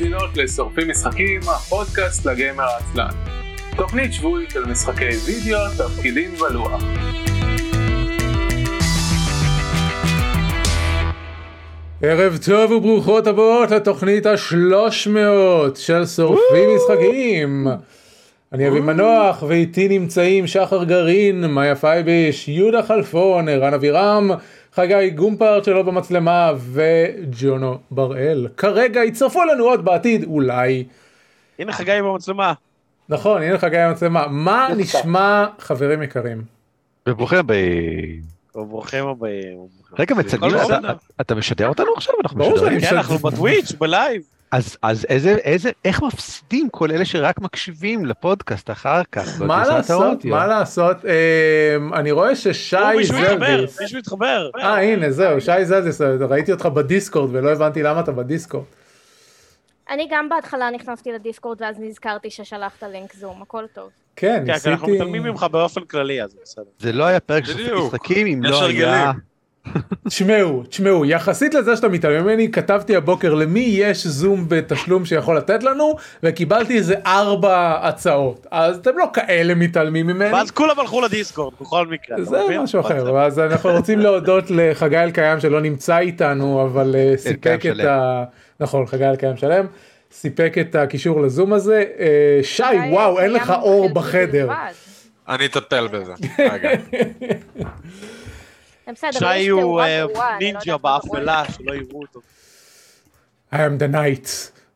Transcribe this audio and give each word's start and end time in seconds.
מאזינות 0.00 0.36
לשורפים 0.36 0.90
משחקים, 0.90 1.40
הפודקאסט 1.40 2.26
לגיימר 2.26 2.64
העצלן. 2.64 3.10
תוכנית 3.76 4.12
שבועית 4.12 4.56
על 4.56 4.64
משחקי 4.64 5.08
וידאו, 5.26 5.58
תפקידים 5.78 6.30
ולוח. 6.34 6.82
ערב 12.02 12.38
טוב 12.46 12.70
וברוכות 12.70 13.26
הבאות 13.26 13.70
לתוכנית 13.70 14.26
השלוש 14.26 15.06
מאות 15.06 15.76
של 15.76 16.06
שורפים 16.06 16.70
משחקים. 16.76 17.66
אני 18.52 18.68
אבי 18.68 18.80
מנוח 18.80 19.42
ואיתי 19.42 19.88
נמצאים 19.88 20.46
שחר 20.46 20.84
גרעין, 20.84 21.46
מאיה 21.46 21.76
פייביש, 21.76 22.48
יהודה 22.48 22.82
חלפון, 22.82 23.48
ערן 23.48 23.74
אבירם, 23.74 24.30
חגי 24.74 25.10
גומפרט 25.10 25.64
שלו 25.64 25.84
במצלמה 25.84 26.52
וג'ונו 26.58 27.78
בראל. 27.90 28.48
כרגע 28.56 29.04
יצטרפו 29.04 29.44
לנו 29.44 29.64
עוד 29.64 29.84
בעתיד 29.84 30.24
אולי. 30.24 30.84
הנה 31.58 31.72
חגי 31.72 31.98
במצלמה. 32.02 32.52
נכון 33.08 33.42
הנה 33.42 33.58
חגי 33.58 33.76
במצלמה. 33.88 34.26
מה 34.28 34.68
נשמע 34.76 35.46
חברים 35.58 36.02
יקרים? 36.02 36.42
וברוכים 37.08 37.38
הבאים. 37.38 38.22
ברוכים 38.54 39.06
הבאים. 39.06 39.58
רגע 39.98 40.14
מצלמים 40.14 40.54
אתה 41.20 41.34
משדר 41.34 41.68
אותנו 41.68 41.92
עכשיו 41.96 42.14
אנחנו 42.22 42.50
משדרים. 42.52 42.80
כן 42.80 42.96
אנחנו 42.96 43.18
בטוויץ' 43.18 43.72
בלייב. 43.72 44.22
אז 44.52 44.76
אז 44.82 45.06
איזה 45.08 45.30
איזה 45.30 45.70
איך 45.84 46.02
מפסידים 46.02 46.68
כל 46.68 46.90
אלה 46.90 47.04
שרק 47.04 47.40
מקשיבים 47.40 48.04
לפודקאסט 48.06 48.70
אחר 48.70 49.02
כך. 49.12 49.40
מה 49.40 49.66
לעשות 49.66 50.24
מה 50.24 50.46
לעשות 50.46 50.96
אני 51.94 52.10
רואה 52.10 52.36
ששי 52.36 52.76
זלדיס. 53.02 53.80
מישהו 53.80 53.98
התחבר. 53.98 54.50
אה 54.58 54.82
הנה 54.82 55.10
זהו 55.10 55.40
שי 55.40 55.64
זלדיס 55.64 56.00
ראיתי 56.00 56.52
אותך 56.52 56.66
בדיסקורד 56.66 57.34
ולא 57.34 57.50
הבנתי 57.52 57.82
למה 57.82 58.00
אתה 58.00 58.12
בדיסקורד. 58.12 58.64
אני 59.90 60.08
גם 60.10 60.28
בהתחלה 60.28 60.70
נכנסתי 60.70 61.12
לדיסקורד 61.12 61.62
ואז 61.62 61.76
נזכרתי 61.78 62.30
ששלחת 62.30 62.82
לינק 62.82 63.14
זום 63.14 63.42
הכל 63.42 63.64
טוב. 63.74 63.90
כן 64.16 64.44
ניסיתי. 64.46 64.70
אנחנו 64.70 64.88
מתעלמים 64.88 65.22
ממך 65.22 65.46
באופן 65.50 65.80
כללי 65.80 66.22
אז 66.22 66.36
בסדר. 66.42 66.64
זה 66.78 66.92
לא 66.92 67.04
היה 67.04 67.20
פרק 67.20 67.44
של 67.44 67.74
משחקים 67.74 68.26
אם 68.26 68.42
לא 68.42 68.64
היה. 68.64 69.12
תשמעו, 70.08 70.62
תשמעו, 70.62 71.04
יחסית 71.04 71.54
לזה 71.54 71.76
שאתה 71.76 71.88
מתעלם 71.88 72.24
ממני, 72.24 72.50
כתבתי 72.52 72.96
הבוקר 72.96 73.34
למי 73.34 73.60
יש 73.60 74.06
זום 74.06 74.44
בתשלום 74.48 75.04
שיכול 75.04 75.36
לתת 75.36 75.62
לנו, 75.62 75.96
וקיבלתי 76.22 76.76
איזה 76.76 76.94
ארבע 77.06 77.78
הצעות. 77.82 78.46
אז 78.50 78.76
אתם 78.76 78.98
לא 78.98 79.06
כאלה 79.12 79.54
מתעלמים 79.54 80.06
ממני. 80.06 80.32
ואז 80.32 80.50
כולם 80.50 80.80
הלכו 80.80 81.00
לדיסקורד, 81.00 81.54
בכל 81.60 81.86
מקרה. 81.86 82.24
זה 82.24 82.38
משהו 82.62 82.80
אחר, 82.80 83.20
אז 83.20 83.38
אנחנו 83.38 83.70
רוצים 83.70 83.98
להודות 83.98 84.44
לחגי 84.50 84.98
אלקיים 84.98 85.40
שלא 85.40 85.60
נמצא 85.60 85.98
איתנו, 85.98 86.62
אבל 86.62 86.96
אה, 86.98 87.14
סיפק 87.16 87.60
את 87.66 87.84
ה... 87.84 88.24
נכון, 88.60 88.86
חגי 88.86 89.04
אלקיים 89.06 89.36
שלם. 89.36 89.66
סיפק 90.12 90.54
את 90.60 90.74
הקישור 90.74 91.20
לזום 91.20 91.52
הזה. 91.52 91.84
אה, 91.98 92.40
שי, 92.42 92.62
וואו, 92.90 93.20
אין 93.20 93.32
לך 93.32 93.52
אור 93.62 93.94
בחדר. 93.94 94.48
אני 95.28 95.46
אטפל 95.46 95.88
בזה. 95.88 96.12
שי 99.12 99.48
הוא 99.48 99.80
אה, 99.80 100.06
נינג'ה 100.40 100.76
באפלה 100.76 101.42
שלא 101.52 101.74
יראו 101.74 102.00
אותו. 102.02 102.20
I 103.52 103.56
am 103.56 103.80
the 103.80 103.94
night, 103.94 104.28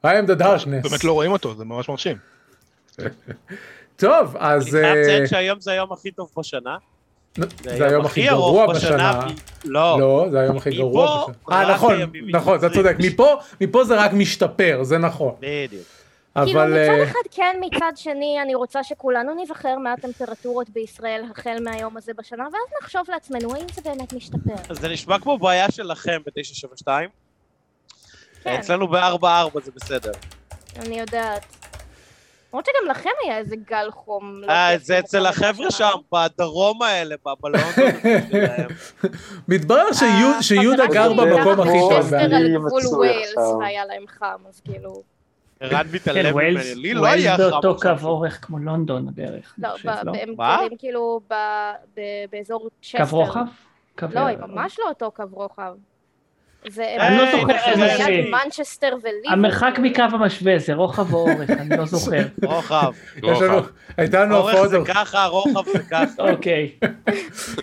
I 0.04 0.08
am 0.08 0.30
the 0.30 0.40
darkness. 0.40 0.88
באמת 0.88 1.04
לא 1.04 1.12
רואים 1.12 1.32
אותו, 1.32 1.54
זה 1.54 1.64
ממש 1.64 1.88
מרשים. 1.88 2.16
טוב, 3.96 4.36
אז... 4.38 4.74
אני 4.74 4.82
חייב 4.82 4.96
לציין 4.96 5.26
שהיום 5.26 5.60
זה 5.60 5.72
היום 5.72 5.92
הכי 5.92 6.10
טוב 6.10 6.30
בשנה. 6.36 6.76
זה 7.62 7.86
היום 7.86 8.04
הכי 8.04 8.26
גרוע 8.26 8.66
בשנה. 8.74 9.26
לא. 9.64 10.00
לא, 10.00 10.26
זה 10.30 10.40
היום 10.40 10.56
הכי 10.56 10.70
גרוע 10.70 11.26
בשנה. 11.26 11.56
אה, 11.56 11.74
נכון, 11.74 11.96
נכון, 12.28 12.58
אתה 12.58 12.70
צודק. 12.70 12.96
מפה 13.60 13.84
זה 13.84 13.94
רק 13.94 14.12
משתפר, 14.12 14.80
זה 14.82 14.98
נכון. 14.98 15.34
בדיוק. 15.40 15.93
אבל... 16.36 16.46
כאילו 16.46 16.60
מצד 16.64 17.10
אחד 17.10 17.18
כן, 17.30 17.60
מצד 17.60 17.92
שני 17.96 18.38
אני 18.42 18.54
רוצה 18.54 18.84
שכולנו 18.84 19.42
נזכר 19.42 19.78
מה 19.78 19.92
הטמפרטורות 19.92 20.70
בישראל 20.70 21.24
החל 21.30 21.56
מהיום 21.64 21.96
הזה 21.96 22.12
בשנה, 22.18 22.44
ואז 22.44 22.82
נחשוב 22.82 23.02
לעצמנו 23.08 23.54
האם 23.54 23.66
זה 23.74 23.82
באמת 23.84 24.12
משתפר. 24.12 24.54
אז 24.68 24.78
זה 24.78 24.88
נשמע 24.88 25.18
כמו 25.18 25.38
בעיה 25.38 25.70
שלכם 25.70 26.20
ב-972? 26.26 26.88
כן. 28.42 28.56
אצלנו 28.58 28.88
ב-4-4 28.88 29.60
זה 29.64 29.70
בסדר. 29.74 30.12
אני 30.76 31.00
יודעת. 31.00 31.44
למרות 32.52 32.66
שגם 32.66 32.90
לכם 32.90 33.10
היה 33.24 33.38
איזה 33.38 33.56
גל 33.56 33.90
חום. 33.90 34.40
אה, 34.48 34.78
זה 34.78 34.98
אצל 34.98 35.26
החבר'ה 35.26 35.70
שם, 35.70 35.92
בדרום 36.12 36.82
האלה, 36.82 37.14
בבלון 37.26 37.72
שלהם. 38.30 38.68
מתברר 39.48 39.86
שיהודה 40.40 40.86
גר 40.86 41.12
במקום 41.12 41.60
הכי 41.60 41.78
טוב. 41.90 42.14
על 42.14 42.56
גבול 42.56 42.86
ווילס 42.86 43.36
והיה 43.60 43.84
להם 43.84 44.04
חם, 44.08 44.38
אז 44.48 44.60
כאילו... 44.60 45.13
ערן 45.64 45.86
מתעלם 45.92 46.36
ממני, 46.36 46.74
לי 46.74 46.94
לא 46.94 47.06
היה 47.06 47.36
חם. 47.36 47.42
ווילס 47.42 47.52
באותו 47.52 47.76
קו 47.80 48.06
אורך 48.06 48.38
כמו 48.42 48.58
לונדון 48.58 49.08
בערך. 49.14 49.54
לא, 49.58 49.68
הם 50.04 50.34
גרים 50.34 50.76
כאילו 50.78 51.20
באזור 52.32 52.70
צ'סטר. 52.82 53.06
קו 53.06 53.16
רוחב? 53.16 53.44
לא, 54.02 54.20
הם 54.20 54.50
ממש 54.50 54.76
לא 54.78 54.88
אותו 54.88 55.10
קו 55.10 55.24
רוחב. 55.30 55.74
אני 56.78 57.18
לא 57.18 57.30
זוכר 57.30 57.56
איזה 57.64 57.96
זה. 57.96 58.30
מנצ'סטר 58.30 58.96
וליברפול. 59.02 59.32
המרחק 59.32 59.78
מקו 59.82 60.02
המשווה 60.02 60.58
זה 60.58 60.74
רוחב 60.74 61.14
או 61.14 61.18
אורך, 61.18 61.50
אני 61.50 61.76
לא 61.76 61.86
זוכר. 61.86 62.22
רוחב. 62.42 62.92
הייתה 63.96 64.24
לנו 64.24 64.36
אורך 64.36 64.66
זה 64.66 64.78
ככה, 64.86 65.26
רוחב 65.26 65.68
זה 65.72 65.78
ככה. 65.90 66.22
אוקיי. 66.30 66.78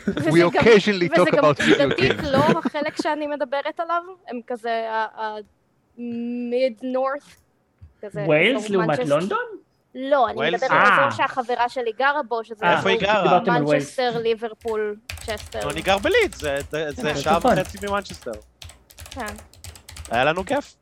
We 0.07 0.53
occasionally 0.53 1.15
talk 1.15 1.33
about 1.33 1.59
video. 1.59 1.63
וזה 1.63 1.77
גם 1.77 1.89
לא 2.31 2.37
החלק 2.37 3.01
שאני 3.01 3.27
מדברת 3.27 3.79
עליו, 3.79 4.01
הם 4.27 4.39
כזה 4.47 4.85
mid 6.49 6.77
north. 8.13 8.27
ווילס 8.27 8.69
לעומת 8.69 8.99
לונדון? 8.99 9.45
לא, 9.95 10.29
אני 10.29 10.51
מדברת 10.51 10.71
על 10.71 10.77
אזור 10.81 11.09
שהחברה 11.11 11.69
שלי 11.69 11.91
גרה 11.99 12.23
בו, 12.27 12.43
שזה 12.43 12.71
איפה 12.71 12.89
היא 12.89 12.99
גרה? 12.99 13.39
מנצ'סטר, 13.59 14.17
ליברפול, 14.17 14.95
צ'סטר. 15.25 15.69
אני 15.71 15.81
גר 15.81 15.97
בלידס, 15.97 16.35
זה 16.89 17.15
שעה 17.15 17.37
וחצי 17.37 17.77
ממנצ'סטר. 17.87 18.31
כן. 19.11 19.25
היה 20.11 20.23
לנו 20.23 20.45
כיף. 20.45 20.75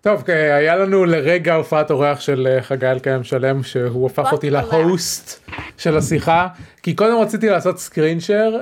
טוב, 0.00 0.24
היה 0.28 0.76
לנו 0.76 1.04
לרגע 1.04 1.54
הופעת 1.54 1.90
אורח 1.90 2.20
של 2.20 2.58
חגי 2.60 2.86
אלקיים 2.86 3.24
שלם, 3.24 3.62
שהוא 3.62 4.06
הפך 4.06 4.32
אותי 4.32 4.50
להוסט 4.50 5.50
של 5.78 5.96
השיחה, 5.96 6.48
כי 6.82 6.94
קודם 6.94 7.20
רציתי 7.20 7.48
לעשות 7.48 7.78
סקרין 7.78 8.20
שייר. 8.20 8.60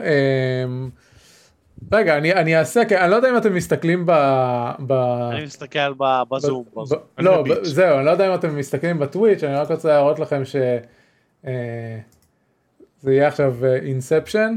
רגע, 1.92 2.18
אני, 2.18 2.32
אני 2.32 2.58
אעשה, 2.58 2.82
אני 2.90 3.10
לא 3.10 3.16
יודע 3.16 3.30
אם 3.30 3.36
אתם 3.36 3.54
מסתכלים 3.54 4.06
ב... 4.06 4.12
ב... 4.86 4.92
אני 5.32 5.44
מסתכל 5.44 5.92
בזום. 6.30 6.64
ב, 6.74 6.80
ב, 6.80 6.94
לא, 7.18 7.42
ב, 7.42 7.64
זהו, 7.64 7.96
אני 7.98 8.06
לא 8.06 8.10
יודע 8.10 8.28
אם 8.28 8.34
אתם 8.34 8.56
מסתכלים 8.56 8.98
בטוויץ', 8.98 9.44
אני 9.44 9.54
רק 9.54 9.70
רוצה 9.70 9.88
להראות 9.88 10.18
לכם 10.18 10.44
ש... 10.44 10.56
אה, 11.46 11.98
זה 13.00 13.12
יהיה 13.12 13.28
עכשיו 13.28 13.54
אינספשן, 13.64 14.56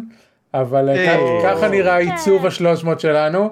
אבל 0.54 0.90
אה, 0.90 1.40
ככה 1.44 1.68
נראה 1.68 1.94
העיצוב 1.94 2.46
השלוש 2.46 2.84
מאות 2.84 3.00
שלנו. 3.00 3.50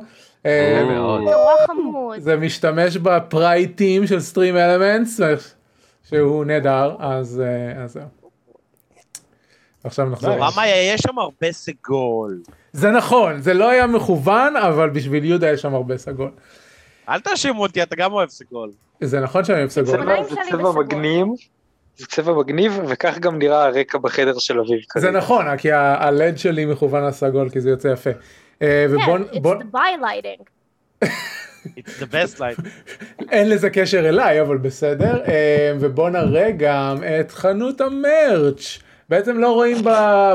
זה 2.17 2.35
משתמש 2.37 2.97
בפרייטים 2.97 4.07
של 4.07 4.19
סטרים 4.19 4.57
אלמנטס, 4.57 5.21
שהוא 6.09 6.45
נהדר, 6.45 6.95
אז 6.99 7.43
זהו. 7.85 8.03
עכשיו 9.83 10.09
נחזור. 10.09 10.33
רמה 10.33 10.67
יש 10.67 11.01
שם 11.01 11.19
הרבה 11.19 11.51
סגול. 11.51 12.41
זה 12.73 12.91
נכון, 12.91 13.41
זה 13.41 13.53
לא 13.53 13.69
היה 13.69 13.87
מכוון, 13.87 14.55
אבל 14.55 14.89
בשביל 14.89 15.25
יהודה 15.25 15.51
יש 15.51 15.61
שם 15.61 15.73
הרבה 15.73 15.97
סגול. 15.97 16.31
אל 17.09 17.19
תאשימו 17.19 17.61
אותי, 17.61 17.83
אתה 17.83 17.95
גם 17.95 18.13
אוהב 18.13 18.29
סגול. 18.29 18.71
זה 19.01 19.19
נכון 19.19 19.43
שאני 19.43 19.59
אוהב 19.59 19.69
סגול. 19.69 19.99
זה 20.29 20.35
צבע 20.51 20.71
מגניב, 20.71 21.27
זה 21.97 22.05
צבע 22.05 22.33
מגניב, 22.33 22.79
וכך 22.87 23.19
גם 23.19 23.39
נראה 23.39 23.65
הרקע 23.65 23.97
בחדר 23.97 24.39
של 24.39 24.59
אביב. 24.59 24.79
זה 24.97 25.11
נכון, 25.11 25.57
כי 25.57 25.71
הלד 25.71 26.37
שלי 26.37 26.65
מכוון 26.65 27.03
לסגול, 27.03 27.49
כי 27.49 27.61
זה 27.61 27.69
יוצא 27.69 27.87
יפה. 27.87 28.09
כן, 28.59 28.87
it's 29.31 29.41
the. 29.41 31.05
It's 31.77 31.99
the 31.99 32.05
best 32.05 32.39
light. 32.39 32.67
אין 33.31 33.49
לזה 33.49 33.69
קשר 33.69 34.09
אליי, 34.09 34.41
אבל 34.41 34.57
בסדר. 34.57 35.23
ובוא 35.79 36.09
נראה 36.09 36.51
גם 36.57 36.97
את 37.19 37.31
חנות 37.31 37.81
ה 37.81 37.95
merch. 37.95 38.79
בעצם 39.13 39.37
לא 39.37 39.53
רואים 39.53 39.77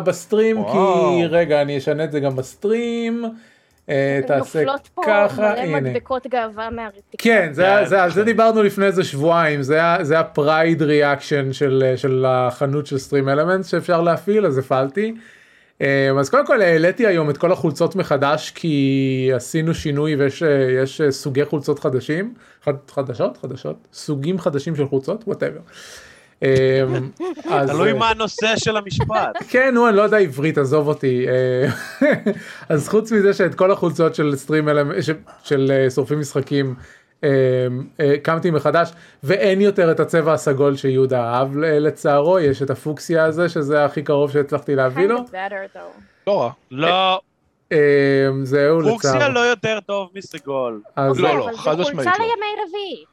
ב 0.05 0.13
stream 0.13 0.65
כי 0.65 1.27
רגע 1.27 1.63
אני 1.63 1.79
אשנה 1.79 2.05
את 2.05 2.13
זה 2.13 2.21
גם 2.21 2.37
ב 2.37 2.48
stream. 2.48 3.25
תעשה 4.27 4.65
ככה 5.07 5.55
הנה. 5.55 5.81
מדבקות 5.81 6.27
גאווה 6.27 6.71
מהרתיקה. 6.71 7.25
כן 7.25 7.51
זה 7.53 8.03
על 8.03 8.11
זה 8.11 8.25
דיברנו 8.25 8.63
לפני 8.63 8.87
איזה 8.87 9.05
שבועיים 9.05 9.63
זה 10.03 10.19
ה 10.19 10.29
pride 10.29 10.82
reaction 10.82 11.53
של 11.97 12.25
החנות 12.29 12.87
של 12.87 12.99
StreamElements 12.99 13.65
שאפשר 13.65 14.03
להפעיל 14.03 14.47
אז 14.47 14.59
הפעלתי. 14.59 15.15
אז 16.21 16.31
קודם 16.31 16.47
כל 16.47 16.63
העליתי 16.63 17.07
היום 17.07 17.31
את 17.31 17.37
כל 17.39 17.53
החולצות 17.53 17.97
מחדש 17.97 18.51
כי 18.51 19.31
עשינו 19.35 19.75
שינוי 19.75 20.17
ויש 20.17 21.01
סוגי 21.11 21.45
חולצות 21.45 21.79
חדשים 21.79 22.35
חדשות 22.89 23.37
חדשות 23.37 23.77
סוגים 23.93 24.39
חדשים 24.39 24.77
של 24.77 24.87
חולצות 24.89 25.25
whatever. 25.26 25.61
תלוי 27.67 27.93
מה 27.93 28.11
הנושא 28.11 28.56
של 28.56 28.76
המשפט. 28.76 29.37
כן, 29.50 29.75
נו, 29.75 29.88
אני 29.88 29.96
לא 29.96 30.02
יודע 30.02 30.17
עברית, 30.19 30.58
עזוב 30.58 30.88
אותי. 30.88 31.26
אז 32.69 32.88
חוץ 32.88 33.12
מזה 33.12 33.35
שאת 33.35 33.55
כל 33.55 33.70
החולצות 33.70 34.14
של 34.14 34.37
stream 34.37 34.69
של 35.44 35.73
שורפים 35.94 36.20
משחקים 36.20 36.75
אה, 37.25 37.29
הקמתי 38.00 38.50
מחדש 38.50 38.93
ואין 39.23 39.61
יותר 39.61 39.90
את 39.90 40.00
הצבע 40.00 40.32
הסגול 40.32 40.76
שיהודה 40.76 41.35
אהב 41.35 41.56
לצערו, 41.56 42.38
יש 42.38 42.62
את 42.62 42.70
הפוקסיה 42.70 43.25
הזה 43.25 43.49
שזה 43.49 43.84
הכי 43.84 44.02
קרוב 44.02 44.31
שהצלחתי 44.31 44.75
להביא 44.75 45.06
לו. 45.06 45.25
לא 46.26 46.41
רע. 46.41 46.50
לא, 46.70 47.20
אה, 47.73 47.79
זהו 48.43 48.81
פוקסיה 48.82 49.14
לצערו. 49.14 49.32
לא 49.32 49.41
יותר 49.41 49.79
טוב 49.87 50.11
מסגול. 50.14 50.81
אז- 50.96 51.20
לא, 51.20 51.38
לא, 51.38 51.50
חד 51.56 51.76
זה 51.76 51.82
משמעית 51.82 52.08
חולצה 52.08 52.11
לא. 52.19 52.25
לימי 52.25 52.46
רביעי. 52.64 53.05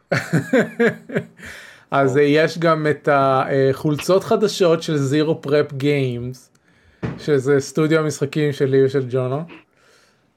אז 1.91 2.17
אה, 2.17 2.21
יש 2.23 2.59
גם 2.59 2.87
את 2.89 3.09
החולצות 3.11 4.23
חדשות 4.23 4.83
של 4.83 4.97
Zero 4.97 5.41
Prep 5.41 5.73
Games, 5.73 6.49
שזה 7.19 7.59
סטודיו 7.59 7.99
המשחקים 7.99 8.53
שלי 8.53 8.85
ושל 8.85 9.05
ג'ונו. 9.09 9.41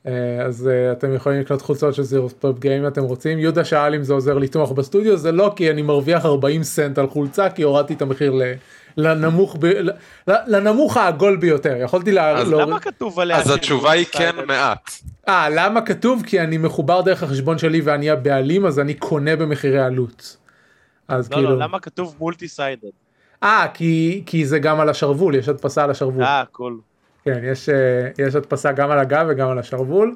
אה, 0.06 0.12
אז 0.47 0.69
אה, 0.69 0.93
אתם 0.93 1.15
יכולים 1.15 1.41
לקנות 1.41 1.62
חולצות 1.62 1.95
של 1.95 2.03
Zero 2.03 2.29
Prep 2.29 2.59
Game 2.59 2.82
אם 2.83 2.89
אתם 2.89 3.03
רוצים. 3.03 3.39
יהודה 3.39 3.65
שאל 3.65 3.95
אם 3.95 4.03
זה 4.03 4.12
עוזר 4.12 4.39
לתמוך 4.39 4.73
בסטודיו, 4.73 5.17
זה 5.17 5.33
לא 5.33 5.53
כי 5.56 5.71
אני 5.71 5.83
מרוויח 5.83 6.25
40 6.25 6.62
סנט 6.62 6.99
על 6.99 7.06
חולצה, 7.09 7.51
כי 7.51 7.62
הורדתי 7.62 7.94
את 7.94 8.03
המחיר 8.03 8.33
ל... 8.33 8.43
לנמוך, 8.97 9.56
ב... 9.61 9.65
ל- 9.67 9.91
לנמוך 10.47 10.97
העגול 10.97 11.37
ביותר, 11.37 11.77
יכולתי 11.81 12.12
לה... 12.12 12.31
אז 12.39 12.49
להוריד- 12.51 12.69
למה 12.69 12.81
כתוב 12.81 13.21
עליה... 13.21 13.37
אז 13.39 13.51
התשובה 13.51 13.91
היא 13.91 14.06
כן? 14.12 14.33
מעט. 14.47 14.91
אה, 15.29 15.49
למה 15.51 15.81
כתוב? 15.81 16.23
כי 16.27 16.41
אני 16.41 16.59
מחובר 16.59 17.01
דרך 17.01 17.23
החשבון 17.23 17.59
שלי 17.59 17.81
ואני 17.81 18.11
הבעלים, 18.11 18.67
אז 18.67 18.79
אני 18.79 18.94
קונה 18.94 19.37
במחירי 19.37 19.79
עלות. 19.79 20.37
אז 21.08 21.31
לא, 21.31 21.37
כאילו... 21.37 21.50
לא, 21.50 21.58
למה 21.58 21.81
כתוב 21.81 22.16
מולטי 22.19 22.49
סיידד? 22.49 22.88
אה, 23.43 23.66
כי, 23.75 24.22
כי 24.26 24.46
זה 24.46 24.58
גם 24.58 24.81
על 24.81 24.88
השרוול, 24.88 25.34
יש 25.34 25.49
הדפסה 25.49 25.84
על 25.84 25.90
השרוול. 25.90 26.22
אה, 26.22 26.44
קול. 26.52 26.81
כן, 27.25 27.40
יש, 27.44 27.69
אה, 27.69 28.08
יש 28.19 28.34
הדפסה 28.34 28.72
גם 28.72 28.90
על 28.90 28.99
הגב 28.99 29.26
וגם 29.28 29.49
על 29.49 29.58
השרוול. 29.58 30.14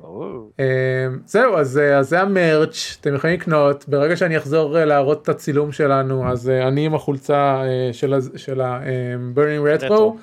ברור. 0.00 0.50
אה, 0.60 1.06
זהו, 1.26 1.56
אז, 1.56 1.78
אה, 1.78 1.98
אז 1.98 2.08
זה 2.08 2.20
המרץ', 2.20 2.96
אתם 3.00 3.14
יכולים 3.14 3.40
לקנות, 3.40 3.88
ברגע 3.88 4.16
שאני 4.16 4.36
אחזור 4.36 4.78
להראות 4.78 5.22
את 5.22 5.28
הצילום 5.28 5.72
שלנו, 5.72 6.30
אז 6.30 6.48
אני 6.48 6.86
עם 6.86 6.94
החולצה 6.94 7.62
של, 8.36 8.60
ה-burning 8.60 9.82
retro. 9.82 10.18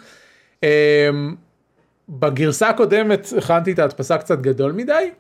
בגרסה 2.10 2.70
הקודמת 2.70 3.28
הכנתי 3.38 3.72
את 3.72 3.80
ההדפסה 3.80 4.18
קצת 4.18 4.40
גדול 4.40 4.72
מדי. 4.72 5.12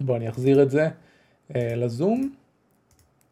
בוא 0.00 0.16
אני 0.16 0.28
אחזיר 0.28 0.62
את 0.62 0.70
זה 0.70 0.88
אה, 1.56 1.72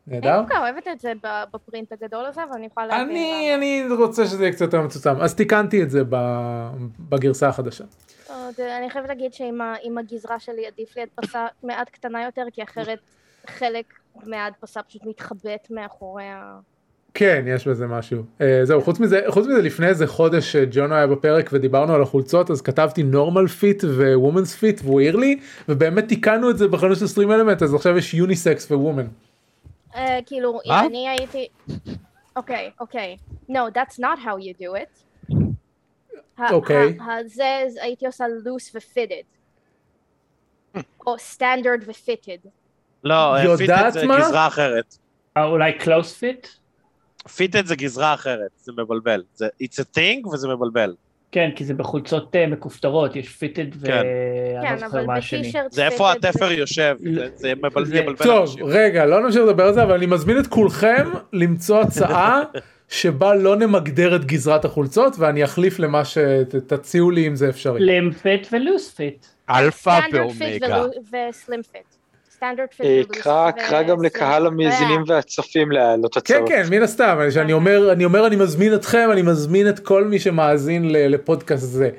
אני 0.09 0.17
נהדר. 0.17 0.41
דווקא 0.41 0.59
אוהבת 0.59 0.89
את 0.89 1.01
זה 1.01 1.13
בפרינט 1.53 1.93
הגדול 1.93 2.25
הזה, 2.25 2.41
ואני 2.53 2.67
יכולה 2.67 2.87
להבין. 2.87 3.09
אני, 3.09 3.55
אני 3.55 3.97
רוצה 3.99 4.27
שזה 4.27 4.45
יהיה 4.45 4.53
קצת 4.53 4.61
יותר 4.61 4.81
מצוצם, 4.81 5.21
אז 5.21 5.35
תיקנתי 5.35 5.83
את 5.83 5.91
זה 5.91 6.03
בגרסה 7.09 7.49
החדשה. 7.49 7.85
עוד, 8.29 8.55
אה, 8.59 8.79
אני 8.79 8.91
חייבת 8.91 9.09
להגיד 9.09 9.33
שעם 9.33 9.99
הגזרה 9.99 10.41
שלי 10.41 10.67
עדיף 10.67 10.97
לי 10.97 11.03
הדפסה 11.03 11.47
מעט 11.63 11.89
קטנה 11.91 12.25
יותר, 12.25 12.43
כי 12.53 12.63
אחרת 12.63 12.99
חלק 13.47 13.85
מההדפסה 14.27 14.83
פשוט 14.83 15.03
מתחבט 15.07 15.69
מאחורי 15.71 16.25
ה... 16.25 16.59
כן, 17.15 17.45
יש 17.47 17.69
בזה 17.69 17.87
משהו. 17.87 18.23
אה, 18.39 18.43
זהו, 18.63 18.83
חוץ 18.83 19.01
מזה, 19.01 19.21
חוץ 19.29 19.47
מזה 19.47 19.63
לפני 19.63 19.87
איזה 19.87 20.07
חודש 20.07 20.53
שג'ונו 20.53 20.95
היה 20.95 21.07
בפרק 21.07 21.51
ודיברנו 21.53 21.95
על 21.95 22.03
החולצות, 22.03 22.51
אז 22.51 22.63
כתבתי 22.63 23.03
normal 23.03 23.47
fit 23.47 23.85
ו 23.85 23.93
women's 23.94 24.55
fit 24.55 24.81
והוא 24.85 25.01
העיר 25.01 25.17
לי, 25.17 25.41
ובאמת 25.69 26.09
תיקנו 26.09 26.51
את 26.51 26.59
זה 26.59 26.69
בחנות 26.69 26.99
של 26.99 27.07
StreamElements, 27.07 27.63
אז 27.63 27.75
עכשיו 27.75 27.99
יש 27.99 28.15
unisex 28.15 28.71
ו 28.71 28.76
women. 28.76 29.07
אה, 29.95 30.19
כאילו, 30.27 30.61
מה? 30.67 30.81
אם 30.81 30.87
אני 30.87 31.09
הייתי... 31.09 31.49
אוקיי, 32.37 32.71
אוקיי. 32.81 33.17
No, 33.51 33.71
that's 33.75 33.99
not 33.99 34.19
how 34.25 34.39
you 34.39 34.61
do 34.61 34.75
it. 34.83 35.05
אוקיי. 36.53 36.99
זה, 37.27 37.67
הייתי 37.81 38.07
עושה 38.07 38.25
loose 38.25 38.71
ו-fitted. 38.75 39.25
או 41.07 41.17
standard 41.17 41.85
ו-fitted. 41.87 42.49
לא, 43.05 43.35
fitted 43.59 43.91
זה? 43.93 44.07
גזרה 44.19 44.47
אחרת. 44.47 44.97
אולי 45.37 45.73
close 45.81 46.21
fit? 46.21 46.49
fitted 47.37 47.67
זה 47.67 47.77
גזרה 47.77 48.15
אחרת, 48.15 48.51
זה 48.57 48.73
מבלבל. 48.73 49.23
זה 49.35 49.49
it's 49.63 49.77
a 49.81 49.99
thing 49.99 50.29
וזה 50.29 50.49
מבלבל. 50.49 50.95
כן, 51.35 51.51
כי 51.57 51.65
זה 51.65 51.75
בחולצות 51.75 52.37
אה, 52.37 52.47
מכופתרות, 52.47 53.17
יש 53.17 53.29
fitted 53.29 53.65
ואני 53.81 53.93
כן. 53.95 54.03
לא 54.63 54.69
כן, 54.69 54.77
זוכר 54.79 54.99
אבל 54.99 55.07
מה 55.07 55.15
השני. 55.15 55.41
בטישרט 55.41 55.73
זה 55.73 55.87
איפה 55.87 56.13
התפר 56.13 56.53
יושב, 56.53 56.97
זה- 57.15 57.29
זה 57.35 57.53
מבלבל 57.55 57.97
יבלבל 57.97 58.17
טוב, 58.25 58.41
אנשים. 58.41 58.65
רגע, 58.67 59.07
לא 59.07 59.21
נמשיך 59.23 59.43
לדבר 59.43 59.65
על 59.67 59.75
זה, 59.75 59.83
אבל 59.83 59.93
אני 59.95 60.07
מזמין 60.07 60.39
את 60.39 60.47
כולכם 60.47 61.05
למצוא 61.33 61.81
הצעה 61.81 62.43
שבה 62.89 63.35
לא 63.35 63.57
נמגדר 63.57 64.17
את 64.17 64.25
גזרת 64.25 64.65
החולצות, 64.65 65.17
ואני 65.19 65.45
אחליף 65.45 65.79
למה 65.79 66.03
שתציעו 66.05 67.11
לי 67.11 67.27
אם 67.27 67.37
זה 67.37 67.49
אפשרי. 67.49 67.79
slim 67.81 68.11
fit 68.13 68.47
ו 68.53 68.59
loose 68.59 68.91
fit. 68.95 69.27
אלפא 69.51 70.01
ואומגה. 70.13 70.83
ו 71.31 71.37
slim 71.37 71.63
fit. 71.63 72.04
אה, 72.85 73.03
קרא 73.11 73.51
קרא 73.51 73.83
גם 73.83 74.03
לקהל 74.03 74.47
המאזינים 74.47 75.03
והצופים 75.07 75.73
להעלות 75.73 76.15
כן 76.15 76.19
הצעות. 76.21 76.49
כן 76.49 76.63
מן 76.71 76.83
הסתם 76.83 77.19
שאני 77.31 77.53
אומר 77.53 77.93
אני 77.93 78.05
אומר 78.05 78.27
אני 78.27 78.37
מזמין 78.37 78.75
אתכם 78.75 79.09
אני 79.13 79.23
מזמין 79.23 79.69
את 79.69 79.79
כל 79.79 80.05
מי 80.05 80.19
שמאזין 80.19 80.93
ל- 80.93 81.07
לפודקאסט 81.15 81.63
זה. 81.67 81.91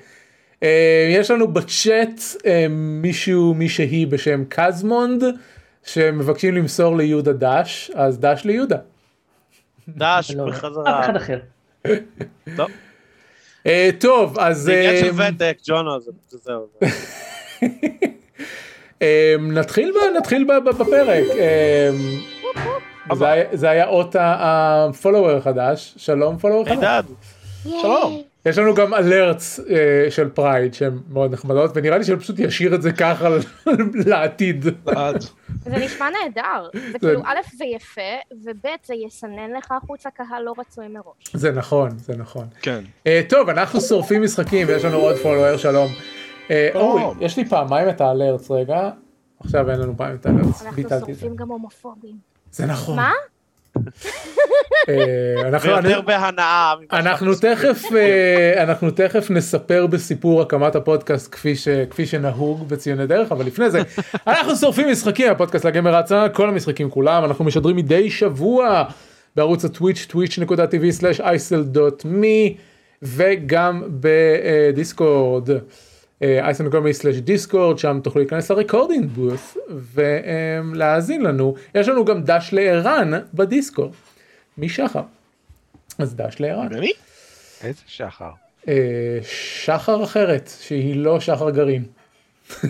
אה, 0.64 1.08
יש 1.12 1.32
לנו 1.32 1.48
בצ'אט 1.48 2.22
אה, 2.46 2.66
מישהו 2.70 3.54
מישהי 3.54 4.06
בשם 4.06 4.44
קזמונד 4.50 5.24
שמבקשים 5.84 6.56
למסור 6.56 6.98
ליהודה 6.98 7.34
דש 7.34 7.92
אז 7.96 8.20
דש 8.20 8.42
ליהודה. 8.46 8.78
דש 9.90 10.32
לא, 10.36 10.46
בחזרה. 10.46 11.00
אף 11.00 11.06
אחד 11.06 11.16
אחר. 11.16 11.40
לא, 12.58 12.68
טוב 14.00 14.40
אז 14.40 14.58
זה 14.58 14.74
עניין 14.74 15.06
של 15.06 15.12
ותק, 15.22 15.58
ג'ונו, 15.68 16.00
זה 16.00 16.12
זה 16.30 16.38
זהו. 16.38 16.68
אה, 19.02 19.36
נתחיל 19.40 19.92
ב- 19.92 20.18
נתחיל 20.18 20.44
ב- 20.44 20.70
ב- 20.70 20.70
בפרק. 20.70 21.24
אה, 21.38 21.90
זה 23.16 23.28
היה- 23.28 23.46
זה 23.54 23.70
היה 23.70 23.88
אות 23.88 24.16
ה 24.20 24.32
follower 24.32 25.30
החדש 25.32 25.94
שלום 25.98 26.38
follower 26.38 26.66
חדש. 26.66 26.78
הידד. 26.84 27.04
שלום. 27.82 28.22
יש 28.46 28.58
לנו 28.58 28.76
גם 28.76 28.94
alerts 28.94 29.60
אה, 29.60 30.12
של 30.12 30.30
pride 30.30 30.74
שהן 30.74 31.00
מאוד 31.10 31.34
נחמדות 31.34 31.72
ונראה 31.76 31.98
לי 31.98 32.04
שאני 32.04 32.20
פשוט 32.20 32.40
ישאיר 32.40 32.76
את 32.76 32.82
זה 32.82 32.92
ככה 32.92 33.30
לעתיד. 34.06 34.64
זה 34.64 35.78
נשמע 35.78 36.06
נהדר. 36.10 36.70
זה 36.92 37.00
כאילו, 37.00 37.22
א', 37.26 37.36
זה 37.58 37.66
יפה, 37.66 38.02
וב', 38.46 38.68
זה 38.86 38.94
יסנן 39.08 39.52
לך 39.58 39.72
החוצה 39.72 40.10
קהל 40.10 40.44
לא 40.44 40.54
רצוי 40.60 40.88
מראש. 40.88 41.16
זה 41.34 41.52
נכון 41.52 41.90
זה 41.98 42.14
נכון. 42.18 42.46
כן. 42.62 42.80
אה, 43.08 43.22
טוב 43.30 43.50
אנחנו 43.50 43.82
שורפים 43.82 44.24
משחקים 44.24 44.68
ויש 44.68 44.86
לנו 44.86 44.98
עוד 44.98 45.16
פולוור 45.16 45.58
שלום. 45.58 45.88
אה. 46.52 46.70
אוי 46.76 47.02
יש 47.20 47.38
לי 47.38 47.46
פעמיים 47.46 47.90
את 47.90 48.02
האלרטס 48.02 48.52
רגע. 48.52 48.90
עכשיו 49.40 49.72
אין 49.72 49.80
לנו 49.80 49.94
פעם 49.98 50.16
את 50.16 50.26
האלרטס 50.26 50.62
אנחנו 50.62 50.76
ביטלתי 50.84 51.12
את 51.12 51.18
זה. 51.18 51.22
שורפים 51.22 51.36
גם 51.36 51.50
הומופובים. 51.50 52.16
זה 52.52 52.66
נכון. 52.66 52.96
מה? 52.96 53.12
אה, 54.90 54.96
אנחנו- 55.48 55.70
ויותר 55.72 56.02
בהנאה. 56.02 56.74
אנחנו 56.94 57.36
תכף 57.36 57.82
אה, 57.96 58.64
אנחנו 58.64 58.92
תכף 58.92 59.28
נספר 59.32 59.88
בסיפור 59.88 60.42
הקמת 60.42 60.76
הפודקאסט 60.76 61.32
כפי 61.32 61.56
ש- 61.56 61.68
כפי 61.90 62.06
שנהוג 62.06 62.68
בציוני 62.70 63.08
דרך 63.08 63.32
אבל 63.32 63.46
לפני 63.46 63.70
זה 63.70 63.82
אנחנו 64.28 64.56
שורפים 64.56 64.92
משחקים 64.92 65.32
הפודקאסט 65.32 65.66
לגמר 65.66 65.96
ההצעה 65.96 66.30
כל 66.30 66.50
המשחקים 66.50 66.90
כולם 66.90 67.26
אנחנו 67.26 67.46
משדרים 67.46 67.76
מדי 67.76 68.10
שבוע 68.10 68.84
בערוץ 69.36 69.66
הטוויץ' 69.66 70.08
twitch.tv/isl.me 70.12 72.58
וגם 73.02 73.84
בדיסקורד 73.90 75.50
isl.me/דיסקורד 76.22 77.78
שם 77.78 78.00
תוכלו 78.04 78.22
להיכנס 78.22 78.52
לרקורדינג 78.52 79.10
בוס 79.10 79.58
ולהאזין 79.70 81.22
לנו 81.22 81.56
יש 81.76 81.88
לנו 81.88 82.06
גם 82.06 82.24
דש 82.24 82.50
לערן 82.52 83.12
בדיסקורד 83.34 83.92
משחר. 84.58 85.02
אז 86.00 86.16
דש 86.16 86.36
לערן. 86.40 86.68
איזה 87.64 87.82
שחר. 87.88 88.30
אה, 88.68 89.20
שחר 89.64 90.04
אחרת 90.04 90.52
שהיא 90.62 90.96
לא 90.96 91.20
שחר 91.20 91.50
גרעין. 91.50 91.84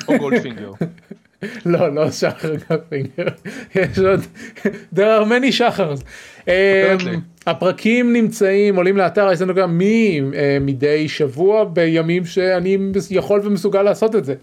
או 0.07 0.17
גולדפינגר. 0.17 0.71
לא, 1.65 1.95
לא 1.95 2.11
שחר 2.11 2.55
גרפינגר. 2.55 3.27
יש 3.75 3.99
עוד, 3.99 4.19
there 4.95 5.21
are 5.21 5.25
many 5.25 5.51
שחרס. 5.51 6.03
לי. 6.47 7.17
הפרקים 7.47 8.13
נמצאים, 8.13 8.75
עולים 8.75 8.97
לאתר, 8.97 9.29
יש 9.33 9.41
לנו 9.41 9.53
גם 9.53 9.77
מי 9.77 10.21
אה, 10.35 10.57
מדי 10.61 11.07
שבוע 11.07 11.63
בימים 11.63 12.25
שאני 12.25 12.77
יכול 13.09 13.41
ומסוגל 13.43 13.81
לעשות 13.81 14.15
את 14.15 14.25
זה. 14.25 14.35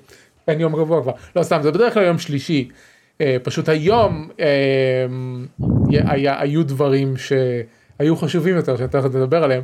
אין 0.49 0.61
יום 0.61 0.73
קבוע 0.73 1.03
כבר. 1.03 1.13
לא 1.37 1.43
סתם, 1.43 1.61
זה 1.63 1.71
בדרך 1.71 1.95
כלל 1.95 2.03
יום 2.03 2.19
שלישי. 2.19 2.69
אה, 3.21 3.37
פשוט 3.43 3.69
היום 3.69 4.29
היה, 5.89 6.41
היו 6.41 6.65
דברים 6.65 7.15
שהיו 7.17 8.17
חשובים 8.17 8.57
יותר, 8.57 8.77
שאני 8.77 8.89
תכף 8.89 9.05
נדבר 9.05 9.45
עליהם. 9.45 9.63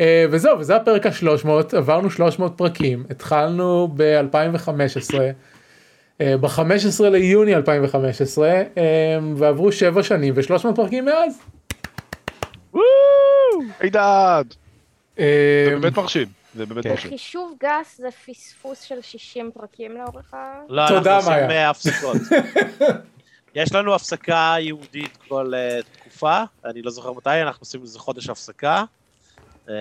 אה, 0.00 0.26
וזהו, 0.30 0.58
וזה 0.58 0.76
הפרק 0.76 1.06
ה-300, 1.06 1.76
עברנו 1.76 2.10
300 2.10 2.52
פרקים, 2.56 3.04
התחלנו 3.10 3.88
ב-2015. 3.96 5.14
ב-15 6.22 7.04
ליוני 7.10 7.54
2015 7.54 8.48
אה, 8.48 8.62
ועברו 9.36 9.72
7 9.72 10.02
שנים 10.02 10.34
ו-300 10.36 10.76
פרקים 10.76 11.04
מאז. 11.04 11.40
הידד. 13.80 14.44
אה, 15.18 15.66
זה 15.70 15.76
באמת 15.80 15.96
מרשים. 15.96 16.28
זה 16.54 16.66
באמת 16.66 16.84
כן. 16.84 16.90
מרשים. 16.90 17.10
חישוב 17.10 17.54
גס 17.62 17.98
זה 17.98 18.08
פספוס 18.26 18.82
של 18.82 19.02
60 19.02 19.50
פרקים 19.54 19.96
לאורך 19.96 20.34
ה... 20.34 20.60
לא, 20.68 20.88
אנחנו 20.88 21.10
עושים. 21.10 21.32
אה, 21.32 21.70
הפסקות. 21.70 22.16
יש 23.54 23.72
לנו 23.72 23.94
הפסקה 23.94 24.54
ייעודית 24.58 25.18
כל 25.28 25.52
אה, 25.54 25.78
תקופה, 25.92 26.42
אני 26.64 26.82
לא 26.82 26.90
זוכר 26.90 27.12
מתי, 27.12 27.30
אנחנו 27.30 27.60
עושים 27.60 27.82
איזה 27.82 27.98
חודש 27.98 28.28
הפסקה. 28.28 28.84
אה, 29.68 29.74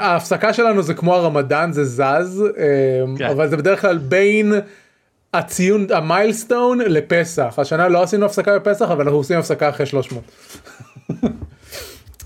ההפסקה 0.00 0.52
שלנו 0.52 0.82
זה 0.82 0.94
כמו 0.94 1.14
הרמדאן 1.14 1.72
זה 1.72 1.84
זז 1.84 2.44
אה, 2.58 3.04
כן. 3.18 3.26
אבל 3.26 3.48
זה 3.48 3.56
בדרך 3.56 3.80
כלל 3.80 3.98
בין 3.98 4.52
הציון 5.34 5.86
המיילסטון 5.90 6.78
לפסח 6.78 7.54
השנה 7.58 7.88
לא 7.88 8.02
עשינו 8.02 8.26
הפסקה 8.26 8.58
בפסח 8.58 8.90
אבל 8.90 9.00
אנחנו 9.00 9.16
עושים 9.16 9.38
הפסקה 9.38 9.68
אחרי 9.68 9.86
300. 9.86 10.24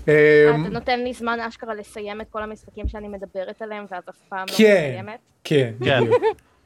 אה, 0.07 0.49
אתה 0.49 0.69
נותן 0.69 0.99
לי 0.99 1.13
זמן 1.13 1.39
אשכרה 1.39 1.73
לסיים 1.73 2.21
את 2.21 2.25
כל 2.29 2.43
המשחקים 2.43 2.87
שאני 2.87 3.07
מדברת 3.07 3.61
עליהם, 3.61 3.85
ואז 3.91 4.03
אף 4.09 4.15
פעם 4.29 4.45
לא 4.49 4.53
כן. 4.57 4.87
מסיימת. 4.89 5.19
כן, 5.43 5.71
כן. 5.83 6.03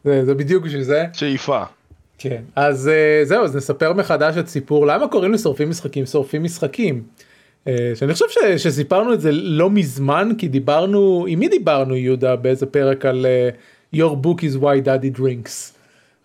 זה, 0.03 0.25
זה 0.25 0.33
בדיוק 0.33 0.63
בשביל 0.63 0.83
זה. 0.83 1.05
שאיפה. 1.13 1.63
כן. 2.17 2.41
אז 2.55 2.87
אה, 2.87 3.21
זהו, 3.25 3.43
אז 3.43 3.55
נספר 3.55 3.93
מחדש 3.93 4.37
את 4.37 4.47
סיפור 4.47 4.87
למה 4.87 5.07
קוראים 5.07 5.31
לשורפים 5.31 5.69
משחקים 5.69 6.05
שורפים 6.05 6.43
משחקים. 6.43 7.03
אה, 7.67 7.91
שאני 7.95 8.13
חושב 8.13 8.25
ש, 8.29 8.37
שסיפרנו 8.63 9.13
את 9.13 9.21
זה 9.21 9.31
לא 9.31 9.69
מזמן 9.69 10.29
כי 10.37 10.47
דיברנו 10.47 11.25
עם 11.27 11.39
מי 11.39 11.47
דיברנו 11.47 11.95
יהודה 11.95 12.35
באיזה 12.35 12.65
פרק 12.65 13.05
על 13.05 13.25
אה, 13.25 13.49
your 13.95 14.13
book 14.25 14.39
is 14.39 14.61
why 14.61 14.85
daddy 14.85 15.19
drinks. 15.19 15.78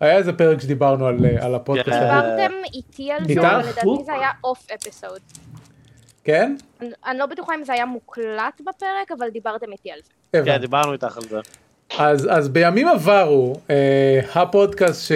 היה 0.05 0.17
איזה 0.17 0.33
פרק 0.33 0.61
שדיברנו 0.61 1.05
על, 1.07 1.17
אה, 1.25 1.45
על 1.45 1.55
הפודקאסט 1.55 1.89
כן. 1.89 1.99
דיברתם 1.99 2.51
איתי 2.73 3.11
על 3.11 3.25
זה? 3.27 3.33
אבל 3.41 3.59
לדעתי 3.69 4.03
זה 4.05 4.13
היה 4.13 4.29
אוף 4.43 4.67
אפיסוד. 4.75 5.19
כן? 6.23 6.55
אני- 6.81 6.89
אני 7.07 7.19
לא 7.19 7.25
בטוחה 7.25 7.55
אם 7.55 7.63
זה 7.63 7.73
היה 7.73 7.85
מוקלט 7.85 8.61
בפרק, 8.61 9.11
אבל 9.17 9.29
דיברתם 9.29 9.71
איתי 9.71 9.91
על 9.91 9.99
זה. 10.33 10.41
כן. 10.45 10.57
דיברנו 10.57 10.93
איתך 10.93 11.17
על 11.17 11.23
זה. 11.23 11.39
אז, 11.99 12.27
אז 12.31 12.49
בימים 12.49 12.87
עברו, 12.87 13.55
אה, 13.69 14.19
הפודקאסט 14.35 15.11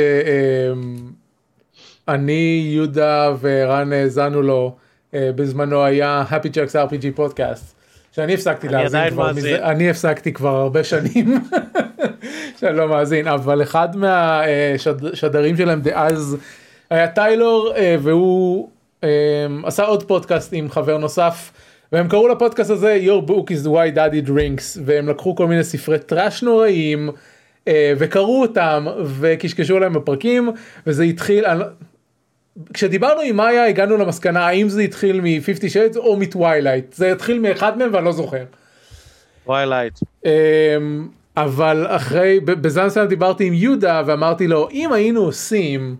שאני, 2.08 2.31
יהודה 2.74 3.34
ורן 3.39 3.93
האזנו 3.93 4.41
לו 4.41 4.75
אה, 5.13 5.29
בזמנו 5.36 5.84
היה 5.84 6.24
Happy 6.29 6.48
Jacks 6.48 6.75
RPG 6.91 7.15
פודקאסט, 7.15 7.75
שאני 8.20 8.34
הפסקתי 8.34 8.68
אני 8.68 8.76
להאזין 8.76 9.10
כבר 9.10 9.24
מאזין. 9.24 9.44
מזה, 9.44 9.66
אני 9.66 9.90
הפסקתי 9.90 10.34
כבר 10.34 10.56
הרבה 10.56 10.84
שנים 10.84 11.40
שאני 12.60 12.78
לא 12.78 12.88
מאזין, 12.88 13.28
אבל 13.28 13.62
אחד 13.62 13.90
מהשדרים 13.96 15.58
שלהם 15.58 15.82
דאז 15.82 16.38
היה 16.90 17.08
טיילור 17.08 17.74
אה, 17.76 17.96
והוא 18.00 18.70
אה, 19.04 19.10
עשה 19.64 19.84
עוד 19.84 20.04
פודקאסט 20.04 20.50
עם 20.54 20.70
חבר 20.70 20.98
נוסף. 20.98 21.52
והם 21.92 22.08
קראו 22.08 22.28
לפודקאסט 22.28 22.70
הזה 22.70 23.00
your 23.06 23.30
book 23.30 23.44
is 23.50 23.68
why 23.68 23.96
daddy 23.96 24.30
drinks 24.30 24.80
והם 24.86 25.10
לקחו 25.10 25.36
כל 25.36 25.48
מיני 25.48 25.64
ספרי 25.64 26.00
טראש 26.00 26.44
נוראים 26.44 27.10
אה, 27.68 27.94
וקראו 27.98 28.42
אותם 28.42 28.88
וקשקשו 29.20 29.76
עליהם 29.78 29.94
בפרקים 29.94 30.50
וזה 30.88 31.04
התחיל 31.04 31.54
לא- 31.54 31.66
כשדיברנו 32.74 33.22
עם 33.22 33.36
מאיה 33.36 33.66
הגענו 33.66 33.98
למסקנה 33.98 34.48
האם 34.48 34.70
זה 34.70 34.82
התחיל 34.82 35.22
מ-50 35.22 35.62
shades 35.74 35.98
או 35.98 36.18
מ 36.18 36.26
Twilight 36.26 36.94
זה 36.94 37.12
התחיל 37.12 37.39
מאחד 37.39 37.78
מהם 37.78 37.89
ואני 37.94 38.06
לא 38.06 38.12
זוכר. 38.12 38.44
Twilight. 39.46 39.94
אמ, 40.25 41.08
אבל 41.38 41.86
אחרי, 41.89 42.39
בזמן 42.39 42.86
מסוים 42.86 43.08
דיברתי 43.08 43.46
עם 43.46 43.54
יהודה 43.54 44.01
ואמרתי 44.06 44.48
לו, 44.48 44.70
אם 44.72 44.94
היינו 44.94 45.22
עושים 45.22 45.96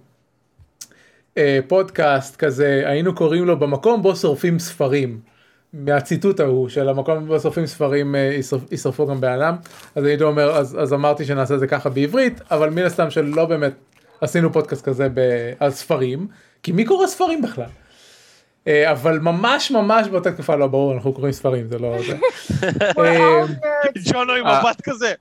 אה, 1.38 1.60
פודקאסט 1.68 2.36
כזה, 2.36 2.82
היינו 2.86 3.16
קוראים 3.16 3.46
לו 3.46 3.60
במקום 3.60 4.02
בו 4.02 4.16
שורפים 4.16 4.60
ספרים. 4.60 5.20
מהציטוט 5.74 6.40
ההוא 6.40 6.70
של 6.70 6.90
המקום 6.90 7.28
בו 7.28 7.40
שורפים 7.40 7.66
ספרים 7.66 8.16
אה, 8.16 8.38
ישרפ- 8.40 8.74
ישרפו 8.74 9.08
גם 9.08 9.24
אדם. 9.24 9.56
אז 9.96 10.06
הייתי 10.06 10.24
אומר, 10.24 10.52
אז, 10.52 10.78
אז 10.82 10.94
אמרתי 10.94 11.26
שנעשה 11.26 11.54
את 11.54 11.60
זה 11.60 11.68
ככה 11.68 11.90
בעברית, 11.90 12.42
אבל 12.52 12.70
מן 12.70 12.84
הסתם 12.84 13.10
שלא 13.10 13.46
באמת 13.46 13.74
עשינו 14.22 14.54
פודקאסט 14.54 14.86
כזה 14.86 15.08
ב- 15.14 15.52
על 15.60 15.72
ספרים, 15.72 16.28
כי 16.64 16.72
מי 16.72 16.86
קורא 16.86 17.08
ספרים 17.08 17.42
בכלל? 17.42 17.70
אה, 18.68 18.92
אבל 18.92 19.20
ממש 19.20 19.72
ממש 19.72 20.08
באותה 20.08 20.32
תקופה 20.32 20.56
לא 20.56 20.68
ברור 20.68 20.94
אנחנו 20.94 21.14
קוראים 21.14 21.32
ספרים 21.32 21.68
זה 21.68 21.80
לא 21.80 21.98
זה. 22.08 22.18
אה, 23.00 23.46
ג'ונו 24.12 24.34
עם 24.34 24.48
אה. 24.48 24.60
מבט 24.60 24.82
כזה. 24.82 25.14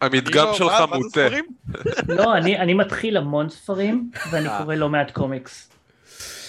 המדגם 0.00 0.46
שלך 0.54 0.74
מוטה. 0.94 1.28
לא, 2.18 2.36
אני 2.36 2.58
אני 2.58 2.74
מתחיל 2.74 3.16
המון 3.16 3.48
ספרים, 3.48 4.10
ואני 4.30 4.48
אה. 4.48 4.58
קורא 4.62 4.74
לא 4.74 4.88
מעט 4.88 5.10
קומיקס. 5.10 5.68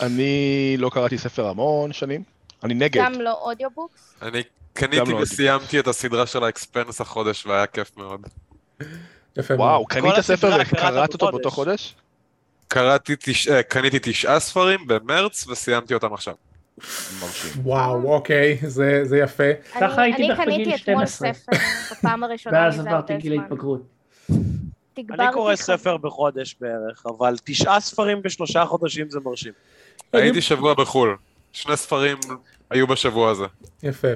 אני 0.01 0.75
לא 0.77 0.89
קראתי 0.89 1.17
ספר 1.17 1.47
המון 1.47 1.93
שנים. 1.93 2.23
אני 2.63 2.73
נגד. 2.73 3.01
גם 3.01 3.21
לא 3.21 3.33
audiobooks? 3.41 4.15
אני 4.21 4.43
קניתי 4.73 5.11
לא 5.11 5.17
וסיימתי 5.17 5.79
את 5.79 5.87
הסדרה 5.87 6.25
של 6.25 6.43
ה 6.43 6.51
Expanse 6.51 7.01
החודש 7.01 7.45
והיה 7.45 7.65
כיף 7.65 7.97
מאוד. 7.97 8.27
יפה 9.37 9.55
מאוד. 9.55 9.67
וואו, 9.67 9.85
קנית 9.85 10.19
ספר 10.21 10.49
קראת 10.51 10.67
וקראת 10.73 11.13
אותו 11.13 11.27
בחודש. 11.27 11.31
באותו 11.31 11.51
חודש? 11.51 11.95
קראתי, 12.73 13.15
תש... 13.19 13.47
אה, 13.47 13.63
קניתי 13.63 13.97
תשעה 14.01 14.39
ספרים 14.39 14.79
במרץ 14.87 15.47
וסיימתי 15.47 15.93
אותם 15.93 16.13
עכשיו. 16.13 16.33
וואו 17.63 18.13
אוקיי 18.13 18.57
זה 18.61 19.01
זה 19.03 19.17
יפה 19.17 19.43
ככה 19.81 20.01
הייתי 20.01 20.21
אני 20.21 20.27
בערך 20.27 20.39
קניתי 20.39 20.61
בגיל 20.61 20.75
אתמול 20.75 21.05
12. 21.05 21.33
ספר 21.33 21.57
בפעם 21.91 22.23
הראשונה 22.23 22.57
ואז 22.57 22.79
עברתי 22.79 23.17
גיל. 23.17 23.39
ההתבגרות. 23.39 23.81
אני 24.29 25.33
קורא. 25.33 25.55
ספר 25.55 25.97
בחודש 25.97 26.55
בערך, 26.61 27.05
אבל 27.05 27.35
תשעה 27.43 27.79
ספרים 27.79 28.21
בשלושה 28.21 28.65
חודשים 28.65 29.09
זה 29.09 29.19
מרשים. 29.25 29.53
הייתי 30.13 30.41
שבוע 30.41 30.73
בחו"ל. 30.73 31.15
שני 31.53 31.77
ספרים 31.77 32.17
היו 32.69 32.87
בשבוע 32.87 33.31
הזה. 33.31 33.45
יפה. 33.83 34.07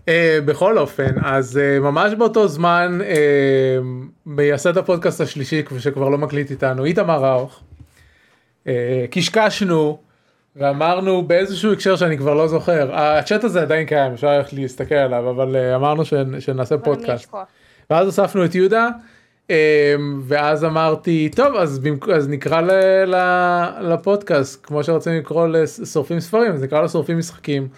Uh, 0.00 0.10
בכל 0.44 0.78
אופן 0.78 1.14
אז 1.24 1.60
uh, 1.60 1.82
ממש 1.82 2.14
באותו 2.14 2.48
זמן 2.48 2.98
uh, 3.00 3.84
מייסד 4.26 4.78
הפודקאסט 4.78 5.20
השלישי 5.20 5.62
שכבר 5.78 6.08
לא 6.08 6.18
מקליט 6.18 6.50
איתנו 6.50 6.84
איתמר 6.84 7.24
ראוך. 7.24 7.62
Uh, 8.70 9.06
קשקשנו 9.10 9.98
ואמרנו 10.56 11.22
באיזשהו 11.22 11.72
הקשר 11.72 11.96
שאני 11.96 12.18
כבר 12.18 12.34
לא 12.34 12.48
זוכר 12.48 12.94
הצ'אט 12.94 13.44
הזה 13.44 13.62
עדיין 13.62 13.86
קיים 13.86 14.12
אפשר 14.12 14.38
ללכת 14.38 14.52
להסתכל 14.52 14.94
עליו 14.94 15.30
אבל 15.30 15.56
uh, 15.56 15.76
אמרנו 15.76 16.02
שנעשה 16.38 16.78
פודקאסט. 16.78 17.34
ואז 17.90 18.06
הוספנו 18.06 18.44
את 18.44 18.54
יהודה 18.54 18.88
אמ, 19.50 20.20
ואז 20.24 20.64
אמרתי 20.64 21.30
טוב 21.36 21.56
אז. 21.56 21.80
אז 22.14 22.28
נקרא 22.28 22.60
ל... 22.60 22.70
ל... 23.06 23.16
לפודקאסט 23.80 24.66
כמו 24.66 24.84
שרוצים 24.84 25.12
לקרוא 25.12 25.46
לשורפים 25.46 26.20
ספרים 26.20 26.52
אז 26.52 26.62
נקרא 26.62 26.80
לו 26.80 26.88
שורפים 26.88 27.18
משחקים. 27.18 27.68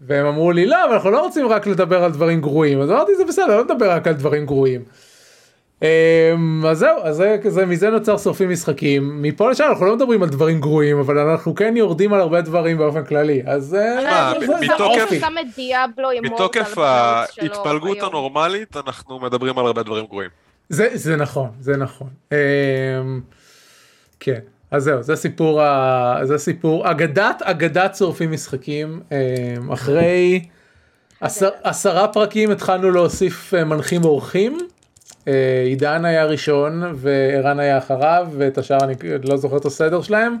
והם 0.00 0.26
אמרו 0.26 0.52
לי 0.52 0.66
לא 0.66 0.84
אבל 0.84 0.92
אנחנו 0.92 1.10
לא 1.10 1.20
רוצים 1.20 1.46
רק 1.46 1.66
לדבר 1.66 2.04
על 2.04 2.12
דברים 2.12 2.40
גרועים 2.40 2.80
אז 2.80 2.90
אמרתי 2.90 3.16
זה 3.16 3.24
בסדר 3.24 3.56
לא 3.56 3.64
נדבר 3.64 3.90
רק 3.90 4.06
על 4.06 4.14
דברים 4.14 4.46
גרועים. 4.46 4.84
אמ, 5.82 5.86
אז 6.66 6.78
זהו 6.78 6.96
אז 7.02 7.16
זה, 7.16 7.36
זה 7.48 7.66
מזה 7.66 7.90
נוצר 7.90 8.18
שורפים 8.18 8.50
משחקים 8.50 9.22
מפה 9.22 9.50
לשם 9.50 9.64
אנחנו 9.70 9.86
לא 9.86 9.96
מדברים 9.96 10.22
על 10.22 10.28
דברים 10.28 10.60
גרועים 10.60 10.98
אבל 10.98 11.18
אנחנו 11.18 11.54
כן 11.54 11.74
יורדים 11.76 12.12
על 12.12 12.20
הרבה 12.20 12.40
דברים 12.40 12.78
באופן 12.78 13.04
כללי 13.04 13.42
אז 13.46 13.74
אה, 13.74 14.32
מתוקף- 16.20 16.78
ההתפלגות. 16.78 18.02
הנורמלית 18.02 18.76
אנחנו 18.76 19.20
מדברים 19.20 19.58
על 19.58 19.66
הרבה 19.66 19.82
דברים 19.82 20.06
גרועים. 20.06 20.30
זה, 20.68 20.88
זה 20.94 21.16
נכון, 21.16 21.50
זה 21.60 21.76
נכון. 21.76 22.08
אמ, 22.32 22.36
כן, 24.20 24.38
אז 24.70 24.82
זהו, 24.84 25.02
זה 25.02 25.16
סיפור. 25.16 25.60
זה 26.22 26.38
סיפור, 26.38 26.90
אגדת, 26.90 27.42
אגדת 27.42 27.96
שורפים 27.96 28.32
משחקים. 28.32 29.00
אמ, 29.12 29.72
אחרי 29.72 30.44
עשר, 31.20 31.48
עשרה 31.62 32.08
פרקים 32.08 32.50
התחלנו 32.50 32.90
להוסיף 32.90 33.54
אה, 33.54 33.64
מנחים 33.64 34.04
אורחים. 34.04 34.58
אה, 35.28 35.62
עידן 35.64 36.04
היה 36.04 36.24
ראשון 36.24 36.82
וערן 36.94 37.60
היה 37.60 37.78
אחריו 37.78 38.28
ואת 38.36 38.58
השאר 38.58 38.78
אני 38.84 38.94
לא 39.24 39.36
זוכר 39.36 39.56
את 39.56 39.64
הסדר 39.64 40.02
שלהם. 40.02 40.36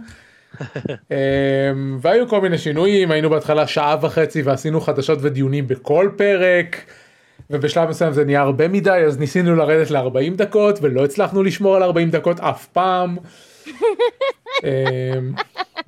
אמ, 1.10 1.98
והיו 2.00 2.28
כל 2.28 2.40
מיני 2.40 2.58
שינויים 2.58 3.10
היינו 3.10 3.30
בהתחלה 3.30 3.66
שעה 3.66 3.96
וחצי 4.00 4.42
ועשינו 4.42 4.80
חדשות 4.80 5.18
ודיונים 5.22 5.68
בכל 5.68 6.10
פרק. 6.16 6.76
ובשלב 7.50 7.88
מסוים 7.88 8.12
זה 8.12 8.24
נהיה 8.24 8.40
הרבה 8.40 8.68
מדי 8.68 8.90
אז 8.90 9.18
ניסינו 9.18 9.56
לרדת 9.56 9.90
ל-40 9.90 10.36
דקות 10.36 10.78
ולא 10.82 11.04
הצלחנו 11.04 11.42
לשמור 11.42 11.76
על 11.76 11.82
40 11.82 12.10
דקות 12.10 12.40
אף 12.40 12.66
פעם. 12.66 13.16
אמ, 14.64 15.32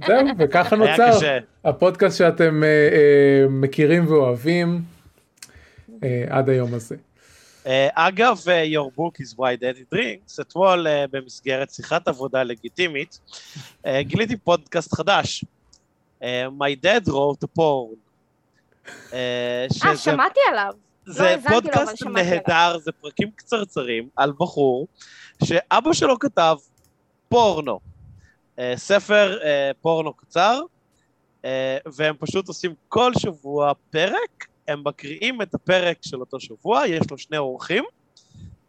זהו 0.07 0.26
וככה 0.38 0.76
נוצר. 0.76 1.19
הפודקאסט 1.64 2.19
שאתם 2.19 2.62
אה, 2.62 2.69
אה, 2.69 3.49
מכירים 3.49 4.07
ואוהבים 4.07 4.80
אה, 6.04 6.25
עד 6.28 6.49
היום 6.49 6.75
הזה. 6.75 6.97
אה, 7.67 7.88
אגב, 7.95 8.43
אה, 8.49 8.64
your 8.64 8.99
book 8.99 9.25
is 9.25 9.35
why 9.35 9.62
daddy 9.62 9.95
drinks, 9.95 10.40
אתמול 10.40 10.87
אה, 10.87 11.05
במסגרת 11.11 11.71
שיחת 11.71 12.09
עבודה 12.09 12.43
לגיטימית, 12.43 13.21
גיליתי 14.00 14.37
פודקאסט 14.37 14.95
חדש. 14.95 15.45
My 16.59 16.75
dad 16.85 17.09
wrote 17.09 17.45
a 17.45 17.59
porn. 17.59 17.97
אה, 19.12 19.67
שמעתי 19.97 20.40
עליו. 20.50 20.73
זה 21.07 21.23
לו, 21.23 21.29
אבל 21.35 21.50
פודקאסט 21.50 21.97
שמעתי 21.97 22.31
נהדר, 22.31 22.79
זה 22.79 22.93
פרקים 22.93 23.31
קצרצרים 23.31 24.09
על 24.17 24.33
בחור 24.38 24.87
שאבא 25.45 25.93
שלו 25.93 26.19
כתב 26.19 26.57
פורנו. 27.29 27.81
ספר 28.76 29.38
פורנו 29.81 30.12
קצר, 30.12 30.61
והם 31.87 32.14
פשוט 32.19 32.49
עושים 32.49 32.75
כל 32.88 33.12
שבוע 33.19 33.73
פרק, 33.90 34.47
הם 34.71 34.83
מקריאים 34.85 35.43
את 35.43 35.55
הפרק 35.55 35.99
של 36.03 36.21
אותו 36.21 36.41
שבוע, 36.41 36.87
יש 36.87 37.11
לו 37.11 37.19
שני 37.19 37.39
אורחים, 37.39 37.85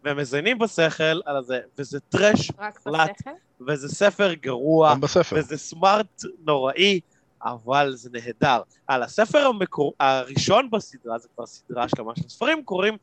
והם 0.03 0.17
מזיינים 0.17 0.59
בשכל 0.59 1.21
על 1.25 1.43
זה, 1.43 1.59
וזה 1.77 1.99
טרש, 1.99 2.51
פלט. 2.83 3.09
בשכל. 3.11 3.29
וזה 3.67 3.89
ספר 3.89 4.33
גרוע, 4.33 4.95
בספר. 4.95 5.35
וזה 5.39 5.57
סמארט 5.57 6.23
נוראי, 6.45 6.99
אבל 7.43 7.95
זה 7.95 8.09
נהדר. 8.13 8.61
על 8.87 9.03
הספר 9.03 9.39
המקור... 9.47 9.93
הראשון 9.99 10.69
בסדרה, 10.71 11.17
זה 11.17 11.27
כבר 11.35 11.45
סדרה 11.45 11.89
שלמה 11.89 12.15
של 12.15 12.29
ספרים, 12.29 12.63
קוראים 12.63 12.97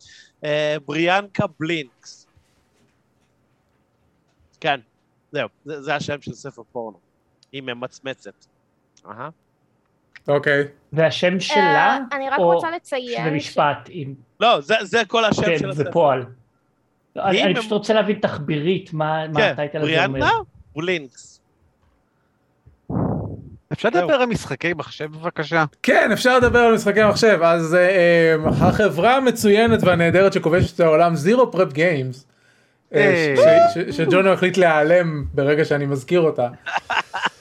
אה, 0.45 0.77
בריאנקה 0.87 1.45
בלינקס. 1.61 2.27
כן, 4.61 4.81
זהו, 5.33 5.49
זה, 5.65 5.83
זה 5.83 5.95
השם 5.95 6.21
של 6.21 6.35
ספר 6.35 6.63
פורנו. 6.73 6.99
היא 7.53 7.63
ממצמצת. 7.63 8.47
אהה. 9.07 9.29
אוקיי. 10.29 10.65
והשם 10.93 11.41
שלה, 11.41 11.63
אה, 11.63 11.99
אני 12.13 12.31
רק 12.31 12.39
או 12.39 12.53
רוצה 12.53 12.71
לציין... 12.71 13.23
שזה 13.23 13.31
משפט, 13.31 13.89
עם... 13.89 14.15
לא, 14.41 14.61
זה, 14.61 14.75
זה 14.83 15.03
כל 15.07 15.25
השם 15.25 15.43
של 15.43 15.49
כן, 15.49 15.59
זה 15.59 15.69
הספר. 15.69 15.93
פועל. 15.93 16.25
אני 17.17 17.55
פשוט 17.55 17.73
רוצה 17.73 17.95
להבין 17.95 18.19
תחבירית, 18.19 18.93
מה 18.93 19.29
מה 19.29 19.41
כן, 19.41 19.53
הטייטל 19.53 19.79
הזה 19.79 20.05
אומר. 20.05 20.19
בריאנקה 20.19 20.37
בלינקס. 20.77 21.41
אפשר 23.73 23.89
זהו. 23.93 24.03
לדבר 24.03 24.15
על 24.15 24.27
משחקי 24.27 24.75
מחשב 24.75 25.13
בבקשה? 25.13 25.65
כן, 25.83 26.13
אפשר 26.13 26.39
לדבר 26.39 26.59
על 26.59 26.75
משחקי 26.75 27.05
מחשב. 27.05 27.39
אז 27.43 27.75
אה, 27.75 27.89
אה, 27.89 28.69
החברה 28.69 29.17
המצוינת 29.17 29.83
והנהדרת 29.83 30.33
שכובשת 30.33 30.75
את 30.75 30.81
העולם, 30.81 31.15
זירו 31.15 31.53
פרפ 31.53 31.73
גיימס. 31.73 32.27
שג'ונו 33.91 34.33
החליט 34.33 34.57
להיעלם 34.57 35.25
ברגע 35.35 35.65
שאני 35.65 35.87
מזכיר 35.87 36.21
אותה. 36.21 36.49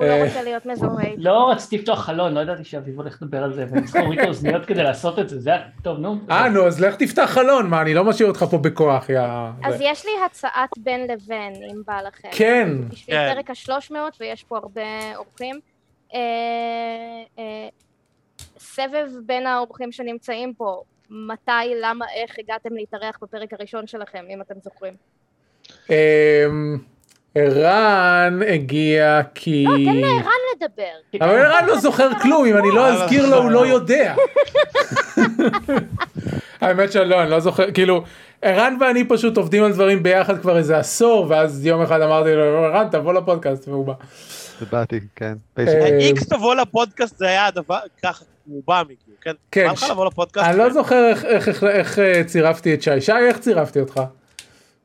הוא 0.00 0.08
לא 0.08 0.12
אה, 0.12 0.24
רוצה 0.24 0.42
להיות 0.42 0.66
מזוהה. 0.66 1.08
לא 1.16 1.50
רציתי 1.50 1.78
לפתוח 1.78 2.04
חלון, 2.04 2.34
לא 2.34 2.40
ידעתי 2.40 2.64
שאביב 2.64 2.96
הולך 2.96 3.22
לדבר 3.22 3.42
על 3.42 3.52
זה, 3.52 3.66
ואני 3.70 3.84
צריך 3.84 3.96
להוריד 3.96 4.18
את 4.18 4.24
האוזניות 4.24 4.66
כדי 4.66 4.82
לעשות 4.82 5.18
את 5.18 5.28
זה, 5.28 5.40
זה 5.40 5.50
היה 5.50 5.62
טוב, 5.82 5.98
נו. 5.98 6.18
אה, 6.30 6.48
נו, 6.48 6.66
אז 6.66 6.80
לך 6.80 6.94
תפתח 6.94 7.30
חלון, 7.30 7.66
מה, 7.66 7.82
אני 7.82 7.94
לא 7.94 8.04
משאיר 8.04 8.28
אותך 8.28 8.44
פה 8.50 8.58
בכוח, 8.58 9.10
יא... 9.10 9.20
אז. 9.64 9.80
יש 9.80 10.06
לי 10.06 10.12
הצעת 10.26 10.70
בין 10.78 11.00
לבין, 11.02 11.52
אם 11.54 11.82
בא 11.86 12.00
לכם. 12.00 12.28
כן. 12.32 12.68
בשביל 12.88 13.16
כן. 13.16 13.34
פרק 13.34 13.50
השלוש 13.50 13.90
מאות, 13.90 14.16
ויש 14.20 14.44
פה 14.44 14.56
הרבה 14.56 15.16
אורחים. 15.16 15.60
אה, 16.14 16.20
אה, 17.38 17.68
סבב 18.58 19.08
בין 19.26 19.46
האורחים 19.46 19.92
שנמצאים 19.92 20.54
פה, 20.54 20.82
מתי, 21.10 21.52
למה, 21.82 22.04
איך 22.14 22.38
הגעתם 22.38 22.74
להתארח 22.74 23.18
בפרק 23.22 23.52
הראשון 23.52 23.86
שלכם, 23.86 24.24
אם 24.30 24.40
אתם 24.40 24.54
זוכרים. 24.60 24.94
ערן 27.34 28.40
הגיע 28.48 29.20
כי... 29.34 29.64
לא, 29.68 29.92
תן 29.92 29.96
לערן 29.96 30.24
לדבר. 30.56 31.24
אבל 31.26 31.38
ערן 31.38 31.66
לא 31.66 31.78
זוכר 31.78 32.08
כלום, 32.22 32.44
אם 32.46 32.56
אני 32.56 32.68
לא 32.74 32.88
אזכיר 32.88 33.26
לו 33.30 33.36
הוא 33.42 33.50
לא 33.50 33.66
יודע. 33.66 34.14
האמת 36.60 36.92
שלא, 36.92 37.22
אני 37.22 37.30
לא 37.30 37.40
זוכר, 37.40 37.70
כאילו, 37.72 38.02
ערן 38.42 38.76
ואני 38.80 39.04
פשוט 39.08 39.36
עובדים 39.36 39.64
על 39.64 39.72
דברים 39.72 40.02
ביחד 40.02 40.40
כבר 40.40 40.56
איזה 40.58 40.78
עשור, 40.78 41.26
ואז 41.28 41.66
יום 41.66 41.82
אחד 41.82 42.00
אמרתי 42.00 42.34
לו, 42.34 42.42
ערן 42.64 42.88
תבוא 42.90 43.12
לפודקאסט, 43.12 43.68
והוא 43.68 43.86
בא. 43.86 43.92
באתי, 44.72 45.00
כן. 45.16 45.34
אה, 45.58 45.98
איקס 45.98 46.26
תבוא 46.28 46.54
לפודקאסט 46.54 47.16
זה 47.18 47.28
היה 47.28 47.46
הדבר, 47.46 47.78
ככה 48.02 48.24
הוא 48.46 48.62
בא 48.66 48.82
מגיע, 48.84 48.96
כן? 49.20 49.32
כן? 49.50 49.68
אני 50.38 50.58
לא. 50.58 50.70
זוכר 50.72 51.08
איך- 51.08 51.24
איך- 51.24 51.48
איך- 51.48 51.64
איך 51.64 51.98
אה, 51.98 52.24
צירפתי 52.24 52.74
את 52.74 52.82
שי. 52.82 53.00
שי, 53.00 53.12
איך 53.12 53.38
צירפתי 53.38 53.80
אותך? 53.80 54.00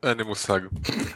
אין 0.06 0.18
לי 0.18 0.24
מושג. 0.24 0.60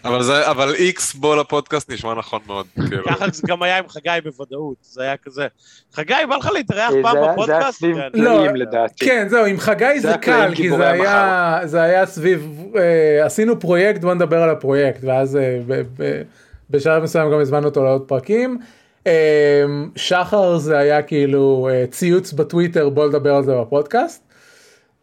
אבל 0.05 0.23
זה, 0.23 0.51
אבל 0.51 0.75
איקס 0.75 1.15
בו 1.15 1.37
לפודקאסט 1.37 1.91
נשמע 1.91 2.15
נכון 2.15 2.41
מאוד. 2.47 2.67
כאילו. 2.89 3.05
ככה 3.07 3.27
זה 3.33 3.43
גם 3.47 3.63
היה 3.63 3.79
עם 3.79 3.89
חגי 3.89 4.11
בוודאות, 4.25 4.77
זה 4.83 5.03
היה 5.03 5.17
כזה, 5.17 5.47
חגי, 5.95 6.15
בא 6.29 6.37
לך 6.37 6.51
להתארח 6.55 6.91
פעם 7.03 7.03
זה 7.03 7.09
היה- 7.09 7.13
זה 7.13 7.21
היה 7.21 7.33
בפודקאסט? 7.33 7.79
סביב 7.79 7.97
פלאים 8.13 8.57
לדעתי. 8.57 9.05
כן, 9.05 9.27
זהו, 9.31 9.45
עם 9.45 9.59
חגי 9.59 10.01
זה 10.01 10.15
קל, 10.21 10.53
כי 10.55 10.71
זה 10.71 10.89
היה, 10.91 11.61
זה 11.65 11.83
היה 11.83 12.07
סביב, 12.07 12.49
אה, 12.77 13.25
עשינו 13.27 13.61
פרויקט, 13.61 14.01
בוא 14.01 14.15
נדבר 14.15 14.43
על 14.43 14.51
הפרויקט, 14.51 15.01
ואז 15.05 15.37
אה, 15.37 15.59
ב- 15.67 15.83
ב- 16.03 16.23
בשלב 16.71 17.03
מסוים 17.03 17.33
גם 17.33 17.41
הזמנו 17.41 17.69
אותו 17.69 17.85
לעוד 17.85 18.03
פרקים. 18.03 18.59
אה, 19.07 19.65
שחר 19.97 20.59
זה 20.59 20.79
היה 20.79 21.03
כאילו 21.03 21.69
ציוץ 21.91 22.33
בטוויטר, 22.33 22.89
בוא 22.89 23.09
נדבר 23.09 23.35
על 23.35 23.43
זה 23.45 23.55
בפודקאסט. 23.61 24.30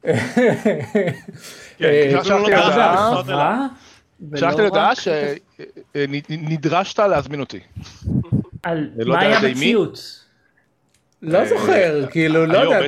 אה, 0.07 0.13
שלחתי 2.23 2.51
יודע, 4.61 4.61
הודעה- 4.61 4.95
שנדרשת 4.95 6.99
להזמין 6.99 7.39
אותי. 7.39 7.59
על 8.63 8.89
אני 8.95 9.05
לא 9.05 9.13
מה 9.15 9.21
היה. 9.21 9.39
בציוץ? 9.39 10.23
לא 11.21 11.45
זוכר, 11.45 12.05
כאילו, 12.11 12.45
לא 12.45 12.57
יודע. 12.57 12.79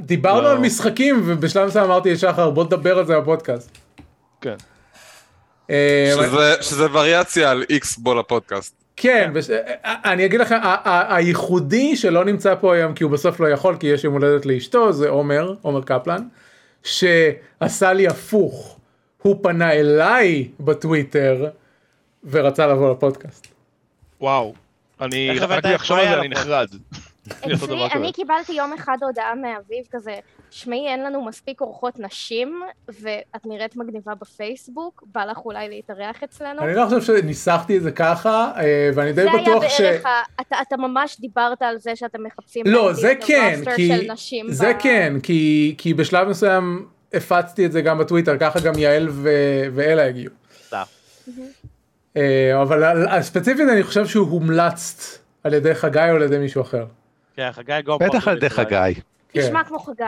דיברנו 0.00 0.42
לא- 0.42 0.52
על 0.52 0.58
משחקים, 0.58 1.22
ובשלב 1.26 1.68
מסוים 1.68 1.84
אמרתי 1.84 2.12
לשחר, 2.12 2.50
בוא 2.50 2.64
נדבר 2.64 2.98
על 2.98 3.06
זה 3.06 3.20
בפודקאסט. 3.20 3.78
כן. 4.40 4.54
אה, 5.70 6.12
שזה, 6.16 6.54
שזה 6.60 6.86
וריאציה 6.92 7.50
על 7.50 7.64
איקס 7.70 7.98
בו 7.98 8.14
לפודקאסט. 8.14 8.74
כן. 8.96 9.32
אני 9.84 10.24
אגיד 10.26 10.40
לכם, 10.40 10.58
הייחודי 10.84 11.96
שלא 11.96 12.24
נמצא 12.24 12.54
פה 12.54 12.74
היום 12.74 12.94
כי 12.94 13.04
הוא 13.04 13.12
בסוף 13.12 13.40
לא 13.40 13.48
יכול 13.48 13.76
כי 13.80 13.86
יש 13.86 14.04
יום 14.04 14.14
הולדת 14.14 14.46
לאשתו 14.46 14.92
זה 14.92 15.08
עומר, 15.08 15.54
עומר 15.62 15.82
קפלן, 15.82 16.22
שעשה 16.82 17.92
לי 17.92 18.06
הפוך, 18.08 18.78
הוא 19.22 19.36
פנה 19.42 19.72
אליי 19.72 20.48
בטוויטר 20.60 21.50
ורצה 22.30 22.66
לבוא 22.66 22.92
לפודקאסט. 22.92 23.46
וואו. 24.20 24.54
אני 25.00 25.30
רק 25.30 25.42
הבאת 25.42 25.64
לי 25.64 25.74
את 25.74 25.74
לחשוב 25.74 25.98
על 25.98 26.06
זה 26.08 26.20
אני? 26.20 26.28
נחרד. 26.28 26.68
אצלי. 27.28 27.86
אני 27.92 28.12
קיבלתי 28.12 28.52
יום 28.52 28.72
אחד 28.72 28.96
הודעה 29.02 29.34
מאביב 29.34 29.84
כזה, 29.90 30.14
שמעי, 30.50 30.88
אין 30.88 31.04
לנו 31.04 31.24
מספיק 31.24 31.60
אורחות 31.60 31.98
נשים, 31.98 32.62
ואת 32.88 33.46
נראית 33.46 33.76
מגניבה 33.76 34.14
בפייסבוק, 34.14 35.04
בא 35.12 35.24
לך 35.24 35.38
אולי 35.44 35.68
להתארח 35.68 36.22
אצלנו? 36.22 36.62
אני 36.62 36.74
לא 36.74 36.84
חושב 36.84 37.02
שניסחתי 37.02 37.76
את 37.76 37.82
זה 37.82 37.90
ככה, 37.90 38.52
אה, 38.56 38.90
ואני 38.94 39.12
די 39.12 39.22
זה 39.22 39.30
היה 39.30 39.42
בטוח 39.42 39.68
ש... 39.68 39.80
בערך, 39.80 40.06
ה- 40.06 40.22
אתה, 40.40 40.56
אתה 40.68 40.76
ממש 40.76 41.20
דיברת 41.20 41.62
על 41.62 41.78
זה 41.78 41.96
שאתם 41.96 42.22
מחפשים 42.24 42.66
לא, 42.66 42.92
זה 42.92 43.14
כן, 43.26 43.60
כי... 43.76 43.92
זה 44.48 44.72
ב- 44.74 44.82
כן, 44.82 45.14
כי, 45.22 45.74
כי 45.78 45.94
בשלב 45.94 46.28
מסוים 46.28 46.86
הפצתי 47.14 47.66
את 47.66 47.72
זה 47.72 47.82
גם 47.82 47.98
בטוויטר, 47.98 48.36
ככה 48.38 48.60
גם 48.60 48.72
יעל 48.78 49.08
ו... 49.10 49.30
ואלה 49.74 50.06
הגיעו. 50.06 50.32
אה, 52.16 52.62
אבל 52.62 53.06
ספציפית 53.22 53.68
אני 53.72 53.82
חושב 53.82 54.06
שהוא 54.06 54.28
הומלץ 54.28 55.18
על 55.44 55.54
ידי 55.54 55.74
חגי 55.74 56.10
או 56.10 56.16
על 56.16 56.22
ידי 56.22 56.38
מישהו 56.38 56.62
אחר. 56.62 56.84
כן, 57.40 57.52
חגי 57.52 57.82
גו 57.84 57.98
בטח 57.98 58.28
על 58.28 58.36
ידי 58.36 58.50
חגי. 58.50 59.00
כן. 59.28 59.40
נשמע 59.40 59.64
כמו 59.64 59.78
חגי. 59.78 60.04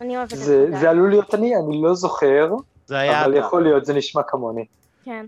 אני 0.00 0.16
אוהבת 0.16 0.32
את 0.32 0.38
זה 0.38 0.66
חגי. 0.68 0.76
זה 0.80 0.90
עלול 0.90 1.10
להיות 1.10 1.34
אני, 1.34 1.56
אני 1.56 1.82
לא 1.82 1.94
זוכר, 1.94 2.50
זה 2.86 2.98
היה... 2.98 3.24
אבל 3.24 3.36
יכול 3.36 3.62
להיות, 3.62 3.84
זה 3.84 3.94
נשמע 3.94 4.22
כמוני. 4.22 4.64
כן. 5.04 5.26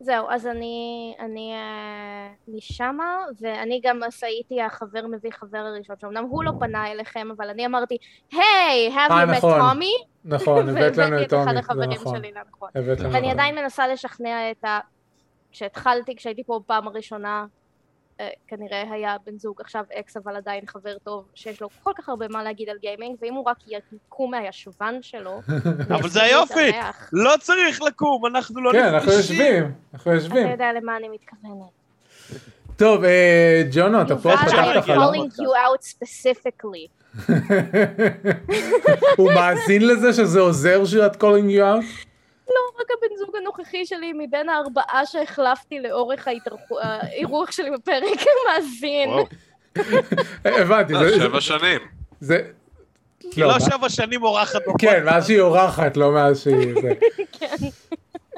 זהו, 0.00 0.26
אז 0.30 0.46
אני, 0.46 1.14
אני 1.20 1.52
אה, 1.54 2.28
משמה, 2.48 3.16
ואני 3.40 3.80
גם 3.84 4.00
הייתי 4.22 4.62
החבר 4.62 5.06
מביא 5.06 5.30
חבר 5.30 5.58
הראשון, 5.58 5.96
שאומנם 6.00 6.24
הוא 6.24 6.44
לא 6.44 6.52
פנה 6.60 6.92
אליכם, 6.92 7.28
אבל 7.36 7.48
אני 7.48 7.66
אמרתי, 7.66 7.96
היי, 8.32 8.94
have 8.94 9.12
אה, 9.12 9.24
you 9.24 9.26
met 9.26 9.36
נכון. 9.36 9.60
Tommy? 9.60 10.06
נכון, 10.24 10.68
הבאת 10.68 10.96
לנו 10.96 11.22
את 11.22 11.28
תומי, 11.28 11.44
זה 11.44 11.86
נכון. 11.86 12.16
שלי 12.16 12.32
ואני 13.12 13.30
עדיין 13.30 13.54
מנסה 13.54 13.88
לשכנע 13.88 14.50
את 14.50 14.64
ה... 14.64 14.78
כשהתחלתי, 15.52 16.16
כשהייתי 16.16 16.44
פה 16.44 16.60
בפעם 16.64 16.88
הראשונה, 16.88 17.38
אה, 17.38 17.44
כנראה 18.48 18.92
היה 18.92 19.16
בן 19.26 19.38
זוג, 19.38 19.60
עכשיו 19.60 19.84
אקס, 20.00 20.16
אבל 20.16 20.36
עדיין 20.36 20.66
חבר 20.66 20.96
טוב, 21.04 21.24
שיש 21.34 21.62
לו 21.62 21.68
כל 21.82 21.90
כך 21.98 22.08
הרבה 22.08 22.26
מה 22.28 22.42
להגיד 22.42 22.68
על 22.68 22.76
גיימינג, 22.80 23.16
ואם 23.22 23.34
הוא 23.34 23.44
רק 23.46 23.56
יקום 23.66 24.30
מהישבן 24.30 24.94
שלו, 25.02 25.40
אבל 25.94 26.08
זה 26.08 26.22
היופי! 26.22 26.70
לא 27.12 27.34
צריך 27.40 27.82
לקום, 27.82 28.26
אנחנו 28.26 28.60
לא 28.60 28.72
כן, 28.72 28.84
אנחנו 28.84 29.12
נפגשים. 29.12 29.36
יושבים, 29.36 29.72
אנחנו 29.94 30.10
אתה 30.12 30.20
יושבים. 30.20 30.50
יודע 30.50 30.72
למה 30.72 30.96
אני 30.96 31.08
מתכוונת. 31.08 31.70
טוב, 32.76 33.04
אה, 33.04 33.62
ג'ונו, 33.72 34.02
אתה 34.02 34.16
פה, 34.16 34.30
פתחת 34.36 34.76
I'm 34.76 34.80
חלום. 34.82 35.14
calling 35.14 35.30
you 35.32 35.50
out 35.68 35.84
specifically. 35.84 36.88
הוא 39.16 39.32
מאזין 39.34 39.86
לזה 39.86 40.12
שזה 40.12 40.40
עוזר 40.40 40.84
שאת 40.84 41.22
calling 41.22 41.48
you 41.50 41.60
out? 41.60 42.06
לא, 42.48 42.80
רק 42.80 42.86
הבן 42.98 43.16
זוג 43.16 43.36
הנוכחי 43.36 43.86
שלי 43.86 44.12
מבין 44.12 44.48
הארבעה 44.48 45.06
שהחלפתי 45.06 45.80
לאורך 45.80 46.28
האירוח 46.80 47.50
שלי 47.50 47.70
בפרק 47.70 48.20
מאזין. 48.48 49.08
וואו. 49.08 49.26
הבנתי, 50.44 50.94
אה, 50.94 51.12
שבע 51.16 51.40
שנים. 51.40 51.80
זה... 52.20 52.50
היא 53.36 53.44
לא 53.44 53.60
שבע 53.60 53.88
שנים 53.88 54.22
אורחת. 54.22 54.60
כן, 54.78 55.04
מאז 55.04 55.26
שהיא 55.26 55.40
אורחת, 55.40 55.96
לא 55.96 56.12
מאז 56.12 56.42
שהיא... 56.42 56.74
כן. 57.38 57.56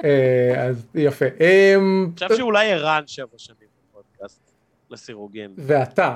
אה, 0.03 0.63
אז 0.67 0.85
יפה. 0.95 1.25
אמ, 1.25 2.09
אני 2.21 2.27
חושב 2.27 2.37
שאולי 2.37 2.71
ערן 2.71 3.03
שבע 3.07 3.37
שנים 3.37 3.67
בפודקאסט, 3.91 4.51
לסירוגין. 4.91 5.53
ואתה, 5.57 6.15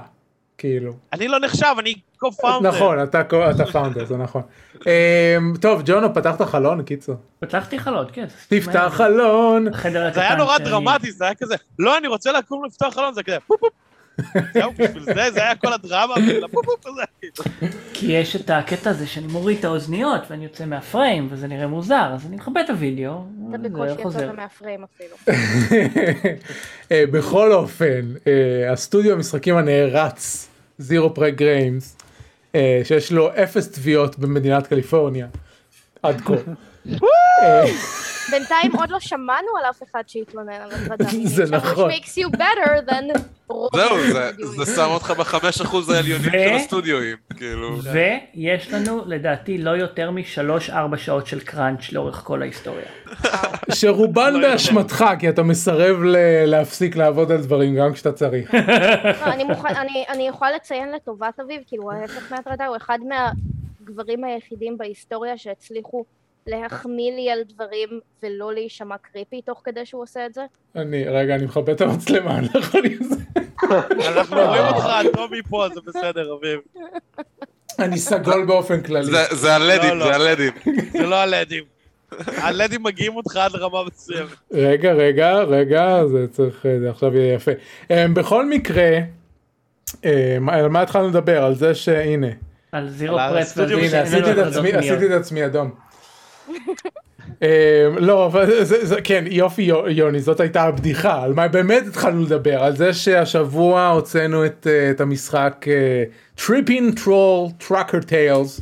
כאילו. 0.61 0.93
אני 1.13 1.27
לא 1.27 1.39
נחשב, 1.39 1.75
אני 1.79 1.93
co-founder. 2.23 2.63
נכון, 2.63 3.03
אתה 3.03 3.21
אתה 3.51 3.65
founder, 3.71 4.05
זה 4.05 4.17
נכון. 4.17 4.41
אמ, 4.85 5.53
טוב, 5.61 5.81
ג'ונו, 5.85 6.13
פתחת 6.13 6.41
חלון, 6.41 6.83
קיצור. 6.83 7.15
פתחתי 7.39 7.79
חלון, 7.79 8.05
כן. 8.13 8.25
תפתח 8.47 8.91
חלון. 8.95 9.67
זה 10.13 10.21
היה 10.21 10.35
נורא 10.35 10.57
שאני- 10.57 10.69
דרמטי, 10.69 11.11
זה 11.11 11.25
היה 11.25 11.35
כזה, 11.35 11.55
לא, 11.79 11.97
אני 11.97 12.07
רוצה 12.07 12.31
לקום 12.31 12.65
לפתוח 12.65 12.93
חלון, 12.93 13.13
זה 13.13 13.23
כזה, 13.23 13.37
פופ 13.47 13.59
פופ, 13.59 13.69
זהו, 14.53 14.71
בשביל 14.71 15.03
זה, 15.03 15.31
זה 15.33 15.43
היה 15.43 15.55
כל 15.55 15.73
הדרמה, 15.73 16.15
הזה. 16.85 17.01
כי 17.93 18.11
יש 18.11 18.35
את 18.35 18.49
הקטע 18.49 18.89
הזה 18.89 19.07
שאני 19.07 19.27
מוריד 19.27 19.57
את 19.57 19.65
האוזניות 19.65 20.21
ואני 20.29 20.43
יוצא 20.43 20.65
מהפריים 20.65 21.27
וזה 21.31 21.47
נראה 21.47 21.67
מוזר, 21.67 22.11
אז 22.15 22.25
אני 22.25 22.35
מכבה 22.35 22.61
את 22.61 22.69
הוידאו, 22.69 23.23
אתה 23.49 23.57
בקושי 23.57 24.03
חוזר. 24.03 24.23
יצאת 24.23 24.35
מהפריים 24.35 24.83
אפילו. 24.83 25.15
אה, 26.91 27.03
בכל 27.11 27.53
אופן, 27.53 28.01
אה, 28.27 28.71
הסטודיו 28.71 29.13
המשחקים 29.13 29.57
הנערץ, 29.57 30.47
Zero 30.81 31.13
Prep 31.13 31.33
Games, 31.33 31.97
שיש 32.83 33.11
לו 33.11 33.29
אפס 33.43 33.71
תביעות 33.71 34.19
במדינת 34.19 34.67
קליפורניה, 34.67 35.27
עד 36.03 36.21
כה. 36.21 36.33
בינתיים 38.31 38.71
עוד 38.77 38.89
לא 38.89 38.99
שמענו 38.99 39.47
על 39.59 39.69
אף 39.69 39.83
אחד 39.83 40.03
שהתלונן 40.07 40.49
על 40.53 40.69
הטרדה 40.71 41.05
מינית. 41.11 41.27
זה 41.27 41.43
נכון. 41.51 41.91
which 41.91 41.93
makes 41.93 42.07
you 42.17 42.37
better 42.37 42.89
than 42.91 43.19
זהו, 43.75 43.97
זה- 44.11 44.75
שם 44.75 44.87
אותך 44.91 45.11
בחמש 45.11 45.61
אחוז 45.61 45.89
העליונים 45.89 46.31
של 46.31 46.55
הסטודיואים, 46.55 47.17
כאילו. 47.37 47.77
ויש 47.83 48.73
לנו 48.73 49.01
לדעתי 49.05 49.57
לא 49.57 49.71
יותר 49.71 50.11
משלוש-ארבע 50.11 50.97
שעות 50.97 51.27
של 51.27 51.39
crunch 51.39 51.91
לאורך 51.91 52.15
כל 52.15 52.41
ההיסטוריה. 52.41 52.85
שרובן 53.73 54.33
לא 54.33 54.49
באשמתך, 54.49 55.05
כי 55.19 55.29
אתה 55.29 55.43
מסרב 55.43 56.03
ל- 56.03 56.45
להפסיק 56.45 56.95
לעבוד 56.95 57.31
על 57.31 57.37
דברים 57.37 57.75
גם 57.75 57.93
כשאתה 57.93 58.11
צריך. 58.11 58.53
לא, 58.53 58.59
אני 59.25 59.43
מוכן- 59.43 59.75
אני- 59.75 60.05
אני 60.09 60.27
יכולה 60.27 60.51
לציין 60.51 60.91
לטובת 60.91 61.39
אביב, 61.39 61.61
כאילו 61.67 61.91
ההפך 61.91 62.31
מהטרדה, 62.31 62.65
הוא 62.67 62.77
אחד 62.77 62.99
מהגברים 63.07 64.23
היחידים 64.23 64.77
בהיסטוריה 64.77 65.37
שהצליחו 65.37 66.03
להחמיא 66.47 67.11
לי 67.11 67.31
על 67.31 67.39
דברים 67.53 67.89
ולא 68.23 68.53
להישמע 68.53 68.95
קריפי 68.97 69.41
תוך 69.41 69.61
כדי 69.63 69.85
שהוא 69.85 70.01
עושה 70.03 70.25
את 70.25 70.33
זה. 70.33 70.41
אני, 70.75 71.03
רגע, 71.07 71.35
אני 71.35 71.45
מכבה 71.45 71.71
את 71.73 71.81
המצלמה, 71.81 72.37
אני 72.37 72.47
לא 72.55 72.59
יכול 72.59 72.81
לזה. 72.83 73.15
אנחנו 74.07 74.37
רואים 74.47 74.65
אותך 74.65 74.85
אדום 74.85 75.33
מפה, 75.39 75.65
זה 75.73 75.79
בסדר, 75.85 76.33
אביב. 76.33 76.59
אני 77.79 77.97
סגול 77.97 78.45
באופן 78.45 78.81
כללי. 78.81 79.05
זה- 79.31 79.55
הלדים, 79.55 79.97
לא, 79.97 80.05
זה 80.05 80.09
לא. 80.09 80.15
הלדים. 80.15 80.51
זה 80.91 81.07
לא 81.07 81.15
הלדים. 81.15 81.63
הלדים 82.27 82.83
מגיעים 82.83 83.15
אותך 83.15 83.35
עד 83.35 83.55
רמה 83.55 83.77
מסוימת. 83.83 84.29
רגע, 84.51 84.91
רגע, 84.93 85.33
רגע, 85.43 86.05
זה 86.11 86.27
צריך, 86.31 86.65
זה 86.81 86.89
עכשיו 86.89 87.15
יהיה 87.17 87.33
יפה. 87.33 87.51
Um, 87.51 87.95
בכל 88.13 88.45
מקרה, 88.45 88.97
um, 89.89 89.97
על 90.51 90.67
מה 90.69 90.81
התחלנו 90.81 91.07
לדבר? 91.07 91.43
על 91.43 91.55
זה 91.55 91.75
שהנה, 91.75 92.27
על 92.71 92.89
זירו 92.89 93.17
שאין 93.17 93.95
עשיתי 93.95 95.05
את. 95.05 95.11
עצמי 95.11 95.45
אדום. 95.45 95.71
Um, 97.27 97.45
לא, 97.99 98.31
כן, 99.03 99.23
יופי 99.27 99.61
יו- 99.61 99.89
יוני, 99.89 100.19
זאת 100.19 100.39
הייתה 100.39 100.61
הבדיחה, 100.61 101.23
על 101.23 101.33
מה 101.33 101.47
באמת 101.47 101.87
התחלנו 101.87 102.23
לדבר, 102.23 102.63
על 102.63 102.75
זה 102.75 102.93
שהשבוע 102.93 103.87
הוצאנו 103.87 104.45
את, 104.45 104.67
את 104.91 105.01
המשחק 105.01 105.65
Tripping 106.37 106.99
Troll 106.99 107.67
Trucker 107.67 108.03
Tales 108.09 108.61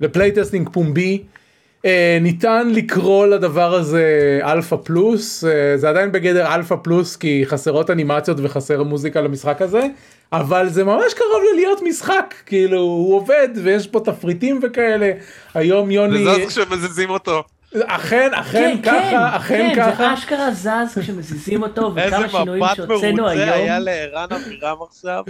ל 0.00 0.06
playtesting 0.06 0.68
פומבי. 0.72 1.22
אה, 1.82 1.88
ניתן 2.20 2.68
לקרוא 2.72 3.26
לדבר 3.26 3.74
הזה 3.74 4.38
אלפא 4.42 4.76
פלוס, 4.84 5.44
אה, 5.44 5.46
זה 5.76 5.88
עדיין 5.88 6.12
בגדר 6.12 6.54
אלפא 6.54 6.76
פלוס 6.82 7.16
כי 7.16 7.42
חסרות 7.46 7.90
אנימציות 7.90 8.38
וחסר 8.42 8.82
מוזיקה 8.82 9.20
למשחק 9.20 9.62
הזה, 9.62 9.86
אבל 10.32 10.68
זה 10.68 10.84
ממש 10.84 11.14
קרוב 11.14 11.42
ללהיות 11.52 11.82
משחק, 11.82 12.34
כאילו 12.46 12.80
הוא 12.80 13.14
עובד 13.16 13.48
ויש 13.62 13.86
פה 13.86 14.00
תפריטים 14.00 14.60
וכאלה, 14.62 15.12
היום 15.54 15.90
יוני, 15.90 16.24
זה 16.24 16.44
זז 16.44 16.48
כשמזיזים 16.48 17.10
אותו. 17.10 17.42
אכן, 17.84 18.34
אכן 18.34 18.76
כן, 18.82 18.82
ככה, 18.82 19.36
אכן 19.36 19.70
כן, 19.74 19.92
ככה, 19.92 19.96
זה 19.96 20.14
אשכרה 20.14 20.50
זז 20.50 20.98
כשמזיזים 21.00 21.62
אותו, 21.62 21.94
איזה 21.96 22.16
וכמה 22.16 22.28
שינויים 22.28 22.62
מבט 22.62 22.76
שהוצאנו 22.76 23.16
מרוצה 23.16 23.30
היה 23.30 23.54
היום. 23.54 23.84
לערן 23.84 24.28
אבירם 24.32 24.76
עכשיו. 24.88 25.24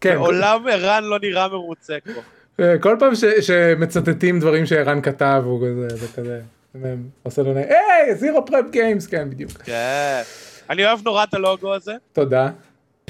כן, 0.00 0.16
מעולם 0.16 0.68
ערן 0.68 1.04
לא 1.04 1.18
נראה 1.22 1.48
מרוצה 1.48 1.94
כמו. 2.04 2.20
אה, 2.60 2.78
כל 2.78 2.96
פעם 2.98 3.14
ש, 3.14 3.24
שמצטטים 3.40 4.40
דברים 4.40 4.66
שערן 4.66 5.02
כתב 5.02 5.42
הוא 5.44 5.66
כזה, 5.66 5.96
זה 5.96 6.06
כזה, 6.16 6.40
עושה 7.22 7.42
לנו, 7.42 7.56
היי, 7.56 8.14
זירו 8.14 8.46
פרפ 8.46 8.70
גיימס, 8.70 9.06
כן 9.06 9.30
בדיוק, 9.30 9.52
כן. 9.52 10.22
אני 10.70 10.86
אוהב 10.86 11.00
נורא 11.04 11.24
את 11.24 11.34
הלוגו 11.34 11.74
הזה. 11.74 11.94
תודה. 12.12 12.48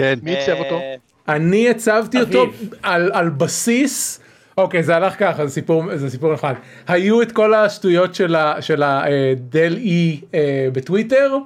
כן. 0.01 0.19
מי 0.23 0.37
עיצב 0.37 0.57
אותו? 0.59 0.75
אה, 0.79 0.95
אני 1.29 1.71
הצבתי 1.71 2.21
אותו. 2.21 2.45
על, 2.83 3.11
על 3.15 3.29
בסיס, 3.31 4.21
אוקיי 4.59 4.83
זה 4.83 4.97
הלך 4.97 5.19
ככה 5.19 5.47
זה 5.47 5.53
סיפור 5.53 5.97
זה 5.97 6.11
סיפור 6.11 6.35
אחד, 6.35 6.55
היו 6.89 7.23
את 7.23 7.33
כל 7.33 7.55
השטויות 7.55 8.15
של 8.15 8.35
ה- 8.35 8.63
של 8.63 8.83
הדל 8.83 9.77
אי 9.77 10.21
אה, 10.35 10.69
בטוויטר, 10.73 11.37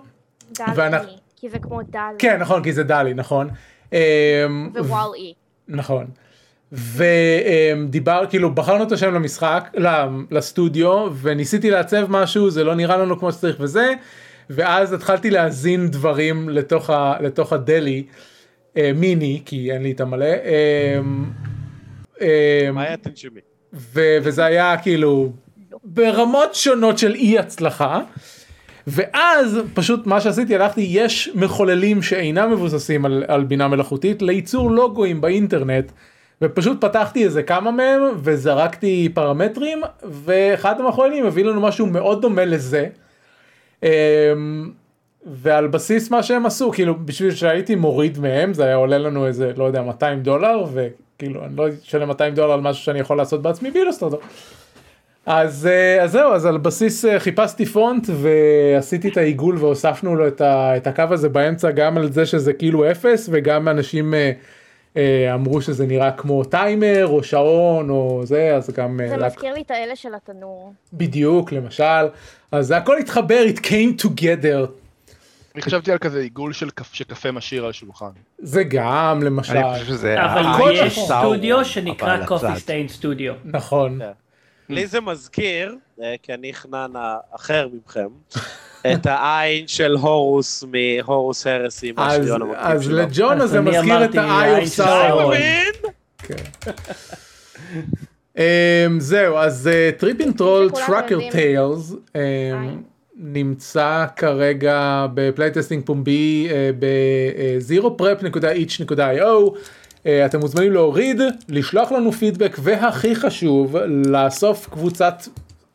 ואנחנו- 0.74 1.08
דל 1.08 1.14
כי 1.36 1.48
זה 1.50 1.58
כמו 1.58 1.80
דל. 1.90 1.98
כן 2.18 2.36
נכון 2.40 2.62
כי 2.62 2.72
זה 2.72 2.82
דלי 2.82 3.14
נכון, 3.14 3.48
אה, 3.92 4.46
ווואל 4.76 5.10
אי. 5.16 5.32
נכון. 5.68 6.06
ודיבר 6.72 8.24
כאילו 8.30 8.54
בחרנו 8.54 8.82
את 8.84 8.92
השם 8.92 9.14
למשחק 9.14 9.70
לסטודיו 10.30 11.06
וניסיתי 11.22 11.70
לעצב 11.70 12.06
משהו 12.10 12.50
זה 12.50 12.64
לא 12.64 12.74
נראה 12.74 12.96
לנו 12.96 13.18
כמו 13.18 13.32
שצריך 13.32 13.56
וזה 13.60 13.92
ואז 14.50 14.92
התחלתי 14.92 15.30
להזין 15.30 15.88
דברים 15.88 16.48
לתוך, 16.48 16.90
ה, 16.90 17.14
לתוך 17.20 17.52
הדלי 17.52 18.02
אה, 18.08 18.14
מיני 18.94 19.42
כי 19.44 19.72
אין 19.72 19.82
לי 19.82 19.92
את 19.92 20.00
המלא 20.00 20.24
אה, 20.24 21.00
אה, 22.20 22.70
מה 22.72 22.82
היה 22.82 22.96
תנשמי? 22.96 23.40
ו- 23.72 24.16
וזה 24.22 24.44
היה 24.44 24.76
כאילו 24.82 25.32
ברמות 25.84 26.54
שונות 26.54 26.98
של 26.98 27.14
אי 27.14 27.38
הצלחה. 27.38 28.00
ואז 28.86 29.58
פשוט 29.74 30.06
מה 30.06 30.20
שעשיתי 30.20 30.54
הלכתי 30.54 30.86
יש 30.90 31.30
מחוללים 31.34 32.02
שאינם 32.02 32.52
מבוססים 32.52 33.04
על, 33.04 33.24
על 33.28 33.44
בינה 33.44 33.68
מלאכותית 33.68 34.22
לייצור 34.22 34.70
לוגוים 34.70 35.20
באינטרנט 35.20 35.92
ופשוט 36.42 36.80
פתחתי 36.80 37.24
איזה 37.24 37.42
כמה 37.42 37.70
מהם 37.70 38.02
וזרקתי 38.22 39.08
פרמטרים 39.14 39.80
ואחד 40.02 40.80
המחוללים 40.80 41.26
הביא 41.26 41.44
לנו 41.44 41.60
משהו 41.60 41.86
מאוד 41.86 42.22
דומה 42.22 42.44
לזה. 42.44 42.88
ועל 45.26 45.66
בסיס 45.66 46.10
מה 46.10 46.22
שהם 46.22 46.46
עשו 46.46 46.70
כאילו 46.72 46.94
בשביל 47.04 47.34
שהייתי 47.34 47.74
מוריד 47.74 48.18
מהם 48.18 48.54
זה 48.54 48.64
היה 48.64 48.74
עולה 48.74 48.98
לנו 48.98 49.26
איזה 49.26 49.52
לא 49.56 49.64
יודע 49.64 49.82
200 49.82 50.20
דולר 50.22 50.64
וכאילו 50.72 51.44
אני 51.44 51.56
לא 51.56 51.66
אשלם 51.84 52.08
200 52.08 52.34
דולר 52.34 52.52
על 52.52 52.60
משהו 52.60 52.84
שאני 52.84 53.00
יכול 53.00 53.16
לעשות 53.16 53.42
בעצמי 53.42 53.70
באילוסטרטור. 53.70 54.20
אז, 55.26 55.66
אה, 55.66 56.02
אז 56.02 56.10
זהו 56.12 56.32
אז 56.32 56.46
על 56.46 56.58
בסיס 56.58 57.04
אה, 57.04 57.20
חיפשתי 57.20 57.66
פונט 57.66 58.06
ועשיתי 58.14 59.08
את 59.08 59.16
העיגול 59.16 59.56
והוספנו 59.58 60.16
לו 60.16 60.28
את, 60.28 60.40
ה, 60.40 60.76
את 60.76 60.86
הקו 60.86 61.02
הזה 61.10 61.28
באמצע 61.28 61.70
גם 61.70 61.96
על 61.98 62.12
זה 62.12 62.26
שזה 62.26 62.52
כאילו 62.52 62.90
אפס 62.90 63.28
וגם 63.32 63.68
אנשים 63.68 64.14
אה, 64.14 64.32
אה, 64.96 65.34
אמרו 65.34 65.60
שזה 65.62 65.86
נראה 65.86 66.10
כמו 66.12 66.44
טיימר 66.44 67.06
או 67.06 67.22
שעון 67.22 67.90
או 67.90 68.20
זה 68.24 68.54
אז 68.56 68.70
גם 68.70 69.00
אה, 69.00 69.08
זה 69.08 69.16
רק- 69.16 69.24
מזכיר 69.32 69.54
לי 69.54 69.60
את 69.62 69.70
האלה 69.70 69.96
של 69.96 70.14
התנור. 70.14 70.72
בדיוק 70.92 71.52
למשל 71.52 72.06
אז 72.52 72.70
הכל 72.70 72.98
התחבר 72.98 73.44
it 73.54 73.58
came 73.58 74.02
together 74.06 74.66
אני 75.54 75.62
חשבתי 75.62 75.92
על 75.92 75.98
כזה 75.98 76.20
עיגול 76.20 76.52
של 76.52 76.68
קפ- 76.80 76.84
שקפה 76.92 77.32
משאיר 77.32 77.64
על 77.64 77.70
השולחן. 77.70 78.10
זה 78.38 78.62
גם 78.64 79.22
למשל 79.22 79.56
אני 79.56 79.74
חושב 79.74 79.86
שזה... 79.86 80.16
אבל 80.24 80.42
יש. 80.72 80.98
סטודיו 80.98 81.64
שנקרא 81.64 82.26
קופי. 82.26 82.46
סטיין 82.56 82.88
סטודיו. 82.88 83.34
נכון 83.44 83.98
כן. 84.02 84.10
לי 84.74 84.86
זה 84.86 85.00
מזכיר, 85.00 85.74
אה, 86.02 86.14
כי 86.22 86.34
אני 86.34 86.54
חנן 86.54 86.90
האחר 86.94 87.68
מכם, 87.72 88.06
את 88.94 89.06
העין 89.06 89.68
של 89.68 89.94
הורוס 89.96 90.64
מהורוס 90.72 91.46
הרסי, 91.46 91.92
מה 91.92 92.06
אז, 92.06 92.16
שריון 92.16 92.42
המקביל 92.42 92.58
אז 92.60 92.84
שלו. 92.84 92.96
לג'ון 92.96 93.36
אז 93.40 93.42
הזה 93.42 93.60
מזכיר 93.60 94.04
את 94.04 94.14
ה-eye 94.14 94.20
העין 94.30 94.64
of. 94.64 94.80
Sauron. 94.80 95.26
מבין? 95.26 95.74
Um, 98.36 98.40
זהו 99.10 99.36
אז 99.36 99.70
טריפינג 99.98 100.36
טרול 100.36 100.68
שכולם 100.68 100.86
טראקר. 100.86 101.18
טיילס. 101.30 101.94
נמצא 103.16 104.06
כרגע 104.16 105.06
בפלייטסטינג 105.14 105.86
פומבי 105.86 106.48
אה, 106.50 106.70
ב-zeroprep.ich.io 106.78 109.58
אה, 110.06 110.26
אתם 110.26 110.40
מוזמנים 110.40 110.72
להוריד, 110.72 111.20
לשלוח 111.48 111.92
לנו 111.92 112.12
פידבק 112.12 112.56
והכי 112.58 113.14
חשוב 113.14 113.76
לאסוף 113.86 114.68
קבוצת 114.70 115.22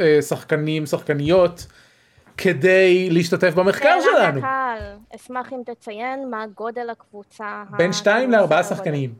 אה, 0.02 0.22
שחקנים 0.22 0.86
שחקניות 0.86 1.68
כדי 2.38 3.10
להשתתף 3.10 3.54
במחקר 3.54 3.98
שאלה 4.02 4.04
שלנו 4.04 4.42
מהקהל, 4.42 4.82
אשמח 5.16 5.54
אם 5.54 5.62
תציין 5.66 6.30
מה 6.30 6.46
גודל 6.56 6.90
הקבוצה. 6.90 7.64
בין 7.78 7.94
2 7.94 8.32
ל-4 8.32 8.38
הגודל. 8.38 8.64
שחקנים. 8.64 9.14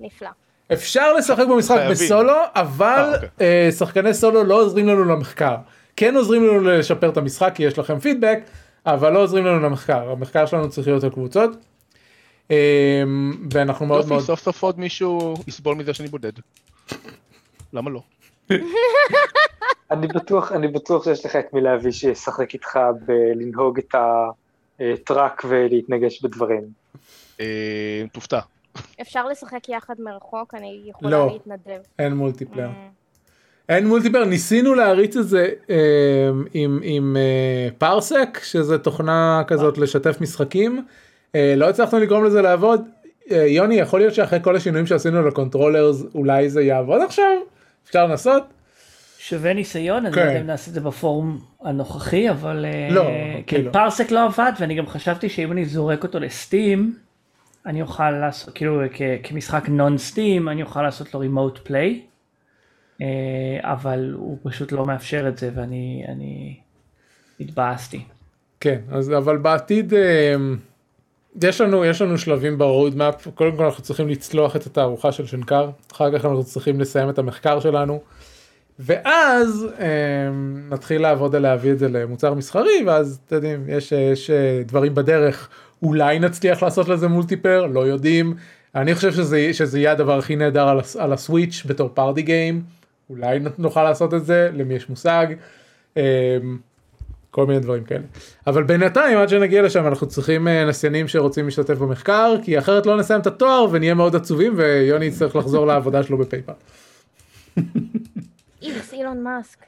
נפלא. 0.00 0.28
אפשר 0.72 1.12
לשחק 1.12 1.46
במשחק. 1.46 1.80
בסולו 1.90 2.36
אבל 2.54 3.14
אוקיי. 3.14 3.72
שחקני 3.72 4.14
סולו 4.14 4.44
לא 4.44 4.62
עוזרים 4.62 4.88
לנו 4.88 5.04
למחקר 5.04 5.56
כן 5.98 6.16
עוזרים 6.16 6.46
לנו 6.46 6.60
לשפר 6.60 7.08
את 7.08 7.16
המשחק 7.16 7.52
כי 7.54 7.62
יש 7.62 7.78
לכם 7.78 7.98
פידבק 7.98 8.38
אבל 8.86 9.12
לא 9.12 9.22
עוזרים 9.22 9.46
לנו 9.46 9.60
למחקר 9.60 10.10
המחקר 10.10 10.46
שלנו 10.46 10.70
צריך 10.70 10.88
להיות 10.88 11.04
על 11.04 11.10
קבוצות. 11.10 11.50
אה, 12.50 13.02
ואנחנו 13.52 13.86
מאוד 13.86 14.08
מאוד 14.08 14.22
סוף 14.22 14.40
סוף 14.40 14.62
עוד 14.62 14.78
מישהו 14.78 15.34
יסבול 15.46 15.76
מזה 15.76 15.94
שאני 15.94 16.08
בודד. 16.08 16.32
למה 17.72 17.90
לא? 17.90 18.00
אני 19.90 20.06
בטוח, 20.06 20.52
אני 20.52 20.68
בטוח 20.68 21.04
שיש 21.04 21.26
לך 21.26 21.36
את 21.36 21.52
מי 21.52 21.60
להביא 21.60 21.92
שישחק 21.92 22.54
איתך 22.54 22.78
בלנהוג 23.06 23.78
את 23.78 23.94
ה 24.80 24.90
truck 24.90 25.42
ולהתנגש 25.48 26.22
בדברים. 26.22 26.62
אה, 27.40 28.04
תופתע. 28.12 28.40
אפשר 29.00 29.26
לשחק 29.26 29.68
יחד 29.68 29.94
מרחוק, 29.98 30.54
אני 30.54 30.82
יכולה 30.86 31.10
לא. 31.10 31.26
להתנדב. 31.32 31.80
אין 31.98 32.14
multiplayer. 32.14 32.68
אין 33.68 33.88
multiplayer, 33.88 34.24
ניסינו 34.24 34.74
להריץ 34.74 35.16
את 35.16 35.28
זה 35.28 35.48
אה, 35.70 35.76
עם, 36.54 36.80
עם 36.82 37.16
אה, 37.16 37.68
Parsec, 37.78 38.40
שזה 38.42 38.78
תוכנה 38.78 39.42
כזאת 39.46 39.78
לשתף 39.78 40.20
משחקים. 40.20 40.84
אה, 41.34 41.54
לא 41.56 41.68
הצלחנו 41.68 41.98
לגרום 41.98 42.24
לזה 42.24 42.42
לעבוד. 42.42 42.82
אה, 43.30 43.36
יוני, 43.46 43.74
יכול 43.74 44.00
להיות 44.00 44.14
שאחרי 44.14 44.38
כל 44.42 44.56
השינויים 44.56 44.86
שעשינו 44.86 45.22
ל 45.28 45.34
controllers, 45.34 46.02
אולי 46.14 46.50
זה 46.50 46.62
יעבוד 46.62 47.00
עכשיו? 47.02 47.32
אפשר 47.84 48.06
לנסות? 48.06 48.42
שווה 49.18 49.54
ניסיון, 49.54 50.06
אני 50.06 50.14
כן. 50.14 50.20
לא 50.20 50.26
יודע 50.26 50.40
אם 50.40 50.46
נעשה 50.46 50.68
את 50.68 50.74
זה 50.74 50.80
בפורום 50.80 51.40
הנוכחי, 51.62 52.30
אבל 52.30 52.66
לא, 52.90 53.02
כן, 53.02 53.40
כאילו. 53.46 53.72
Parsec 53.72 54.10
לא 54.10 54.24
עבד, 54.24 54.52
ואני 54.60 54.74
גם 54.74 54.86
חשבתי 54.86 55.28
שאם 55.28 55.52
אני 55.52 55.64
זורק 55.64 56.02
אותו 56.02 56.18
ל 56.18 56.29
Steam, 56.29 56.94
אני 57.66 57.82
אוכל 57.82 58.10
לעשות, 58.10 58.54
כאילו 58.54 58.82
כמשחק 59.22 59.68
non 59.68 59.98
Steam, 59.98 60.48
אני 60.48 60.62
אוכל 60.62 60.82
לעשות 60.82 61.14
לו 61.14 61.20
remote 61.20 61.58
play, 61.58 62.00
אבל 63.60 64.12
הוא 64.16 64.38
פשוט 64.42 64.72
לא 64.72 64.86
מאפשר 64.86 65.28
את 65.28 65.38
זה, 65.38 65.50
ואני 65.54 66.04
אני 66.08 66.56
התבאסתי. 67.40 68.00
כן, 68.60 68.80
אז 68.90 69.12
אבל 69.12 69.36
בעתיד 69.36 69.94
אה, 69.94 70.34
יש 71.42 71.60
לנו 71.60 71.84
יש 71.84 72.02
לנו 72.02 72.18
שלבים 72.18 72.58
ברוד 72.58 72.96
מאפ, 72.96 73.28
קודם 73.34 73.56
כל 73.56 73.64
אנחנו 73.64 73.82
צריכים 73.82 74.08
לצלוח 74.08 74.56
את 74.56 74.66
התערוכה 74.66 75.12
של 75.12 75.26
שנקר, 75.26 75.70
אחר 75.92 76.18
כך 76.18 76.24
אנחנו 76.24 76.44
צריכים 76.44 76.80
לסיים 76.80 77.10
את 77.10 77.18
המחקר 77.18 77.60
שלנו, 77.60 78.00
ואז 78.78 79.66
אה, 79.80 79.86
נתחיל 80.70 81.02
לעבוד 81.02 81.34
על 81.34 81.42
להביא 81.42 81.72
את 81.72 81.78
זה 81.78 81.88
למוצר 81.88 82.34
מסחרי, 82.34 82.82
ואז 82.86 83.20
אתם 83.26 83.34
יודעים, 83.34 83.64
יש, 83.68 83.92
יש 83.92 84.30
אה, 84.30 84.62
דברים 84.66 84.94
בדרך, 84.94 85.48
אולי 85.82 86.18
נצליח 86.18 86.62
לעשות 86.62 86.88
לזה 86.88 87.08
מולטיפר, 87.08 87.66
לא 87.66 87.80
יודעים, 87.86 88.34
אני 88.74 88.94
חושב 88.94 89.12
שזה, 89.12 89.50
שזה 89.52 89.78
יהיה 89.78 89.92
הדבר 89.92 90.18
הכי 90.18 90.36
נהדר 90.36 90.68
על, 90.68 90.80
על 90.98 91.12
הסוויץ' 91.12 91.62
בתור 91.66 91.90
פארטי 91.94 92.22
גיים, 92.22 92.62
אולי 93.10 93.38
נוכל 93.58 93.84
לעשות 93.84 94.14
את 94.14 94.24
זה, 94.26 94.50
למי 94.52 94.74
יש 94.74 94.88
מושג. 94.88 95.26
אה, 95.96 96.38
כל 97.30 97.46
מיני 97.46 97.60
דברים 97.60 97.84
כאלה. 97.84 98.04
אבל 98.46 98.62
בינתיים 98.62 99.18
עד 99.18 99.28
שנגיע 99.28 99.62
לשם 99.62 99.86
אנחנו 99.86 100.06
צריכים 100.06 100.48
אה, 100.48 100.64
נסיינים 100.64 101.08
שרוצים 101.08 101.44
להשתתף 101.44 101.78
במחקר 101.78 102.34
כי 102.42 102.58
אחרת 102.58 102.86
לא 102.86 102.96
נסיים 102.96 103.20
את 103.20 103.26
התואר 103.26 103.66
ונהיה 103.70 103.94
מאוד 103.94 104.16
עצובים 104.16 104.52
ויוני 104.56 105.04
יצטרך 105.04 105.36
לחזור 105.36 105.66
לעבודה 105.66 106.02
שלו 106.02 106.18
בפייפל. 106.18 106.52
איבס, 108.62 108.92
אילון 108.92 109.22
מאסק. 109.22 109.58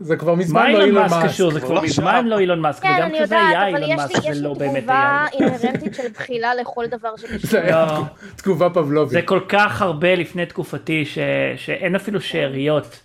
זה, 0.00 0.16
כבר 0.16 0.34
מה 0.34 0.40
מזמן 0.40 0.62
לא 0.62 0.68
אילון 0.68 0.82
אילון 0.84 1.02
מאסק. 1.02 1.26
קשור? 1.28 1.50
זה 1.50 1.60
כבר 1.60 1.74
לא 1.74 1.82
מזמן. 1.82 2.26
לא 2.26 2.38
אילון 2.38 2.60
מאסק, 2.60 2.82
כן, 2.82 2.88
וגם 2.96 3.02
אני 3.08 3.18
כשזה 3.20 3.36
היה 3.38 3.48
יודעת, 3.48 3.68
אבל 3.74 3.82
אילון 3.82 3.90
יש 3.90 3.96
מאסק 3.96 4.24
לי- 4.24 4.30
יש 4.30 4.36
זה 4.36 4.42
לי 4.42 4.48
לא 4.48 4.54
באמת 4.54 4.76
תגובה 4.82 4.94
היה. 4.94 5.26
אינהרנטית 5.32 5.94
של 5.94 6.08
בחילה 6.08 6.54
לכל 6.54 6.86
דבר 6.86 7.16
זה 7.16 7.26
שקשור. 7.38 7.60
לא. 7.70 8.02
תגובה 8.36 8.70
פבלובית. 8.70 9.12
זה 9.12 9.22
כל 9.22 9.40
כך 9.48 9.82
הרבה 9.82 10.14
לפני 10.14 10.46
תקופתי 10.46 11.04
ש... 11.06 11.18
שאין 11.56 11.94
אפילו 11.94 12.20
שאריות 12.20 13.00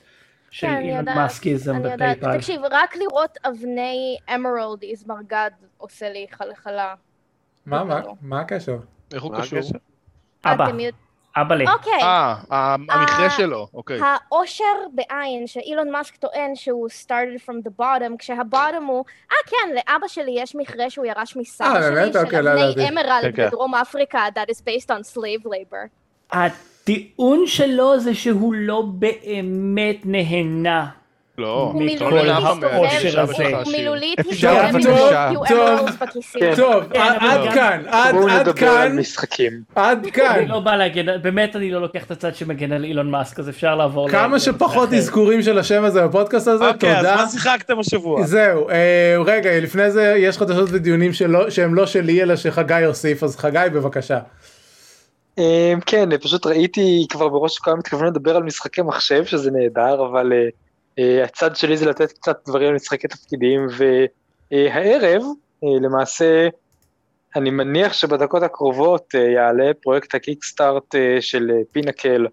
של 0.51 0.67
כן, 0.67 0.73
אני 0.73 0.83
אילון 0.83 0.99
יודעת, 0.99 1.15
מאסקיזם 1.15 1.75
אני 1.75 1.91
יודעת. 1.91 2.17
בפייפל. 2.17 2.37
תקשיב, 2.37 2.61
רק 2.71 2.95
לראות 2.95 3.37
אבני 3.47 4.17
אמרלד 4.35 4.83
איזמרגד 4.83 5.49
עושה 5.77 6.09
לי 6.09 6.25
חלחלה. 6.31 6.93
מה, 7.65 7.83
מה, 7.83 8.01
מה 8.21 8.39
הקשר? 8.39 8.77
איך 9.13 9.23
הוא 9.23 9.31
מה 9.31 9.41
קשור? 9.41 9.59
אבא, 10.45 10.65
אתם 11.41 11.51
יודעים- 11.51 11.67
אבא 11.67 11.73
לי. 11.73 11.77
אוקיי, 11.77 12.03
אה, 12.03 12.35
המכרה 12.89 13.23
אה, 13.25 13.29
שלו, 13.29 13.67
אוקיי. 13.73 13.99
האושר 14.01 14.63
בעין 14.93 15.47
שאילון 15.47 15.91
מאסק 15.91 16.15
טוען 16.15 16.55
שהוא 16.55 16.87
started 17.05 17.49
from 17.49 17.67
the 17.67 17.81
bottom, 17.81 18.17
כשהבוטום 18.19 18.85
הוא, 18.87 19.05
אה 19.31 19.37
כן, 19.45 19.75
לאבא 19.75 20.07
שלי 20.07 20.31
יש 20.37 20.55
מכרה 20.55 20.89
שהוא 20.89 21.05
ירש 21.05 21.35
אה, 21.37 21.41
מסבא 21.41 21.73
באמת? 21.79 22.13
שלי, 22.13 22.23
אוקיי, 22.23 22.39
של 22.39 22.45
לא 22.45 22.51
אבני 22.51 22.63
ידעתי. 22.63 22.89
אמרלד 22.89 23.21
כן, 23.21 23.31
כן. 23.35 23.47
בדרום 23.47 23.75
אפריקה, 23.75 24.25
that 24.35 24.49
is 24.53 24.59
based 24.59 24.87
on 24.89 25.15
slave 25.17 25.45
labor. 25.45 25.87
הטיעון 26.31 27.43
שלו 27.47 27.99
זה 27.99 28.15
שהוא 28.15 28.53
לא 28.53 28.83
באמת 28.87 29.97
נהנה. 30.05 30.85
לא, 31.37 31.73
לא 31.99 32.13
מילולית 33.71 34.19
few 34.19 34.47
טוב. 35.49 35.89
כן. 36.33 36.53
טוב, 36.55 36.83
עד 36.93 37.53
כאן, 37.53 37.83
עד 37.87 38.15
בואו 38.15 38.29
עד 38.29 38.47
נדבר 38.47 38.67
על 38.67 38.89
כאן, 38.89 38.99
משחקים. 38.99 39.61
עד 39.75 40.07
כאן. 40.13 40.35
אני 40.35 40.47
לא 40.47 40.59
בא 40.59 40.75
להגן, 40.75 41.21
באמת 41.21 41.55
אני 41.55 41.71
לא 41.71 41.81
לוקח 41.81 42.03
את 42.03 42.11
הצד 42.11 42.35
שמגן 42.35 42.71
על 42.71 42.83
אילון 42.83 43.11
מאסק, 43.11 43.39
אז 43.39 43.49
אפשר 43.49 43.75
לעבור 43.75 44.09
כמה 44.09 44.39
שפחות. 44.39 44.93
אזכורים 44.93 45.41
של 45.41 45.59
השם 45.59 45.83
הזה 45.83 46.07
בפודקאסט 46.07 46.47
הזה, 46.47 46.67
אוקיי, 46.67 46.91
אז 46.91 46.97
תודה. 46.97 47.15
מה 47.15 47.29
שיחקתם 47.29 47.79
השבוע? 47.79 48.23
זהו, 48.25 48.69
אה, 48.69 49.15
רגע, 49.25 49.59
לפני 49.59 49.91
זה 49.91 50.15
יש 50.17 50.37
חדשות 50.37 50.69
ודיונים 50.71 51.11
שהם 51.49 51.75
לא 51.75 51.85
שלי 51.85 52.23
אלא 52.23 52.35
שחגי 52.35 52.81
יוסיף, 52.81 53.23
אז 53.23 53.37
חגי 53.37 53.59
בבקשה. 53.73 54.19
אמ, 55.37 55.79
כן, 55.85 56.17
פשוט 56.17 56.45
ראיתי 56.45 57.05
כבר 57.09 57.29
בראש 57.29 57.57
כמה 57.57 57.75
מתכוונים 57.75 58.07
לדבר 58.07 58.35
על 58.35 58.43
משחקי 58.43 58.81
מחשב, 58.81 59.25
שזה 59.25 59.51
נהדר, 59.51 60.05
אבל 60.05 60.33
אה, 60.33 60.37
אה, 60.37 60.49
הצד 60.97 61.55
שלי 61.55 61.77
זה 61.77 61.85
לתת 61.85 62.11
קצת 62.11 62.37
דברים 62.47 62.67
על 62.67 62.75
משחקי 62.75 63.07
תפקידים, 63.07 63.67
והערב, 64.51 65.21
אה, 65.63 65.69
למעשה, 65.81 66.47
אני 67.35 67.49
מניח 67.49 67.93
שבדקות 67.93 68.43
הקרובות 68.43 69.15
אה, 69.15 69.19
יעלה 69.19 69.71
פרויקט 69.81 70.15
הקיקסטארט 70.15 70.95
אה, 70.95 71.17
של 71.21 71.51
אה, 71.51 71.61
פינקל, 71.71 72.27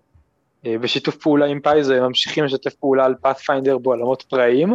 אה, 0.66 0.78
בשיתוף 0.78 1.16
פעולה 1.16 1.46
עם 1.46 1.60
פייזו, 1.60 1.94
הם 1.94 2.02
ממשיכים 2.02 2.44
לשתף 2.44 2.74
פעולה 2.74 3.04
על 3.04 3.14
פאת'פיינדר 3.20 3.78
בעולמות 3.78 4.22
פראיים, 4.22 4.74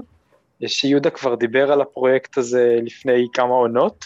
אה, 0.63 0.67
שיהודה 0.67 1.09
כבר 1.09 1.35
דיבר 1.35 1.71
על 1.71 1.81
הפרויקט 1.81 2.37
הזה 2.37 2.79
לפני 2.83 3.27
כמה 3.33 3.53
עונות. 3.53 4.05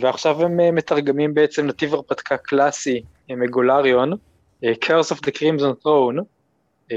ועכשיו 0.00 0.42
הם 0.42 0.60
אה, 0.60 0.70
מתרגמים 0.70 1.34
בעצם 1.34 1.66
נתיב 1.66 1.94
הרפתקה 1.94 2.36
קלאסי 2.36 3.02
אה, 3.30 3.36
מגולריון, 3.36 4.12
אה, 4.64 4.72
Curse 4.84 5.14
of 5.14 5.18
the 5.18 5.30
Crimson 5.38 5.84
Throne, 5.84 6.18
אה, 6.18 6.22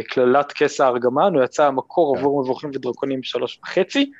קללת 0.07 0.51
כס 0.51 0.81
הארגמן, 0.81 1.33
הוא 1.35 1.43
יצא 1.43 1.65
המקור 1.65 2.17
עבור 2.17 2.43
מבוכים 2.43 2.71
ודרקונים 2.73 3.23
שלוש 3.23 3.59
וחצי, 3.63 4.11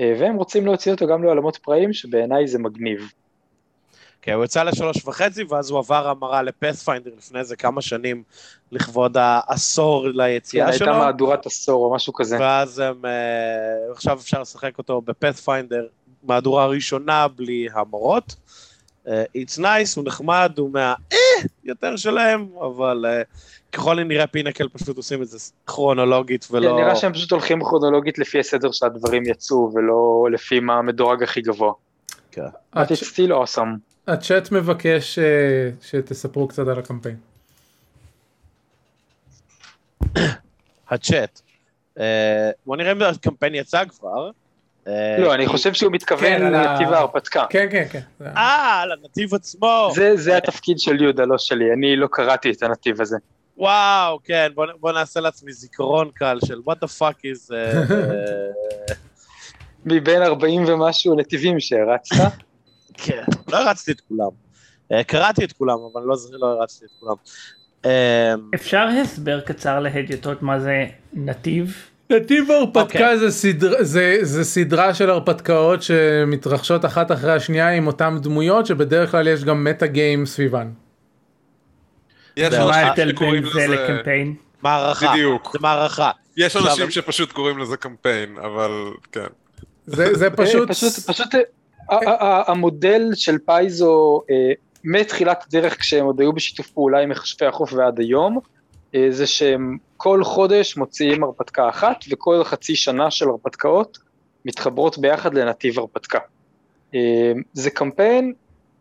אה, 0.00 0.14
והם 0.20 0.36
רוצים 0.36 0.66
להוציא 0.66 0.92
אותו 0.92 1.06
גם 1.06 1.22
לעולמות 1.22 1.56
פראיים, 1.56 1.92
שבעיניי 1.92 2.48
זה 2.48 2.58
מגניב. 2.58 3.12
כן, 4.22 4.32
הוא 4.32 4.44
יצא 4.44 4.62
לשלוש 4.62 5.04
וחצי, 5.04 5.44
ואז 5.44 5.70
הוא 5.70 5.78
עבר 5.78 6.08
המרה 6.08 6.42
לפאת'פיינדר 6.42 7.10
לפני 7.18 7.38
איזה 7.38 7.56
כמה 7.56 7.82
שנים, 7.82 8.22
לכבוד 8.72 9.16
העשור 9.16 10.06
כן, 10.06 10.18
ליציאה 10.18 10.72
שלו. 10.72 10.86
הייתה 10.86 10.98
מהדורת 10.98 11.46
עשור 11.46 11.84
או 11.84 11.94
משהו 11.94 12.12
כזה. 12.12 12.36
ואז 12.40 12.78
הם, 12.78 13.04
אה, 13.04 13.92
עכשיו 13.92 14.18
אפשר 14.18 14.40
לשחק 14.40 14.78
אותו 14.78 15.00
בפאת'פיינדר, 15.00 15.86
מהדורה 16.22 16.66
ראשונה 16.66 17.28
בלי 17.28 17.68
המורות. 17.72 18.34
אה, 19.08 19.24
It's 19.36 19.58
nice, 19.58 19.96
הוא 19.96 20.04
נחמד, 20.04 20.52
הוא 20.58 20.70
מה... 20.72 20.94
אה, 21.12 21.18
יותר 21.64 21.96
שלהם, 21.96 22.48
אבל 22.60 23.04
אה, 23.08 23.22
ככל 23.72 23.98
הנראה 23.98 24.26
פינקל 24.26 24.68
פשוט 24.68 24.96
עושים 24.96 25.22
את 25.22 25.28
זה 25.28 25.38
כרונולוגית 25.66 26.44
כן, 26.44 26.56
ולא... 26.56 26.76
נראה 26.80 26.96
שהם 26.96 27.12
פשוט 27.12 27.32
הולכים 27.32 27.64
כרונולוגית 27.64 28.18
לפי 28.18 28.40
הסדר 28.40 28.72
שהדברים 28.72 29.22
יצאו, 29.26 29.70
ולא 29.74 30.28
לפי 30.32 30.60
מה 30.60 30.74
המדורג 30.74 31.22
הכי 31.22 31.40
גבוה. 31.40 31.72
כן. 32.30 32.42
But 32.76 32.78
it's 32.78 33.04
still 33.04 33.30
awesome. 33.30 33.78
הצ'אט 34.06 34.52
מבקש 34.52 35.18
אה, 35.18 35.70
שתספרו 35.82 36.48
קצת 36.48 36.68
על 36.68 36.78
הקמפיין. 36.78 37.16
הצ'אט. 40.90 41.40
אה, 41.98 42.50
בוא 42.66 42.76
נראה 42.76 42.92
אם 42.92 43.02
הקמפיין 43.02 43.54
יצא 43.54 43.84
כבר. 43.84 44.30
אה, 44.88 45.16
לא, 45.18 45.34
אני 45.34 45.44
כי- 45.46 45.50
חושב 45.52 45.72
שהוא 45.74 45.92
מתכוון 45.92 46.20
כן, 46.38 46.46
על 46.46 46.54
ה- 46.54 46.62
לנתיב 46.72 46.92
ההרפתקה. 46.92 47.44
כן, 47.50 47.66
כן, 47.70 47.84
כן. 47.90 48.00
אה, 48.36 48.84
לנתיב 48.86 49.34
עצמו. 49.34 49.90
זה, 49.94 50.16
זה 50.16 50.36
התפקיד 50.36 50.78
של 50.78 51.02
יהודה, 51.02 51.24
לא 51.24 51.38
שלי, 51.38 51.72
אני 51.72 51.96
לא 51.96 52.08
קראתי 52.10 52.50
את 52.50 52.62
הנתיב 52.62 53.00
הזה. 53.00 53.16
וואו, 53.56 54.18
כן, 54.24 54.48
בוא, 54.80 54.92
נעשה 54.92 55.20
לעצמי 55.20 55.52
זיכרון 55.52 56.10
קל 56.14 56.38
של 56.46 56.58
what 56.70 56.74
the 56.84 56.88
fuck 57.00 57.18
is... 57.24 57.54
אה, 57.54 57.72
אה, 57.72 58.94
מבין 59.86 60.22
40 60.22 60.64
ומשהו 60.66 61.14
נתיבים 61.14 61.60
שהרצת, 61.60 62.32
כן, 63.04 63.22
לא 63.48 63.56
הרצתי 63.56 63.92
את 63.92 64.00
כולם. 64.00 64.28
אה, 64.92 65.04
קראתי 65.04 65.44
את 65.44 65.52
כולם, 65.52 65.76
אבל 65.92 66.02
לא, 66.02 66.16
לא 66.32 66.46
הרצתי 66.46 66.84
את 66.84 66.90
כולם. 67.00 67.14
אה, 67.84 68.34
אפשר 68.54 68.86
הסבר 69.02 69.40
קצר 69.40 69.80
להדיוטות 69.80 70.42
מה 70.42 70.58
זה 70.60 70.84
נתיב? 71.12 71.76
נתיב 72.10 72.50
ההרפתקה 72.50 72.80
אוקיי. 72.82 73.18
זה, 73.18 73.30
סדר, 73.30 73.72
זה, 73.80 74.18
זה 74.22 74.44
סדרה 74.44 74.94
של 74.94 75.10
הרפתקאות 75.10 75.82
שמתרחשות 75.82 76.84
אחת 76.84 77.12
אחרי 77.12 77.32
השנייה 77.32 77.70
עם 77.70 77.86
אותן 77.86 78.18
דמויות 78.22 78.66
שבדרך 78.66 79.10
כלל 79.10 79.28
יש 79.28 79.44
גם 79.44 79.64
מטה 79.64 79.86
גיים 79.86 80.26
סביבן. 80.26 80.70
יש 82.36 82.54
מה 82.54 82.66
אנשים 82.66 82.84
ההבדל 82.84 83.12
שקוראים 83.12 83.42
בין 83.42 83.52
זה 83.52 83.66
לזה... 83.66 83.74
לקמפיין? 83.74 84.34
מערכה. 84.62 85.12
בדיוק. 85.12 85.50
זה 85.52 85.58
מערכה. 85.62 86.10
יש 86.36 86.56
אנשים 86.56 86.90
שפשוט 86.90 87.32
קוראים 87.32 87.58
לזה 87.58 87.76
קמפיין, 87.76 88.36
אבל 88.38 88.70
כן. 89.12 89.26
זה, 89.86 90.14
זה 90.14 90.30
פשוט, 90.30 90.68
פשוט, 90.68 90.92
פשוט 90.92 91.34
אה, 91.34 91.40
ה- 91.90 92.10
ה- 92.10 92.24
ה- 92.24 92.50
המודל 92.50 93.02
של 93.14 93.38
פייזו 93.38 94.22
אה, 94.30 94.52
מתחילת 94.84 95.44
הדרך 95.48 95.80
כשהם 95.80 96.04
עוד 96.04 96.20
היו 96.20 96.32
בשיתוף 96.32 96.70
פעולה 96.70 96.98
עם 97.00 97.08
מכשפי 97.08 97.46
החוף 97.46 97.72
ועד 97.72 97.98
היום, 97.98 98.36
אה, 98.36 98.42
זה 99.10 99.26
שהם 99.26 99.76
כל 99.96 100.24
חודש 100.24 100.76
מוציאים 100.76 101.24
הרפתקה 101.24 101.68
אחת 101.68 102.04
וכל 102.10 102.44
חצי 102.44 102.76
שנה 102.76 103.10
של 103.10 103.28
הרפתקאות 103.28 103.98
מתחברות 104.44 104.98
ביחד 104.98 105.34
לנתיב 105.34 105.78
הרפתקה. 105.78 106.18
אה, 106.94 107.32
זה 107.52 107.70
קמפיין 107.70 108.32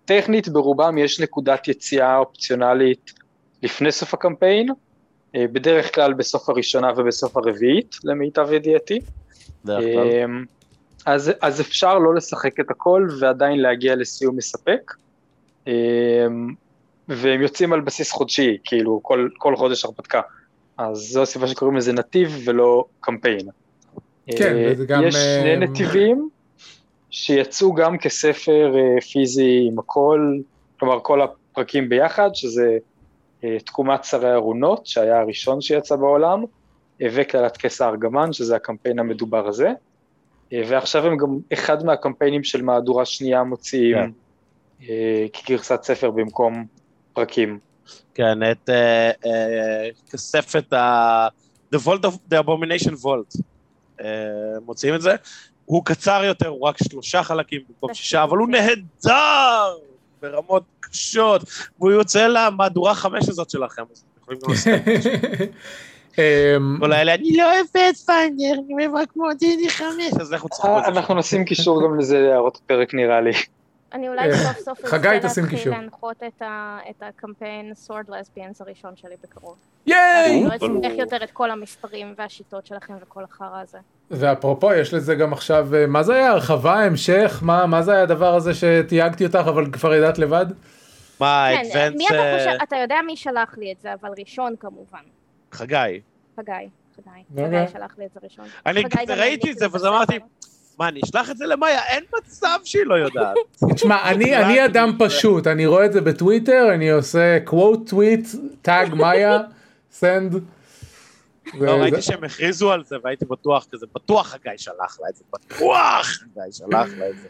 טכנית 0.05 0.49
ברובם 0.49 0.97
יש 0.97 1.19
נקודת 1.19 1.67
יציאה 1.67 2.17
אופציונלית 2.17 3.13
לפני 3.63 3.91
סוף 3.91 4.13
הקמפיין, 4.13 4.69
אה, 5.35 5.45
בדרך 5.51 5.95
כלל 5.95 6.13
בסוף 6.13 6.49
הראשונה 6.49 6.91
ובסוף 6.97 7.37
הרביעית, 7.37 7.95
למיטב 8.03 8.51
ידיעתי. 8.51 8.99
אז, 11.05 11.31
אז 11.41 11.61
אפשר 11.61 11.99
לא 11.99 12.15
לשחק 12.15 12.59
את 12.59 12.71
הכל 12.71 13.07
ועדיין 13.19 13.59
להגיע 13.59 13.95
לסיום 13.95 14.35
מספק. 14.35 14.93
והם 17.07 17.41
יוצאים 17.41 17.73
על 17.73 17.81
בסיס 17.81 18.11
חודשי, 18.11 18.57
כאילו 18.63 18.99
כל, 19.03 19.29
כל 19.37 19.55
חודש 19.55 19.85
הרפתקה. 19.85 20.21
אז 20.77 20.97
זו 20.97 21.21
הסיבה 21.21 21.47
שקוראים 21.47 21.77
לזה 21.77 21.93
נתיב 21.93 22.41
ולא 22.45 22.85
קמפיין. 22.99 23.49
כן, 24.37 24.55
אה, 24.55 24.69
וזה 24.71 24.85
גם, 24.85 25.03
יש 25.03 25.15
שני 25.15 25.51
אה, 25.51 25.55
נתיבים 25.55 26.29
שיצאו 27.09 27.73
גם 27.73 27.97
כספר 27.97 28.75
אה, 28.77 29.01
פיזי 29.01 29.67
עם 29.67 29.79
הכל, 29.79 30.37
כלומר 30.79 30.99
כל 30.99 31.21
הפרקים 31.21 31.89
ביחד, 31.89 32.29
שזה 32.33 32.77
תקומת 33.65 34.03
שרי 34.03 34.33
ארונות, 34.33 34.85
שהיה 34.85 35.19
הראשון 35.19 35.61
שיצא 35.61 35.95
בעולם, 35.95 36.43
וקללת 37.01 37.57
כס 37.57 37.81
הארגמן, 37.81 38.33
שזה 38.33 38.55
הקמפיין 38.55 38.99
המדובר 38.99 39.47
הזה. 39.47 39.71
ועכשיו 40.51 41.05
הם 41.05 41.17
גם 41.17 41.37
אחד 41.53 41.85
מהקמפיינים 41.85 42.43
של 42.43 42.61
מהדורה 42.61 43.05
שנייה 43.05 43.43
מוציאים 43.43 43.95
כן. 43.95 44.11
אה, 44.89 45.25
כגרסת 45.33 45.83
ספר 45.83 46.11
במקום 46.11 46.65
פרקים. 47.17 47.59
כן, 48.13 48.51
את 48.51 48.69
אה, 48.69 49.11
אה, 49.25 49.89
כספת 50.11 50.73
ה... 50.73 51.27
The 51.75 51.77
Vault 51.77 52.05
of 52.05 52.33
the 52.33 52.37
Abomination 52.43 52.93
Vault. 53.03 53.41
אה, 54.01 54.07
מוציאים 54.65 54.95
את 54.95 55.01
זה. 55.01 55.15
הוא 55.65 55.85
קצר 55.85 56.23
יותר, 56.23 56.47
הוא 56.47 56.67
רק 56.67 56.77
שלושה 56.83 57.23
חלקים 57.23 57.61
במקום 57.69 57.93
שישה, 57.93 58.23
אבל 58.23 58.37
הוא 58.37 58.47
נהדר 58.47 59.77
ברמות 60.21 60.63
קשות, 60.79 61.41
והוא 61.79 61.91
יוצא 61.91 62.27
למהדורה 62.27 62.95
חמש 62.95 63.29
הזאת 63.29 63.49
שלכם, 63.49 63.83
אז 63.91 63.97
אתם 63.97 64.21
יכולים 64.21 64.39
גם 64.43 64.49
לעשות 64.49 64.73
אמ, 66.17 66.77
כל 66.79 66.91
האלה, 66.91 67.13
אני 67.13 67.37
לא 67.37 67.53
אוהב 67.53 67.65
את 67.89 67.97
פיינר, 67.97 68.53
אני 68.65 68.73
אוהב 68.73 68.95
רק 68.95 69.11
כמו 69.11 69.33
דידי 69.39 69.69
חמש, 69.69 70.13
אז 70.21 70.33
לכו. 70.33 70.47
אה, 70.63 70.87
אנחנו 70.87 71.15
נשים 71.15 71.45
קישור 71.45 71.83
גם 71.83 71.99
לזה 71.99 72.19
להערות 72.19 72.59
הפרק 72.63 72.93
נראה 72.93 73.21
לי. 73.21 73.31
אני 73.93 74.09
אולי 74.09 74.31
אה, 74.31 74.37
סוף 74.37 74.57
סוף 74.59 74.85
חגי, 74.85 75.07
תשים 75.23 75.43
להתחיל 75.43 75.59
קישור. 75.59 75.73
להנחות 75.73 76.23
את 76.27 76.41
ה- 76.41 76.79
את 76.89 77.03
הקמפיין 77.03 77.73
סורד 77.75 78.05
לסביאנס 78.09 78.61
הראשון 78.61 78.95
שלי 78.95 79.15
בקרוב. 79.23 79.55
ייי! 79.85 79.97
אני 80.25 80.43
לא 80.43 80.55
אסבך 80.55 80.97
יותר 80.99 81.23
את 81.23 81.31
כל 81.31 81.51
המספרים 81.51 82.13
והשיטות 82.17 82.65
שלכם 82.65 82.93
וכל 83.01 83.23
החרא 83.23 83.61
הזה. 83.61 83.77
ואפרופו, 84.11 84.73
יש 84.73 84.93
לזה 84.93 85.15
גם 85.15 85.33
עכשיו, 85.33 85.75
אה, 85.75 85.87
מה 85.87 86.03
זה 86.03 86.15
היה? 86.15 86.31
הרחבה, 86.31 86.83
המשך? 86.83 87.39
מה, 87.41 87.65
מה 87.65 87.81
זה 87.81 87.91
היה 87.91 88.01
הדבר 88.03 88.35
הזה 88.35 88.51
שתייגתי 88.53 89.25
אותך, 89.25 89.35
אבל 89.35 89.71
כבר 89.71 89.93
ידעת 89.95 90.17
לבד? 90.19 90.45
מה, 91.19 91.47
כן, 91.51 91.59
אדוונס... 91.65 91.97
מי 91.97 92.07
אתה 92.07 92.37
חושב? 92.37 92.57
אתה 92.63 92.75
יודע 92.75 92.95
מי 93.05 93.17
שלח 93.17 93.57
לי 93.57 93.71
את 93.71 93.79
זה, 93.81 93.93
אבל 93.93 94.09
ראשון 94.19 94.55
כמובן. 94.59 94.99
חגי. 95.51 95.75
חגי. 95.75 96.01
חגי. 96.37 96.69
אוקיי. 97.31 97.45
חגי 97.65 97.71
שלח 97.73 97.95
לי 97.97 98.05
את 98.05 98.11
זה 98.13 98.19
ראשון. 98.23 98.45
אני 98.65 98.83
ראיתי 99.09 99.51
את 99.51 99.57
זה, 99.57 99.65
ואז 99.71 99.85
אמרתי. 99.85 100.19
מה, 100.79 100.87
אני 100.87 101.01
אשלח 101.03 101.29
את 101.29 101.37
זה 101.37 101.45
למאיה? 101.45 101.83
אין 101.85 102.03
מצב 102.17 102.59
שהיא 102.63 102.85
לא 102.85 102.95
יודעת. 102.95 103.35
תשמע, 103.75 104.09
אני, 104.09 104.37
אני 104.37 104.65
אדם 104.65 104.91
פשוט, 104.99 105.47
אני 105.47 105.65
רואה 105.65 105.85
את 105.85 105.93
זה 105.93 106.01
בטוויטר, 106.01 106.69
אני 106.73 106.91
עושה 106.91 107.37
quote 107.47 107.91
tweet, 107.91 108.37
טאג 108.61 108.93
מאיה, 108.93 109.39
send. 109.99 110.35
לא, 111.53 111.71
ראיתי 111.71 112.01
שהם 112.01 112.23
הכריזו 112.23 112.71
על 112.71 112.83
זה, 112.83 112.95
והייתי 113.03 113.25
בטוח 113.25 113.67
כזה, 113.71 113.85
בטוח 113.95 114.27
חגי 114.27 114.57
שלח 114.57 114.99
לה 115.01 115.09
את 115.09 115.15
זה, 115.15 115.23
בטוח 115.33 116.05
חגי 116.05 116.51
שלח 116.51 116.87
לה 116.97 117.09
את 117.09 117.15
זה. 117.21 117.27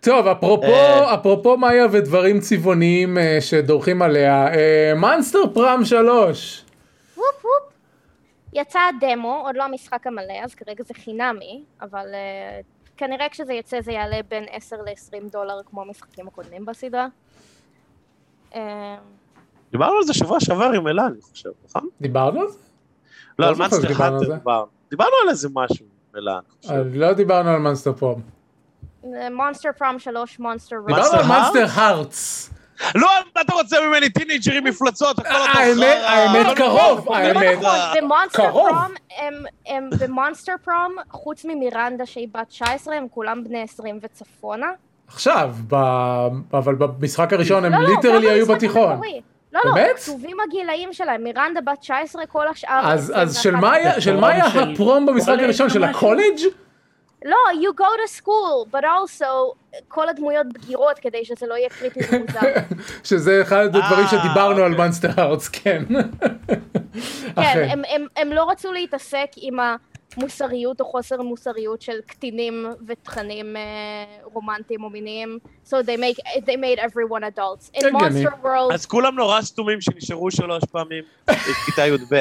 טוב, 0.00 0.26
אפרופו, 0.26 0.66
אה. 0.66 1.14
אפרופו 1.14 1.56
מאיה 1.56 1.86
ודברים 1.92 2.40
צבעוניים 2.40 3.18
אה, 3.18 3.38
שדורכים 3.40 4.02
עליה, 4.02 4.46
Monster 4.96 5.38
Prom 5.54 5.84
3. 5.84 6.64
וופ 7.16 7.26
וופ. 7.44 7.72
יצא 8.52 8.78
הדמו, 8.88 9.42
עוד 9.44 9.56
לא 9.56 9.64
המשחק 9.64 10.06
המלא, 10.06 10.44
אז 10.44 10.54
כרגע 10.54 10.84
זה 10.84 10.94
חינמי, 10.94 11.62
אבל 11.80 12.06
אה, 12.14 12.60
כנראה 12.96 13.28
כשזה 13.30 13.52
יצא 13.52 13.80
זה 13.80 13.92
יעלה 13.92 14.20
בין 14.28 14.44
10 14.50 14.76
ל-20 14.76 15.30
דולר 15.32 15.60
כמו 15.66 15.82
המשחקים 15.82 16.28
הקודמים 16.28 16.64
בסדרה. 16.64 17.06
אה, 18.54 18.96
דיברנו 19.72 19.96
על 19.96 20.02
זה 20.02 20.14
שבוע 20.14 20.40
שעבר 20.40 20.70
עם 20.76 20.88
אלה, 20.88 21.06
אני 21.06 21.20
חושב, 21.22 21.50
נכון? 21.68 21.88
דיברנו 22.00 22.40
על 22.40 22.48
זה? 22.48 22.58
לא, 23.38 23.46
לא 23.46 23.50
על 23.50 23.58
Monster 23.58 23.80
זה. 23.80 23.88
דיברנו. 23.88 24.20
דיברנו 24.90 25.12
על 25.22 25.28
איזה 25.28 25.48
משהו 25.52 25.86
עם 25.86 26.18
אלה, 26.18 26.32
אני 26.32 26.42
חושב. 26.60 26.70
אה, 26.74 26.82
לא 26.94 27.12
דיברנו 27.12 27.50
על 27.50 27.58
מאנסטר 27.58 27.92
פראם. 27.92 28.20
מונסטר 29.32 29.68
פרום 29.78 29.98
3, 29.98 30.38
מונסטר 30.38 30.76
רוד. 30.76 30.86
דיברנו 30.86 31.18
על 31.18 31.26
מאנסטר 31.26 31.66
הארטס. 31.80 32.53
לא, 32.94 33.08
אתה 33.40 33.54
רוצה 33.54 33.76
ממני? 33.88 34.08
טינג'רים 34.10 34.64
מפלצות, 34.64 35.18
הכל 35.18 35.28
אותו 35.34 35.58
האמת- 35.58 35.76
חרא. 36.02 36.10
האמת 36.10 36.46
הכל 36.46 36.54
קרוב, 36.56 36.98
אותו 36.98 37.14
האמת. 37.14 37.58
במונסטר 37.96 38.42
קרוב. 38.46 38.68
פרום, 38.68 39.44
במונסטר 40.00 40.52
פרום, 40.64 40.96
חוץ 41.10 41.44
ממירנדה 41.44 42.06
שהיא 42.06 42.28
בת 42.34 42.48
19, 42.48 42.94
הם 42.96 43.06
כולם 43.10 43.44
בני 43.44 43.62
20 43.62 43.98
וצפונה. 44.02 44.66
עכשיו, 45.08 45.54
ב- 45.68 46.28
אבל 46.56 46.74
במשחק 46.74 47.32
הראשון 47.32 47.64
הם 47.64 47.72
לא, 47.72 47.78
לא, 47.78 47.88
ליטרלי 47.88 48.30
היו 48.30 48.46
בתיכון. 48.46 49.00
לא, 49.52 49.60
לא, 49.64 49.74
באמת? 49.74 49.98
כתובים 49.98 50.36
הגילאים 50.48 50.92
שלהם, 50.92 51.24
מירנדה 51.24 51.60
בת 51.60 51.78
19, 51.80 52.26
כל 52.26 52.48
השאר... 52.48 52.80
אז, 52.92 53.06
של 53.42 53.56
21. 53.56 54.20
מה 54.20 54.28
היה, 54.28 54.46
הפרום 54.46 55.06
במשחק 55.06 55.36
הראשון? 55.38 55.70
של? 55.70 55.84
הקולג'? 55.84 56.38
לא, 57.24 57.36
you 57.52 57.80
go 57.80 57.84
to 57.84 58.20
school, 58.20 58.74
but 58.74 58.84
also, 58.84 59.54
כל 59.88 60.08
הדמויות 60.08 60.46
בגירות 60.52 60.98
כדי 60.98 61.24
שזה 61.24 61.46
לא 61.46 61.54
יהיה 61.54 61.68
קריטי 61.68 62.00
ומוזר. 62.10 62.40
שזה 63.08 63.42
אחד 63.42 63.64
הדברים 63.64 64.04
אה, 64.04 64.08
שדיברנו 64.08 64.62
על 64.62 64.72
אוקיי. 64.72 64.84
מונסטר 64.84 65.08
הארטס, 65.16 65.48
כן. 65.48 65.84
כן, 67.34 67.42
אכן. 67.42 67.68
הם, 67.70 67.82
הם, 67.88 68.06
הם 68.16 68.32
לא 68.32 68.50
רצו 68.50 68.72
להתעסק 68.72 69.28
עם 69.36 69.56
המוסריות 70.16 70.80
או 70.80 70.86
חוסר 70.86 71.22
מוסריות 71.22 71.82
של 71.82 72.00
קטינים 72.06 72.66
ותכנים 72.86 73.56
אה, 73.56 73.62
רומנטיים 74.22 74.84
או 74.84 74.90
מיניים, 74.90 75.38
so 75.66 75.70
they, 75.70 75.98
make, 75.98 76.20
they 76.36 76.56
made 76.56 76.78
everyone 76.78 77.36
adults. 77.36 77.78
In. 77.78 77.92
Monster 77.92 78.44
World, 78.44 78.74
אז 78.74 78.86
כולם 78.86 79.14
נורא 79.14 79.42
סתומים 79.42 79.80
שנשארו 79.80 80.30
שלוש 80.30 80.62
פעמים 80.72 81.04
בכיתה 81.28 81.86
י"ב. 81.86 82.14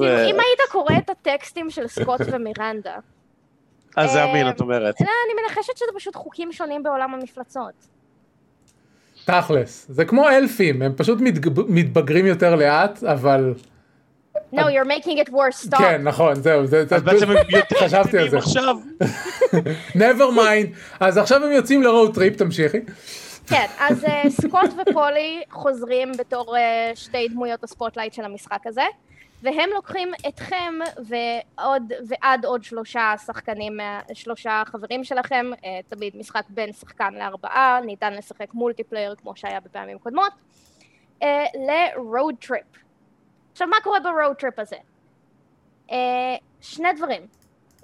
ו- 0.00 0.24
אם 0.24 0.40
היית 0.40 0.60
קורא 0.70 0.94
את 0.98 1.10
הטקסטים 1.10 1.70
של 1.70 1.86
סקוט 1.86 2.20
ומירנדה, 2.32 2.96
אז 3.96 4.10
זה 4.10 4.18
אה, 4.24 4.30
אמין, 4.30 4.48
את 4.48 4.60
אומרת. 4.60 5.00
לא, 5.00 5.06
אני 5.06 5.42
מנחשת 5.42 5.76
שזה 5.76 5.90
פשוט 5.96 6.16
חוקים 6.16 6.52
שונים 6.52 6.82
בעולם 6.82 7.14
המפלצות. 7.14 7.72
תכלס. 9.24 9.86
זה 9.88 10.04
כמו 10.04 10.28
אלפים, 10.28 10.82
הם 10.82 10.92
פשוט 10.96 11.18
מתבגרים 11.68 12.26
יותר 12.26 12.54
לאט, 12.54 13.02
אבל... 13.04 13.54
No, 14.54 14.58
you're 14.60 14.88
making 15.04 15.26
it 15.26 15.30
worse, 15.30 15.66
stop. 15.68 15.78
כן, 15.78 16.02
נכון, 16.02 16.34
זהו. 16.34 16.66
זה- 16.66 16.84
זה- 16.86 16.96
אז 16.96 17.02
בעצם 17.02 17.30
הם 17.30 17.36
יותר 17.48 17.76
חשבתי 17.84 18.18
על 18.18 18.28
זה. 18.30 18.38
עכשיו. 18.38 18.76
never 20.04 20.36
mind. 20.36 20.66
אז 21.00 21.16
עכשיו 21.18 21.44
הם 21.44 21.52
יוצאים 21.52 21.82
ל 21.82 21.88
road 21.88 22.14
trip, 22.14 22.36
תמשיכי. 22.36 22.78
כן, 23.46 23.66
אז 23.78 24.04
אה, 24.04 24.22
סקוט 24.30 24.70
ופולי 24.90 25.42
חוזרים 25.50 26.12
בתור 26.18 26.56
אה, 26.56 26.90
שתי 26.94 27.28
דמויות 27.28 27.64
ה 27.64 27.69
spotlight 27.69 28.12
של 28.12 28.24
המשחק 28.24 28.66
הזה, 28.66 28.82
והם 29.42 29.70
לוקחים 29.74 30.08
אתכם 30.28 30.74
ועוד, 30.96 31.92
ועד 32.08 32.44
עוד 32.44 32.64
שלושה 32.64 33.14
שחקנים, 33.26 33.80
שלושה 34.12 34.62
חברים 34.66 35.04
שלכם, 35.04 35.46
אה, 35.64 35.80
תמיד 35.88 36.16
משחק 36.16 36.44
בין 36.48 36.72
שחקן 36.72 37.14
לארבעה, 37.14 37.80
ניתן 37.84 38.14
לשחק 38.14 38.54
multiplayer 38.54 39.14
כמו 39.14 39.36
שהיה 39.36 39.60
בפעמים 39.60 39.98
קודמות, 39.98 40.32
אה, 41.22 41.44
ל-road 41.54 42.46
trip. 42.46 42.78
עכשיו, 43.52 43.68
מה 43.68 43.76
קורה 43.82 44.00
ב-road 44.00 44.42
trip 44.42 44.60
הזה? 44.62 44.76
אה, 45.90 46.36
שני 46.60 46.92
דברים. 46.96 47.26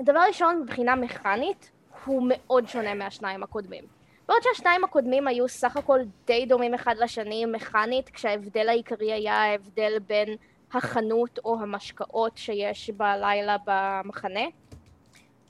דבר 0.00 0.20
ראשון, 0.28 0.62
מבחינה 0.62 0.94
מכנית, 0.94 1.70
הוא 2.04 2.22
מאוד 2.28 2.68
שונה 2.68 2.94
מהשניים 2.94 3.42
הקודמים. 3.42 3.84
בעוד 4.28 4.42
שהשניים 4.42 4.84
הקודמים 4.84 5.28
היו 5.28 5.48
סך 5.48 5.76
הכל 5.76 6.00
די 6.26 6.46
דומים 6.46 6.74
אחד 6.74 6.94
לשני 6.98 7.46
מכנית, 7.46 8.08
כשההבדל 8.08 8.68
העיקרי 8.68 9.12
היה 9.12 9.34
ההבדל 9.34 9.98
בין 10.06 10.36
החנות 10.74 11.38
או 11.44 11.60
המשקאות 11.60 12.38
שיש 12.38 12.90
בלילה 12.90 13.56
במחנה. 13.66 14.44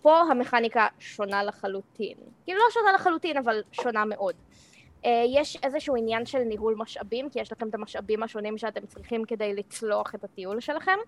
פה 0.03 0.21
המכניקה 0.21 0.87
שונה 0.99 1.43
לחלוטין. 1.43 2.17
כאילו 2.45 2.59
לא 2.59 2.71
שונה 2.71 2.93
לחלוטין, 2.93 3.37
אבל 3.37 3.63
שונה 3.73 4.05
מאוד. 4.05 4.35
אה, 5.05 5.25
יש 5.35 5.59
איזשהו 5.63 5.97
עניין 5.97 6.27
של 6.27 6.39
ניהול 6.39 6.75
משאבים, 6.79 7.31
כי 7.31 7.41
יש 7.41 7.53
לכם 7.53 7.69
את 7.69 7.75
המשאבים 7.75 8.23
השונים 8.23 8.59
שאתם 8.59 8.87
צריכים 8.87 9.25
כדי 9.25 9.55
לצלוח 9.55 10.15
את 10.15 10.25
הטיול 10.25 10.61
שלכם, 10.61 10.99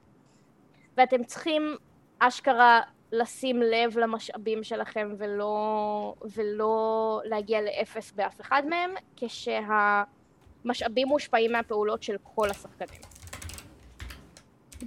ואתם 0.97 1.25
צריכים 1.25 1.77
אשכרה 2.19 2.81
לשים 3.13 3.63
לב 3.63 3.99
למשאבים 3.99 4.65
שלכם 4.65 5.15
ולא, 5.19 6.15
ולא 6.37 7.21
להגיע 7.25 7.61
לאפס 7.61 8.13
באף 8.13 8.41
אחד 8.41 8.63
מהם, 8.69 8.91
כשהמשאבים 9.17 11.09
מושפעים 11.09 11.53
מהפעולות 11.53 12.03
של 12.03 12.17
כל 12.35 12.51
השחקנים. 12.51 13.16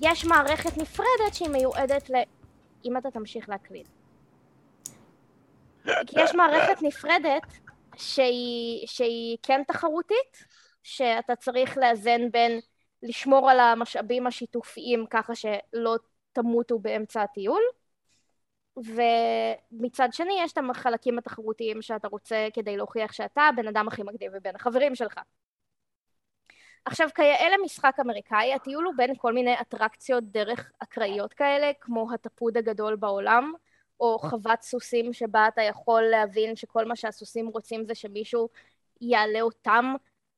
יש 0.02 0.26
מערכת 0.26 0.78
נפרדת 0.78 1.34
שהיא 1.34 1.50
מיועדת 1.50 2.10
ל... 2.10 2.14
אם 2.86 2.98
אתה 2.98 3.12
תמשיך 3.12 3.50
להקליד. 3.50 3.88
יש 6.12 6.36
מערכת 6.36 6.82
נפרדת 6.82 7.44
שהיא, 7.96 8.88
שהיא 8.88 9.38
כן 9.44 9.62
תחרותית, 9.68 10.46
שאתה 10.84 11.36
צריך 11.36 11.78
לאזן 11.78 12.32
בין 12.32 12.60
לשמור 13.04 13.50
על 13.50 13.60
המשאבים 13.60 14.28
השיתופיים 14.28 15.06
ככה 15.10 15.36
שלא 15.36 15.96
תמותו 16.34 16.80
באמצע 16.80 17.22
הטיול, 17.22 17.62
ומצד 18.78 20.10
שני 20.12 20.34
יש 20.44 20.54
את 20.54 20.58
החלקים 20.70 21.18
התחרותיים 21.18 21.82
שאתה 21.82 22.08
רוצה 22.08 22.48
כדי 22.54 22.78
להוכיח 22.78 23.12
שאתה 23.12 23.42
הבן 23.42 23.68
אדם 23.68 23.88
הכי 23.88 24.04
מגניב 24.04 24.36
מבין 24.36 24.56
החברים 24.56 24.96
שלך. 24.96 25.20
עכשיו 26.86 27.10
כיאה 27.16 27.50
למשחק 27.58 27.96
אמריקאי, 28.02 28.54
הטיול 28.54 28.86
הוא 28.86 28.94
בין 28.98 29.16
כל 29.18 29.34
מיני 29.34 29.62
אטרקציות 29.62 30.24
דרך 30.24 30.72
אקראיות 30.80 31.34
כאלה, 31.34 31.72
כמו 31.82 32.14
הטפוד 32.14 32.58
הגדול 32.58 32.96
בעולם, 32.96 33.54
או 34.00 34.20
חוות 34.20 34.62
סוסים 34.62 35.14
שבה 35.14 35.48
אתה 35.48 35.62
יכול 35.62 36.02
להבין 36.02 36.56
שכל 36.56 36.86
מה 36.86 36.96
שהסוסים 36.96 37.48
רוצים 37.48 37.86
זה 37.86 37.96
שמישהו 37.96 38.50
יעלה 39.02 39.42
אותם 39.42 39.94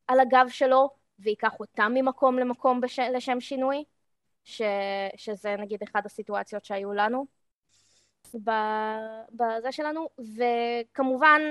על 0.07 0.19
הגב 0.19 0.45
שלו 0.49 0.89
וייקח 1.19 1.59
אותם 1.59 1.91
ממקום 1.95 2.39
למקום 2.39 2.81
בש... 2.81 2.99
לשם 2.99 3.39
שינוי, 3.39 3.83
ש... 4.43 4.61
שזה 5.15 5.55
נגיד 5.55 5.83
אחת 5.83 6.05
הסיטואציות 6.05 6.65
שהיו 6.65 6.93
לנו 6.93 7.25
בזה 9.31 9.71
שלנו, 9.71 10.09
וכמובן 10.37 11.41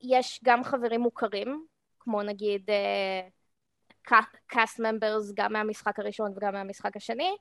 יש 0.00 0.40
גם 0.44 0.64
חברים 0.64 1.00
מוכרים, 1.00 1.66
כמו 1.98 2.22
נגיד 2.22 2.70
קאסט 4.46 4.80
ממברס 4.80 5.32
גם 5.34 5.52
מהמשחק 5.52 5.98
הראשון 5.98 6.32
וגם 6.36 6.52
מהמשחק 6.52 6.96
השני, 6.96 7.36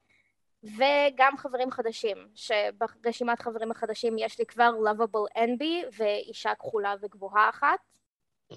וגם 0.63 1.37
חברים 1.37 1.71
חדשים, 1.71 2.17
שברשימת 2.35 3.41
חברים 3.41 3.71
החדשים 3.71 4.17
יש 4.17 4.39
לי 4.39 4.45
כבר 4.45 4.71
lovable 4.85 5.37
envy 5.37 5.85
ואישה 5.97 6.55
כחולה 6.55 6.95
וגבוהה 7.01 7.49
אחת, 7.49 7.79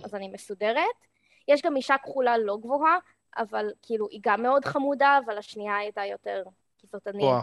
אז 0.05 0.15
אני 0.15 0.29
מסודרת. 0.29 1.07
יש 1.49 1.63
גם 1.63 1.77
אישה 1.77 1.99
כחולה 1.99 2.39
לא 2.39 2.57
גבוהה, 2.61 2.99
אבל 3.37 3.71
כאילו 3.83 4.09
היא 4.11 4.21
גם 4.23 4.43
מאוד 4.43 4.65
חמודה, 4.65 5.19
אבל 5.25 5.39
השנייה 5.39 5.77
הייתה 5.77 6.05
יותר, 6.05 6.45
כי 6.79 6.87
זאת 6.93 7.09
אני. 7.09 7.23
וואו. 7.23 7.43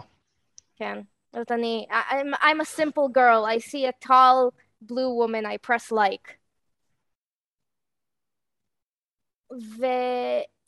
כן, 0.76 0.98
זאת 1.32 1.52
אני. 1.52 1.86
I'm, 1.90 2.34
I'm 2.34 2.60
a 2.60 2.64
simple 2.64 3.08
girl, 3.08 3.44
I 3.44 3.58
see 3.58 3.86
a 3.86 4.06
tall 4.06 4.52
blue 4.80 5.14
woman, 5.14 5.46
I 5.46 5.56
press 5.66 5.92
like. 5.92 6.39
ו... 9.52 9.84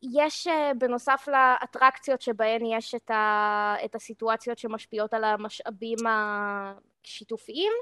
יש 0.02 0.46
אה, 0.46 0.72
בנוסף 0.78 1.28
לאטרקציות 1.28 2.20
שבהן 2.20 2.62
יש 2.66 2.94
את, 2.94 3.10
ה, 3.10 3.74
את 3.84 3.94
הסיטואציות 3.94 4.58
שמשפיעות 4.58 5.14
על 5.14 5.24
המשאבים 5.24 5.98
השיתופיים, 6.06 7.72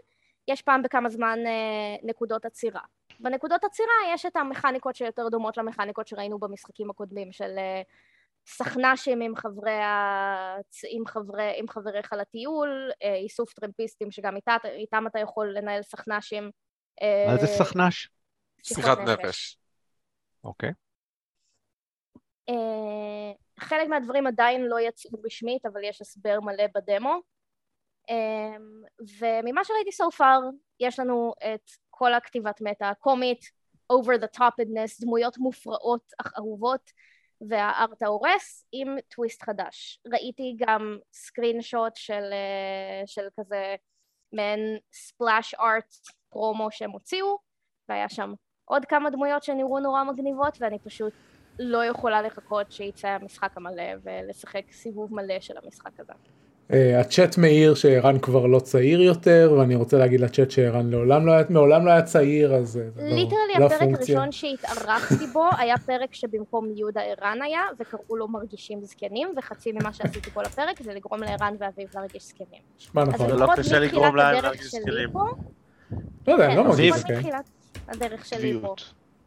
יש 0.49 0.63
פעם 0.63 0.83
בכמה 0.83 1.09
זמן 1.09 1.39
אה, 1.47 1.97
נקודות 2.03 2.45
עצירה. 2.45 2.81
בנקודות 3.21 3.65
עצירה 3.65 3.93
יש 4.15 4.27
את 4.27 4.37
המכניקות 4.37 4.97
שיותר 4.97 5.29
דומות 5.29 5.57
למכניקות 5.57 6.09
שראינו 6.09 6.39
במשחקים 6.39 6.91
הקודמים 6.91 7.33
של 7.33 7.59
אה, 7.59 7.83
סכנ"שים 8.47 9.21
עם 9.21 9.37
חברי, 9.37 9.81
הצ... 9.83 10.81
עם, 10.89 11.07
חברי, 11.07 11.53
עם 11.57 11.69
חבריך 11.69 12.13
לטיול, 12.13 12.91
איסוף 13.23 13.53
טרמפיסטים 13.53 14.11
שגם 14.11 14.37
איתה, 14.37 14.57
איתם 14.65 15.05
אתה 15.07 15.19
יכול 15.19 15.53
לנהל 15.59 15.83
סכנ"שים. 15.83 16.51
מה 17.27 17.37
זה 17.37 17.47
סכנ"ש? 17.47 18.09
שיחת 18.63 18.99
נפש. 18.99 19.59
אוקיי. 20.45 20.71
אה, 22.49 23.32
חלק 23.61 23.88
מהדברים 23.88 24.26
עדיין 24.26 24.62
לא 24.64 24.80
יצאו 24.80 25.11
רשמית, 25.24 25.66
אבל 25.66 25.84
יש 25.84 26.01
הסבר 26.01 26.41
מלא 26.41 26.64
בדמו. 26.74 27.20
אה, 28.11 28.57
וממה 29.18 29.64
שראיתי 29.64 29.91
so 30.03 30.20
far, 30.20 30.55
יש 30.80 30.99
לנו 30.99 31.32
את 31.55 31.70
כל 31.91 32.14
הכתיבת 32.14 32.61
מטה 32.61 32.88
הקומית, 32.88 33.41
over 33.93 34.22
the 34.22 34.38
topedness, 34.38 35.01
דמויות 35.01 35.38
מופרעות 35.38 36.12
אך 36.20 36.32
אהובות, 36.38 36.91
והארט 37.49 38.03
ההורס 38.03 38.64
עם 38.72 38.97
טוויסט 39.09 39.43
חדש. 39.43 40.01
ראיתי 40.12 40.57
גם 40.59 40.99
סקרין 41.12 41.62
שוט 41.62 41.97
של, 41.97 42.32
אה, 42.32 43.03
של 43.07 43.28
כזה 43.41 43.74
מעין 44.32 44.78
ספלאש 44.93 45.55
ארט 45.55 45.95
פרומו 46.28 46.70
שהם 46.70 46.91
הוציאו, 46.91 47.38
והיה 47.88 48.09
שם 48.09 48.32
עוד 48.64 48.84
כמה 48.84 49.11
דמויות 49.11 49.43
שנראו 49.43 49.78
נורא 49.78 50.05
מגניבות, 50.05 50.57
ואני 50.61 50.78
פשוט 50.78 51.12
לא 51.63 51.85
יכולה 51.85 52.23
לחכות 52.23 52.73
שיצא 52.73 53.09
המשחק 53.09 53.51
המלא 53.57 53.83
ולשחק 54.05 54.63
סיבוב 54.73 55.15
מלא 55.15 55.41
של 55.41 55.55
המשחק 55.65 56.01
הזה. 56.01 56.13
Uh, 56.69 56.73
הצ'אט 57.01 57.39
מעיר 57.39 57.75
שערן 57.75 58.19
כבר 58.19 58.47
לא 58.47 58.61
צעיר 58.61 59.01
יותר 59.01 59.55
ואני 59.59 59.75
רוצה 59.75 59.99
להגיד 59.99 60.21
לצ'אט 60.21 60.51
שערן 60.51 60.91
לעולם 60.91 61.27
לא 61.27 61.33
היה, 61.33 61.45
מעולם 61.51 61.87
לא 61.87 61.91
היה 61.91 62.03
צעיר 62.03 62.55
אז 62.55 62.69
זה 62.69 62.89
לא, 62.97 63.05
ליטרלי 63.05 63.53
לא 63.59 63.67
הפרק 63.67 63.89
הראשון 63.95 64.33
שהתארחתי 64.33 65.27
בו 65.33 65.45
היה 65.59 65.79
פרק 65.79 66.15
שבמקום 66.15 66.73
יהודה 66.77 67.01
ערן 67.01 67.39
היה 67.43 67.63
וקראו 67.81 68.17
לו 68.17 68.29
מרגישים 68.29 68.85
זקנים 68.85 69.29
וחצי 69.37 69.73
ממה 69.73 69.93
שעשיתי 69.93 70.31
כל 70.31 70.45
הפרק 70.45 70.83
זה 70.83 70.95
לגרום 70.95 71.23
לערן 71.23 71.55
ואביב 71.59 71.89
להרגיש 71.95 72.25
זקנים. 72.25 72.63
שמע 72.79 73.05
נכון. 73.05 73.29
זה 73.29 73.37
לא 73.37 73.47
קשה 73.57 73.79
לגרום 73.79 74.17
להם 74.17 74.43
להרגיש 74.43 74.75
זקנים. 74.75 75.11
לא 76.29 76.33
יודע, 76.33 76.47
אני 76.47 76.57
לא 76.57 76.63
כן, 76.63 76.69
מרגיש 76.69 76.95
זקנים. 76.95 77.33
הדרך 77.89 78.27
שלי 78.27 78.59
פה. 78.63 78.75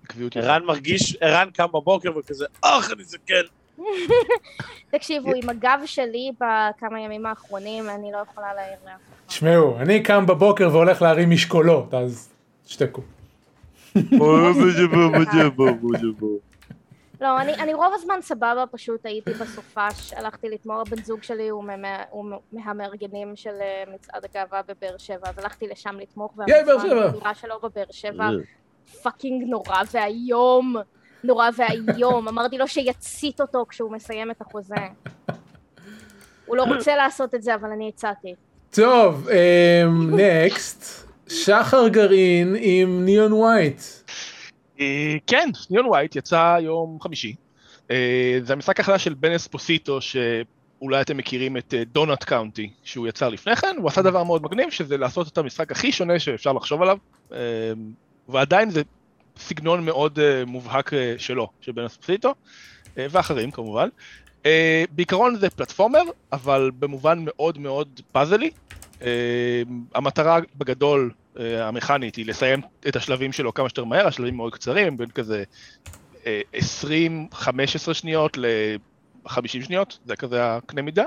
עקביות. 0.03 0.37
ערן 0.37 0.65
מרגיש, 0.65 1.17
ערן 1.21 1.49
קם 1.53 1.67
בבוקר 1.67 2.17
וכזה, 2.17 2.45
אך 2.61 2.91
אני 2.91 3.03
זקן. 3.03 3.43
תקשיבו, 4.91 5.31
עם 5.35 5.49
הגב 5.49 5.79
שלי 5.85 6.31
בכמה 6.35 6.99
ימים 6.99 7.25
האחרונים, 7.25 7.89
אני 7.89 8.11
לא 8.11 8.17
יכולה 8.17 8.53
להעיר 8.53 8.77
לאף 8.85 8.91
אחד. 8.91 9.27
תשמעו, 9.27 9.77
אני 9.77 10.03
קם 10.03 10.25
בבוקר 10.25 10.69
והולך 10.71 11.01
להרים 11.01 11.29
משקולות, 11.29 11.93
אז 11.93 12.29
שתקו. 12.65 13.01
לא, 17.21 17.41
אני, 17.41 17.53
אני 17.53 17.73
רוב 17.73 17.93
הזמן 17.93 18.15
סבבה, 18.21 18.63
פשוט 18.71 19.05
הייתי 19.05 19.31
בסופש, 19.31 20.13
הלכתי 20.13 20.49
לתמור, 20.49 20.81
הבן 20.81 21.03
זוג 21.03 21.23
שלי 21.23 21.49
הוא, 21.49 21.63
מה, 21.63 22.03
הוא 22.09 22.25
מהמארגנים 22.53 23.35
של 23.35 23.53
אה, 23.61 23.83
מצעד 23.93 24.25
הגאווה 24.25 24.61
בבאר 24.67 24.97
שבע, 24.97 25.29
אז 25.29 25.37
הלכתי 25.39 25.67
לשם 25.67 25.95
לתמוך, 25.99 26.33
והמצווה 26.37 27.33
שלו 27.35 27.59
בבאר 27.59 27.85
שבע 27.91 28.29
fucking 29.03 29.43
נורא 29.49 29.77
ואיום, 29.91 30.75
נורא 31.23 31.49
ואיום. 31.57 32.27
אמרתי 32.27 32.57
לו 32.57 32.67
שיצית 32.67 33.41
אותו 33.41 33.65
כשהוא 33.69 33.91
מסיים 33.91 34.31
את 34.31 34.41
החוזה. 34.41 34.75
הוא 36.45 36.57
לא 36.57 36.63
רוצה 36.63 36.95
לעשות 36.95 37.35
את 37.35 37.43
זה, 37.43 37.55
אבל 37.55 37.69
אני 37.69 37.89
הצעתי. 37.89 38.33
טוב, 38.71 39.29
next, 40.11 41.05
אמ, 41.05 41.29
שחר 41.29 41.87
גרעין 41.87 42.55
עם 42.59 43.05
Neon 43.05 43.33
White. 43.33 43.81
אה, 44.79 45.15
כן, 45.27 45.49
ניאון 45.69 45.85
ווייט 45.85 46.15
יצא 46.15 46.57
יום 46.61 46.97
חמישי. 47.01 47.35
אה, 47.91 48.39
זה 48.43 48.53
המשחק 48.53 48.79
החדש 48.79 49.03
של 49.03 49.13
בן 49.13 49.31
אספוסיטו, 49.31 49.99
שאולי 50.01 51.01
אתם 51.01 51.17
מכירים 51.17 51.57
את 51.57 51.73
Donut 51.91 52.21
אה, 52.21 52.27
County, 52.27 52.69
שהוא 52.83 53.07
יצר 53.07 53.29
לפני 53.29 53.55
כן, 53.55 53.75
הוא 53.77 53.87
עשה 53.87 54.01
דבר 54.01 54.23
מאוד 54.23 54.43
מגניב, 54.43 54.69
שזה 54.69 54.97
לעשות 54.97 55.27
את 55.27 55.37
המשחק 55.37 55.71
הכי 55.71 55.91
שונה 55.91 56.19
שאפשר 56.19 56.53
לחשוב 56.53 56.81
עליו. 56.81 56.97
ועדיין 58.29 58.69
זה 58.69 58.81
סגנון 59.37 59.85
מאוד 59.85 60.19
uh, 60.19 60.45
מובהק 60.45 60.93
uh, 60.93 60.95
שלו, 61.17 61.47
של 61.61 61.71
בן 61.71 61.85
אספסיטו, 61.85 62.33
ואחרים 62.97 63.51
כמובן. 63.51 63.89
Uh, 64.43 64.45
בעיקרון 64.91 65.35
זה 65.35 65.49
פלטפורמר, 65.49 66.03
אבל 66.33 66.71
במובן 66.79 67.19
מאוד 67.25 67.57
מאוד 67.57 68.01
פאזלי. 68.11 68.49
המטרה 69.95 70.39
בגדול 70.55 71.11
המכנית 71.35 72.15
היא 72.15 72.25
לסיים 72.25 72.61
את 72.87 72.95
השלבים 72.95 73.31
שלו 73.31 73.53
כמה 73.53 73.69
שיותר 73.69 73.83
מהר, 73.83 74.07
השלבים 74.07 74.35
מאוד 74.35 74.53
קצרים, 74.53 74.97
בין 74.97 75.09
כזה 75.09 75.43
uh, 76.23 76.27
20-15 77.33 77.93
שניות 77.93 78.37
ל-50 78.37 79.47
שניות, 79.47 79.99
זה 80.05 80.15
כזה 80.15 80.55
הקנה 80.55 80.81
מידה. 80.81 81.05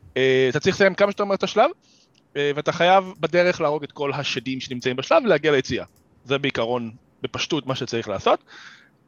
Uh, 0.00 0.18
אתה 0.48 0.60
צריך 0.60 0.76
לסיים 0.76 0.94
כמה 0.94 1.10
שיותר 1.10 1.24
מהר 1.24 1.34
את 1.34 1.42
השלב, 1.42 1.70
uh, 1.70 2.36
ואתה 2.54 2.72
חייב 2.72 3.04
בדרך 3.20 3.60
להרוג 3.60 3.82
את 3.82 3.92
כל 3.92 4.12
השדים 4.12 4.60
שנמצאים 4.60 4.96
בשלב 4.96 5.22
ולהגיע 5.24 5.52
ליציאה. 5.52 5.84
זה 6.30 6.38
בעיקרון, 6.38 6.90
בפשטות, 7.22 7.66
מה 7.66 7.74
שצריך 7.74 8.08
לעשות. 8.08 8.44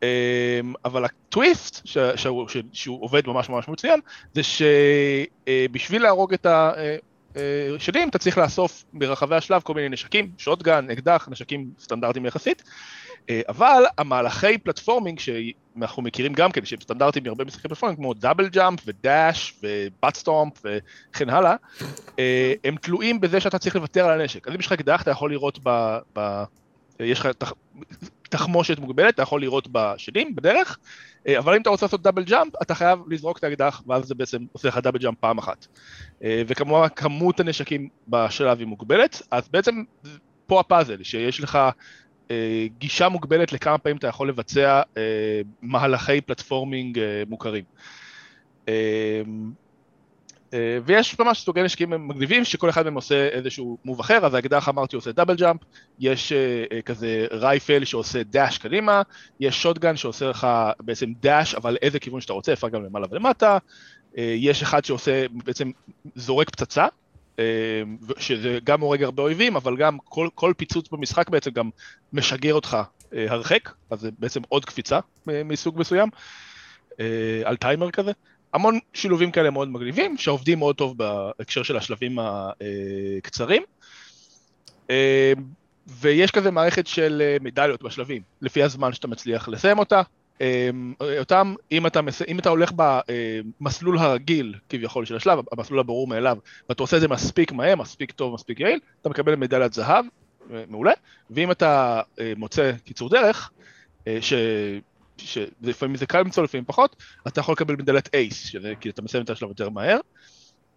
אמ, 0.02 0.06
אבל 0.84 1.04
הטוויסט, 1.04 1.86
שהוא, 2.16 2.48
שהוא 2.72 3.02
עובד 3.02 3.26
ממש 3.26 3.48
ממש 3.48 3.68
מצוין, 3.68 4.00
זה 4.34 4.40
שבשביל 4.42 6.02
להרוג 6.02 6.34
את 6.34 6.46
השדים, 7.76 8.08
אתה 8.08 8.18
צריך 8.18 8.38
לאסוף 8.38 8.84
ברחבי 8.92 9.36
השלב 9.36 9.62
כל 9.62 9.74
מיני 9.74 9.88
נשקים, 9.88 10.30
שוטגן, 10.38 10.90
אקדח, 10.90 11.28
נשקים 11.30 11.70
סטנדרטיים 11.80 12.26
יחסית. 12.26 12.62
אה, 13.30 13.40
אבל 13.48 13.84
המהלכי 13.98 14.58
platforming 14.58 15.18
שאנחנו 15.18 16.02
מכירים 16.02 16.32
גם 16.32 16.52
כן, 16.52 16.64
שהם 16.64 16.80
סטנדרטיים 16.80 17.24
מהרבה 17.24 17.44
משחקי 17.44 17.68
platforming, 17.68 17.98
כמו 17.98 18.14
double 18.14 18.48
jump 18.48 18.80
ו 18.86 19.00
dash 19.00 19.54
ו 19.62 19.71
butt 19.71 20.07
stomp 20.07 20.52
וכן 20.64 21.30
הלאה, 21.30 21.54
אה, 22.18 22.54
הם 22.64 22.76
תלויים 22.76 23.20
בזה 23.20 23.40
שאתה 23.40 23.58
צריך 23.58 23.76
לוותר 23.76 24.06
על 24.06 24.20
הנשק. 24.20 24.48
אז 24.48 24.54
אם 24.54 24.60
יש 24.60 24.66
לך 24.66 24.72
אקדח, 24.72 25.02
אתה 25.02 25.10
יכול 25.10 25.30
לראות 25.30 25.58
ב... 25.62 25.98
ב 26.18 26.44
יש 27.00 27.20
לך 27.20 27.26
תח... 27.26 27.52
תחמושת 28.32 28.78
מוגבלת, 28.78 29.14
אתה 29.14 29.22
יכול 29.22 29.40
לירות 29.40 29.68
בשדים, 29.72 30.34
בדרך, 30.34 30.78
אה, 31.28 31.38
אבל 31.38 31.54
אם 31.54 31.62
אתה 31.62 31.70
רוצה 31.70 31.86
לעשות 31.86 32.02
double 32.02 32.24
jump, 32.24 32.52
אתה 32.62 32.74
חייב 32.74 32.98
לזרוק 33.08 33.38
את 33.38 33.44
האקדח, 33.44 33.82
ואז 33.86 34.04
זה 34.04 34.14
בעצם 34.14 34.38
עושה 34.52 34.68
לך 34.68 34.78
double 34.78 34.98
jump 34.98 35.18
פעם 35.20 35.38
אחת. 35.38 35.66
אה, 36.24 36.42
וכמובן 36.46 36.88
כמות 36.96 37.40
הנשקים 37.40 37.88
בשלב 38.08 38.58
היא 38.58 38.66
מוגבלת, 38.66 39.22
אז 39.30 39.48
בעצם 39.48 39.82
פה 40.46 40.60
הפאזל, 40.60 41.02
שיש 41.02 41.40
לך 41.40 41.58
אה, 42.30 42.66
גישה 42.78 43.08
מוגבלת 43.08 43.52
לכמה 43.52 43.78
פעמים 43.78 43.96
אתה 43.96 44.06
יכול 44.06 44.28
לבצע 44.28 44.82
מהלכי 45.62 46.20
platforming 46.20 47.00
מוכרים. 47.28 47.64
אה, 50.52 50.78
ויש 50.84 51.18
ממש 51.18 51.40
סוגי 51.40 51.62
נשקים 51.62 52.08
מגניבים 52.08 52.44
שכל 52.44 52.70
אחד 52.70 52.84
מהם 52.84 52.94
עושה 52.94 53.28
איזשהו 53.28 53.78
move 53.84 54.00
אחר, 54.00 54.26
אז 54.26 54.34
האקדח 54.34 54.68
אמרתי 54.68 54.96
עושה 54.96 55.12
double 55.12 55.36
jump, 55.36 55.60
יש 55.98 56.32
אה, 56.32 56.64
אה, 56.72 56.82
כזה 56.82 57.26
רייפל 57.30 57.84
שעושה 57.84 58.22
דאש 58.22 58.58
קדימה, 58.58 59.02
יש 59.40 59.62
שוטגן 59.62 59.96
שעושה 59.96 60.28
לך 60.28 60.46
בעצם 60.80 61.12
דאש 61.20 61.54
אבל 61.54 61.76
איזה 61.82 61.98
כיוון 61.98 62.20
שאתה 62.20 62.32
רוצה, 62.32 62.52
אפשר 62.52 62.68
גם 62.68 62.84
למעלה 62.84 63.06
ולמטה, 63.10 63.58
יש 64.16 64.62
אחד 64.62 64.84
שעושה 64.84 65.24
בעצם 65.44 65.70
זורק 66.14 66.50
פצצה, 66.50 66.86
שזה 68.18 68.58
גם 68.64 68.80
הורג 68.80 69.02
הרבה 69.02 69.22
אויבים, 69.22 69.56
אבל 69.56 69.76
גם 69.76 69.98
כל, 70.04 70.28
כל 70.34 70.52
פיצוץ 70.56 70.88
במשחק 70.88 71.30
בעצם 71.30 71.50
גם 71.50 71.70
משגר 72.12 72.54
אותך 72.54 72.76
הרחק, 73.12 73.70
אז 73.90 74.00
זה 74.00 74.10
בעצם 74.18 74.40
עוד 74.48 74.64
קפיצה 74.64 74.98
מסוג 75.26 75.78
מסוים, 75.78 76.08
על 77.44 77.56
טיימר 77.56 77.90
כזה. 77.90 78.12
המון 78.52 78.78
שילובים 78.94 79.30
כאלה 79.30 79.50
מאוד 79.50 79.68
מגניבים, 79.68 80.18
שעובדים 80.18 80.58
מאוד 80.58 80.76
טוב 80.76 80.98
בהקשר 80.98 81.62
של 81.62 81.76
השלבים 81.76 82.18
הקצרים. 83.18 83.62
ויש 85.86 86.30
כזה 86.30 86.50
מערכת 86.50 86.86
של 86.86 87.36
מדליות 87.40 87.82
בשלבים, 87.82 88.22
לפי 88.40 88.62
הזמן 88.62 88.92
שאתה 88.92 89.08
מצליח 89.08 89.48
לסיים 89.48 89.78
אותה. 89.78 90.02
אותם, 91.18 91.54
אם 91.72 91.86
אתה. 91.86 92.00
אם 92.28 92.38
אתה 92.38 92.48
הולך 92.48 92.72
במסלול 92.76 93.98
הרגיל 93.98 94.54
כביכול 94.68 95.04
של 95.04 95.16
השלב, 95.16 95.38
המסלול 95.52 95.80
הברור 95.80 96.06
מאליו, 96.06 96.38
ואתה 96.68 96.82
עושה 96.82 96.96
את 96.96 97.00
זה 97.00 97.08
מספיק 97.08 97.52
מהר, 97.52 97.76
מספיק 97.76 98.12
טוב, 98.12 98.34
מספיק 98.34 98.60
יעיל, 98.60 98.80
אתה 99.00 99.08
מקבל 99.08 99.34
מדליית 99.34 99.72
זהב, 99.72 100.04
אה, 100.52 100.64
מעולה, 100.68 100.92
ואם 101.30 101.50
אתה 101.50 102.00
אה, 102.20 102.32
מוצא 102.36 102.72
קיצור 102.84 103.08
דרך, 103.08 103.50
אה, 104.06 104.18
ש... 104.20 104.32
שלפעמים 105.26 105.96
זה 105.96 106.06
קל 106.06 106.20
למצוא, 106.20 106.42
לפעמים 106.44 106.64
פחות, 106.64 106.96
אתה 107.28 107.40
יכול 107.40 107.52
לקבל 107.52 107.76
מדליית 107.76 108.14
אייס, 108.14 108.46
שזה 108.46 108.72
כי 108.80 108.90
אתה 108.90 109.02
מסיים 109.02 109.24
את 109.24 109.30
השלב 109.30 109.48
יותר 109.48 109.68
מהר. 109.68 109.98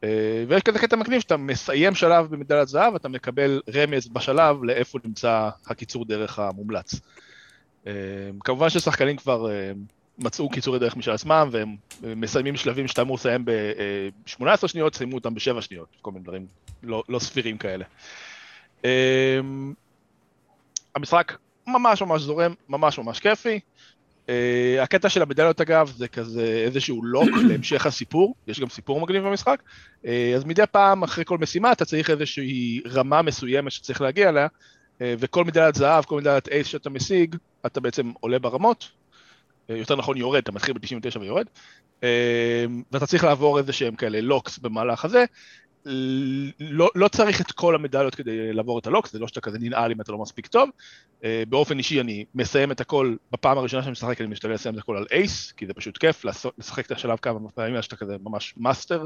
אה, 0.03 0.43
ויש 0.47 0.61
כזה 0.61 0.79
קטע 0.79 0.95
מגניב 0.95 1.21
שאתה 1.21 1.37
מסיים 1.37 1.95
שלב 1.95 2.25
במדליית 2.25 2.67
זהב, 2.67 2.95
אתה 2.95 3.09
מקבל 3.09 3.61
רמז 3.73 4.07
בשלב 4.07 4.63
לאיפה 4.63 4.99
נמצא 5.05 5.49
הקיצור 5.67 6.05
דרך 6.05 6.39
המומלץ. 6.39 6.95
אה, 7.87 7.91
כמובן 8.43 8.69
ששחקנים 8.69 9.17
כבר 9.17 9.51
אה, 9.51 9.71
מצאו 10.17 10.49
קיצורי 10.49 10.79
דרך 10.79 10.97
משל 10.97 11.11
עצמם, 11.11 11.49
והם 11.51 11.75
מסיימים 12.01 12.55
שלבים 12.55 12.87
שאתה 12.87 13.01
אמור 13.01 13.15
לסיים 13.15 13.45
ב-18 13.45 14.67
שניות, 14.67 14.95
סיימו 14.95 15.15
אותם 15.15 15.33
ב-7 15.33 15.61
שניות, 15.61 15.87
כל 16.01 16.11
מיני 16.11 16.23
דברים 16.23 16.47
לא, 16.83 17.03
לא 17.09 17.19
סבירים 17.19 17.57
כאלה. 17.57 17.85
המשחק 20.95 21.37
ממש 21.67 22.01
ממש 22.01 22.21
זורם, 22.21 22.53
ממש 22.69 22.99
ממש 22.99 23.19
כיפי. 23.19 23.59
Uh, 24.25 24.29
הקטע 24.81 25.09
של 25.09 25.21
המדליות 25.21 25.61
אגב 25.61 25.93
זה 25.97 26.07
כזה 26.07 26.63
איזשהו 26.65 27.05
לוק 27.05 27.29
להמשך 27.49 27.85
הסיפור, 27.85 28.35
יש 28.47 28.59
גם 28.59 28.69
סיפור 28.69 29.01
מגניב 29.01 29.23
במשחק, 29.23 29.61
uh, 30.03 30.07
אז 30.35 30.43
מדי 30.45 30.63
פעם 30.71 31.03
אחרי 31.03 31.25
כל 31.25 31.37
משימה 31.37 31.71
אתה 31.71 31.85
צריך 31.85 32.09
איזושהי 32.09 32.81
רמה 32.91 33.21
מסוימת 33.21 33.71
שצריך 33.71 34.01
להגיע 34.01 34.29
אליה, 34.29 34.47
uh, 34.47 35.01
וכל 35.19 35.43
מדליית 35.43 35.75
זהב, 35.75 36.03
כל 36.03 36.17
מדליית 36.17 36.47
אייס 36.47 36.67
שאתה 36.67 36.89
משיג, 36.89 37.35
אתה 37.65 37.79
בעצם 37.79 38.11
עולה 38.19 38.39
ברמות, 38.39 38.83
uh, 39.69 39.73
יותר 39.73 39.95
נכון 39.95 40.17
יורד, 40.17 40.41
אתה 40.41 40.51
מתחיל 40.51 40.73
ב-99 40.73 41.19
ויורד, 41.19 41.45
uh, 42.01 42.05
ואתה 42.91 43.05
צריך 43.05 43.23
לעבור 43.23 43.59
איזה 43.59 43.73
שהם 43.73 43.95
כאלה 43.95 44.21
לוקס 44.21 44.57
במהלך 44.57 45.05
הזה, 45.05 45.25
לא, 46.59 46.89
לא 46.95 47.07
צריך 47.07 47.41
את 47.41 47.51
כל 47.51 47.75
המדליות 47.75 48.15
כדי 48.15 48.53
לעבור 48.53 48.79
את 48.79 48.87
הלוקס, 48.87 49.11
זה 49.11 49.19
לא 49.19 49.27
שאתה 49.27 49.41
כזה 49.41 49.59
ננעל 49.59 49.91
אם 49.91 50.01
אתה 50.01 50.11
לא 50.11 50.17
מספיק 50.17 50.47
טוב. 50.47 50.69
Uh, 51.21 51.25
באופן 51.49 51.77
אישי 51.77 52.01
אני 52.01 52.25
מסיים 52.35 52.71
את 52.71 52.81
הכל, 52.81 53.15
בפעם 53.31 53.57
הראשונה 53.57 53.83
שאני 53.83 53.91
משחק 53.91 54.21
אני 54.21 54.29
משתדל 54.29 54.53
לסיים 54.53 54.75
את 54.75 54.79
הכל 54.79 54.97
על 54.97 55.05
אייס, 55.11 55.51
כי 55.51 55.67
זה 55.67 55.73
פשוט 55.73 55.97
כיף, 55.97 56.25
לשחק 56.57 56.85
את 56.85 56.91
השלב 56.91 57.17
כמה 57.17 57.49
פעמים 57.49 57.81
שאתה 57.81 57.95
כזה 57.95 58.15
ממש 58.23 58.53
master, 58.57 59.05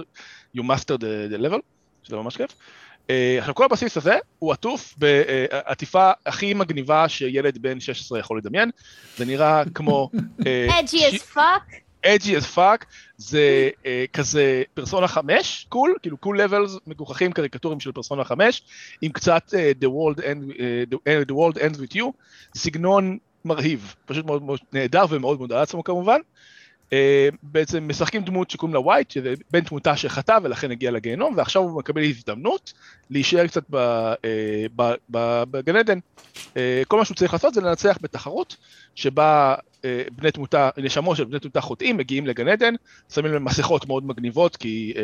you 0.58 0.62
master 0.62 0.98
the, 0.98 1.34
the 1.34 1.46
level, 1.48 1.60
שזה 2.04 2.16
ממש 2.16 2.38
כיף. 2.38 2.52
אה, 2.52 3.12
עכשיו 3.40 3.56
כל 3.56 3.66
הבסיס 3.66 3.98
הזה 3.98 4.18
הוא 4.40 4.52
עטוף 4.52 4.96
בעטיפה 4.98 6.12
הכי 6.26 6.54
מגניבה 6.54 7.10
שילד 7.10 7.58
בן 7.58 7.80
16 7.80 8.20
יכול 8.20 8.38
לדמיין, 8.38 8.70
זה 9.18 9.26
נראה 9.26 9.64
כמו... 9.74 10.10
אג'י 10.80 11.08
as 11.08 11.36
fuck. 11.36 11.89
אג'י 12.06 12.38
as 12.38 12.56
fuck, 12.56 12.86
זה 13.18 13.70
uh, 13.74 13.86
כזה 14.14 14.64
פרסונה 14.74 15.08
5, 15.08 15.66
קול, 15.70 15.96
כאילו 16.02 16.18
קול 16.18 16.42
לבלס 16.42 16.78
מגוחכים 16.88 17.32
קריקטורים 17.32 17.80
של 17.80 17.92
פרסונה 17.92 18.24
5, 18.24 18.62
עם 19.02 19.12
קצת 19.12 19.54
uh, 19.54 19.84
The 19.84 19.88
World 19.88 20.20
End, 20.20 20.52
אה, 20.52 20.96
the, 20.96 21.30
the 21.30 21.34
World 21.34 21.58
Ends 21.58 21.78
With 21.78 21.96
You, 21.96 22.06
סגנון 22.56 23.18
מרהיב, 23.46 23.96
פשוט 24.06 24.26
מאוד 24.26 24.44
מאוד 24.44 24.60
נהדר 24.74 25.06
ומאוד 25.10 25.38
מאוד 25.38 25.54
על 25.54 25.60
עצמו 25.60 25.84
כמובן. 25.84 26.20
Uh, 26.90 26.92
בעצם 27.44 27.88
משחקים 27.88 28.22
דמות 28.22 28.52
שקוראים 28.52 28.74
לה 28.74 28.80
ווייט, 28.80 29.12
שזה 29.12 29.34
בן 29.52 29.62
תמותה 29.62 29.98
שחטא 29.98 30.40
ולכן 30.44 30.72
הגיע 30.72 30.92
לגיהנום, 30.92 31.34
ועכשיו 31.38 31.62
הוא 31.62 31.80
מקבל 31.80 32.04
הזדמנות 32.04 32.74
להישאר 33.10 33.48
קצת 33.48 33.64
בגן 35.50 35.76
עדן. 35.76 36.00
Uh, 36.36 36.58
כל 36.88 36.98
מה 36.98 37.06
שהוא 37.06 37.16
צריך 37.16 37.34
לעשות 37.34 37.54
זה 37.54 37.62
לנצח 37.62 37.98
בתחרות, 38.02 38.56
שבה 38.96 39.56
בני 40.12 40.32
תמותה, 40.32 40.70
נשמות 40.78 41.18
של 41.18 41.24
בני 41.24 41.40
תמותה 41.40 41.62
חוטאים, 41.62 41.98
מגיעים 41.98 42.28
לגן 42.28 42.48
עדן, 42.48 42.74
שמים 43.10 43.34
להם 43.34 43.46
מסכות 43.46 43.88
מאוד 43.88 44.06
מגניבות, 44.06 44.58
כי 44.58 44.94
uh, 44.96 45.00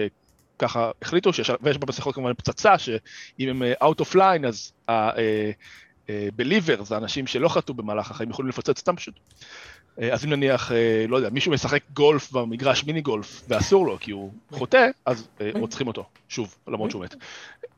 ככה 0.60 0.92
החליטו, 1.02 1.34
שיש, 1.34 1.52
ויש 1.62 1.78
במסכות 1.78 2.16
כמובן 2.16 2.34
פצצה, 2.34 2.78
שאם 2.78 3.50
הם 3.50 3.62
uh, 3.62 3.86
out 3.86 4.02
of 4.02 4.16
line, 4.16 4.48
אז 4.48 4.74
ה-believer, 4.88 6.80
uh, 6.80 6.84
זה 6.84 6.98
אנשים 6.98 7.28
שלא 7.28 7.50
חטאו 7.50 7.74
במהלך 7.74 8.12
החיים, 8.12 8.30
יכולים 8.30 8.50
לפוצץ 8.50 8.80
אותם 8.80 8.96
פשוט. 8.96 9.16
Uh, 9.16 10.04
אז 10.14 10.26
אם 10.26 10.30
נניח, 10.30 10.72
uh, 10.72 10.74
לא 11.08 11.18
יודע, 11.18 11.30
מישהו 11.30 11.52
משחק 11.52 11.82
גולף 11.94 12.32
במגרש 12.32 12.84
מיני 12.84 13.02
גולף, 13.02 13.42
ואסור 13.48 13.86
לו 13.86 13.98
כי 14.00 14.12
הוא 14.12 14.32
חוטא, 14.52 14.88
אז 15.06 15.28
uh, 15.38 15.58
רוצחים 15.60 15.88
אותו, 15.88 16.06
שוב, 16.30 16.56
למרות 16.68 16.92
שהוא 16.92 17.04
מת. 17.04 17.16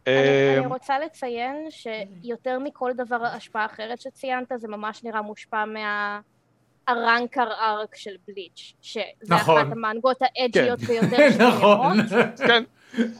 אני 0.07 0.67
רוצה 0.67 0.99
לציין 0.99 1.67
שיותר 1.69 2.59
מכל 2.59 2.91
דבר 2.95 3.25
השפעה 3.25 3.65
אחרת 3.65 4.01
שציינת, 4.01 4.51
זה 4.55 4.67
ממש 4.67 5.03
נראה 5.03 5.21
מושפע 5.21 5.65
מה... 5.65 6.19
הרנקר 6.87 7.47
ארק 7.61 7.95
של 7.95 8.11
בליץ', 8.27 8.73
שזה 8.81 9.01
נכון. 9.27 9.57
אחת 9.61 9.71
המנגות 9.71 10.17
האג'יות 10.21 10.79
ביותר 10.79 11.27
נכון. 11.49 11.97
שקיימות. 12.07 12.39
כן, 12.47 12.63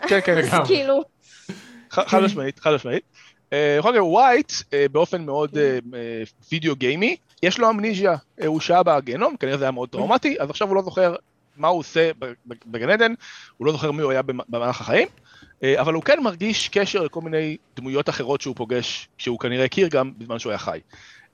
כן, 0.08 0.20
כן, 0.26 0.38
אז 0.38 0.68
כאילו, 0.68 1.02
חד 1.92 2.20
משמעית, 2.24 2.60
חד 2.60 2.74
משמעית. 2.76 3.04
בכל 3.52 3.90
מקרה, 3.92 4.04
ווייט, 4.04 4.52
באופן 4.92 5.26
מאוד 5.26 5.58
אה, 5.58 5.80
אה, 5.94 6.24
וידאו 6.52 6.76
גיימי, 6.76 7.16
יש 7.44 7.60
לו 7.60 7.70
אמניזיה, 7.70 8.16
אה, 8.42 8.48
הוא 8.48 8.60
שהה 8.60 8.84
בגיהנום, 8.84 9.38
כנראה 9.38 9.58
זה 9.58 9.64
היה 9.64 9.72
מאוד 9.72 9.90
טראומטי, 9.90 10.36
אז 10.40 10.50
עכשיו 10.50 10.68
הוא 10.68 10.76
לא 10.76 10.82
זוכר 10.82 11.16
מה 11.58 11.68
הוא 11.68 11.80
עושה 11.80 12.12
בגן 12.66 12.90
עדן, 12.90 13.14
הוא 13.58 13.66
לא 13.66 13.72
זוכר 13.72 13.92
מי 13.92 14.02
הוא 14.02 14.12
היה 14.12 14.22
במ- 14.22 14.40
במהלך 14.50 14.82
החיים, 14.82 15.08
אבל 15.64 15.94
הוא 15.94 16.04
כן 16.04 16.24
מרגיש 16.24 16.70
קשר 16.70 17.04
לכל 17.04 17.22
מיני 17.22 17.58
דמויות 17.76 18.10
אחרות 18.10 18.42
שהוא 18.42 18.56
פוגש, 18.56 19.08
שהוא 19.18 19.40
כנראה 19.40 19.66
הכיר 19.66 19.88
גם 19.88 20.12
בזמן 20.18 20.40
שהוא 20.40 20.50
היה 20.52 20.60
חי. 20.60 20.80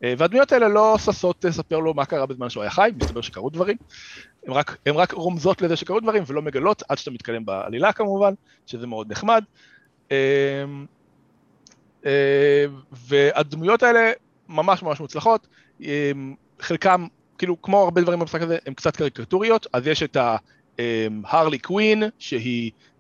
אה, 0.04 0.14
והדמויות 0.18 0.52
האלה 0.52 0.68
לא 0.68 0.98
ששות 0.98 1.46
לספר 1.46 1.80
לו 1.80 1.94
מה 1.94 2.06
קרה 2.06 2.26
בזמן 2.26 2.50
שהוא 2.50 2.64
היה 2.64 2.72
חי, 2.72 2.92
מסתבר 2.96 3.22
שקרו 3.22 3.50
דברים. 3.50 3.78
הן 4.48 4.54
רק, 4.54 4.78
הן 4.86 4.96
רק 4.96 5.12
רומזות 5.12 5.62
לזה 5.62 5.76
שקרו 5.76 6.00
דברים 6.00 6.24
ולא 6.28 6.42
מגלות 6.42 6.84
עד 6.90 6.98
שאתה 6.98 7.12
מתקדם 7.12 7.46
בעלילה 7.46 7.94
כמובן, 7.94 8.34
שזה 8.66 8.88
מאוד 8.88 9.12
נחמד. 9.12 9.44
אה, 10.12 10.64
אה, 12.06 12.66
והדמויות 12.92 13.84
האלה 13.84 14.12
ממש 14.48 14.84
ממש 14.84 15.00
מוצלחות, 15.00 15.48
אה, 15.84 16.12
חלקם, 16.62 17.08
כאילו 17.38 17.62
כמו 17.62 17.84
הרבה 17.84 18.02
דברים 18.02 18.20
במשחק 18.20 18.42
הזה, 18.42 18.58
הם 18.66 18.74
קצת 18.74 18.96
קריקטוריות, 18.96 19.68
אז 19.74 19.88
יש 19.88 20.04
את 20.04 20.18
ההרלי 21.26 21.60
קווין, 21.60 22.04
שהיא 22.20 22.72
אה, 22.72 22.93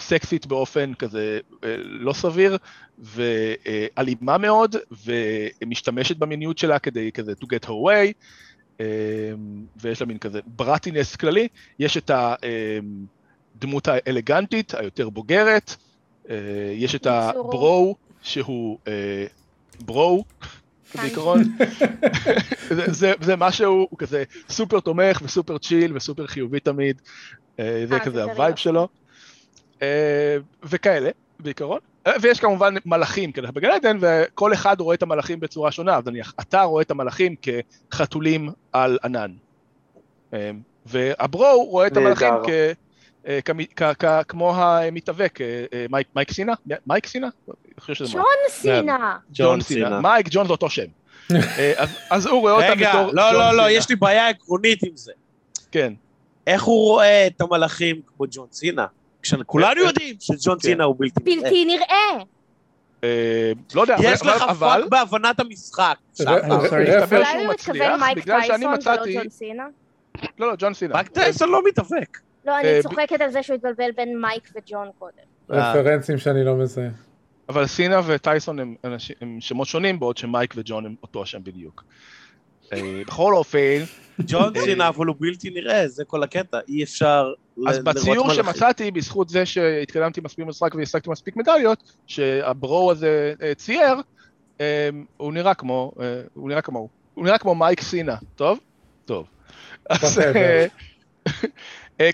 סקסית 0.00 0.46
באופן 0.46 0.94
כזה 0.94 1.38
אה, 1.64 1.76
לא 1.78 2.12
סביר, 2.12 2.56
ואלימה 2.98 4.38
מאוד, 4.38 4.76
ומשתמשת 5.62 6.16
במיניות 6.16 6.58
שלה 6.58 6.78
כדי 6.78 7.12
כזה 7.12 7.32
to 7.32 7.44
get 7.44 7.66
her 7.66 7.68
way, 7.68 8.12
אה, 8.80 8.86
ויש 9.76 10.00
לה 10.00 10.06
מין 10.06 10.18
כזה 10.18 10.40
ברטינס 10.46 11.16
כללי, 11.16 11.48
יש 11.78 11.96
את 11.96 12.10
הדמות 13.56 13.88
האלגנטית, 13.88 14.74
היותר 14.74 15.08
בוגרת, 15.08 15.76
אה, 16.30 16.36
יש 16.74 16.94
את. 16.94 17.06
ה 17.06 17.24
bro, 17.24 17.96
שהוא 18.22 18.78
אה, 18.88 19.26
bro, 19.80 20.24
בעיקרון, 20.94 21.42
זה, 22.76 22.92
זה, 22.92 23.12
זה 23.20 23.36
משהו, 23.36 23.86
הוא 23.90 23.98
כזה 23.98 24.24
סופר 24.48 24.80
תומך 24.80 25.20
וסופר 25.24 25.58
chill 25.58 25.96
וסופר 25.96 26.26
חיובי 26.26 26.60
תמיד, 26.60 27.02
אה, 27.58 27.84
זה 27.88 27.94
אה, 27.94 28.00
כזה 28.00 28.14
זה 28.14 28.22
ה 28.22 28.28
vibe. 28.28 28.56
שלו, 28.56 28.80
אה, 28.80 28.86
וכאלה, 30.62 31.10
בעיקרון. 31.40 31.78
אה, 32.06 32.12
ויש 32.22 32.40
כמובן 32.40 32.74
מלאכים 32.86 33.32
כאלה 33.32 33.50
בגן 33.52 33.70
עדן, 33.70 33.98
וכל 34.00 34.52
אחד 34.52 34.80
רואה 34.80 34.94
את 34.94 35.02
המלאכים 35.02 35.40
בצורה 35.40 35.72
שונה, 35.72 35.96
אז 35.96 36.06
נניח, 36.06 36.34
אתה 36.40 36.62
רואה 36.62 36.82
את 36.82 36.90
המלאכים 36.90 37.34
כחתולים 37.90 38.48
על 38.72 38.98
ענן. 39.04 39.30
אה, 40.34 40.50
וה 40.86 41.17
bro 41.17 41.64
רואה 41.70 41.86
את 41.86 41.96
המלאכים. 41.96 42.28
כ... 42.46 42.48
אה, 43.26 43.38
כמו 44.28 44.54
המתאבק, 44.56 45.40
אה, 45.40 45.64
אה, 45.72 45.86
מייק- 46.14 46.32
סינה? 46.32 46.52
מייק 46.86 47.06
סינה? 47.06 47.28
ג'ון 48.12 48.24
סינה. 48.48 49.16
ג'ון 49.32 49.60
סינה. 49.60 50.00
מייק 50.00 50.26
ג'ון 50.30 50.46
זה 50.46 50.52
אותו 50.52 50.70
שם. 50.70 50.84
אה, 51.32 51.84
אז- 52.10 52.26
הוא 52.26 52.40
רואה 52.40 52.70
רגע, 52.70 52.90
בתור... 52.90 53.06
לא, 53.12 53.22
ג'ון 53.32 53.34
לא, 53.40 53.46
לא, 53.56 53.62
סינה. 53.62 53.70
יש 53.70 53.88
לי 53.88 53.96
בעיה 53.96 54.28
עקרונית 54.28 54.82
עם 54.82 54.96
זה. 54.96 55.12
כן. 55.72 55.92
איך 56.46 56.62
הוא 56.62 56.84
רואה 56.84 57.26
את 57.26 57.40
המלאכים 57.40 58.00
כמו 58.06 58.26
ג'ון 58.30 58.46
סינה? 58.52 58.86
כשכולנו 59.22 59.80
יודעים 59.80 60.16
שג'ון 60.20 60.54
כן. 60.54 60.62
סינה 60.62 60.84
הוא 60.84 60.96
בלתי 60.98 61.36
נראה. 61.36 61.42
בלתי 61.42 61.64
נראה. 61.64 62.24
אה, 63.04 63.52
לא 63.74 63.80
יודע, 63.80 63.96
יש 64.02 64.22
לך. 64.22 64.44
פאק 64.58 64.84
בהבנת 64.88 65.40
המשחק. 65.40 65.96
מסתבר 66.12 66.40
אולי 67.16 67.44
הוא 67.44 67.52
מתכוון 67.52 68.00
מייק 68.00 68.24
טייסון 68.24 68.64
ולא. 68.64 68.96
ג'ון 69.14 69.28
סינה? 69.30 69.66
לא, 70.38 70.48
לא, 70.48 70.54
ג'ון 70.58 70.74
סינה. 70.74 70.94
מייק 70.94 71.08
טייסון 71.08 71.50
לא 71.50 71.62
מתאבק. 71.68 72.18
לא, 72.44 72.52
אה, 72.52 72.60
אני 72.60 72.82
צוחקת 72.82 73.20
על 73.20 73.30
זה 73.30 73.42
שהוא 73.42 73.54
התבלבל 73.54 73.90
בין 73.96 74.20
מייק 74.20 74.50
וג'ון 74.56 74.88
קודם. 74.98 75.14
רפרנסים 75.50 76.18
שאני 76.18 76.44
לא 76.44 76.54
מזהה. 76.54 76.88
אבל 77.48 77.66
סינה 77.66 78.00
וטייסון 78.06 78.58
הם 79.20 79.40
שמות 79.40 79.68
שונים, 79.68 80.00
בעוד 80.00 80.16
שמייק 80.16 80.54
וג'ון 80.56 80.86
הם 80.86 80.94
אותו 81.02 81.22
השם 81.22 81.44
בדיוק. 81.44 81.84
בכל 83.06 83.34
אופן, 83.34 83.84
ג'ון 84.26 84.56
אה. 84.56 84.62
סינה, 84.62 84.88
אבל 84.88 85.06
הוא 85.06 85.16
בלתי 85.18 85.50
נראה, 85.50 85.88
זה 85.88 86.04
כל 86.04 86.22
הקטע. 86.22 86.58
אי 86.68 86.82
אפשר 86.82 87.32
אז 87.68 87.78
בציור. 87.78 88.34
שמצאתי, 88.34 88.90
בזכות 88.90 89.28
זה 89.28 89.46
שהתקדמתי 89.46 90.20
מספיק 90.20 90.44
במשחק 90.44 90.74
והשגתי 90.74 91.10
מספיק 91.10 91.36
מדליות, 91.36 91.92
שהברו 92.06 92.90
הזה 92.90 93.34
אה, 93.42 93.54
צייר, 93.54 93.94
אה, 94.60 94.88
הוא 95.16 95.32
נראה 95.32 95.54
כמו, 95.54 95.92
הוא 96.34 96.48
נראה 96.48 96.62
כמו, 96.62 96.88
הוא 97.14 97.24
נראה 97.24 97.38
כמו 97.38 97.54
מייק 97.54 97.80
סינה, 97.80 98.16
טוב? 98.36 98.58
טוב. 99.04 99.26
אז, 99.90 100.20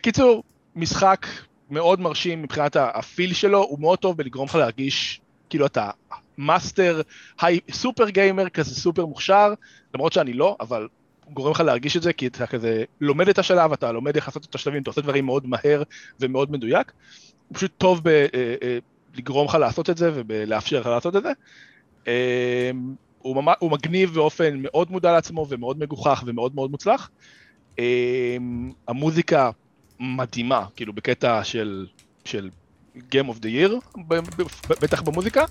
קיצור, 0.03 0.43
משחק 0.77 1.27
מאוד 1.71 2.01
מרשים 2.01 2.43
מבחינת 2.43 2.77
ה 2.81 2.91
feel 2.91 3.35
שלו, 3.35 3.63
הוא 3.63 3.81
מאוד 3.81 3.99
טוב 3.99 4.17
בלגרום 4.17 4.47
לך 4.49 4.55
להרגיש 4.55 5.21
כאילו 5.51 5.67
אתה 5.67 5.91
master, 6.39 7.01
סופר 7.71 8.09
גיימר 8.09 8.49
כזה 8.49 8.75
סופר 8.75 9.07
מוכשר, 9.07 9.55
למרות 9.95 10.13
שאני 10.13 10.33
לא, 10.33 10.57
אבל 10.61 10.89
גורם 11.33 11.51
לך 11.51 11.61
להרגיש 11.61 11.97
את 11.97 12.03
זה, 12.03 12.13
כי 12.13 12.27
אתה 12.27 12.47
כזה 12.47 12.85
לומד 13.01 13.29
את 13.29 13.39
השלב, 13.39 13.73
אתה 13.73 13.93
לומד 13.93 14.17
איך 14.17 14.29
לעשות 14.29 14.45
את 14.45 14.55
השלבים, 14.55 14.83
אתה 14.83 14.91
עושה 14.91 15.01
דברים 15.01 15.27
מאוד 15.27 15.47
מהר 15.47 15.83
ומאוד 16.21 16.53
מדויק. 16.53 16.93
הוא 17.49 17.57
פשוט 17.57 17.73
טוב 17.79 18.01
ב, 18.05 18.09
אה, 18.09 18.27
אה, 18.63 18.79
לגרום 19.17 19.47
לך 19.47 19.55
לעשות 19.55 19.91
את 19.91 19.97
זה 19.97 20.11
ולאפשר 20.15 20.81
לך 20.81 20.87
לעשות 20.87 21.17
את 21.17 21.23
זה. 21.23 21.33
אה, 22.09 22.71
הוא, 23.19 23.37
ממש, 23.37 23.57
הוא 23.59 23.71
מגניב 23.71 24.15
באופן 24.15 24.59
מאוד 24.63 24.91
מודע 24.91 25.13
לעצמו 25.13 25.47
ומאוד 25.49 25.79
מגוחך 25.79 26.23
ומאוד 26.27 26.55
מאוד 26.55 26.71
מוצלח. 26.71 27.11
אה, 27.79 28.37
המוזיקה 28.89 29.51
מדהימה, 30.01 30.65
כאילו 30.77 30.93
בקטע 30.93 31.45
של, 31.45 31.87
של 32.25 32.51
Game 32.97 33.29
of 33.29 33.39
the 33.41 33.47
Year, 33.47 34.01
בטח 34.69 35.03
במוזיקה, 35.03 35.45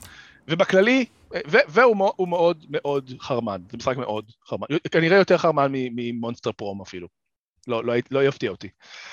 ובכללי, 0.47 1.05
ו- 1.47 1.57
והוא 1.67 1.97
מאוד- 2.27 2.65
מאוד 2.69 3.11
חרמן, 3.19 3.61
זה 3.71 3.77
משחק 3.77 3.97
מאוד 3.97 4.31
חרמן, 4.47 4.67
כנראה 4.91 5.17
יותר 5.17 5.37
חרמן 5.37 5.67
ממונסטר 5.71 6.51
פרום 6.51 6.81
אפילו, 6.81 7.07
לא, 7.67 7.85
לא, 7.85 7.93
לא 8.11 8.23
יפתיע 8.23 8.51
אותי. 8.51 8.69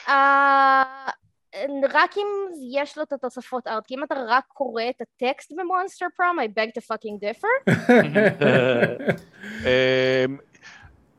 אה, 0.09 1.09
רק 1.93 2.17
אם 2.17 2.27
יש 2.73 2.99
לו 2.99 3.05
את 3.05 3.13
התוספות 3.13 3.67
art, 3.67 3.87
כי 3.87 3.95
אם 3.95 4.05
אתה 4.05 4.15
רק 4.29 4.45
קורא 4.49 4.83
את 4.91 5.01
הטקסט 5.01 5.53
ב 5.57 5.63
Monster 5.63 6.07
Prom, 6.17 6.39
I 6.39 6.43
beg 6.43 6.69
to 6.69 6.81
fucking 6.93 7.19
differ. 7.25 7.67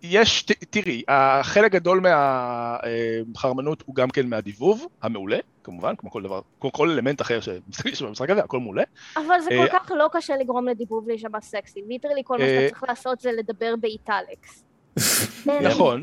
יש, 0.04 0.44
ת- 0.44 0.64
תראי, 0.70 1.04
החלק 1.08 1.72
גדול 1.72 2.00
מהחרמנות 2.00 3.84
הוא 3.86 3.96
גם 3.96 4.10
כן 4.10 4.28
מהדיבוב, 4.28 4.88
המעולה, 5.02 5.38
כמובן, 5.64 5.96
כמו 5.96 6.12
כל 6.12 6.24
דבר, 6.24 6.42
כמו 6.60 6.72
כל 6.72 6.90
אלמנט 6.90 7.22
אחר 7.22 7.40
שיש 7.42 8.02
במשחק 8.02 8.30
הזה, 8.30 8.44
הכל 8.44 8.60
מעולה. 8.60 8.84
אבל 9.18 9.42
זה 9.42 9.50
אה, 9.52 9.68
כל 9.68 9.80
כך 9.80 9.92
לא 9.96 10.10
קשה 10.12 10.38
לגרום 10.38 10.68
לדיבוב 10.68 11.08
להישמע 11.08 11.42
סקסי. 11.42 11.82
literally 11.88 12.22
כל 12.24 12.38
מה 12.38 12.44
אה, 12.44 12.50
שאתה 12.50 12.70
צריך 12.70 12.84
לעשות 12.90 13.20
זה 13.20 13.32
לדבר 13.32 13.74
ב 13.80 13.89
italics. 13.89 14.64
נכון, 15.70 16.02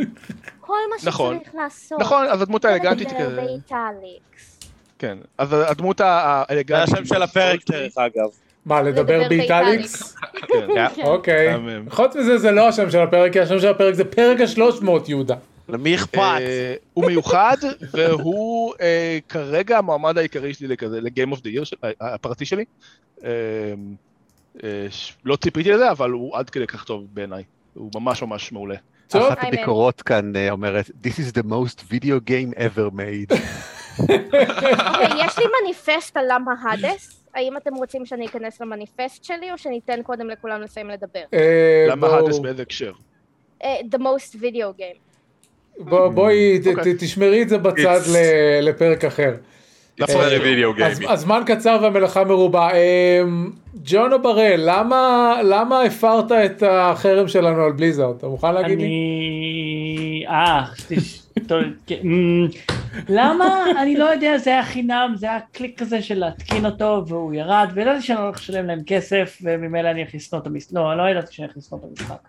כל 0.61 0.77
מה 0.91 0.97
נכון. 1.11 1.39
שצריך 1.41 1.55
לעשות. 1.55 2.01
נכון, 2.01 2.27
אז 2.27 2.43
הדמות 2.43 2.65
האלגנטית 2.65 3.09
לדבר 3.13 3.27
כזה, 3.27 3.37
באיטליקס. 3.37 4.59
כן, 4.99 5.19
אז 5.39 5.53
הדמות 5.53 6.01
האלגנטית... 6.01 6.89
זה 6.89 6.97
השם 6.97 7.05
של 7.05 7.23
הפרק, 7.23 7.61
דרך 7.71 7.99
אגב. 7.99 8.29
מה, 8.67 8.83
לדבר 8.83 9.29
באיטליקס? 9.29 10.15
כן, 10.33 10.67
כן. 10.97 11.03
אוקיי. 11.03 11.55
חוץ 11.91 12.17
מזה 12.17 12.39
זה 12.39 12.51
לא 12.51 12.69
השם 12.69 12.91
של 12.91 12.99
הפרק, 13.01 13.33
כי 13.33 13.41
השם 13.41 13.59
של 13.61 13.69
הפרק 13.69 13.95
זה 13.95 14.05
פרק 14.05 14.41
השלוש 14.41 14.83
מאות 14.83 15.09
יהודה. 15.09 15.35
למי 15.69 15.95
אכפת? 15.95 16.19
אה, 16.19 16.75
הוא 16.95 17.07
מיוחד, 17.07 17.57
והוא 17.93 18.75
אה, 18.81 19.19
כרגע 19.29 19.79
המועמד 19.79 20.19
העיקרי 20.19 20.55
שלי 20.55 20.69
לכזה, 20.69 21.01
ל-game 21.01 21.35
of 21.35 21.39
the 21.39 21.61
year, 21.61 21.65
של- 21.65 21.77
ה- 21.83 22.15
הפרטי 22.15 22.45
שלי. 22.45 22.65
אה, 23.25 23.31
לא 25.25 25.37
ציפיתי 25.37 25.71
לזה, 25.73 25.91
אבל 25.91 26.11
הוא 26.11 26.37
עד 26.37 26.51
כדי 26.51 26.67
כך 26.67 26.85
טוב 26.85 27.07
בעיניי. 27.15 27.43
הוא 27.75 27.91
ממש 27.95 28.23
ממש 28.23 28.53
מעולה. 28.53 28.75
אחת. 29.13 29.39
הביקורות 29.43 30.03
כאן 30.03 30.33
אומרת, 30.51 30.91
This 31.05 31.17
is 31.19 31.33
the 31.39 31.47
most 31.47 31.79
video 31.93 32.31
game 32.31 32.57
ever 32.59 32.91
made. 32.95 33.37
אוקיי, 34.01 35.27
יש 35.27 35.39
לי 35.39 35.45
מניפסט 35.63 36.17
על 36.17 36.25
למה 36.29 36.53
האדס. 36.63 37.20
האם 37.35 37.57
אתם 37.57 37.75
רוצים 37.75 38.07
שאני 38.07 38.27
אכנס 38.27 38.61
למניפסט 38.61 39.25
שלי, 39.25 39.53
או 39.53 39.59
שניתן 39.59 40.03
קודם 40.03 40.29
לכולם 40.31 40.61
לסיים 40.63 40.91
לדבר? 40.91 41.21
אה, 41.35 41.87
למה 41.89 42.07
האדס 42.07 42.39
באיזה 42.39 42.63
הקשר? 42.63 42.93
אה, 43.65 43.77
The 43.95 43.99
most 43.99 44.37
video 44.37 44.79
game. 44.81 44.99
בוא- 45.79 46.09
בואי 46.09 46.61
אוקיי. 46.77 46.95
תשמרי 46.99 47.43
את 47.43 47.49
זה 47.49 47.59
בצד 47.59 48.01
לפרק 48.63 49.05
אחר. 49.05 49.35
אה, 50.01 50.05
gaming. 50.77 51.11
הזמן 51.13 51.43
קצר 51.47 51.79
והמלאכה 51.83 52.25
מרובה. 52.25 52.69
ג'ונו 53.85 54.23
בראל, 54.23 54.61
למה 54.65 55.35
למה 55.45 55.83
הפרת 55.83 56.33
את 56.33 56.63
החרם 56.67 57.29
שלנו 57.29 57.63
על 57.63 57.73
בליזארד? 57.73 58.17
אתה 58.17 58.27
מוכן 58.29 58.55
להגיד 58.55 58.79
לי? 58.79 58.85
אני... 58.85 60.25
אה, 60.29 60.65
למה? 63.09 63.65
אני 63.83 63.97
לא 63.97 64.05
יודע, 64.05 64.39
זה 64.39 64.51
היה 64.51 64.65
חינם, 64.65 65.13
זה 65.17 65.27
היה 65.27 65.41
קליק 65.53 65.79
כזה 65.79 66.03
של 66.03 66.19
להתקין 66.19 66.67
אותו 66.67 67.05
והוא 67.07 67.35
ירד, 67.35 67.71
וידעתי 67.75 68.03
שאני 68.03 68.21
הולך 68.21 68.37
לשלם 68.37 68.67
להם 68.67 68.81
כסף, 68.87 69.39
וממילא 69.43 69.91
אני 69.91 70.01
הולך 70.01 70.15
לשנוא 70.15 70.41
את 70.43 70.47
המשחק. 70.47 70.73
לא, 70.73 70.97
לא 70.97 71.09
ידעתי 71.11 71.35
שאני 71.35 71.47
הולך 71.47 71.57
לשנוא 71.57 71.79
את 71.81 71.85
המשחק. 71.85 72.29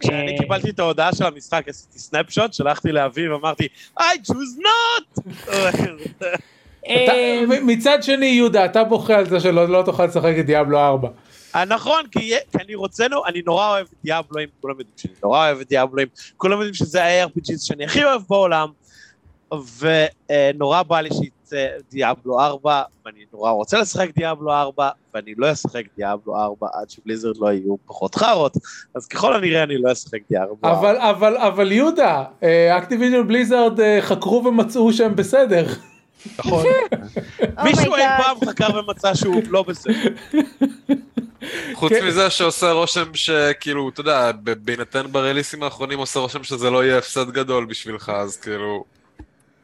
כשאני 0.00 0.32
אה, 0.32 0.38
קיבלתי 0.38 0.70
את 0.70 0.78
ההודעה 0.78 1.14
של 1.14 1.24
המשחק, 1.24 1.68
עשיתי 1.68 1.98
סנאפשוט, 1.98 2.52
שלחתי 2.52 2.92
לאביב, 2.92 3.32
אמרתי, 3.32 3.68
I 4.00 4.02
choose 4.02 4.60
not! 4.62 5.20
מ- 7.48 7.66
מצד 7.66 8.02
שני, 8.02 8.26
יהודה, 8.26 8.64
אתה 8.64 8.84
בוכה 8.84 9.18
על 9.18 9.28
זה 9.28 9.40
שלא 9.40 9.68
לא 9.68 9.82
תוכל 9.82 10.06
לשחק 10.06 10.34
את 10.40 10.46
דיאבלו 10.46 10.78
4. 10.78 11.08
אה, 11.54 11.64
נכון, 11.64 12.02
כי 12.10 12.32
אני 12.60 12.74
רוצה, 12.74 13.06
אני 13.26 13.42
נורא 13.46 13.68
אוהב 13.68 13.86
את 13.92 14.04
דיאבלואים, 14.04 14.48
כולם 14.60 14.74
יודעים 14.78 14.94
שאני 14.96 15.14
נורא 15.22 15.46
אוהב 15.46 15.60
את 15.60 15.68
דיאבלואים, 15.68 16.08
כולם 16.36 16.52
יודעים 16.52 16.74
שזה 16.74 17.04
ה-RPG 17.04 17.58
שאני 17.58 17.84
הכי 17.84 18.04
אוהב 18.04 18.22
בעולם, 18.28 18.68
ונורא 19.78 20.82
בא 20.82 21.00
לי 21.00 21.08
שיצא 21.12 21.66
דיאבלו 21.90 22.40
4, 22.40 22.82
ואני 23.04 23.24
נורא 23.32 23.50
רוצה 23.50 23.78
לשחק 23.78 24.10
דיאבלו 24.14 24.52
4, 24.52 24.88
ואני 25.14 25.34
לא 25.36 25.52
אשחק 25.52 25.84
דיאבלו 25.96 26.36
4 26.36 26.66
עד 26.72 26.90
שבליזרד 26.90 27.36
לא 27.36 27.52
יהיו 27.52 27.76
פחות 27.86 28.14
חארות, 28.14 28.56
אז 28.94 29.06
ככל 29.06 29.34
הנראה 29.34 29.62
אני 29.62 29.78
לא 29.78 29.92
אשחק 29.92 30.20
דיאבלו 30.30 30.56
4. 30.64 30.78
אבל, 30.78 30.96
אבל, 30.96 31.36
אבל 31.36 31.72
יהודה, 31.72 32.24
Activision 32.78 33.28
Blizzard 33.28 33.80
אה, 33.80 33.98
חקרו 34.02 34.44
ומצאו 34.44 34.92
שהם 34.92 35.16
בסדר. 35.16 35.66
נכון. 36.38 36.64
מישהו 37.64 37.80
oh 37.80 37.86
my 37.86 37.97
god. 37.97 38.20
פעם 38.22 38.36
חקר 38.48 38.78
ומצא 38.78 39.14
שהוא 39.14 39.42
לא 39.48 39.62
בסדר. 39.62 39.92
חוץ 41.74 41.92
כן. 41.92 42.06
מזה 42.06 42.30
שעושה 42.30 42.72
רושם 42.72 43.14
שכאילו, 43.14 43.88
אתה 43.88 44.00
יודע, 44.00 44.30
בהינתן 44.64 45.06
ב 45.12 45.17
release 45.17 45.52
ים 45.52 45.62
האחרונים 45.62 45.98
עושה 45.98 46.20
רושם 46.20 46.44
שזה 46.44 46.70
לא 46.70 46.84
יהיה 46.84 46.98
הפסד 46.98 47.30
גדול 47.30 47.64
בשבילך, 47.64 48.12
אז 48.14 48.36
כאילו... 48.36 48.84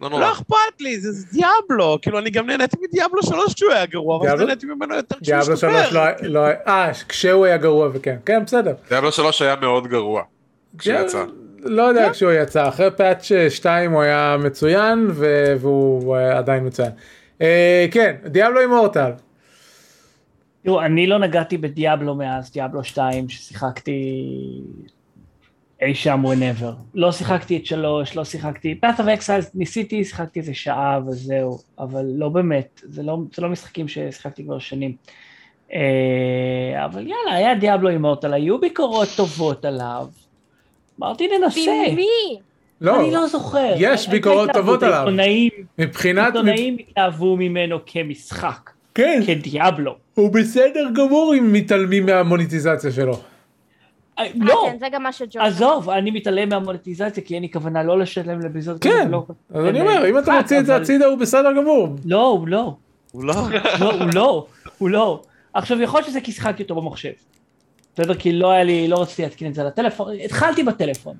לא 0.02 0.08
נורא. 0.08 0.20
לא 0.20 0.32
אכפת 0.32 0.80
לי, 0.80 1.00
זה 1.00 1.12
זה 1.12 1.26
Diablo, 1.32 1.98
כאילו 2.02 2.18
אני 2.18 2.30
גם 2.30 2.46
נהניתי 2.46 2.76
מ 2.88 2.93
Diablo 2.93 3.22
3 3.22 3.54
כשהוא 3.54 3.72
היה 3.72 3.86
גרוע, 3.86 4.16
אבל? 4.16 4.44
נהניתי 4.44 4.66
ממנו 4.66 4.94
יותר 4.94 5.16
כשהוא 5.22 5.36
Diablo 5.36 5.56
3 5.56 5.74
השתפר. 5.74 5.98
לא, 6.22 6.40
לא, 6.46 6.46
אה, 6.66 6.90
כשהוא 7.08 7.44
היה 7.44 7.56
גרוע 7.56 7.88
וכן, 7.92 8.16
כן, 8.26 8.44
בסדר. 8.44 8.74
דיאבלו 8.88 9.12
3 9.12 9.42
היה 9.42 9.56
מאוד 9.56 9.86
גרוע. 9.86 10.22
כשהוא 10.78 10.96
יצא. 10.96 11.24
לא 11.64 11.82
יודע 11.82 12.10
כשהוא 12.12 12.32
יצא, 12.32 12.68
אחרי 12.68 12.90
פאץ' 12.96 13.30
2 13.48 13.92
הוא 13.92 14.02
היה 14.02 14.36
מצוין 14.44 15.08
והוא 15.14 16.16
אה, 16.16 16.38
עדיין 16.38 16.66
מצוין. 16.66 16.90
אה, 17.42 17.86
כן, 17.90 18.16
דיאבלו 18.26 18.60
אימורטל. 18.60 19.10
תראו, 20.64 20.80
אני 20.82 21.06
לא 21.06 21.18
נגעתי 21.18 21.58
בדיאבלו 21.58 22.14
מאז 22.14 22.52
דיאבלו 22.52 22.84
2 22.84 23.28
ששיחקתי 23.28 23.92
אי 25.82 25.94
שם 25.94 26.22
whenever. 26.24 26.72
לא 26.94 27.12
שיחקתי 27.12 27.56
את 27.56 27.66
שלוש, 27.66 28.16
לא 28.16 28.24
שיחקתי, 28.24 28.78
Path 28.84 28.98
of 28.98 29.02
Exile 29.02 29.50
ניסיתי, 29.54 30.04
שיחקתי 30.04 30.40
איזה 30.40 30.54
שעה 30.54 31.00
וזהו, 31.06 31.58
אבל 31.78 32.04
לא 32.14 32.28
באמת, 32.28 32.80
זה 32.84 33.02
לא, 33.02 33.18
זה 33.34 33.42
לא 33.42 33.48
משחקים 33.48 33.88
ששיחקתי 33.88 34.44
כבר 34.44 34.58
שנים. 34.58 34.96
אה, 35.72 36.84
אבל 36.84 37.06
יאללה, 37.06 37.34
היה 37.34 37.54
דיאבלו 37.54 37.88
אימורטל, 37.88 38.34
היו 38.34 38.60
ביקורות 38.60 39.08
טובות 39.16 39.64
עליו. 39.64 40.06
אמרתי 41.00 41.28
ננסה, 41.38 41.70
ממי? 41.92 42.38
לא, 42.80 43.00
אני 43.00 43.10
לא 43.10 43.26
זוכר. 43.26 43.74
יש 43.76 44.08
ביקורות 44.08 44.50
טובות 44.52 44.82
עליו. 44.82 44.98
עיתונאים, 44.98 45.50
מבחינת, 45.78 46.26
עיתונאים 46.26 46.76
התלהבו 46.80 47.36
ממנו 47.36 47.78
כמשחק, 47.86 48.70
כן, 48.94 49.20
כדיאבלו. 49.26 49.94
הוא 50.14 50.32
בסדר 50.32 50.88
גמור 50.94 51.34
אם 51.38 51.52
מתעלמים 51.52 52.06
מהמוניטיזציה 52.06 52.92
שלו. 52.92 53.31
אה, 54.18 54.24
אה, 54.24 54.30
לא, 54.34 54.68
כן, 54.70 54.78
זה 54.78 54.86
גם 54.92 55.02
מה 55.02 55.12
שג'ון... 55.12 55.42
עזוב, 55.42 55.90
אני 55.90 56.10
מתעלם 56.10 56.48
מהמוניטיזציה 56.48 57.22
כי 57.22 57.34
אין 57.34 57.42
לי 57.42 57.50
כוונה 57.52 57.82
לא 57.82 57.98
לשלם 57.98 58.40
לביזות. 58.40 58.82
כן, 58.82 59.10
אז 59.54 59.64
אני 59.64 59.80
אומר, 59.80 60.10
אם 60.10 60.18
אתה 60.18 60.32
מוציא 60.32 60.58
את 60.58 60.66
זה 60.66 60.76
הצידה 60.76 61.06
הוא 61.06 61.18
בסדר 61.18 61.52
גמור. 61.52 61.88
לא, 62.04 62.26
הוא 62.26 62.48
לא. 62.48 62.74
הוא 63.12 63.24
לא. 63.24 63.34
לא, 63.80 63.92
הוא 63.92 64.10
לא, 64.14 64.46
הוא 64.78 64.90
לא. 64.90 65.22
עכשיו, 65.54 65.80
יכול 65.80 65.98
להיות 65.98 66.08
שזה 66.08 66.20
כי 66.20 66.32
שיחקתי 66.32 66.62
אותו 66.62 66.74
במחשב. 66.74 67.12
בסדר? 67.94 68.14
כי 68.14 68.32
לא 68.32 68.50
היה 68.50 68.64
לי, 68.64 68.88
לא 68.88 69.02
רציתי 69.02 69.22
להתקין 69.22 69.48
את 69.48 69.54
זה 69.54 69.64
לטלפון, 69.64 70.12
התחלתי 70.24 70.62
בטלפון. 70.62 71.16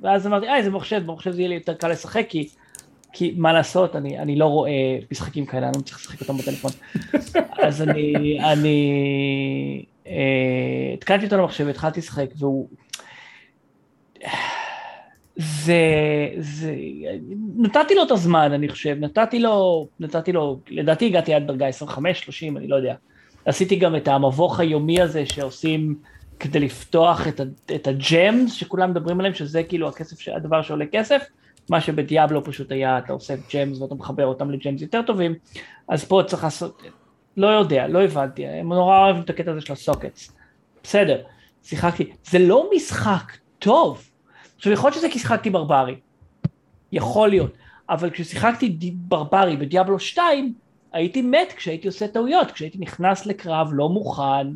ואז 0.00 0.26
אמרתי, 0.26 0.48
אה, 0.48 0.62
זה 0.62 0.70
מחשב, 0.70 1.02
במחשב 1.06 1.30
זה 1.30 1.40
יהיה 1.40 1.48
לי 1.48 1.54
יותר 1.54 1.74
קל 1.74 1.88
לשחק, 1.88 2.26
כי, 2.28 2.48
כי 3.12 3.34
מה 3.36 3.52
לעשות, 3.52 3.96
אני, 3.96 4.18
אני 4.18 4.36
לא 4.36 4.46
רואה 4.46 4.70
משחקים 5.10 5.46
כאלה, 5.46 5.68
אני 5.68 5.76
לא 5.76 5.82
צריך 5.82 5.98
לשחק 5.98 6.20
אותם 6.20 6.36
בטלפון. 6.36 6.70
אז 7.62 7.82
אני, 7.82 8.38
אני, 8.52 9.84
אה, 10.06 10.12
התקנתי 10.94 11.24
אותו 11.24 11.36
למחשב, 11.36 11.68
התחלתי 11.68 12.00
לשחק, 12.00 12.26
והוא... 12.38 12.68
זה, 15.36 15.74
זה, 16.38 16.74
נתתי 17.56 17.94
לו 17.94 18.02
את 18.02 18.10
הזמן, 18.10 18.52
אני 18.52 18.68
חושב, 18.68 18.96
נתתי 19.00 19.38
לו, 19.38 19.86
נתתי 20.00 20.32
לו, 20.32 20.58
לדעתי 20.70 21.06
הגעתי 21.06 21.34
עד 21.34 21.46
דרגה 21.46 21.68
25-30, 21.68 21.70
אני 22.56 22.68
לא 22.68 22.76
יודע. 22.76 22.94
עשיתי 23.44 23.76
גם 23.76 23.96
את 23.96 24.08
המבוך 24.08 24.60
היומי 24.60 25.00
הזה 25.00 25.26
שעושים 25.26 25.94
כדי 26.40 26.60
לפתוח 26.60 27.28
את, 27.28 27.40
את 27.74 27.86
הג'מס 27.86 28.52
שכולם 28.52 28.90
מדברים 28.90 29.20
עליהם, 29.20 29.34
שזה 29.34 29.62
כאילו 29.62 29.88
הכסף, 29.88 30.28
הדבר 30.28 30.62
שעולה 30.62 30.84
כסף, 30.92 31.22
מה 31.70 31.80
שבדיאבלו 31.80 32.44
פשוט 32.44 32.72
היה, 32.72 32.98
אתה 32.98 33.12
עושה 33.12 33.34
ג'מס 33.54 33.80
ואתה 33.80 33.94
מחבר 33.94 34.26
אותם 34.26 34.50
לג'מס 34.50 34.82
יותר 34.82 35.02
טובים, 35.02 35.34
אז 35.88 36.04
פה 36.04 36.22
צריך 36.26 36.44
לעשות, 36.44 36.82
לא 37.36 37.46
יודע, 37.46 37.86
לא 37.88 38.02
הבנתי, 38.02 38.46
הם 38.46 38.72
נורא 38.72 38.98
אוהבים 38.98 39.22
את 39.22 39.30
הקטע 39.30 39.50
הזה 39.50 39.60
של 39.60 39.72
הסוקטס. 39.72 40.32
בסדר, 40.82 41.22
שיחקתי, 41.62 42.12
זה 42.24 42.38
לא 42.38 42.70
משחק 42.76 43.32
טוב. 43.58 44.08
עכשיו 44.56 44.72
יכול 44.72 44.88
להיות 44.88 44.98
שזה 44.98 45.08
כי 45.08 45.18
שיחקתי 45.18 45.50
ברברי, 45.50 45.96
יכול 46.92 47.28
להיות, 47.28 47.52
אבל 47.90 48.10
כששיחקתי 48.10 48.76
ברברי 48.94 49.56
ב 49.56 49.62
Diablo 49.62 49.98
2, 49.98 50.54
הייתי 50.92 51.22
מת 51.22 51.52
כשהייתי 51.56 51.88
עושה 51.88 52.08
טעויות, 52.08 52.50
כשהייתי 52.50 52.78
נכנס 52.78 53.26
לקרב 53.26 53.68
לא 53.72 53.88
מוכן, 53.88 54.46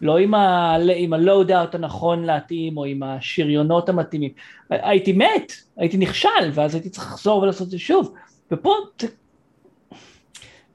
לא 0.00 0.18
עם, 0.18 0.34
ה, 0.34 0.76
עם 0.96 1.12
ה 1.12 1.20
loadout 1.20 1.74
הנכון 1.74 2.24
להתאים, 2.24 2.76
או 2.76 2.84
עם 2.84 3.02
השריונות 3.02 3.88
המתאימים. 3.88 4.30
הייתי 4.70 5.12
מת, 5.12 5.52
הייתי 5.76 5.96
נכשל, 5.96 6.50
ואז 6.54 6.74
הייתי 6.74 6.90
צריך 6.90 7.06
לחזור 7.06 7.42
ולעשות 7.42 7.66
את 7.66 7.70
זה 7.70 7.78
שוב. 7.78 8.14
ופה 8.52 8.74
זה, 9.00 9.06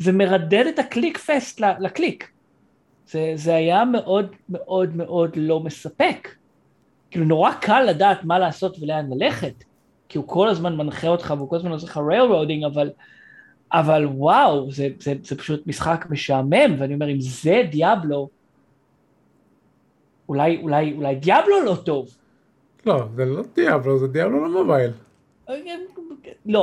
זה 0.01 0.11
מרדד 0.11 0.65
את 0.67 0.79
ה 0.79 1.17
clickfest 1.17 1.61
ל 1.79 1.87
click. 1.87 2.31
זה, 3.07 3.31
זה 3.35 3.55
היה 3.55 3.85
מאוד 3.85 4.27
מאוד 4.49 4.95
מאוד 4.95 5.31
לא 5.35 5.59
מספק. 5.59 6.27
כאילו 7.11 7.25
נורא 7.25 7.51
קל 7.51 7.81
לדעת 7.81 8.23
מה 8.23 8.39
לעשות 8.39 8.77
ולאן 8.81 9.09
ללכת, 9.09 9.63
כי 10.09 10.17
הוא 10.17 10.27
כל 10.27 10.47
הזמן 10.47 10.77
מנחה 10.77 11.07
אותך 11.07 11.33
והוא 11.37 11.49
כל 11.49 11.55
הזמן 11.55 11.71
עושה 11.71 11.87
לך 11.87 11.97
railroading, 11.97 12.63
אבל, 12.63 12.89
אבל 13.73 14.05
וואו, 14.05 14.71
זה, 14.71 14.87
זה, 14.99 15.13
זה 15.23 15.37
פשוט 15.37 15.67
משחק 15.67 16.05
משעמם, 16.09 16.75
ואני 16.79 16.93
אומר, 16.93 17.11
אם 17.11 17.19
זה 17.19 17.63
Diablo, 17.71 18.29
אולי, 20.29 20.59
אולי, 20.61 20.93
אולי 20.93 21.15
Diablo 21.15 21.63
לא 21.65 21.75
טוב. 21.85 22.09
לא, 22.85 23.03
זה 23.15 23.25
לא 23.25 23.43
Diablo, 23.55 23.99
זה 23.99 24.07
Diablo 24.07 24.45
ל 24.45 24.51
mobile. 24.51 24.91
לא, 24.91 24.93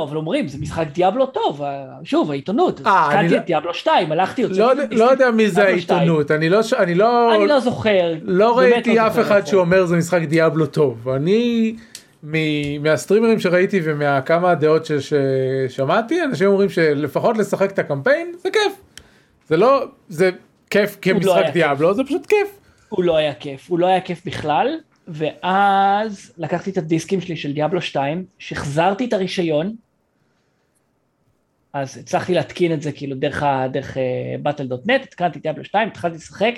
אבל 0.03 0.17
אומרים, 0.17 0.47
זה 0.47 0.57
משחק 0.61 0.85
Diablo 0.93 1.25
טוב, 1.25 1.61
שוב, 2.03 2.31
העיתונות, 2.31 2.81
אה, 2.87 3.07
קראתי 3.11 3.29
לא- 3.29 3.37
את 3.37 3.45
דיאבלו 3.45 3.73
2, 3.73 4.11
הלכתי, 4.11 4.43
לא 4.43 4.63
יודע- 4.63 4.83
לא 4.91 5.03
יודע 5.11 5.31
מי 5.31 5.49
זה. 5.49 5.63
העיתונות, 5.63 6.31
אני 6.31 6.49
לא... 6.49 6.59
אני 6.79 6.95
לא... 6.95 7.35
אני 7.35 7.47
לא 7.47 7.59
זוכר. 7.59 8.13
לא 8.21 8.57
ראיתי 8.57 8.95
לא 8.95 9.07
אף 9.07 9.19
אחד. 9.19 9.45
שאומר 9.47 9.85
זה 9.85 9.95
משחק 9.95 10.21
דיאבלו 10.21 10.65
טוב. 10.65 11.09
אני, 11.09 11.75
מהסטרימרים 12.81 13.39
שראיתי 13.39 13.81
ומהכמה 13.83 14.55
דעות 14.55 14.85
ש- 14.85 14.91
ששמעתי, 14.91 16.23
אנשים 16.23 16.47
אומרים 16.47 16.69
שלפחות 16.69 17.37
לשחק 17.37 17.71
את 17.71 17.79
הקמפיין 17.79 18.31
זה 18.43 18.49
כיף. 18.51 18.73
זה 19.47 19.57
לא, 19.57 19.85
זה 20.09 20.29
כיף 20.69 20.91
לא 20.95 21.01
כמשחק 21.01 21.45
דיאבלו, 21.53 21.93
זה 21.93 22.03
פשוט 22.03 22.25
כיף. 22.25 22.59
הוא 22.89 23.03
לא 23.03 23.17
היה 23.17 23.33
כיף, 23.33 23.65
הוא 23.69 23.79
לא 23.79 23.85
היה 23.85 24.01
כיף 24.01 24.21
בכלל, 24.25 24.67
ואז 25.09 26.33
לקחתי 26.37 26.69
את 26.69 26.77
הדיסקים 26.77 27.21
שלי 27.21 27.37
של 27.37 27.53
דיאבלו 27.53 27.81
2, 27.81 28.25
שחזרתי 28.39 29.05
את 29.05 29.13
הרישיון, 29.13 29.75
אז 31.73 31.97
הצלחתי 31.97 32.33
להתקין 32.33 32.73
את 32.73 32.81
זה 32.81 32.91
כאילו 32.91 33.15
דרך, 33.15 33.43
ה- 33.43 33.67
דרך 33.71 33.97
battle.net, 34.43 35.03
התקנתי 35.03 35.37
את 35.39 35.43
Diablo 35.43 35.63
2, 35.63 35.87
התחלתי 35.87 36.15
לשחק, 36.15 36.53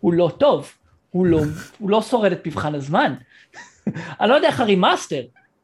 הוא 0.00 0.12
לא 0.12 0.30
טוב, 0.38 0.72
הוא 1.10 1.26
לא, 1.26 1.40
הוא 1.78 1.90
לא 1.90 2.02
שורד 2.02 2.32
את 2.32 2.46
מבחן 2.46 2.74
הזמן. 2.74 3.14
אני 4.20 4.28
לא 4.28 4.34
יודע 4.34 4.48
איך 4.48 4.60
ה 4.60 4.66
remaster, 4.66 5.22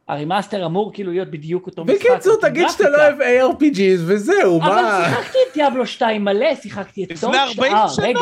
ה 0.09 0.15
remaster 0.15 0.67
אמור 0.67 0.93
כאילו 0.93 1.13
להיות 1.13 1.31
בדיוק 1.31 1.67
אותו 1.67 1.85
משחק. 1.85 2.07
בקיצור, 2.11 2.37
תגיד 2.41 2.69
שאתה 2.69 2.89
לא. 2.89 2.97
אוהב 2.97 3.21
ARPGs 3.21 4.01
וזהו, 4.07 4.61
אבל 4.61 4.69
מה? 4.83 5.05
שיחקתי 5.09 5.39
את 5.49 5.55
Diablo 5.55 5.87
2 5.87 6.25
מלא, 6.25 6.55
שיחקתי 6.55 7.05
את 7.05 7.25
40 7.25 7.75
אה, 7.75 7.89
שנה. 7.89 8.07
רגע, 8.07 8.19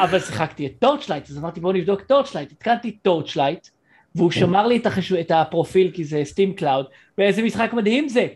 אבל 0.00 0.20
שיחקתי 0.20 0.66
את 0.66 0.72
Torchlight, 0.78 1.30
אז 1.30 1.38
אמרתי 1.38 1.60
בואו 1.60 1.72
נבדוק 1.72 2.00
Torchlight, 2.00 2.52
התקנתי 2.52 2.90
Torchlight, 3.02 3.68
והוא 4.14 4.30
שמר 4.30 4.66
לי 4.66 4.76
את, 4.76 4.86
החש... 4.86 5.12
את 5.12 5.30
הפרופיל 5.34 5.90
כי 5.94 6.04
זה 6.04 6.20
Steam 6.24 6.52
Cloud, 6.52 6.86
ואיזה 7.18 7.42
משחק 7.42 7.70
מדהים 7.72 8.08
זה, 8.08 8.26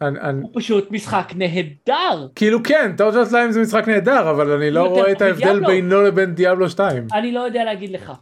אני- 0.00 0.20
אני- 0.20 0.42
הוא 0.42 0.50
פשוט 0.54 0.90
משחק 0.90 1.32
נהדר, 1.36 2.26
כאילו 2.34 2.62
כן, 2.62 2.92
Torchlight 2.96 3.52
זה 3.52 3.60
משחק 3.60 3.88
נהדר, 3.88 4.30
אבל 4.30 4.50
אני 4.50 4.70
לא 4.70 4.86
רואה 4.88 5.12
את 5.12 5.22
ההבדל. 5.22 5.66
בינו 5.66 6.02
לבין 6.02 6.34
Diablo 6.34 6.70
2. 6.70 7.06
אני 7.12 7.32
לא 7.32 7.40
יודע 7.40 7.64
להגיד 7.64 7.90
לך, 7.90 8.12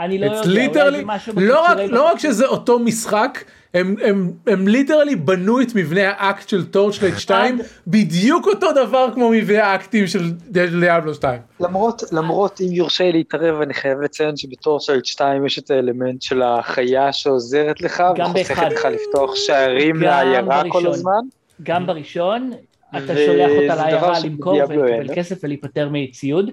אני 0.00 0.18
לא 0.18 0.26
It's 0.26 0.30
יודע, 0.30 0.42
אולי 0.50 0.66
literally, 0.68 0.96
זה 0.96 1.02
משהו 1.04 1.32
לא 1.36 1.64
רק, 1.64 1.78
לא 1.90 2.06
רק. 2.06 2.18
שזה 2.18 2.46
אותו 2.46 2.78
משחק, 2.78 3.44
הם, 3.74 3.94
הם, 4.02 4.32
הם 4.46 4.68
literally 4.68 5.16
בנו 5.16 5.60
את 5.60 5.74
מבנה 5.74 6.12
האקט 6.16 6.48
של 6.48 6.66
Torchlight 6.66 7.18
2 7.28 7.58
בדיוק 7.86 8.46
אותו 8.46 8.72
דבר 8.72 9.08
כמו 9.14 9.30
מבנה 9.30 9.64
האקטים 9.64 10.06
של 10.06 10.30
Diablo 10.50 11.14
2. 11.14 11.40
למרות, 11.60 12.02
למרות 12.12 12.60
אם 12.60 12.72
יורשה 12.72 13.04
לי 13.04 13.12
להתערב, 13.12 13.60
אני 13.60 13.74
חייב 13.74 14.00
לציין 14.00 14.36
שב 14.36 14.80
Torchlight 14.80 15.00
2 15.04 15.46
יש 15.46 15.58
את 15.58 15.70
האלמנט 15.70 16.22
של 16.22 16.42
החיה 16.42 17.12
שעוזרת 17.12 17.80
לך, 17.80 18.02
גם 18.16 18.30
וחוסכת. 18.34 18.72
לך 18.72 18.84
לפתוח 18.84 19.34
שערים 19.34 20.02
לעיירה 20.02 20.62
כל. 20.68 20.86
הזמן. 20.86 21.20
גם 21.62 21.86
בראשון, 21.86 22.52
אתה 22.96 23.16
שולח 23.16 23.50
אותה 23.50 23.74
לעיירה 23.74 24.18
למכור 24.24 24.60
ולקבל? 24.68 25.14
כסף 25.14 25.38
ולהיפטר 25.42 25.88
מציוד. 25.92 26.50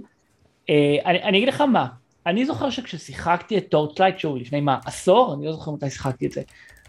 אה, 0.69 0.95
אני 1.05 1.23
אני 1.23 1.37
אגיד 1.37 1.47
לך 1.47 1.61
מה, 1.61 1.85
אני 2.26 2.45
זוכר 2.45 2.69
שכששיחקתי 2.69 3.57
את 3.57 3.65
טורצ'לייט, 3.69 4.19
שוב, 4.19 4.38
לפני 4.38 4.61
מה, 4.61 4.78
עשור? 4.86 5.34
אני 5.34 5.45
לא 5.45 5.51
זוכר 5.51 5.71
מתי 5.71 5.89
שיחקתי 5.89 6.26
את 6.26 6.32
זה. 6.32 6.41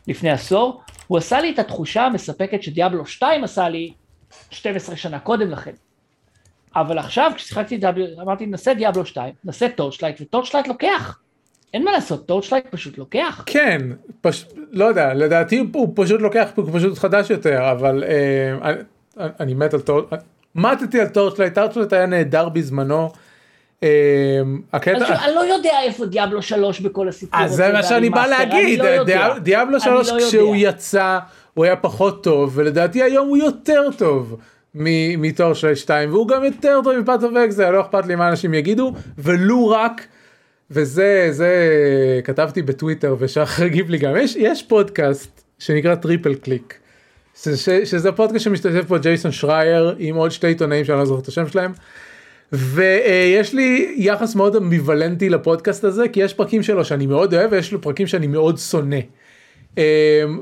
לפני 0.08 0.30
עשור, 0.30 0.82
הוא 1.06 1.18
עשה 1.18 1.40
לי 1.40 1.50
את 1.50 1.58
התחושה 1.58 2.02
המספקת 2.02 2.62
שדיאבלו 2.62 3.06
2 3.06 3.44
עשה 3.44 3.68
לי 3.68 3.92
12 4.50 4.96
שנה 4.96 5.18
קודם 5.18 5.50
לכן. 5.50 5.72
אבל 6.76 6.98
עכשיו 6.98 7.32
כששיחקתי 7.34 7.76
דיאבלו, 7.76 8.04
אמרתי 8.22 8.46
נעשה 8.46 8.74
דיאבלו 8.74 9.06
2, 9.06 9.34
נעשה 9.44 9.68
טורצ'לייט, 9.68 10.20
וטורצ'לייט 10.20 10.68
לוקח. 10.68 11.18
אין 11.74 11.84
מה 11.84 11.92
לעשות, 11.92 12.26
טורצ'לייט 12.26 12.66
פשוט 12.70 12.98
לוקח. 12.98 13.42
כן, 13.46 13.82
פש... 14.20 14.44
לא 14.70 14.84
יודע, 14.84 15.14
לדעתי 15.14 15.64
הוא 15.74 15.92
פשוט 15.96 16.20
לוקח, 16.20 16.48
הוא 16.56 16.78
פשוט 16.78 16.98
חדש 16.98 17.30
יותר, 17.30 17.70
אבל 17.72 18.04
אה, 18.04 18.70
אני, 18.70 19.30
אני 19.40 19.54
מת 19.54 19.74
על 19.74 19.80
טורצ'לייט, 19.80 20.22
מתתי 20.54 21.00
על 21.00 21.08
טורצ'לייט, 21.08 21.54
טורצ'לייט 21.54 21.92
היה 21.92 22.06
נהדר 22.06 22.48
בזמנו. 22.48 23.10
אז 23.82 23.88
הקטע... 24.72 25.24
אני 25.24 25.34
לא 25.34 25.40
יודע 25.54 25.70
איפה 25.82 26.06
דיאבלו 26.06 26.42
3 26.42 26.80
בכל 26.80 27.08
הסיפור 27.08 27.40
אז 27.40 27.52
זה 27.54 27.64
הזה 27.66 27.72
מה 27.76 27.82
שאני 27.82 28.10
בא 28.10 28.26
להגיד, 28.26 28.78
לא 28.78 29.38
דיאבלו 29.38 29.76
אני 29.76 29.84
3 29.84 30.08
לא 30.10 30.18
כשהוא. 30.28 30.54
יצא 30.58 31.18
הוא 31.54 31.64
היה 31.64 31.76
פחות 31.76 32.24
טוב 32.24 32.52
ולדעתי 32.54 33.02
היום 33.02 33.28
הוא 33.28 33.36
יותר 33.36 33.88
טוב 33.98 34.36
מ- 34.74 35.22
מטורצ'לייט 35.22 35.74
2 35.74 36.10
והוא 36.10 36.28
גם 36.28 36.44
יותר 36.44 36.80
טוב 36.84 36.98
מ-Path 36.98 37.22
of 37.24 37.32
Exile 37.44 37.70
לא 37.70 37.80
אכפת 37.80 38.06
לי 38.06 38.14
מה 38.14 38.28
אנשים 38.28 38.54
יגידו 38.54 38.92
ולו 39.18 39.68
רק 39.68 40.06
וזה 40.70 41.28
זה 41.30 41.70
כתבתי 42.24 42.62
בטוויטר 42.62 43.16
ושחר 43.18 43.64
הגיב 43.64 43.90
לי 43.90 43.98
גם 43.98 44.16
יש 44.16 44.36
יש 44.36 44.62
פודקאסט 44.62 45.42
שנקרא 45.58 45.94
Triple 45.94 46.34
Click. 46.34 46.74
ש- 47.42 47.48
ש- 47.48 47.70
שזה 47.90 48.12
פודקאסט 48.12 48.44
שמשתתף 48.44 48.84
פה 48.88 48.98
ג'ייסון 48.98 49.32
שרייר 49.32 49.94
עם 49.98 50.16
עוד 50.16 50.30
שתי 50.30 50.46
עיתונאים 50.46 50.84
שאני 50.84 50.98
לא 50.98 51.04
זוכר 51.04 51.20
את 51.22 51.28
השם 51.28 51.48
שלהם. 51.48 51.72
ויש 52.52 53.54
לי 53.54 53.94
יחס 53.96 54.34
מאוד 54.34 54.56
אמביוולנטי 54.56 55.28
לפודקאסט 55.28 55.84
הזה 55.84 56.08
כי 56.08 56.20
יש 56.20 56.34
פרקים 56.34 56.62
שלו 56.62 56.84
שאני 56.84 57.06
מאוד 57.06 57.34
אוהב 57.34 57.52
ויש 57.52 57.72
לו 57.72 57.80
פרקים 57.80 58.06
שאני 58.06 58.26
מאוד 58.26 58.58
שונא. 58.58 58.96
אמ, 59.78 59.82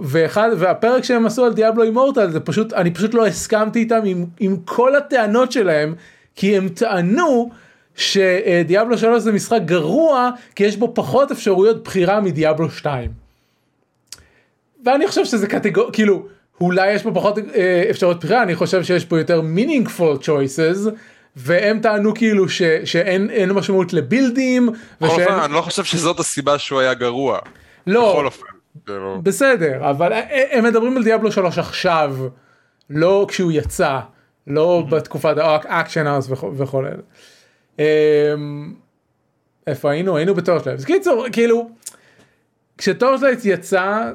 ואחד 0.03 0.51
והפרק 0.57 1.05
שהם 1.05 1.27
עשו 1.27 1.45
על 1.45 1.53
דיאבלו 1.53 1.83
אימורטל 1.83 2.31
זה 2.31 2.41
פשוט 2.41 2.73
אני 2.73 2.91
פשוט 2.91 3.15
לא 3.15 3.27
הסכמתי 3.27 3.79
איתם 3.79 4.01
עם, 4.05 4.25
עם 4.41 4.57
כל 4.65 4.95
הטענות 4.95 5.53
שלהם 5.53 5.95
כי 6.37 6.57
הם 6.57 6.69
טענו 6.69 7.51
שדיאבלו 7.95 8.99
3 8.99 9.23
זה 9.23 9.33
משחק 9.33 9.61
גרוע 9.65 10.31
כי 10.55 10.65
יש 10.65 10.77
בו 10.77 10.95
פחות 10.95 11.31
אפשרויות 11.31 11.85
בחירה 11.85 12.21
מדיאבלו 12.21 12.71
2. 12.71 13.11
ואני 14.85 15.09
חושב 15.09 15.25
שזה 15.25 15.47
קטגור 15.47 15.91
כאילו 15.93 16.27
אולי 16.61 16.93
יש 16.93 17.03
פה 17.03 17.11
פחות 17.15 17.39
אה, 17.39 17.85
אפשרויות 17.91 18.25
בחירה 18.25 18.43
אני 18.43 18.55
חושב 18.55 18.83
שיש 18.83 19.05
פה 19.05 19.19
יותר 19.19 19.43
meaningful 19.57 20.23
choices 20.23 20.91
והם 21.37 21.81
טענו 21.81 22.15
כאילו 22.15 22.49
ש, 22.49 22.63
שאין 22.85 23.31
אין 23.31 23.53
משמעות 23.53 23.93
לבילדים, 23.93 24.69
ושאין, 25.01 25.21
אופן, 25.21 25.33
אני 25.33 25.53
לא 25.53 25.61
חושב 25.61 25.85
שזאת 25.85 26.21
הסיבה 26.21 26.59
שהוא 26.59 26.81
היה 26.81 26.95
גרוע. 26.95 27.39
לא, 27.87 28.13
בכל 28.13 28.27
אופן. 28.27 28.47
כאילו, 28.87 29.21
בסדר, 29.23 29.91
אבל 29.91 30.13
הם 30.51 30.65
מדברים 30.65 30.97
על 30.97 31.05
דיאבלו 31.05 31.33
3 31.33 31.59
עכשיו, 31.59 32.17
לא 32.91 33.27
כשהוא 33.29 33.53
יצא, 33.53 33.99
לא 34.47 34.85
בתקופת 34.91 35.35
האקשן 35.39 36.07
האוס 36.07 36.31
וכל 36.57 36.87
אלה. 36.87 37.03
אמ, 37.79 38.75
איפה 39.67 39.91
היינו? 39.91 40.17
היינו 40.17 40.35
בטורצ'לייט. 40.35 40.79
אז 40.79 40.85
קיצור, 40.85 41.27
כאילו, 41.33 41.71
כשטורצ'לייט 42.79 43.39
יצא, 43.45 44.11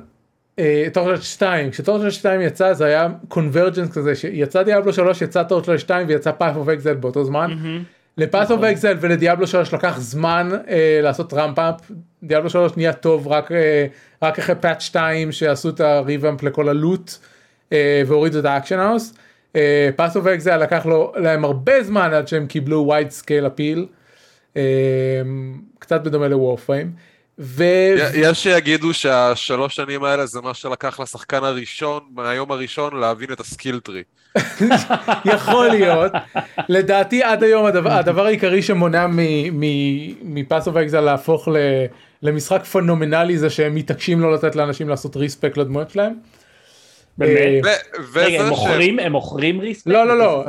טורצ'לייט 0.94 1.22
2, 1.22 1.72
כשטורצ'לייט 1.72 2.14
2 2.14 2.42
יצא 2.42 2.74
זה 2.74 2.86
היה 2.86 3.08
convergence 3.28 3.92
כזה, 3.92 4.16
שיצא 4.16 4.64
דיאבלו 4.64 4.94
3, 4.94 5.22
יצא 5.22 5.44
טורצ'לייט 5.44 5.80
2 5.80 6.08
ויצא 6.08 6.32
Path 6.32 6.56
of 6.56 6.70
Exile 6.70 6.94
באותו 6.94 7.24
זמן. 7.24 7.52
ל-Path 8.20 8.52
of 8.52 8.64
Exile 8.64 8.98
ולדיאבלו 9.00 9.48
3 9.48 9.74
לקח 9.74 10.00
זמן 10.00 10.50
אה, 10.70 11.00
לעשות 11.04 11.34
ramp-up, 11.34 11.92
דיאבלו 12.24 12.50
3 12.50 12.78
נהיה 12.78 12.94
טוב 12.94 13.28
רק, 13.28 13.52
אה, 13.52 13.86
רק 14.24 14.40
אחרי 14.40 14.56
patch 14.56 14.82
2 14.82 15.32
שעשו 15.32 15.70
את 15.70 15.80
ה-revamp 15.80 16.44
לכל 16.44 16.70
ה-loot 16.70 17.12
אה, 17.74 18.02
והורידו 18.08 18.40
את 18.40 18.46
האקשן 18.46 18.80
האוס. 18.80 19.14
Path 19.96 20.18
of 20.18 20.28
Exile 20.28 20.58
לקח 20.58 20.86
לו, 20.86 21.14
להם 21.16 21.46
הרבה 21.46 21.84
זמן 21.84 22.14
עד 22.14 22.28
שהם 22.28 22.48
קיבלו 22.48 22.88
wide 22.90 23.12
scale 23.12 23.48
appeal, 23.48 23.86
קצת 25.80 26.04
בדומה 26.04 26.28
ל-Warframe. 26.28 26.92
ו... 27.40 27.64
יש 28.14 28.44
שיגידו 28.44 28.94
שהשלוש 28.94 29.76
שנים 29.76 30.04
האלה 30.04 30.26
זה 30.26 30.42
מה 30.42 30.54
שלקח 30.54 31.00
לשחקן 31.00 31.44
הראשון, 31.44 32.00
מהיום 32.16 32.52
הראשון, 32.52 33.00
להבין 33.00 33.34
את 33.34 33.40
ה-skill 33.40 33.80
tree. 33.80 34.04
יכול 35.36 35.68
להיות. 35.68 36.12
לדעתי 36.70 37.24
עד 37.24 37.44
היום 37.44 37.66
הדבר, 37.66 37.92
הדבר 37.92 38.26
העיקרי 38.26 38.62
שמונע 38.62 39.06
מ-Path 40.24 40.68
of 40.68 40.76
Exile 40.76 41.02
להפוך 41.02 41.48
ל, 41.48 41.56
למשחק 42.24 42.64
פנומנלי 42.64 43.38
זה 43.38 43.50
שהם 43.50 43.76
מתעקשים 43.76 44.20
לא 44.20 44.34
לתת 44.34 44.56
לאנשים 44.56 44.90
לעשות 44.90 45.16
respec 45.16 45.58
לדמויות 45.58 45.90
שלהם. 45.90 46.14
באמת? 47.20 47.64
רגע, 47.64 47.72
וזה 48.00 48.42
הם 48.42 48.50
מוכרים, 48.50 49.00
הם 49.00 49.12
מוכרים 49.12 49.60
respec? 49.60 49.88
לא 49.94 50.08
לא 50.08 50.18
לא? 50.18 50.46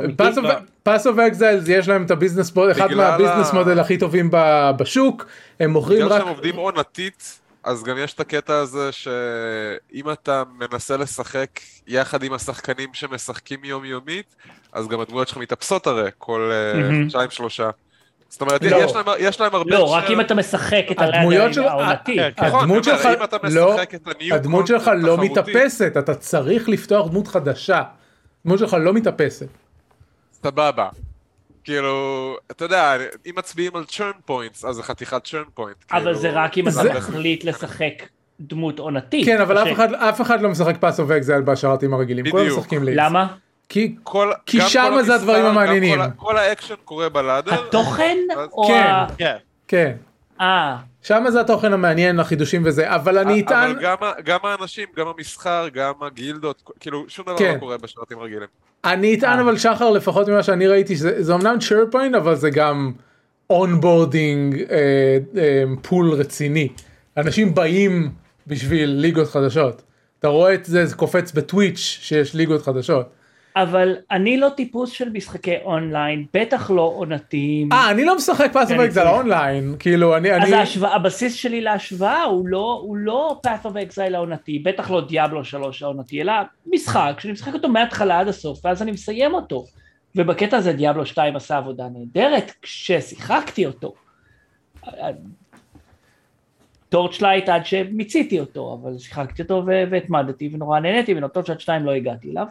Path 0.83 1.07
of 1.07 1.17
Exile 1.19 1.59
יש 1.67 1.87
להם 1.87 2.05
את 2.05 2.11
הביזנס 2.11 2.55
מודל, 2.55 2.71
אחד 2.71 2.85
בגלל 2.85 2.97
מהביזנס 2.97 3.53
מודל 3.53 3.79
הכי 3.79 3.97
טובים 3.97 4.29
ב- 4.31 4.71
בשוק, 4.77 5.25
הם 5.59 5.71
מוכרים 5.71 5.99
בגלל 5.99 6.11
רק, 6.11 6.19
שהם 6.19 6.27
עובדים 6.27 6.55
עונתית, 6.55 7.39
אז 7.63 7.83
גם 7.83 7.97
יש 7.97 8.13
את 8.13 8.19
הקטע 8.19 8.57
הזה 8.57 8.91
שאם 8.91 10.11
אתה 10.11 10.43
מנסה 10.59 10.97
לשחק 10.97 11.59
יחד 11.87 12.23
עם 12.23 12.33
השחקנים 12.33 12.89
שמשחקים 12.93 13.59
יומיומית, 13.63 14.35
אז 14.73 14.87
גם 14.87 14.99
הדמויות 14.99 15.27
שלך 15.27 15.37
מתאפסות 15.37 15.87
הרי 15.87 16.09
כל 16.17 16.51
אה. 16.53 16.89
חודשיים 17.01 17.29
שלושה. 17.29 17.69
זאת 18.31 18.41
אומרת, 18.41 18.63
לא. 18.63 18.77
יש 18.77 18.95
להם- 18.95 19.05
יש 19.19 19.41
להם 19.41 19.55
הרבה... 19.55 19.71
לא, 19.71 19.87
ש- 19.87 19.91
רק 19.91 20.09
אם 20.09 20.21
אתה 20.21 20.35
משחק 20.35 20.85
את 20.91 20.97
הדמויות 21.01 21.53
של- 21.53 21.63
העונתי. 21.63 22.15
כן, 22.15 22.29
כן. 22.37 22.45
נכון, 22.45 22.59
הדמות 22.63 22.83
שלך 22.83 23.05
אם 23.05 23.23
אתה 23.23 23.37
לא- 23.49 23.75
הדמות 24.31 24.67
שלך 24.67 24.91
לא 24.97 25.17
מתאפסת, 25.17 25.93
אתה 25.99 26.15
צריך 26.15 26.69
לפתוח 26.69 27.07
דמות 27.07 27.27
חדשה, 27.27 27.83
הדמות 28.45 28.59
שלך 28.59 28.73
לא 28.81 28.93
מתאפסת. 28.93 29.47
סבבה. 30.43 30.89
כאילו, 31.63 31.95
אתה 32.51 32.65
יודע, 32.65 32.95
אם 33.25 33.31
מצביעים 33.37 33.71
על 33.75 33.83
churn 33.89 34.29
points, 34.31 34.67
אז 34.67 34.75
זה 34.75 34.83
חתיכת 34.83 35.25
churn 35.27 35.59
point. 35.59 35.85
אבל 35.91 35.99
כאילו, 36.03 36.15
זה 36.15 36.29
רק 36.31 36.57
אם 36.57 36.69
זה- 36.69 36.81
אתה 36.91 36.97
מחליט 36.97 37.43
לשחק 37.43 37.93
דמות 38.39 38.79
עונתית. 38.79 39.25
כן, 39.25 39.41
אבל 39.41 39.57
אף 39.57 39.71
אחד- 39.71 39.93
אף 39.93 40.21
אחד 40.21 40.41
לא 40.41 40.49
משחק 40.49 40.75
פאס 40.79 40.99
אוף 40.99 41.11
אקזל 41.11 41.41
בשרתים 41.41 41.93
הרגילים, 41.93 42.31
כולם 42.31 42.43
בדיוק. 42.45 42.65
למה? 42.93 43.27
כי 43.71 43.95
כל, 44.03 44.31
כי 44.45 44.59
כל 44.59 45.03
זה 45.03 45.15
הדברים 45.15 45.45
המעניינים. 45.45 45.99
כל 45.99 46.07
כל 46.17 46.37
האקשן 46.37 46.75
קורה 46.85 47.09
ב-ladder. 47.09 47.53
התוכן? 47.53 48.17
או 48.51 48.67
כן. 48.67 48.73
ה... 48.73 49.07
כן. 49.17 49.35
כן, 49.67 49.91
אה, 50.41 50.77
שם 51.01 51.23
זה 51.29 51.41
התוכן 51.41 51.73
המעניין, 51.73 52.19
החידושים 52.19 52.61
וזה, 52.65 52.95
אבל 52.95 53.17
אני 53.17 53.41
אטען, 53.41 53.71
אבל 53.71 53.81
גם, 53.81 53.95
גם 54.25 54.39
האנשים, 54.43 54.87
גם 54.97 55.07
המסחר, 55.07 55.67
גם 55.73 55.93
הגילדות, 56.01 56.71
כאילו 56.79 57.05
שום 57.07 57.25
דבר 57.25 57.37
כן. 57.37 57.53
לא 57.53 57.59
קורה 57.59 57.77
בשרתים 57.77 58.19
רגילים. 58.19 58.47
אני 58.85 59.15
אטען 59.15 59.37
אה. 59.37 59.43
אבל 59.43 59.57
שחר 59.57 59.89
לפחות 59.89 60.27
ממה 60.29 60.43
שאני 60.43 60.67
ראיתי, 60.67 60.95
שזה 60.95 61.23
זה 61.23 61.35
אמנם 61.35 61.59
churn 61.59 62.15
אבל 62.15 62.35
זה 62.35 62.49
גם 62.49 62.91
onboarding 63.49 64.63
pool 65.81 66.11
רציני. 66.11 66.69
אנשים 67.17 67.55
באים 67.55 68.11
בשביל 68.47 68.89
ליגות 68.89 69.27
חדשות. 69.27 69.81
אתה 70.19 70.27
רואה 70.27 70.53
את 70.53 70.65
זה, 70.65 70.85
זה 70.85 70.95
קופץ 70.95 71.31
בטוויץ' 71.31 71.77
שיש 72.01 72.33
ליגות 72.33 72.61
חדשות. 72.61 73.20
אבל 73.55 73.95
אני 74.11 74.37
לא 74.37 74.49
טיפוס 74.49 74.91
של 74.91 75.09
משחקי 75.09 75.55
אונליין, 75.63 76.25
בטח 76.33 76.71
לא 76.71 76.93
עונתיים. 76.95 77.71
אה, 77.71 77.91
אני 77.91 78.05
לא 78.05 78.15
משחק 78.15 78.49
Path 78.53 78.69
כן, 78.69 78.79
Exile 78.79 79.03
צריך. 79.03 79.15
אונליין, 79.15 79.75
כאילו 79.79 80.17
אני, 80.17 80.33
אז 80.33 80.43
אני, 80.43 80.55
ההשוואה, 80.55 80.95
הבסיס 80.95 81.35
שלי 81.35 81.61
להשוואה 81.61 82.23
הוא 82.23 82.47
לא, 82.47 82.79
הוא 82.83 82.97
לא 82.97 83.39
of 83.43 83.65
Exile 83.65 84.15
העונתי, 84.15 84.59
בטח 84.59 84.91
לא 84.91 85.01
דיאבלו 85.07 85.45
3 85.45 85.83
העונתי, 85.83 86.21
אלא 86.21 86.33
משחק 86.65 87.15
שאני 87.19 87.33
משחק 87.33 87.53
אותו 87.53 87.69
מההתחלה 87.69 88.19
עד 88.19 88.27
הסוף, 88.27 88.65
ואז 88.65 88.81
אני 88.81 88.91
מסיים 88.91 89.33
אותו. 89.33 89.65
ובקטע 90.15 90.57
הזה 90.57 90.73
דיאבלו 90.73 91.05
2 91.05 91.35
עשה 91.35 91.57
עבודה 91.57 91.87
נהדרת 91.93 92.51
כששיחקתי 92.61 93.65
אותו. 93.65 93.93
טורצ'לייט 96.89 97.49
עד 97.49 97.65
שמיציתי 97.65 98.39
אותו, 98.39 98.79
אבל 98.81 98.97
שיחקתי 98.97 99.41
אותו 99.41 99.63
והתמדתי 99.65 100.49
ונורא 100.53 100.79
נהניתי 100.79 101.13
ממנו, 101.13 101.27
טורצ'לייט 101.27 101.59
2 101.59 101.85
לא 101.85 101.91
הגעתי 101.91 102.31
אליו. 102.31 102.47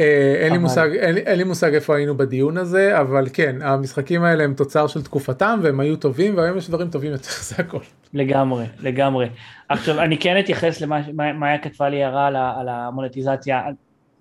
אה, 0.00 0.34
אין 0.38 0.52
לי 0.52 0.58
מושג, 0.58 0.88
אין, 0.92 1.16
אין 1.16 1.38
לי 1.38 1.44
מושג 1.44 1.74
איפה 1.74 1.96
היינו 1.96 2.16
בדיון 2.16 2.56
הזה, 2.56 3.00
אבל 3.00 3.26
כן, 3.32 3.56
המשחקים 3.62 4.22
האלה 4.24 4.44
הם 4.44 4.54
תוצר 4.54 4.86
של 4.86 5.02
תקופתם 5.02 5.60
והם 5.62 5.80
היו 5.80 5.96
טובים, 5.96 6.36
והיום 6.36 6.58
יש 6.58 6.68
דברים 6.68 6.90
טובים 6.90 7.12
יותר, 7.12 7.28
זה 7.48 7.54
הכל. 7.58 7.78
לגמרי, 8.14 8.64
לגמרי. 8.80 9.28
עכשיו, 9.68 10.00
אני 10.00 10.18
כן 10.18 10.38
אתייחס 10.40 10.80
למה 10.80 11.00
מה- 11.12 11.32
מאיה 11.32 11.58
כתבה 11.58 11.88
לי 11.88 12.04
הערה 12.04 12.26
על, 12.26 12.36
על 12.36 12.68
המונטיזציה. 12.68 13.62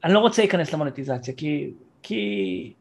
אני 0.04 0.14
לא 0.14 0.20
רוצה 0.20 0.42
להיכנס 0.42 0.74
למונטיזציה, 0.74 1.34
כי, 1.38 1.72
כי... 2.04 2.74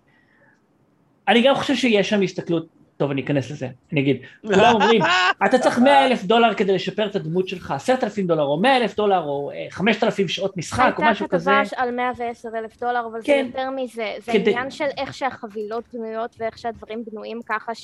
אני 1.29 1.43
גם 1.47 1.55
חושב 1.55 1.75
שיש 1.75 2.09
שם 2.11 2.23
הסתכלות, 2.23 2.67
טוב, 3.03 3.11
אני 3.11 3.23
אכנס 3.23 3.51
לזה, 3.51 3.69
אני 3.93 4.01
אגיד, 4.01 4.17
כולם 4.47 4.75
אומרים, 4.75 5.03
אתה 5.47 5.59
צריך 5.59 5.79
100 5.79 6.07
אלף 6.07 6.25
דולר 6.25 6.55
כדי 6.55 6.75
לשפר 6.75 7.07
את 7.07 7.17
הדמות 7.17 7.49
שלך, 7.49 7.71
10,000 7.71 8.27
דולר, 8.27 8.43
או 8.43 8.61
100 8.61 8.77
אלף 8.77 8.97
דולר, 8.97 9.21
או 9.23 9.51
אה, 9.55 9.67
5,000 9.71 10.29
שעות 10.29 10.57
משחק, 10.57 10.95
או 10.99 11.03
משהו 11.05 11.25
הייתה 11.25 11.37
כזה. 11.37 11.51
כתבה 11.65 11.83
על 11.83 11.91
110 11.91 12.49
אלף 12.59 12.81
דולר, 12.81 13.07
אבל 13.13 13.21
כן. 13.25 13.49
זה 13.53 13.59
יותר 13.59 13.71
מזה. 13.71 14.13
זה 14.25 14.33
כדי- 14.33 14.51
עניין 14.51 14.71
של 14.71 14.89
איך 14.97 15.15
שהחבילות 15.15 15.85
בנויות 15.93 16.37
ואיך 16.39 16.59
שהדברים 16.59 17.05
בנויים 17.13 17.41
ככה 17.47 17.75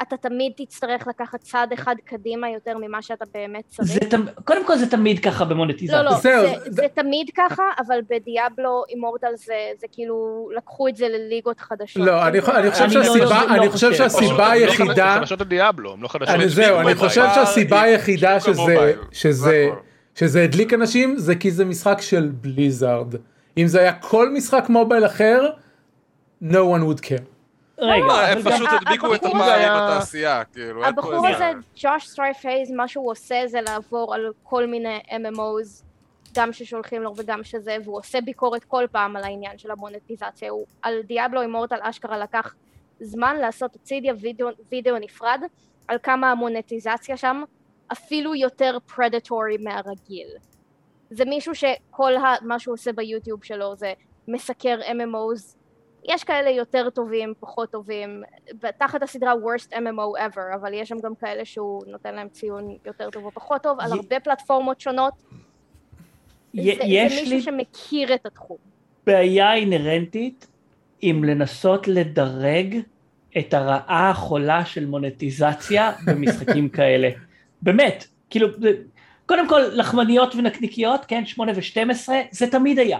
שאתה 0.00 0.16
תמיד 0.16 0.52
תצטרך 0.56 1.06
לקחת 1.06 1.40
צעד 1.40 1.72
אחד 1.72 1.94
קדימה 2.04 2.50
יותר 2.50 2.78
ממה 2.78 3.02
שאתה 3.02 3.24
באמת 3.34 3.64
צריך. 3.66 3.88
זה 3.88 4.00
תמ... 4.00 4.24
קודם 4.44 4.66
כל 4.66 4.76
זה 4.76 4.90
תמיד 4.90 5.18
ככה 5.24 5.44
במונטיזציה. 5.44 6.02
לא, 6.02 6.10
לא, 6.10 6.16
זהו, 6.16 6.42
זה, 6.42 6.54
זה- 6.64 6.70
זה 6.70 6.86
תמיד 6.94 7.30
ככה, 7.36 7.62
אבל 7.86 7.98
בדיאבלו 8.10 8.82
אימורטל 8.88 9.26
זה, 9.36 9.54
זה 9.80 9.86
כאילו, 9.92 10.48
לקחו 10.56 10.88
את 10.88 10.96
זה 10.96 11.06
לליגות 11.08 11.60
חדשות. 11.60 12.06
לא, 12.06 12.28
אני, 12.28 12.38
אני 12.38 12.70
חושב 12.70 12.84
לא- 12.84 12.90
שהסיבה, 12.90 13.44
לא 13.48 13.54
אני 13.54 13.68
חושב. 13.70 13.92
שהסיבה 13.94 14.32
הן 14.46 14.58
לא 14.58 14.64
היחידה, 14.64 15.16
חדשות 15.18 15.40
לדיאבלו, 15.40 15.92
הן 15.92 16.00
לא 16.00 16.08
חדשות. 16.08 16.40
זהו, 16.48 16.80
אני. 16.80 16.94
חושב 16.94 17.26
שהסיבה 17.34 17.82
היחידה 17.82 18.36
זה. 19.30 19.68
שזה 20.14 20.42
הדליק 20.42 20.72
אנשים 20.74 21.16
זה 21.16 21.34
כי 21.34 21.50
זה 21.50 21.64
משחק 21.64 22.00
של 22.00 22.30
בליזארד. 22.40 23.14
אם 23.58 23.66
זה 23.66 23.80
היה 23.80 23.92
כל 23.92 24.30
משחק 24.30 24.64
מובייל 24.68 25.06
אחר, 25.06 25.48
no 26.42 26.54
one 26.54 26.82
would 26.82 27.00
care. 27.00 27.35
רגע, 27.78 28.06
לא, 28.06 28.20
הם 28.20 28.38
פשוט 28.42 28.68
הדביקו 28.72 29.14
את 29.14 29.24
הזה- 29.24 29.66
התעשייה, 29.66 30.44
כאילו, 30.44 30.84
הבחור 30.84 31.26
הזה, 31.28 31.50
ג'וש 31.76 32.06
סטרייף 32.08 32.42
הייז, 32.42 32.70
מה 32.70 32.88
שהוא 32.88 33.10
עושה 33.10 33.42
זה 33.46 33.60
לעבור 33.60 34.14
על 34.14 34.32
כל 34.42 34.66
מיני 34.66 34.98
MMOs, 35.08 35.82
גם 36.34 36.52
ששולחים 36.52 37.02
לו 37.02 37.12
וגם 37.16 37.44
שזה, 37.44 37.76
והוא 37.84 37.98
עושה 37.98 38.20
ביקורת 38.20 38.64
כל 38.64 38.84
פעם 38.92 39.16
על 39.16 39.24
העניין 39.24 39.58
של 39.58 39.70
המונטיזציה. 39.70 40.50
הוא 40.50 40.66
על 40.82 41.02
דיאבלו 41.02 41.40
אימורטל 41.42 41.76
אשכרה 41.82 42.18
לקח 42.18 42.54
זמן 43.00 43.36
לעשות 43.36 43.74
הצידיה 43.74 44.14
וידאו, 44.20 44.48
וידאו 44.72 44.98
נפרד, 44.98 45.40
על 45.88 45.98
כמה 46.02 46.30
המונטיזציה 46.30 47.16
שם 47.16 47.42
אפילו 47.92 48.34
יותר 48.34 48.78
פרדטורי 48.94 49.56
מהרגיל. 49.56 50.28
זה 51.10 51.24
מישהו 51.24 51.54
שכל 51.54 52.16
ה, 52.16 52.34
מה 52.42 52.58
שהוא 52.58 52.74
עושה 52.74 52.92
ביוטיוב 52.92 53.44
שלו 53.44 53.76
זה 53.76 53.92
מסקר 54.28 54.78
MMOs, 54.80 55.56
יש 56.08 56.24
כאלה 56.24 56.50
יותר 56.50 56.90
טובים, 56.90 57.34
פחות 57.40 57.70
טובים, 57.70 58.22
תחת 58.78 59.02
הסדרה 59.02 59.32
worst 59.32 59.72
MMO 59.72 60.18
ever, 60.18 60.54
אבל 60.54 60.74
יש 60.74 60.88
שם 60.88 60.98
גם 61.02 61.14
כאלה 61.14 61.44
שהוא 61.44 61.82
נותן 61.86 62.14
להם 62.14 62.28
ציון 62.28 62.76
יותר 62.84 63.10
טוב 63.10 63.24
או 63.24 63.30
פחות 63.30 63.62
טוב, 63.62 63.80
על 63.80 63.92
הרבה 63.92 64.20
פלטפורמות 64.20 64.80
שונות. 64.80 65.12
זה, 66.54 66.60
יש 66.84 67.12
זה 67.12 67.20
מישהו 67.20 67.42
שמכיר 67.42 68.14
את 68.14 68.26
התחום. 68.26 68.56
בעיה 69.06 69.54
אינהרנטית 69.54 70.46
עם 71.00 71.24
לנסות 71.24 71.88
לדרג 71.88 72.78
את 73.38 73.54
הרעה 73.54 74.10
החולה 74.10 74.64
של 74.64 74.86
מונטיזציה 74.86 75.92
במשחקים 76.06 76.68
כאלה. 76.76 77.08
באמת, 77.62 78.06
כאילו, 78.30 78.48
קודם 79.26 79.48
כל 79.48 79.60
לחמניות 79.72 80.34
ונקניקיות, 80.34 81.04
כן, 81.04 81.26
8 81.26 81.52
ו-12, 81.52 82.08
זה 82.30 82.50
תמיד 82.50 82.78
היה. 82.78 82.98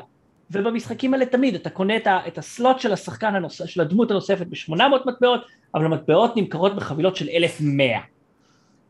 ובמשחקים 0.51 1.15
האלה 1.15 1.27
תמיד 1.27 1.55
אתה 1.55 1.71
קונה 1.71 1.97
את, 1.97 2.07
ה, 2.07 2.21
את 2.27 2.39
הסלוט 2.39 2.81
של 2.81 2.93
השחקן 2.93 3.35
הנוס, 3.35 3.63
של 3.67 3.81
הדמות 3.81 4.11
הנוספת 4.11 4.47
ב-800 4.47 4.83
מטבעות, 5.07 5.41
אבל 5.75 5.85
המטבעות 5.85 6.37
נמכרות 6.37 6.77
בחבילות 6.77 7.17
של 7.17 7.29
1,100. 7.29 7.99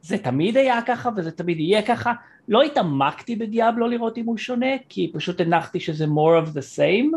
זה 0.02 0.18
תמיד 0.18 0.56
היה 0.56 0.82
ככה 0.86 1.10
וזה 1.16 1.30
תמיד 1.30 1.60
יהיה 1.60 1.82
ככה. 1.82 2.12
לא 2.48 2.62
התעמקתי 2.62 3.36
בדיאבלו 3.36 3.88
לראות 3.88 4.18
אם 4.18 4.26
הוא 4.26 4.36
שונה, 4.36 4.66
כי 4.88 5.10
פשוט 5.14 5.40
הנחתי 5.40 5.80
שזה 5.80 6.04
more 6.04 6.46
of 6.46 6.48
the 6.48 6.78
same, 6.78 7.16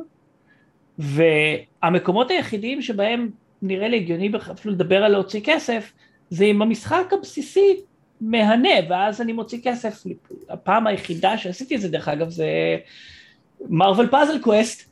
והמקומות 1.00 2.32
היחידים 2.32 2.82
שבהם 2.82 3.30
נראה 3.62 3.88
לי 3.88 3.98
הגיוני 3.98 4.32
אפילו 4.52 4.74
לדבר 4.74 5.04
על 5.04 5.12
להוציא 5.12 5.42
כסף, 5.44 5.94
זה 6.30 6.46
אם 6.46 6.62
המשחק 6.62 7.06
הבסיסי 7.12 7.76
מהנה, 8.22 8.70
ואז 8.90 9.22
אני 9.22 9.34
מוציא 9.34 9.60
כסף. 9.64 10.04
הפעם 10.50 10.88
היחידה 10.88 11.38
שעשיתי 11.38 11.76
את 11.76 11.82
זה, 11.82 11.90
דרך 11.90 12.08
אגב, 12.08 12.30
זה 12.30 12.48
Marvel 13.62 14.08
Puzzle 14.08 14.40
Quest, 14.40 14.90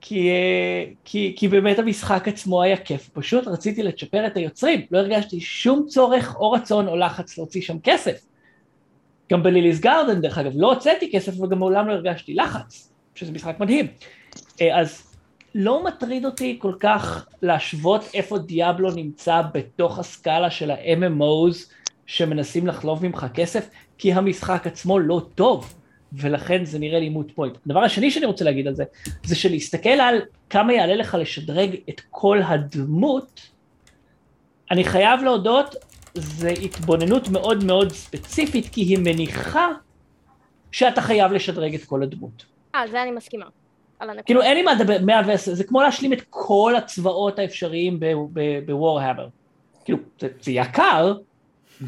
כי, 0.00 1.48
באמת 1.50 1.78
המשחק 1.78 2.28
עצמו 2.28 2.62
היה 2.62 2.76
כיף, 2.76 3.10
פשוט 3.12 3.46
רציתי 3.46 3.82
לצ'פר 3.82 4.26
את 4.26 4.36
היוצרים, 4.36 4.80
לא 4.90 4.98
הרגשתי 4.98 5.40
שום 5.40 5.86
צורך 5.86 6.36
או 6.36 6.50
רצון 6.50 6.88
או 6.88 6.96
לחץ 6.96 7.38
להוציא 7.38 7.62
שם 7.62 7.76
כסף. 7.82 8.26
גם 9.32 9.42
בליליס 9.42 9.80
גארדן, 9.80 10.20
דרך 10.20 10.38
אגב, 10.38 10.52
לא 10.54 10.72
הוצאתי 10.72 11.12
כסף 11.12 11.40
וגם 11.40 11.58
מעולם 11.58 11.88
לא 11.88 11.92
הרגשתי 11.92 12.34
לחץ, 12.34 12.92
שזה 13.14 13.32
משחק 13.32 13.60
מדהים. 13.60 13.86
אה, 14.60 14.80
אז 14.80 15.16
לא 15.54 15.84
מטריד 15.84 16.24
אותי 16.24 16.58
כל 16.60 16.72
כך 16.80 17.26
להשוות 17.42 18.10
איפה 18.14 18.38
דיאבלו 18.38 18.90
נמצא 18.90 19.42
בתוך 19.54 19.98
הסקאלה 19.98 20.50
של 20.50 20.70
ה-MMOs 20.70 21.72
שמנסים 22.06 22.66
לחלוב 22.66 23.06
ממך 23.06 23.26
כסף, 23.34 23.68
כי 23.98 24.12
המשחק 24.12 24.66
עצמו 24.66 24.98
לא 24.98 25.20
טוב. 25.34 25.74
ולכן 26.16 26.64
זה 26.64 26.78
נראה 26.78 27.00
לי 27.00 27.08
מוט 27.08 27.30
פוינט. 27.34 27.58
הדבר 27.66 27.80
השני 27.80 28.10
שאני 28.10 28.26
רוצה 28.26 28.44
להגיד 28.44 28.66
על 28.66 28.74
זה, 28.74 28.84
זה 29.24 29.36
שלהסתכל 29.36 29.88
על 29.88 30.20
כמה 30.50 30.72
יעלה 30.72 30.96
לך 30.96 31.16
לשדרג 31.20 31.76
את 31.88 32.00
כל 32.10 32.40
הדמות, 32.42 33.40
אני 34.70 34.84
חייב 34.84 35.22
להודות, 35.22 35.74
זה 36.14 36.48
התבוננות 36.48 37.28
מאוד 37.28 37.64
מאוד 37.64 37.92
ספציפית, 37.92 38.68
כי 38.72 38.80
היא 38.80 38.98
מניחה 38.98 39.68
שאתה 40.72 41.00
חייב 41.00 41.32
לשדרג 41.32 41.74
את 41.74 41.84
כל 41.84 42.02
הדמות. 42.02 42.44
אה, 42.74 42.86
זה 42.90 43.02
אני 43.02 43.10
מסכימה. 43.10 43.46
כאילו 44.26 44.42
אין 44.42 44.56
לי 44.56 44.62
מה 44.62 44.74
לדבר, 44.74 44.96
110, 45.02 45.54
זה 45.54 45.64
כמו 45.64 45.82
להשלים 45.82 46.12
את 46.12 46.22
כל 46.30 46.76
הצבאות 46.76 47.38
האפשריים 47.38 48.00
בוורהמר. 48.66 49.28
כאילו, 49.84 49.98
זה, 50.20 50.28
זה 50.40 50.52
יקר, 50.52 51.14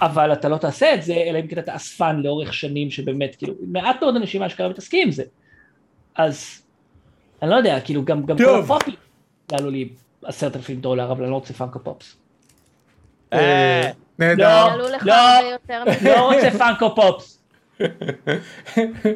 אבל 0.01 0.33
אתה 0.33 0.49
לא 0.49 0.57
תעשה 0.57 0.95
את 0.95 1.03
זה, 1.03 1.15
אלא 1.15 1.39
אם 1.39 1.47
כן 1.47 1.59
אתה 1.59 1.77
אספן 1.77 2.17
לאורך 2.17 2.55
שנים 2.55 2.91
שבאמת, 2.91 3.37
כאילו, 3.37 3.55
מעט 3.67 4.03
מאוד 4.03 4.17
אנשים 4.17 4.43
אשכרה 4.43 4.69
מתעסקים 4.69 5.03
עם 5.07 5.13
זה. 5.13 5.23
אז, 6.17 6.63
אני 7.43 7.51
לא 7.51 7.57
יודע, 7.57 7.81
כאילו, 7.81 8.05
גם, 8.05 8.27
גם 8.27 8.37
כל 8.37 8.61
הפופים 8.65 8.95
יעלו 9.53 9.71
לי 9.71 9.89
עשרת 10.25 10.57
אלפים 10.57 10.81
דולר, 10.81 11.13
אבל 11.13 11.23
אני 11.23 11.31
לא 11.31 11.37
רוצה 11.37 11.55
פאנקו 11.55 11.79
פופס. 11.85 12.17
אה, 13.33 13.91
נהדר. 14.19 14.77
לא, 14.77 14.89
לא, 15.03 15.15
לא 16.05 16.33
רוצה 16.33 16.51
פאנקו 16.59 16.95
פופס. 16.95 17.43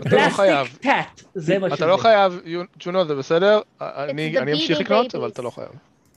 אתה 0.06 0.16
לא 0.16 0.30
חייב. 0.30 0.78
זה 1.34 1.58
מה 1.58 1.66
שזה. 1.66 1.74
אתה 1.74 1.86
לא 1.86 1.96
חייב, 1.96 2.40
ג'ונו 2.78 3.04
זה 3.04 3.14
בסדר, 3.14 3.60
אני 3.80 4.52
אמשיך 4.52 4.80
לקנות, 4.80 5.14
אבל 5.14 5.28
אתה 5.28 5.42
לא 5.42 5.50
חייב. 5.50 5.68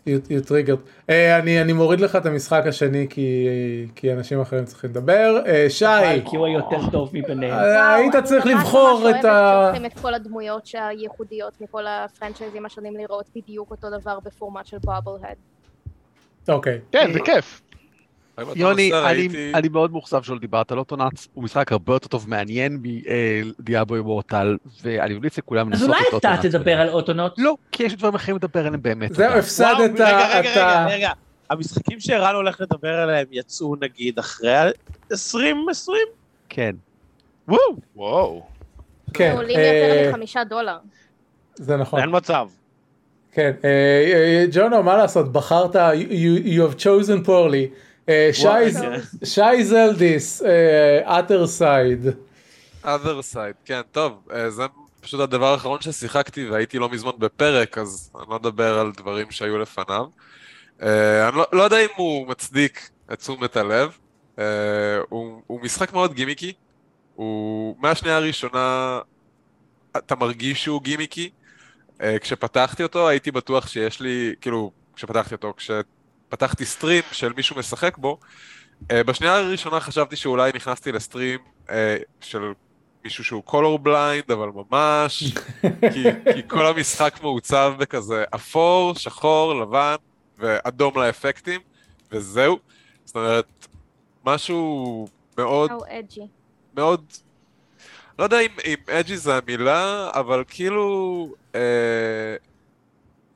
You 0.08 0.50
triggered. 0.50 1.08
Uh, 1.08 1.12
אני, 1.40 1.62
אני 1.62 1.74
מוריד 1.74 2.00
לך 2.00 2.16
את 2.16 2.26
המשחק 2.26 2.64
השני 2.68 3.08
כי, 3.10 3.48
כי 3.96 4.14
אנשים 4.14 4.42
אחרים 4.42 4.66
צריכים 4.66 4.90
לדבר. 4.90 5.42
Uh, 5.46 5.70
שי. 5.70 5.86
כי 6.26 6.36
הוא 6.36 6.46
היותר 6.46 6.90
טוב 6.92 7.10
מביניהם. 7.14 7.60
Uh, 7.60 7.96
היית 7.96 8.16
צריך 8.24 8.46
לבחור 8.46 9.10
את 9.10 9.26
ה... 9.26 9.70
אני 9.70 9.80
ממש 9.80 9.92
את 9.94 10.00
כל 10.00 10.14
הדמויות 10.14 10.70
הייחודיות 10.74 11.62
מכל 11.62 11.88
הפרנצ'ייזים 11.88 12.66
השונים 12.66 12.98
לראות 12.98 13.30
בדיוק 13.36 13.72
אותו 13.72 13.90
דבר 14.00 14.20
בפורמט 14.20 14.66
של 14.66 14.78
בובל 14.78 15.26
הד. 15.28 15.36
אוקיי. 16.50 16.80
כן, 16.92 17.14
זה 17.14 17.20
כיף. 17.20 17.62
יוני, 18.56 18.92
אני 19.54 19.68
מאוד 19.68 19.92
מאוכזב 19.92 20.24
שלא 20.24 20.38
דיברת 20.40 20.72
על 20.72 20.78
אוטונאץ, 20.78 21.28
הוא 21.34 21.44
משחק 21.44 21.72
הרבה 21.72 21.94
יותר 21.94 22.08
טוב 22.08 22.30
מעניין 22.30 22.80
מדיאבו 23.60 23.96
אימורטל, 23.96 24.58
ואני 24.84 25.14
ממליץ 25.14 25.38
לכולם 25.38 25.70
לנסות 25.70 25.90
את 25.90 26.14
אוטונאץ. 26.14 26.24
אז 26.24 26.26
אולי 26.26 26.50
אתה 26.50 26.58
תדבר 26.58 26.82
על 26.82 26.90
אוטונאץ? 26.90 27.32
לא, 27.38 27.56
כי 27.72 27.84
יש 27.84 27.96
דברים 27.96 28.16
אחרים 28.16 28.36
לדבר 28.36 28.60
עליהם 28.60 28.82
באמת. 28.82 29.14
זהו, 29.16 29.32
הפסדת 29.32 29.96
את 29.96 30.00
ה... 30.00 30.38
רגע, 30.38 30.40
רגע, 30.40 30.86
רגע, 30.90 31.12
המשחקים 31.50 32.00
שערן 32.00 32.36
הולך 32.36 32.62
לדבר 32.62 32.94
עליהם 32.94 33.26
יצאו 33.32 33.76
נגיד 33.82 34.20
אחרי 34.20 34.72
2020? 35.12 35.98
כן. 36.50 36.76
וואו. 37.48 37.60
וואו. 37.96 38.44
כן. 39.14 39.34
עולים 39.36 39.60
יותר 39.60 40.10
מחמישה 40.10 40.44
דולר. 40.44 40.78
זה 41.56 41.78
נכון. 41.78 42.00
אין 42.00 42.10
מצב. 42.12 42.48
כן, 43.32 43.52
ג'ונו, 44.52 44.84
מה 44.84 44.98
לעשות, 44.98 45.32
בחרת, 45.32 45.76
you 45.76 46.60
have 46.60 46.80
chosen 46.80 47.28
poorly. 47.28 47.68
שי 49.24 49.64
זלדיס, 49.64 50.42
other 51.06 51.60
side. 51.60 52.08
other 52.84 53.34
side, 53.34 53.56
כן, 53.66 53.82
טוב, 53.92 54.28
זה 54.48 54.64
פשוט 55.02 55.20
הדבר 55.20 55.54
האחרון 55.54 55.82
ששיחקתי 55.82 56.50
והייתי 56.50 56.80
לא 56.80 56.90
מזמן 56.90 57.12
בפרק, 57.18 57.78
אז 57.78 58.12
אני 58.16 58.26
לא 58.30 58.36
אדבר 58.36 58.80
על 58.80 58.92
דברים 58.98 59.32
שהיו 59.32 59.58
לפניו. 59.58 60.06
אני 60.80 61.36
לא, 61.36 61.46
לא 61.54 61.64
יודע 61.64 61.80
אם 61.80 61.88
הוא 61.96 62.28
מצדיק 62.28 62.90
את 63.14 63.20
תשומת 63.20 63.58
הלב, 63.58 63.98
הוא, 65.10 65.42
הוא 65.48 65.62
משחק 65.62 65.94
מאוד 65.94 66.14
גימיקי, 66.14 66.54
הוא 67.16 67.76
מהשנייה 67.80 68.18
הראשונה 68.18 69.00
אתה 69.98 70.16
מרגיש 70.16 70.64
שהוא 70.64 70.82
גימיקי. 70.82 71.30
כשפתחתי 72.22 72.84
אותו 72.84 73.10
הייתי 73.10 73.32
בטוח 73.32 73.68
שיש 73.68 74.02
לי, 74.02 74.34
כאילו, 74.42 74.72
כשפתחתי 74.96 75.36
אותו, 75.36 75.54
כש... 75.58 75.72
פתחתי 76.34 76.66
stream 76.66 77.04
של 77.12 77.34
מישהו 77.38 77.56
משחק 77.56 77.98
בו, 77.98 78.18
uh, 78.82 78.86
בשנייה 79.06 79.38
הראשונה 79.38 79.80
חשבתי 79.80 80.16
שאולי 80.16 80.52
נכנסתי 80.56 80.92
ל-stream 80.92 81.40
uh, 81.68 81.72
של 82.22 82.54
מישהו 83.04 83.24
שהוא 83.24 83.44
color 83.44 83.80
blind, 83.80 84.32
אבל 84.32 84.50
ממש, 84.56 85.24
כי, 85.94 86.04
כי 86.34 86.48
כל 86.48 86.66
המשחק 86.66 87.20
מעוצב 87.22 87.74
בכזה 87.78 88.24
אפור, 88.36 88.96
שחור, 88.96 89.62
לבן 89.62 89.96
ואדום 90.38 90.98
לאפקטים, 90.98 91.62
וזהו. 92.12 92.60
זאת 93.06 93.16
אומרת, 93.16 93.68
משהו 94.26 95.08
מאוד... 95.38 95.72
או 95.72 95.84
אג'י. 95.88 96.28
מאוד... 96.76 97.06
לא 98.20 98.24
יודע 98.24 98.40
אם, 98.40 98.52
אם 98.66 98.78
אג'י 98.90 99.18
זה 99.18 99.38
המילה, 99.38 100.12
אבל 100.14 100.44
כאילו... 100.48 101.28
אה, 101.56 102.36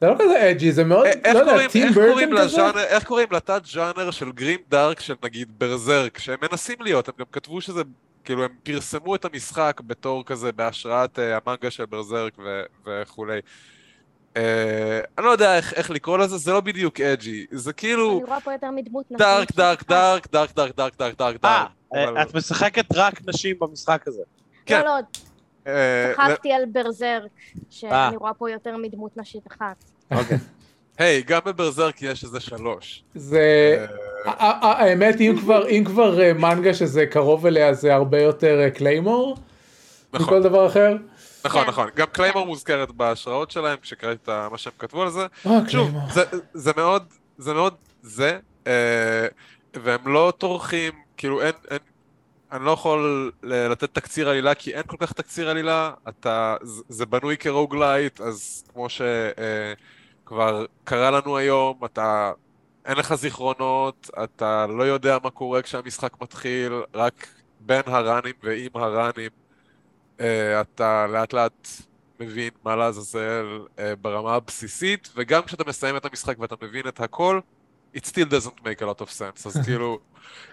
זה 0.02 0.08
לא 0.08 0.16
כזה 0.20 0.52
אג'י, 0.52 0.72
זה 0.72 0.84
מאוד, 0.84 1.06
אה, 1.26 1.34
לא 1.34 1.40
יודע, 1.40 1.68
טים 1.68 1.92
ברטון 1.94 2.38
כזה? 2.38 2.84
איך 2.84 3.04
קוראים 3.04 3.28
לתת 3.32 3.62
ז'אנר 3.66 4.12
של 4.12 4.32
גרין 4.32 4.58
דארק 4.70 5.00
של 5.00 5.14
נגיד 5.24 5.52
ברזרק, 5.58 6.20
שהם 6.20 6.38
מנסים 6.52 6.76
להיות, 6.80 7.08
הם 7.08 7.14
גם 7.20 7.26
כתבו 7.32 7.62
שזה, 7.62 7.82
כאילו 8.24 8.44
הם 8.44 8.50
פרסמו 8.64 9.16
את 9.16 9.26
המשחק 9.26 9.82
בתור 9.88 10.26
כזה 10.26 10.52
בהשראת 10.52 11.20
אה, 11.20 11.38
המנגה 11.46 11.72
של 11.72 11.86
ברזרק 11.86 12.38
וכולי. 12.88 13.40
אה, 14.38 15.00
אני 15.18 15.26
לא 15.26 15.32
יודע 15.32 15.56
איך 15.56 15.90
לקרוא 15.90 16.18
לזה, 16.18 16.38
זה 16.38 16.52
לא 16.52 16.62
בדיוק 16.62 17.02
אג'י, 17.02 17.46
זה 17.52 17.74
כאילו... 17.74 18.18
אני 18.18 18.28
רואה 18.28 18.42
פה 18.42 18.52
יותר 18.52 18.72
מדמות 18.72 19.06
נשים. 19.06 19.18
דארק, 19.18 19.52
דארק, 19.56 19.88
דארק, 19.88 20.28
דארק, 20.32 20.52
דארק, 20.56 20.76
דארק, 20.98 21.18
דארק, 21.18 21.42
דארק. 21.42 21.68
את 22.22 22.36
משחקת 22.36 22.86
רק 22.96 23.22
נשים 23.28 23.56
במשחק 23.60 24.08
הזה. 24.08 24.22
כן. 24.66 24.80
לא, 24.80 24.86
לא, 24.86 25.00
צחקתי 26.16 26.54
על 26.54 26.66
ברזרק, 26.66 27.32
שאני 27.70 28.16
רואה 28.18 28.34
פה 28.34 28.52
יותר 28.52 28.78
מדמות 28.78 29.18
נשית 29.18 29.48
אחת. 29.48 29.84
אוקיי. 30.12 30.38
היי, 30.98 31.22
גם 31.22 31.40
בברזרק 31.46 32.02
יש 32.02 32.24
איזה 32.24 32.40
שלוש. 32.40 33.04
זה... 33.16 33.86
האמת, 34.26 35.22
אם 35.70 35.84
כבר 35.86 36.20
מנגה 36.36 36.74
שזה 36.74 37.06
קרוב 37.06 37.46
אליה, 37.46 37.74
זה 37.74 37.94
הרבה 37.94 38.22
יותר 38.22 38.70
Claymore? 38.76 39.38
נכון. 40.14 40.26
מכל 40.26 40.44
דבר 40.44 40.68
אחר? 40.68 40.96
נכון, 41.46 41.68
נכון. 41.68 41.90
גם 41.96 42.08
Claymore 42.12 42.46
מוזכרת 42.46 42.92
בהשראות 42.92 43.52
שלהם, 43.52 43.78
כשקראתי 43.82 44.20
את 44.24 44.30
מה 44.52 44.58
שהם 44.58 44.74
כתבו 44.80 45.02
על 45.02 45.10
זה. 45.10 45.26
שוב, 45.68 45.92
זה 46.54 46.72
מאוד, 46.78 47.04
זה 47.38 47.54
מאוד 47.54 47.74
זה, 48.02 48.40
והם 49.74 50.08
לא 50.08 50.34
טורחים, 50.38 50.94
כאילו 51.18 51.42
אין, 51.42 51.54
אני 52.52 52.66
לא 52.66 52.72
יכול 52.72 53.32
לתת 53.44 53.94
תקציר 53.94 54.30
עלילה, 54.30 54.56
כי 54.56 54.74
אין 54.74 54.84
כל 54.88 54.98
כך 55.00 55.14
תקציר 55.14 55.50
עלילה, 55.50 55.94
אתה, 56.10 56.56
זה 56.90 57.06
בנוי 57.06 57.38
כ 57.38 57.52
roguelite, 57.52 58.22
אז 58.22 58.64
כמו 58.74 58.90
ש... 58.90 59.02
כבר 60.26 60.66
קרה 60.84 61.12
לנו 61.12 61.38
היום, 61.38 61.86
אתה... 61.86 62.32
אין 62.86 62.98
לך 62.98 63.16
זיכרונות, 63.16 64.10
אתה 64.24 64.68
לא 64.68 64.84
יודע 64.84 65.18
מה 65.24 65.30
קורה 65.30 65.62
כשהמשחק 65.62 66.22
מתחיל, 66.22 66.74
רק 66.94 67.28
בין 67.60 67.82
הראנים 67.86 68.34
ועם 68.44 68.70
הראנים 68.74 69.30
אה, 70.20 70.62
אתה 70.62 71.08
לאט 71.08 71.34
לאט 71.34 71.68
מבין 72.20 72.50
מה 72.64 72.76
לעזאזל 72.76 73.46
אה, 73.80 73.96
ברמה 73.96 74.36
הבסיסית, 74.36 75.10
וגם 75.16 75.44
כשאתה 75.44 75.64
מסיים 75.68 75.98
את 75.98 76.06
המשחק 76.06 76.40
ואתה 76.40 76.56
מבין 76.62 76.88
את 76.88 77.00
הכל, 77.02 77.40
it 77.98 78.06
still 78.06 78.26
doesn't 78.26 78.60
make 78.64 78.82
a 78.82 78.86
lot 78.86 79.02
of 79.02 79.10
sense, 79.10 79.48
אז 79.48 79.60
כאילו, 79.66 80.00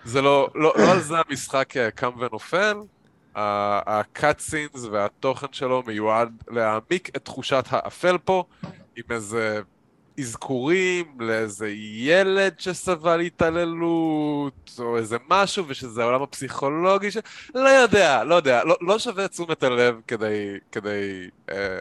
זה 0.04 0.22
לא, 0.22 0.48
לא, 0.54 0.72
לא 0.76 0.92
על 0.92 1.00
זה 1.00 1.14
המשחק 1.28 1.74
קם 1.94 2.10
ונופל, 2.18 2.76
הקאט 3.34 4.38
סינס 4.38 4.84
והתוכן 4.90 5.46
שלו 5.52 5.82
מיועד 5.86 6.42
להעמיק 6.50 7.08
את 7.16 7.24
תחושת 7.24 7.64
האפל 7.70 8.18
פה, 8.18 8.44
עם 8.96 9.04
איזה 9.10 9.60
אזכורים 10.20 11.16
לאיזה 11.18 11.68
ילד 11.96 12.60
שסבל 12.60 13.20
התעללות, 13.20 14.70
או 14.78 14.96
איזה 14.96 15.16
משהו, 15.28 15.64
ושזה 15.68 16.02
העולם 16.02 16.22
הפסיכולוגי 16.22 17.10
ש... 17.10 17.16
לא 17.54 17.68
יודע, 17.68 18.24
לא 18.24 18.34
יודע, 18.34 18.64
לא, 18.64 18.76
לא 18.80 18.98
שווה 18.98 19.28
תשומת 19.28 19.62
הלב 19.62 20.00
כדי, 20.06 20.56
כדי 20.72 21.28
אה, 21.50 21.78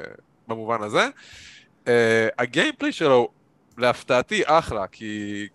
במובן 0.47 0.83
הזה. 0.83 1.07
אה, 1.87 2.27
ה 2.39 2.45
gameplay 2.45 2.91
שלו, 2.91 3.29
להפתעתי, 3.77 4.41
אחלה, 4.45 4.87
כי 4.87 5.47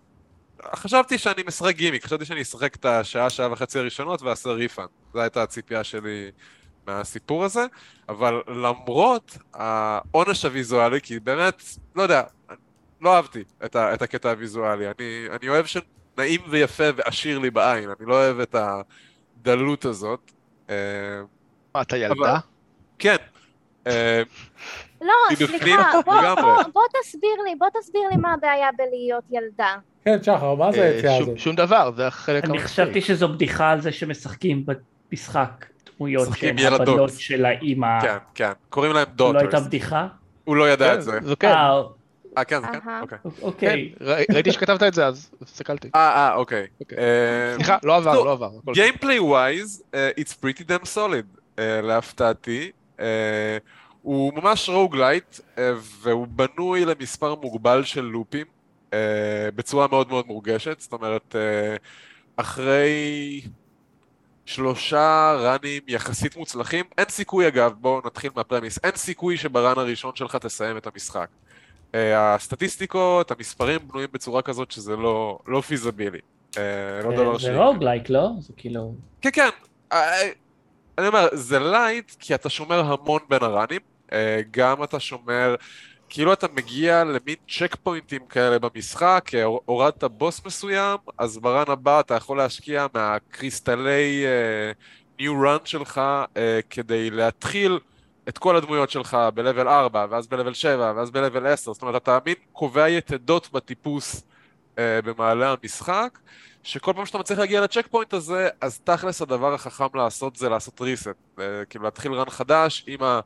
חשבתי 0.75 1.17
שאני 1.17 1.43
משחק 1.47 1.75
גימיק, 1.75 2.05
חשבתי 2.05 2.25
שאני 2.25 2.41
אשחק 2.41 2.75
את 2.75 2.85
השעה, 2.85 3.29
שעה 3.29 3.51
וחצי 3.51 3.79
הראשונות 3.79 4.21
ואעשה 4.21 4.49
refund. 4.49 4.87
זו 5.13 5.21
הייתה 5.21 5.43
הציפייה 5.43 5.83
שלי 5.83 6.31
מהסיפור 6.87 7.45
הזה, 7.45 7.65
אבל 8.09 8.41
למרות 8.47 9.37
העונש 9.53 10.45
הוויזואלי, 10.45 11.01
כי 11.01 11.19
באמת, 11.19 11.63
לא 11.95 12.03
יודע, 12.03 12.23
לא 13.01 13.15
אהבתי 13.15 13.43
את, 13.65 13.75
ה, 13.75 13.93
את 13.93 14.01
הקטע 14.01 14.29
הוויזואלי. 14.29 14.85
אני, 14.87 15.25
אני 15.39 15.49
אוהב 15.49 15.65
שנעים 15.65 16.41
ויפה 16.49 16.83
ועשיר 16.95 17.39
לי 17.39 17.51
בעין, 17.51 17.89
אני 17.89 18.07
לא 18.07 18.13
אוהב 18.15 18.39
את 18.39 18.55
הדלות 18.55 19.85
הזאת. 19.85 20.31
אה, 20.69 20.75
מה, 21.75 21.81
אתה 21.81 21.97
ילדה? 21.97 22.13
אבל, 22.13 22.35
כן. 22.99 23.15
אה, 25.01 25.07
לא, 25.07 25.35
סליחה, 25.35 25.91
בוא, 26.05 26.13
בוא, 26.41 26.63
בוא 26.73 26.81
תסביר 27.01 27.41
לי, 27.45 27.55
בוא 27.55 27.67
תסביר 27.81 28.01
לי 28.11 28.17
מה 28.17 28.33
הבעיה 28.33 28.67
בלהיות 28.77 29.23
ילדה. 29.31 29.75
כן, 30.05 30.23
שחר, 30.23 30.55
מה 30.55 30.71
זה 30.71 30.83
היציאה 30.83 31.17
הזאת? 31.17 31.39
שום 31.39 31.55
דבר, 31.55 31.91
זה 31.95 32.07
החלק 32.07 32.45
אני 32.45 32.59
חשבתי 32.59 33.01
שזו 33.01 33.29
בדיחה 33.29 33.71
על 33.71 33.81
זה 33.81 33.91
שמשחקים 33.91 34.65
במשחק 35.11 35.65
דמויות 35.97 36.27
שהן 36.35 36.59
הבנות 36.59 37.11
של 37.17 37.45
האימא. 37.45 38.01
כן, 38.01 38.17
כן, 38.35 38.51
קוראים 38.69 38.93
להם 38.93 39.07
daughters. 39.15 39.33
לא 39.33 39.39
הייתה 39.39 39.59
בדיחה? 39.59 40.07
הוא 40.43 40.55
לא 40.55 40.69
ידע 40.69 40.93
את 40.93 41.01
זה. 41.01 41.19
זה 41.23 41.35
כן. 41.35 41.53
אה, 42.37 42.43
כן, 42.43 42.61
זה 42.61 42.67
כן? 42.67 42.79
אוקיי. 43.01 43.17
אוקיי. 43.41 43.91
כן, 43.99 44.05
ראיתי 44.33 44.51
שכתבת 44.51 44.83
את 44.83 44.93
זה 44.93 45.05
אז 45.05 45.31
הסתכלתי. 45.41 45.89
אה, 45.95 46.15
אה, 46.15 46.35
אוקיי. 46.35 46.67
אוקיי. 46.81 46.97
אה, 46.97 47.53
סליחה, 47.55 47.77
לא 47.83 47.95
עבר, 47.95 48.23
לא 48.23 48.31
עבר. 48.31 48.49
gameplay 48.73 49.19
wise, 49.19 49.83
it's 49.93 50.33
pretty 50.43 50.61
damn 50.61 50.85
solid, 50.95 51.39
אה, 51.59 51.81
להפתעתי. 51.81 52.71
הוא 54.01 54.33
ממש 54.33 54.69
roguelite, 54.69 55.39
והוא 56.01 56.27
בנוי 56.27 56.85
למספר 56.85 57.35
מוגבל 57.35 57.83
של 57.83 58.01
לופים, 58.01 58.45
בצורה 59.55 59.87
מאוד 59.87 60.09
מאוד 60.09 60.27
מורגשת, 60.27 60.79
זאת 60.79 60.93
אומרת, 60.93 61.35
אחרי 62.35 63.41
שלושה 64.49 65.35
ראנים 65.39 65.81
יחסית 65.87 66.37
מוצלחים, 66.37 66.85
אין 66.97 67.05
סיכוי 67.09 67.47
אגב, 67.47 67.73
בואו 67.77 68.01
נתחיל 68.05 68.31
מה 68.35 68.44
premise, 68.44 68.79
אין 68.83 68.95
סיכוי 68.95 69.37
שב 69.37 69.57
run 69.57 69.77
הראשון 69.77 70.15
שלך 70.15 70.35
תסיים 70.35 70.77
את 70.77 70.87
המשחק. 70.87 71.27
אה, 71.95 72.35
הסטטיסטיקות, 72.35 73.31
המספרים 73.31 73.79
בנויים 73.87 74.09
בצורה 74.11 74.41
כזאת 74.41 74.71
שזה 74.71 74.95
לא, 74.95 75.39
לא 75.47 75.61
feasible. 75.61 76.19
אה, 76.57 76.63
לא 77.03 77.15
דבר 77.15 77.37
ש... 77.37 77.43
זה 77.43 77.57
roguelike, 77.57 78.09
לא? 78.09 78.29
זה 78.39 78.53
כאילו... 78.57 78.93
כן, 79.21 79.29
כן. 79.33 79.49
אה, 79.91 80.29
אני 80.97 81.07
אומר, 81.07 81.27
זה 81.33 81.59
lite 81.59 82.11
כי 82.19 82.35
אתה 82.35 82.49
שומר 82.49 82.79
המון 82.79 83.21
בין 83.29 83.43
הראנים, 83.43 83.81
גם 84.51 84.83
אתה 84.83 84.99
שומר, 84.99 85.55
כאילו 86.09 86.33
אתה 86.33 86.47
מגיע 86.53 87.03
למין 87.03 87.35
צ'ק 87.49 87.75
פוינטים 87.83 88.21
כאלה 88.29 88.59
במשחק, 88.59 89.31
הורדת 89.43 90.03
בוס 90.03 90.45
מסוים, 90.45 90.97
אז 91.17 91.37
ב 91.37 91.45
run 91.45 91.71
הבא 91.71 91.99
אתה 91.99 92.15
יכול 92.15 92.37
להשקיע 92.37 92.87
מהקריסטלי 92.93 94.25
ניו 95.19 95.33
uh, 95.33 95.47
רן 95.47 95.57
שלך 95.65 96.01
uh, 96.25 96.37
כדי 96.69 97.09
להתחיל 97.09 97.79
את 98.29 98.37
כל 98.37 98.55
הדמויות 98.55 98.89
שלך 98.89 99.17
ב-level 99.33 99.67
4, 99.67 100.05
ואז 100.09 100.27
ב-level 100.27 100.53
7, 100.53 100.93
ואז 100.95 101.11
ב-level 101.11 101.47
10, 101.47 101.73
זאת 101.73 101.81
אומרת, 101.81 102.01
אתה 102.03 102.17
מין 102.25 102.35
קובע 102.51 102.89
יתדות 102.89 103.51
בטיפוס 103.51 104.23
אה, 104.77 105.01
במעלה 105.01 105.55
המשחק, 105.61 106.19
שכל 106.63 106.93
פעם 106.93 107.05
שאתה 107.05 107.17
מצליח 107.17 107.39
להגיע 107.39 107.61
לצ'ק 107.61 107.87
פוינט 107.87 108.13
הזה, 108.13 108.49
אז 108.61 108.79
תכלס 108.79 109.21
הדבר 109.21 109.53
החכם 109.53 109.87
לעשות 109.93 110.35
זה 110.35 110.49
לעשות 110.49 110.81
reset, 110.81 111.41
אה, 111.41 111.65
כאילו 111.69 111.83
להתחיל 111.83 112.13
רן 112.13 112.29
חדש 112.29 112.83
עם 112.87 112.99
היתד 113.03 113.21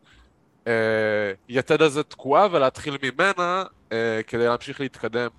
אה, 0.68 1.86
הזה 1.86 2.04
תקועה 2.04 2.48
ולהתחיל 2.52 2.98
ממנה 3.04 3.64
אה, 3.92 4.22
כדי 4.28 4.46
להמשיך 4.46 4.80
להתקדם 4.80 5.30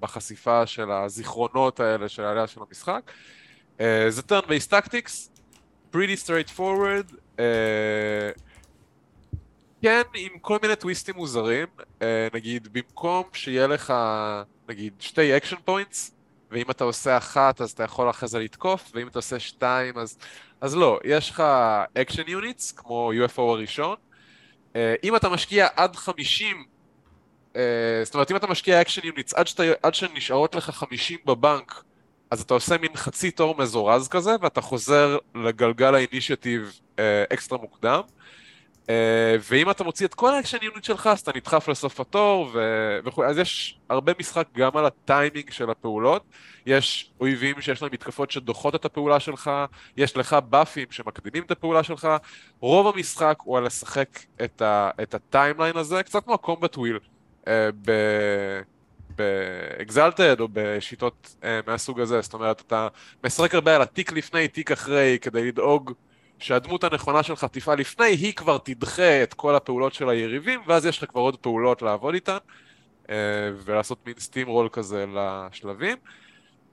בחשיפה 0.00 0.66
של 0.66 0.90
הזיכרונות 0.90 1.80
האלה 1.80 2.08
של 2.08 2.24
העלייה 2.24 2.46
של 2.46 2.60
המשחק. 2.68 3.10
אה, 3.80 4.06
זה 4.08 4.22
turn 4.22 4.44
based 4.46 4.70
tactics, 4.70 5.28
pretty 5.92 6.26
straightforward, 6.26 7.14
uh, 7.36 7.40
כן, 9.82 10.02
עם 10.14 10.38
כל 10.38 10.58
מיני 10.62 10.76
טוויסטים 10.76 11.14
מוזרים, 11.16 11.66
נגיד 12.34 12.68
במקום 12.72 13.24
שיהיה 13.32 13.66
לך 13.66 13.94
נגיד 14.68 14.92
שתי 15.00 15.36
action 15.36 15.56
points, 15.64 16.14
ואם 16.50 16.70
אתה 16.70 16.84
עושה 16.84 17.16
אחת 17.16 17.60
אז 17.60 17.70
אתה 17.70 17.82
יכול 17.82 18.10
אחרי 18.10 18.28
זה 18.28 18.38
לתקוף, 18.38 18.90
ואם 18.94 19.08
אתה 19.08 19.18
עושה 19.18 19.38
שתיים 19.38 19.98
אז... 19.98 20.18
אז 20.60 20.76
לא, 20.76 21.00
יש 21.04 21.30
לך 21.30 21.42
action 21.94 22.22
units 22.26 22.72
כמו 22.72 23.12
UFO 23.26 23.40
הראשון, 23.40 23.96
אם 25.04 25.16
אתה 25.16 25.28
משקיע 25.28 25.66
עד 25.76 25.96
50, 25.96 26.64
אה, 27.56 27.62
זאת 28.04 28.14
אומרת 28.14 28.30
אם 28.30 28.36
אתה 28.36 28.46
משקיע 28.46 28.80
action 28.80 29.06
units 29.06 29.34
עד, 29.34 29.46
עד 29.82 29.94
שנשארות 29.94 30.54
לך 30.54 30.70
50 30.70 31.18
בבנק, 31.26 31.82
אז 32.30 32.40
אתה 32.40 32.54
עושה 32.54 32.78
מין 32.78 32.96
חצי 32.96 33.30
תור 33.30 33.58
מזורז 33.58 34.08
כזה, 34.08 34.30
ואתה 34.40 34.60
חוזר 34.60 35.18
לגלגל 35.34 35.94
ה 35.94 36.02
initiative 36.02 36.80
אקסטרה 37.32 37.58
מוקדם. 37.58 38.00
Uh, 38.84 38.86
ואם 39.50 39.70
אתה 39.70 39.84
מוציא 39.84 40.06
את 40.06 40.14
כל 40.14 40.34
ה 40.34 40.37
action 40.37 40.58
unit 40.62 40.84
שלך, 40.84 41.06
אז 41.06 41.20
אתה 41.20 41.30
נדחף 41.36 41.68
לסוף 41.68 42.00
התור 42.00 42.50
ו... 42.54 42.98
וכו', 43.04 43.24
אז 43.24 43.38
יש 43.38 43.78
הרבה 43.88 44.12
משחק 44.18 44.46
גם 44.56 44.76
על 44.76 44.86
הטיימינג 44.86 45.50
של 45.50 45.70
הפעולות, 45.70 46.24
יש 46.66 47.10
אויבים 47.20 47.60
שיש 47.60 47.82
להם 47.82 47.92
מתקפות 47.92 48.30
שדוחות 48.30 48.74
את 48.74 48.84
הפעולה 48.84 49.20
שלך, 49.20 49.50
יש 49.96 50.16
לך 50.16 50.36
באפים 50.48 50.86
שמקדימים 50.90 51.42
את 51.42 51.50
הפעולה 51.50 51.82
שלך, 51.82 52.08
רוב 52.60 52.94
המשחק 52.94 53.38
הוא 53.44 53.58
על 53.58 53.66
לשחק 53.66 54.08
את, 54.44 54.62
ה... 54.62 54.90
את 55.02 55.14
ה 55.14 55.21
timeline 55.21 55.76
הזה, 55.76 56.02
קצת 56.02 56.24
כמו 56.24 56.38
combat 56.38 56.76
wheel. 56.76 56.98
באקזלטד 59.16 60.40
או 60.40 60.48
בשיטות 60.52 61.36
uh, 61.40 61.44
מהסוג 61.66 62.00
הזה, 62.00 62.20
זאת 62.20 62.34
אומרת 62.34 62.60
אתה 62.60 62.88
משחק 63.24 63.54
הרבה 63.54 63.76
על 63.76 63.82
התיק 63.82 64.12
לפני, 64.12 64.48
תיק 64.48 64.72
אחרי, 64.72 65.18
כדי 65.20 65.48
לדאוג 65.48 65.92
שהדמות 66.44 66.84
הנכונה 66.84 67.22
שלך 67.22 67.44
תפעל 67.44 67.78
לפני, 67.78 68.06
היא 68.06 68.34
כבר 68.34 68.58
תדחה 68.58 69.22
את 69.22 69.34
כל 69.34 69.54
הפעולות 69.54 69.94
של 69.94 70.08
היריבים, 70.08 70.60
ואז 70.66 70.86
יש 70.86 71.02
לך 71.02 71.10
כבר 71.10 71.20
עוד 71.20 71.36
פעולות 71.36 71.82
לעבוד 71.82 72.14
איתן, 72.14 72.36
אה, 73.10 73.14
ולעשות 73.64 74.06
מין 74.06 74.14
סטים 74.18 74.48
רול 74.48 74.68
כזה 74.72 75.04
לשלבים. 75.14 75.96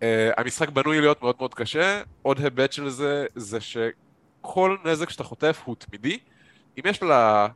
אה, 0.03 0.31
המשחק 0.37 0.69
בנוי 0.69 1.01
להיות 1.01 1.21
מאוד 1.21 1.35
מאוד 1.39 1.53
קשה, 1.53 2.01
עוד 2.21 2.39
היבט 2.39 2.71
של 2.71 2.89
זה, 2.89 3.25
זה 3.35 3.59
שכל 3.61 4.77
נזק 4.85 5.09
שאתה 5.09 5.23
חוטף 5.23 5.61
הוא 5.65 5.75
תמידי. 5.75 6.19
אם 6.77 6.83
יש 6.85 7.03
לה 7.03 7.47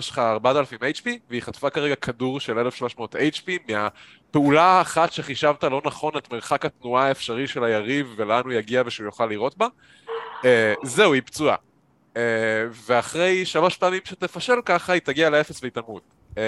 שלך 0.00 0.18
4,000 0.18 0.78
HP, 0.82 1.08
והיא 1.30 1.42
חטפה 1.42 1.70
כרגע 1.70 1.94
כדור 1.94 2.40
של 2.40 2.58
1,300 2.58 3.14
HP, 3.14 3.50
מהפעולה 3.68 4.62
האחת 4.62 5.12
שחישבת 5.12 5.64
לא 5.64 5.82
נכון 5.84 6.16
את 6.16 6.32
מרחק 6.32 6.64
התנועה 6.64 7.06
האפשרי 7.06 7.46
של 7.46 7.64
היריב 7.64 8.14
ולאן 8.16 8.42
הוא 8.44 8.52
יגיע 8.52 8.82
ושהוא 8.86 9.04
יוכל 9.04 9.26
לירות 9.26 9.56
בה, 9.58 9.66
זהו, 10.82 11.12
היא 11.12 11.22
פצועה. 11.22 11.56
Uh, 12.14 12.18
ואחרי 12.86 13.46
שלוש 13.46 13.76
פעמים 13.76 14.00
שתפשל 14.04 14.62
ככה, 14.64 14.92
היא 14.92 15.00
תגיע 15.00 15.30
לאפס 15.30 15.60
והיא 15.62 15.72
תמות. 15.72 16.02
Uh, 16.34 16.38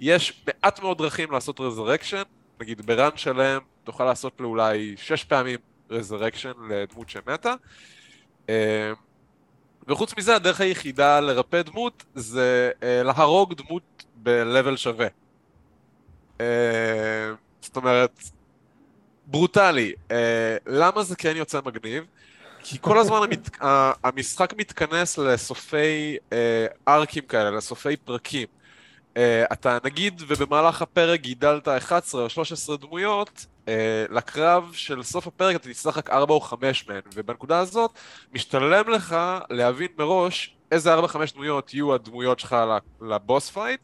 יש 0.00 0.44
מעט 0.46 0.80
מאוד 0.80 0.98
דרכים 0.98 1.30
לעשות 1.30 1.60
resurrection, 1.60 2.22
נגיד 2.60 2.86
ב 2.86 2.93
run 2.93 3.16
שלם 3.16 3.58
תוכל 3.84 4.04
לעשות 4.04 4.40
לאולי 4.40 4.94
שש 4.96 5.24
פעמים 5.24 5.58
resurrection 5.90 6.52
לדמות 6.68 7.08
שמתה. 7.08 7.54
וחוץ 9.88 10.18
מזה, 10.18 10.36
הדרך 10.36 10.60
היחידה 10.60 11.20
לרפא 11.20 11.62
דמות 11.62 12.04
זה 12.14 12.70
להרוג 12.82 13.54
דמות 13.54 14.04
ב-level 14.22 14.76
שווה. 14.76 15.06
זאת 17.60 17.76
אומרת, 17.76 18.22
ברוטלי. 19.26 19.92
למה 20.66 21.02
זה 21.02 21.16
כן 21.16 21.36
יוצא 21.36 21.60
מגניב? 21.64 22.04
כי 22.62 22.78
כל 22.80 22.98
הזמן 22.98 23.20
המת... 23.22 23.50
המשחק 24.04 24.54
מתכנס 24.58 25.18
לסופי 25.18 26.16
אה, 26.32 26.66
ארקים 26.88 27.22
כאלה, 27.22 27.50
לסופי 27.50 27.96
פרקים. 27.96 28.46
אה, 29.16 29.44
אתה 29.52 29.78
נגיד, 29.84 30.22
ובמהלך 30.28 30.82
הפרק 30.82 31.20
גידלת 31.20 31.68
11 31.68 32.22
או 32.22 32.28
13 32.28 32.76
דמויות, 32.76 33.46
אה, 33.68 34.04
לקרב 34.10 34.72
של 34.72 35.02
סוף 35.02 35.26
הפרק 35.26 35.56
אתה 35.56 35.68
תצטרך 35.68 35.98
רק 35.98 36.10
4 36.10 36.34
או 36.34 36.40
5 36.40 36.88
מהן, 36.88 37.00
ובנקודה 37.14 37.58
הזאת 37.58 37.90
משתלם 38.32 38.88
לך 38.88 39.16
להבין 39.50 39.88
מראש 39.98 40.56
איזה 40.72 40.94
4-5 40.94 41.34
דמויות 41.34 41.74
יהיו 41.74 41.94
הדמויות 41.94 42.38
שלך 42.38 42.56
ל 43.00 43.10
boss 43.10 43.50
fight, 43.50 43.80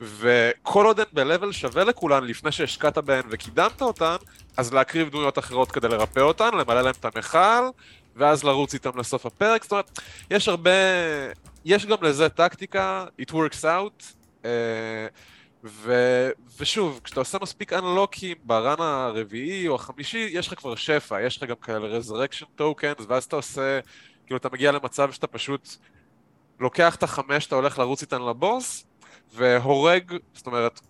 וכל 0.00 0.86
עוד 0.86 1.00
הן 1.00 1.06
ב-level 1.12 1.52
שווה 1.52 1.84
לכולן 1.84 2.24
לפני 2.24 2.52
שהשקעת 2.52 2.98
בהן 2.98 3.22
וקידמת 3.30 3.82
אותן, 3.82 4.16
אז 4.56 4.72
להקריב 4.72 5.10
דמויות 5.10 5.38
אחרות 5.38 5.72
כדי 5.72 5.88
לרפא 5.88 6.20
אותן, 6.20 6.54
למלא 6.54 6.80
להם 6.80 6.94
את 7.00 7.04
המכל, 7.04 7.68
ואז 8.18 8.44
לרוץ 8.44 8.74
איתם 8.74 8.98
לסוף 8.98 9.26
הפרק, 9.26 9.62
זאת 9.62 9.72
אומרת, 9.72 10.00
יש 10.30 10.48
הרבה, 10.48 10.70
יש 11.64 11.86
גם 11.86 11.96
לזה 12.02 12.28
טקטיקה, 12.28 13.06
it 13.22 13.30
works 13.30 13.62
out, 13.62 14.04
אה, 14.44 15.06
ו, 15.64 15.92
ושוב, 16.58 17.00
כשאתה 17.04 17.20
עושה 17.20 17.38
מספיק 17.42 17.72
אנלוקים 17.72 18.36
ב 18.42 18.52
run 18.52 18.80
הרביעי 18.80 19.68
או 19.68 19.74
החמישי, 19.74 20.28
יש 20.32 20.48
לך 20.48 20.54
כבר 20.58 20.74
שפע, 20.74 21.22
יש 21.22 21.42
לך 21.42 21.48
גם 21.48 21.56
כאלה 21.56 21.98
resurrection 21.98 22.60
tokens, 22.60 23.04
ואז 23.08 23.24
אתה 23.24 23.36
עושה, 23.36 23.80
כאילו 24.26 24.36
אתה 24.36 24.48
מגיע 24.52 24.72
למצב 24.72 25.12
שאתה 25.12 25.26
פשוט 25.26 25.68
לוקח 26.60 26.94
את 26.94 27.02
החמש, 27.02 27.46
אתה 27.46 27.54
הולך 27.54 27.78
לרוץ 27.78 28.02
איתן 28.02 28.22
לבוס, 28.22 28.86
והורג, 29.34 30.16
זאת 30.34 30.46
אומרת, 30.46 30.80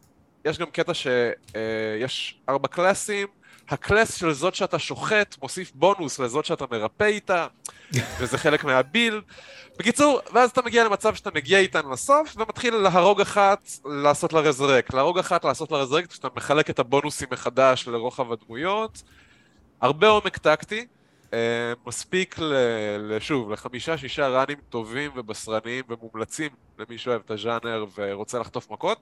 יש 0.45 0.59
גם 0.59 0.67
קטע 0.67 0.95
שיש 0.95 2.41
אה, 2.49 2.53
ארבע 2.53 2.69
קלאסים, 2.69 3.29
ה 3.69 3.77
class 3.77 4.15
של 4.15 4.33
זאת 4.33 4.55
שאתה 4.55 4.79
שוחט 4.79 5.37
מוסיף 5.43 5.73
בונוס 5.75 6.19
לזאת 6.19 6.45
שאתה 6.45 6.65
מרפא 6.71 7.05
איתה, 7.05 7.47
וזה 8.19 8.39
חלק 8.39 8.65
מה 8.65 8.79
build. 8.79 9.23
בקיצור, 9.79 10.21
ואז 10.33 10.51
אתה 10.51 10.63
מגיע 10.63 10.85
למצב 10.85 11.15
שאתה 11.15 11.31
מגיע 11.35 11.59
איתן 11.59 11.89
לסוף, 11.93 12.37
ומתחיל 12.37 12.75
להרוג 12.75 13.21
אחת, 13.21 13.71
לעשות 13.85 14.33
לה 14.33 14.41
resurrect. 14.41 14.95
להרוג 14.95 15.19
אחת, 15.19 15.45
לעשות 15.45 15.73
לה 15.73 15.79
resurrect, 15.79 16.11
כשאתה 16.11 16.29
מחלק 16.37 16.71
את 16.71 16.79
הבונוסים 16.79 17.29
מחדש 17.31 17.89
לרוחב 17.89 18.33
הדמויות. 18.33 19.03
הרבה 19.81 20.09
עומק 20.09 20.37
טקטי, 20.37 20.87
אה, 21.33 21.73
מספיק, 21.87 22.37
שוב, 23.19 23.53
לחמישה, 23.53 23.99
שישה 23.99 24.29
ראנים 24.29 24.59
טובים 24.69 25.11
ובשרניים 25.17 25.85
ומומלצים 25.89 26.51
למי 26.79 26.99
שאוהב 26.99 27.23
את 27.25 27.31
הז'אנר 27.31 27.85
ורוצה 27.97 28.39
לחטוף 28.39 28.71
מכות. 28.71 28.99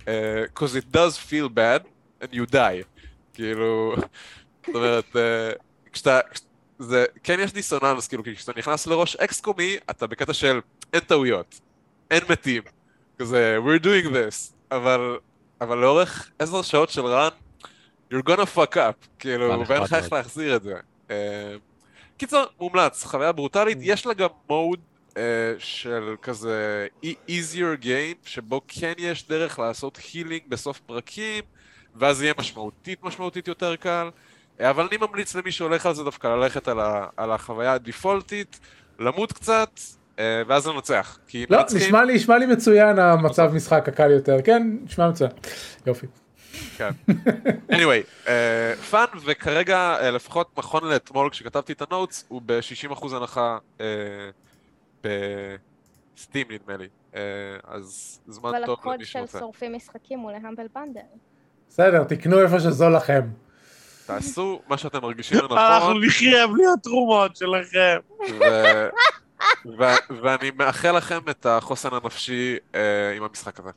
Uh, 0.00 0.06
cause 0.54 0.74
it 0.76 0.92
does 0.92 1.16
feel 1.16 1.48
bad 1.48 1.82
and 2.20 2.34
you 2.34 2.44
die. 2.46 2.93
כאילו, 3.34 3.94
זאת 4.66 4.74
אומרת, 4.74 5.04
uh, 5.12 5.18
כשאתה, 5.92 6.20
זה, 6.78 7.04
כן 7.22 7.40
יש 7.40 7.52
דיסוננס, 7.52 8.08
כאילו, 8.08 8.24
כי 8.24 8.36
כשאתה 8.36 8.52
נכנס 8.58 8.86
לראש 8.86 9.16
אקסקומי, 9.16 9.76
אתה 9.90 10.06
בקטע 10.06 10.32
של 10.32 10.60
אין 10.92 11.00
טעויות, 11.00 11.60
אין 12.10 12.22
מתים, 12.28 12.62
כזה, 13.18 13.58
we're 13.64 13.84
doing 13.84 14.06
this, 14.06 14.52
אבל, 14.70 15.18
אבל 15.60 15.78
לאורך 15.78 16.30
עשר 16.38 16.62
שעות 16.62 16.90
של 16.90 17.06
רן, 17.06 17.28
you're 18.12 18.28
gonna 18.28 18.56
fuck 18.56 18.74
up, 18.74 19.06
כאילו, 19.18 19.64
ואין 19.68 19.82
לך 19.82 19.94
איך 19.94 20.12
להחזיר 20.12 20.56
את 20.56 20.62
זה. 20.62 20.74
Uh, 21.08 21.12
קיצור, 22.16 22.44
מומלץ, 22.60 23.04
חוויה 23.04 23.32
ברוטלית, 23.32 23.78
יש 23.80 24.06
לה 24.06 24.14
גם 24.14 24.28
מוד 24.48 24.80
uh, 25.10 25.16
של 25.58 26.14
כזה 26.22 26.86
easier 27.28 27.82
game, 27.82 28.28
שבו 28.28 28.60
כן 28.68 28.92
יש 28.98 29.28
דרך 29.28 29.58
לעשות 29.58 29.98
הילינג 30.12 30.42
בסוף 30.48 30.80
פרקים, 30.80 31.44
ואז 31.94 32.22
יהיה 32.22 32.34
משמעותית 32.38 33.02
משמעותית 33.02 33.48
יותר 33.48 33.76
קל. 33.76 34.10
Uh, 34.58 34.62
אבל 34.62 34.86
אני 34.90 34.96
ממליץ 34.96 35.34
למי 35.34 35.52
שהולך 35.52 35.86
על 35.86 35.94
זה 35.94 36.04
דווקא 36.04 36.26
ללכת 36.26 36.68
על, 36.68 36.80
ה, 36.80 37.06
על 37.16 37.32
החוויה 37.32 37.72
הדיפולטית, 37.72 38.60
למות 38.98 39.32
קצת, 39.32 39.70
uh, 40.16 40.20
ואז 40.46 40.66
לנצח. 40.66 41.18
לא, 41.50 41.58
נשמע 41.76 42.04
לי, 42.04 42.14
נשמע 42.14 42.38
לי 42.38 42.46
מצוין 42.46 42.98
המצב 42.98 43.50
משחק 43.54 43.88
הקל 43.88 44.10
יותר, 44.10 44.36
כן, 44.44 44.76
נשמע 44.84 45.10
מצוין. 45.10 45.30
יופי. 45.86 46.06
כן. 46.76 46.90
anyway, 47.70 48.26
fun, 48.90 49.04
uh, 49.12 49.18
וכרגע, 49.24 49.96
uh, 50.00 50.02
לפחות 50.02 50.58
נכון 50.58 50.84
לאתמול 50.84 51.30
כשכתבתי 51.30 51.72
את 51.72 51.82
ה 51.82 51.88
notes, 51.88 52.24
הוא 52.28 52.42
ב-60% 52.46 53.16
הנחה 53.16 53.58
uh, 53.78 53.82
ב 55.04 55.28
Steam 55.28 56.46
נדמה 56.50 56.76
לי, 56.76 56.88
uh, 57.12 57.16
אז 57.64 58.20
זמן 58.26 58.52
טוב 58.66 58.78
למי 58.86 59.04
שרוצה. 59.04 59.18
אבל 59.18 59.28
הקוד 59.28 59.34
של 59.34 59.38
שורפים 59.38 59.74
משחקים 59.74 60.18
הוא 60.18 60.32
ל 60.32 60.37
Humble 60.37 60.66
Bundle. 60.74 61.00
בסדר, 61.68 62.04
תקנו 62.04 62.40
איפה 62.40 62.60
שזול 62.60 62.96
לכם. 62.96 63.20
תעשו 64.06 64.60
מה 64.68 64.78
שאתם 64.78 65.02
מרגישים 65.02 65.38
לנכון. 65.38 65.58
אנחנו 65.58 65.94
נחיה 65.94 66.46
בלי 66.46 66.64
התרומות 66.74 67.36
שלכם. 67.36 67.98
ואני 70.22 70.50
מאחל 70.56 70.96
לכם 70.96 71.18
את 71.30 71.46
החוסן 71.46 71.88
הנפשי 71.92 72.56
uh, 72.72 72.76
עם 73.16 73.22
המשחק 73.22 73.60
הזה. 73.60 73.70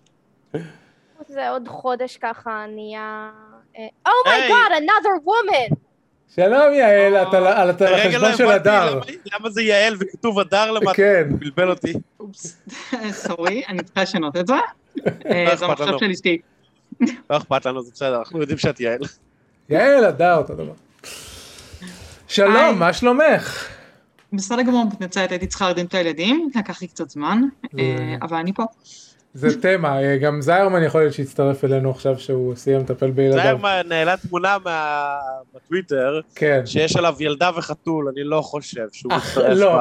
זה 1.27 1.49
עוד 1.49 1.68
חודש 1.68 2.18
ככה 2.18 2.65
נהיה... 2.76 3.31
oh 4.26 4.37
my 4.37 4.49
god, 4.49 4.72
oh 4.72 4.81
another 4.81 5.27
woman! 5.27 5.76
שלום 6.35 6.73
יעל, 6.73 7.15
אתה 7.15 7.61
על 7.61 7.69
החשבון 7.69 8.38
של 8.38 8.47
הדר. 8.47 8.99
למה 9.34 9.49
זה 9.49 9.61
יעל 9.61 9.95
וכתוב 9.99 10.39
הדר 10.39 10.72
למטה? 10.72 10.93
כן. 10.93 11.23
בלבל 11.30 11.69
אותי. 11.69 11.93
sorry, 13.11 13.64
אני 13.68 13.84
צריכה 13.84 14.01
לשנות 14.01 14.38
את 14.38 14.47
זה. 14.47 14.53
אה, 15.31 15.55
זה 15.55 15.65
המחשב 15.65 15.97
של 15.99 16.11
אשתי. 16.11 16.41
לא 17.30 17.38
אכפת 17.38 17.65
לנו, 17.65 17.84
זה 17.84 17.91
בסדר, 17.94 18.19
אנחנו 18.19 18.40
יודעים 18.40 18.57
שאת 18.57 18.80
יעל. 18.80 18.99
יעל, 19.69 20.06
הדר, 20.06 20.38
אותו 20.38 20.53
דבר. 20.53 20.74
שלום, 22.28 22.80
מה 22.80 22.94
שלומך? 22.94 23.68
בסדר 24.34 24.61
גמור, 24.61 24.86
מתנצלת, 24.86 25.32
הייתי 25.32 25.48
צריכה 25.48 25.65
להרדים 25.65 25.86
את 25.86 25.94
הילדים, 25.94 26.49
לקח 26.56 26.82
לי 26.82 26.88
קצת 26.88 27.10
זמן, 27.10 27.41
אה, 27.80 28.15
אבל 28.22 28.38
אני 28.38 28.53
פה. 28.53 28.64
זה 29.34 29.61
תמה, 29.61 30.02
אה, 30.03 30.18
גם 30.18 30.41
זיירמן 30.41 30.84
יכול 30.84 31.02
להיות 31.02 31.14
שיצטרף 31.14 31.64
אלינו 31.64 31.91
עכשיו 31.91 32.19
שהוא 32.19 32.56
סיים 32.56 32.80
לטפל 32.80 33.11
בילדיו. 33.11 33.41
זיירמן 33.41 33.91
העלה 33.91 34.18
תמונה 34.18 34.57
בטוויטר, 35.56 36.19
כן. 36.36 36.61
שיש 36.65 36.95
עליו 36.95 37.15
ילדה 37.19 37.49
וחתול, 37.57 38.07
אני 38.07 38.24
לא 38.24 38.41
חושב 38.41 38.88
שהוא 38.91 39.14
מצטרף 39.14 39.57
לא, 39.57 39.80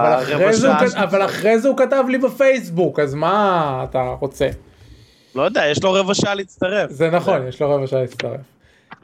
אבל 1.02 1.24
אחרי 1.24 1.59
זה 1.59 1.68
הוא 1.68 1.78
כתב 1.78 2.05
לי 2.09 2.18
בפייסבוק, 2.18 3.01
אז 3.01 3.14
מה 3.14 3.84
אתה 3.90 4.14
רוצה? 4.20 4.48
לא 5.36 5.42
יודע, 5.42 5.66
יש 5.66 5.82
לו 5.82 5.92
רבע 5.92 6.14
שעה 6.14 6.34
להצטרף. 6.34 6.90
זה 6.90 7.10
נכון, 7.10 7.48
יש 7.48 7.62
לו 7.62 7.70
רבע 7.70 7.86
שעה 7.86 8.00
להצטרף. 8.00 8.40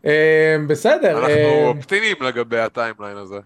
אה, 0.07 0.57
בסדר. 0.67 1.19
אנחנו 1.19 1.67
אופטימיים 1.67 2.17
לגבי 2.21 2.59
הטיימליין 2.59 3.17
הזה. 3.17 3.39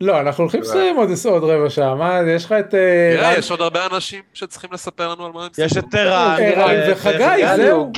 לא, 0.00 0.20
אנחנו 0.20 0.44
הולכים 0.44 0.60
לסיים 0.60 0.96
עוד 0.96 1.44
רבע 1.44 1.70
שעה, 1.70 1.94
מה, 1.94 2.20
יש 2.28 2.44
לך 2.44 2.52
את... 2.52 2.74
אה, 2.74 3.14
תראה, 3.16 3.38
יש 3.38 3.50
עוד 3.50 3.60
הרבה 3.60 3.86
אנשים 3.86 4.22
שצריכים 4.34 4.70
לספר 4.72 5.08
לנו 5.08 5.26
על 5.26 5.32
מה 5.32 5.44
הם 5.44 5.48
סיפרו. 5.52 5.64
יש 5.64 5.76
את 5.76 5.94
ערן. 5.94 6.36
ערן 6.40 6.92
וחגי, 6.92 7.56
זהו. 7.56 7.92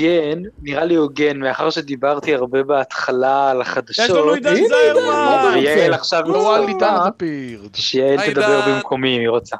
נראה 0.62 0.84
לי 0.84 0.94
הוגן, 0.94 1.38
מאחר 1.40 1.70
שדיברתי 1.70 2.34
הרבה 2.34 2.62
בהתחלה 2.62 3.50
על 3.50 3.60
החדשות. 3.60 4.04
יש 4.04 4.10
לנו 4.10 4.32
עידן 4.32 4.54
זיירמן. 4.54 5.52
ויעל 5.54 5.94
עכשיו 5.94 6.22
לא 6.28 6.58
נוספה, 6.58 7.26
שיעל 7.74 8.32
תדבר 8.32 8.60
במקומי 8.68 9.16
אם 9.16 9.20
היא 9.20 9.28
רוצה. 9.28 9.56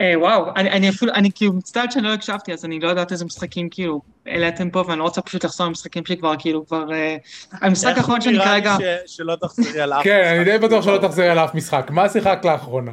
אה, 0.00 0.12
וואו, 0.16 0.50
אני 0.56 0.88
אפילו, 0.88 1.12
אני 1.14 1.30
כאילו 1.34 1.52
מצטערת 1.52 1.92
שאני 1.92 2.04
לא 2.04 2.12
הקשבתי, 2.12 2.52
אז 2.52 2.64
אני 2.64 2.80
לא 2.80 2.88
יודעת 2.88 3.12
איזה 3.12 3.24
משחקים 3.24 3.68
כאילו 3.68 4.00
העליתם 4.26 4.70
פה, 4.70 4.84
ואני 4.86 4.98
לא 4.98 5.04
רוצה 5.04 5.20
פשוט 5.22 5.44
לחזור 5.44 5.66
למשחקים 5.66 6.06
שלי 6.06 6.16
כבר 6.16 6.34
כאילו 6.38 6.66
כבר... 6.66 6.92
אה, 6.92 7.16
המשחק 7.52 7.96
האחרון 7.96 8.20
שאני 8.20 8.38
כרגע... 8.38 8.76
שלא 9.06 9.36
תחזרי 9.36 9.80
על 9.80 9.92
אף 9.92 10.04
כן, 10.04 10.22
אני 10.36 10.44
די 10.44 10.58
בטוח 10.58 10.84
שלא 10.84 10.98
תחזרי 10.98 11.28
על 11.28 11.38
אף 11.38 11.54
משחק. 11.54 11.90
מה 11.90 12.08
שיחקת 12.08 12.44
לאחרונה? 12.44 12.92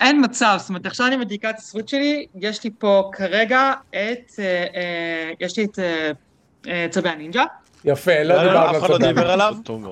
אין 0.00 0.24
מצב, 0.24 0.56
זאת 0.58 0.68
אומרת, 0.68 0.86
עכשיו 0.86 1.06
אני 1.06 1.16
מדליקה 1.16 1.50
את 1.50 1.58
הסוויץ' 1.58 1.90
שלי, 1.90 2.26
יש 2.40 2.64
לי 2.64 2.70
פה 2.78 3.10
כרגע 3.12 3.72
את... 3.90 4.32
אה, 4.38 5.32
יש 5.40 5.58
לי 5.58 5.64
את 5.64 5.78
צבי 6.90 7.08
הנינג'ה. 7.08 7.44
יפה, 7.86 8.22
לא 8.22 8.42
דיברנו 8.42 8.76
על 8.76 8.80
צבי 8.88 9.06
הנינג'ה. 9.06 9.36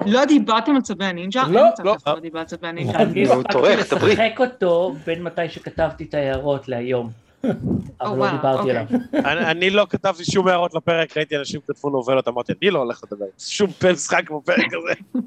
לא 0.07 0.25
דיברתם 0.25 0.75
על 0.77 0.83
צבי 0.83 1.05
הנינג'ה? 1.05 1.43
לא, 1.49 1.63
לא. 1.85 1.97
לא 2.07 2.21
דיברתי 2.21 2.39
על 2.39 2.59
צבי 2.59 2.69
הנינג'ה. 2.69 2.99
אני 2.99 3.23
הספקתי 3.23 3.77
לשחק 3.77 4.41
אותו 4.41 4.95
בין 5.07 5.23
מתי 5.23 5.49
שכתבתי 5.49 6.05
את 6.05 6.15
ההערות 6.15 6.69
להיום. 6.69 7.11
אבל 8.01 8.19
לא 8.19 8.31
דיברתי 8.31 8.71
עליו. 8.71 8.85
אני 9.25 9.71
לא 9.71 9.87
כתבתי 9.91 10.25
שום 10.25 10.49
הערות 10.49 10.75
לפרק, 10.75 11.17
ראיתי 11.17 11.37
אנשים 11.37 11.61
כתבו 11.69 11.91
נובלות, 11.91 12.29
אמרתי, 12.29 12.53
אני 12.63 12.71
לא 12.71 12.79
הולך 12.79 13.01
לדבר 13.05 13.27
שום 13.39 13.71
משחק 13.93 14.31
בפרק 14.31 14.67
הזה. 14.75 14.93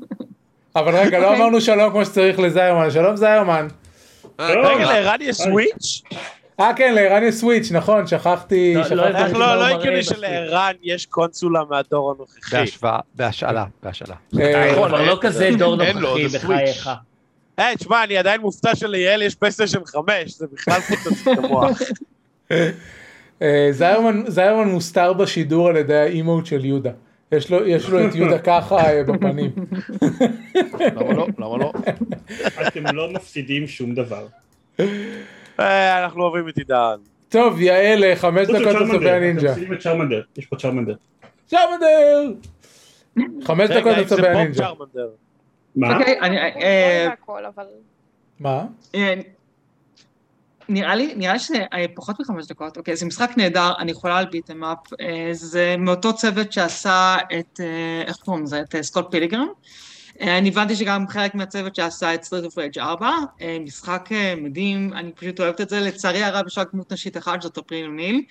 אבל 0.76 0.96
רגע, 0.96 1.20
לא 1.20 1.36
אמרנו 1.36 1.62
שלום 1.62 1.92
כמו 1.92 2.06
שצריך 2.06 2.40
לזיירמן, 2.40 2.92
שלום 2.92 3.16
זיירמן. 3.16 3.68
רגע, 4.40 4.86
לערן 4.86 5.18
יש 5.22 5.36
סוויץ'? 5.36 6.02
אה 6.60 6.74
כן, 6.76 6.94
לערן 6.94 7.24
יש 7.24 7.36
סוויץ', 7.36 7.72
נכון, 7.72 8.08
שכחתי... 8.08 8.76
לא, 9.32 9.56
לא 9.56 9.68
הגיוני 9.68 10.04
שלערן 10.04 10.74
יש 10.84 11.06
קונסולה 11.06 11.64
מהדור 11.70 12.12
הנוכחי. 12.12 12.56
בהשאלה, 13.16 13.66
בהשאלה. 13.84 14.16
נכון, 14.34 14.94
אבל 14.94 15.06
לא 15.06 15.18
כזה 15.22 15.50
דור 15.58 15.76
נוכחי 15.76 16.28
בחייך. 16.28 16.90
היי, 17.58 17.76
תשמע, 17.76 18.04
אני 18.04 18.18
עדיין 18.18 18.42
מופתע 18.42 18.76
שליעל 18.76 19.22
יש 19.22 19.36
פלייסטיישן 19.36 19.80
5, 19.86 20.32
זה 20.32 20.46
בכלל 20.54 20.80
פוצץ 20.80 21.28
את 21.28 21.38
המוח. 21.38 21.82
זיירמן 24.28 24.68
מוסתר 24.68 25.14
בשידור 25.14 25.68
על 25.68 25.78
ידי 25.78 25.98
האימוט 25.98 26.46
של 26.46 26.66
יהודה. 26.66 26.92
יש 27.32 27.50
לו 27.90 28.08
את 28.10 28.16
יהודה 28.16 28.40
ככה 28.40 29.04
בפנים. 29.04 29.52
למה 30.96 31.14
לא? 31.14 31.28
למה 31.38 31.58
לא? 31.58 31.74
אתם 32.68 32.96
לא 32.96 33.12
מפסידים 33.12 33.68
שום 33.68 33.96
דבר. 33.96 34.26
אנחנו 35.60 36.24
אוהבים 36.24 36.50
את 36.50 36.58
עידן. 36.58 36.96
טוב, 37.30 37.62
יעל, 37.62 38.16
חמש 38.16 38.48
דקות 38.48 38.76
לצווי 38.82 39.12
הנינג'ה. 39.12 39.54
יש 40.38 40.46
פה 40.46 40.56
צ'רמנדר. 40.56 40.96
צ'רמנדר! 41.48 42.32
חמש 43.44 43.70
דקות 43.70 43.98
לצבי 43.98 44.28
הנינג'ה. 44.28 44.70
מה? 45.76 45.98
אוקיי, 45.98 46.20
אני... 46.22 46.38
מה? 48.40 48.66
נראה 50.70 50.96
לי, 50.96 51.14
נראה 51.16 51.34
לי 51.34 51.40
שזה 51.40 51.66
פחות 51.94 52.20
מחמש 52.20 52.48
דקות, 52.48 52.78
אוקיי, 52.78 52.96
זה 52.96 53.06
משחק 53.06 53.32
נהדר, 53.38 53.72
אני 53.80 53.92
חולה 53.92 54.18
על 54.18 54.26
beat 54.26 54.48
'em 54.48 54.64
up, 54.64 54.78
זה 55.32 55.76
מאותו 55.78 56.16
צוות 56.16 56.54
שעשה 56.54 57.18
את, 57.40 57.60
איך 58.08 58.16
קוראים 58.16 58.44
לזה, 58.44 58.62
את 58.62 58.76
Scott 58.82 59.12
Pilgrim, 59.12 59.42
אה, 59.42 59.54
אני 60.22 60.50
הבנתי 60.50 60.76
שגם 60.76 61.08
חלק 61.08 61.36
מהצוות 61.36 61.76
שעשה 61.76 62.14
את 62.14 62.24
Streets 62.24 62.46
of 62.46 62.58
Rage 62.58 62.80
4, 62.80 63.10
אה, 63.42 63.58
משחק 63.62 64.10
אה, 64.12 64.34
מדהים, 64.38 64.94
אני 64.94 65.12
פשוט 65.12 65.40
אוהבת 65.40 65.62
את 65.62 65.70
זה, 65.70 65.80
לצערי 65.80 66.24
הרב 66.24 66.48
יש 66.48 66.58
רק 66.58 66.74
דמות 66.74 66.94
נשית 66.94 67.18
אחת, 67.18 67.42
זאת 67.42 67.58
אפריל 67.58 67.86
אוניל. 67.86 68.22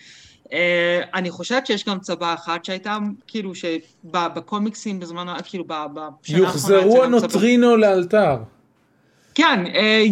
אני 1.14 1.30
חושבת 1.30 1.66
שיש 1.66 1.84
גם 1.84 2.00
צבא 2.00 2.34
אחת 2.34 2.64
שהייתה, 2.64 2.98
כאילו, 3.26 3.52
שבקומיקסים 3.54 5.00
בזמן, 5.00 5.26
כאילו, 5.44 5.64
בשנה 5.64 6.04
האחרונה... 6.04 6.38
יוחזרו 6.38 7.02
הנוטרינו 7.02 7.76
לאלתר. 7.76 8.36
כן, 9.34 9.64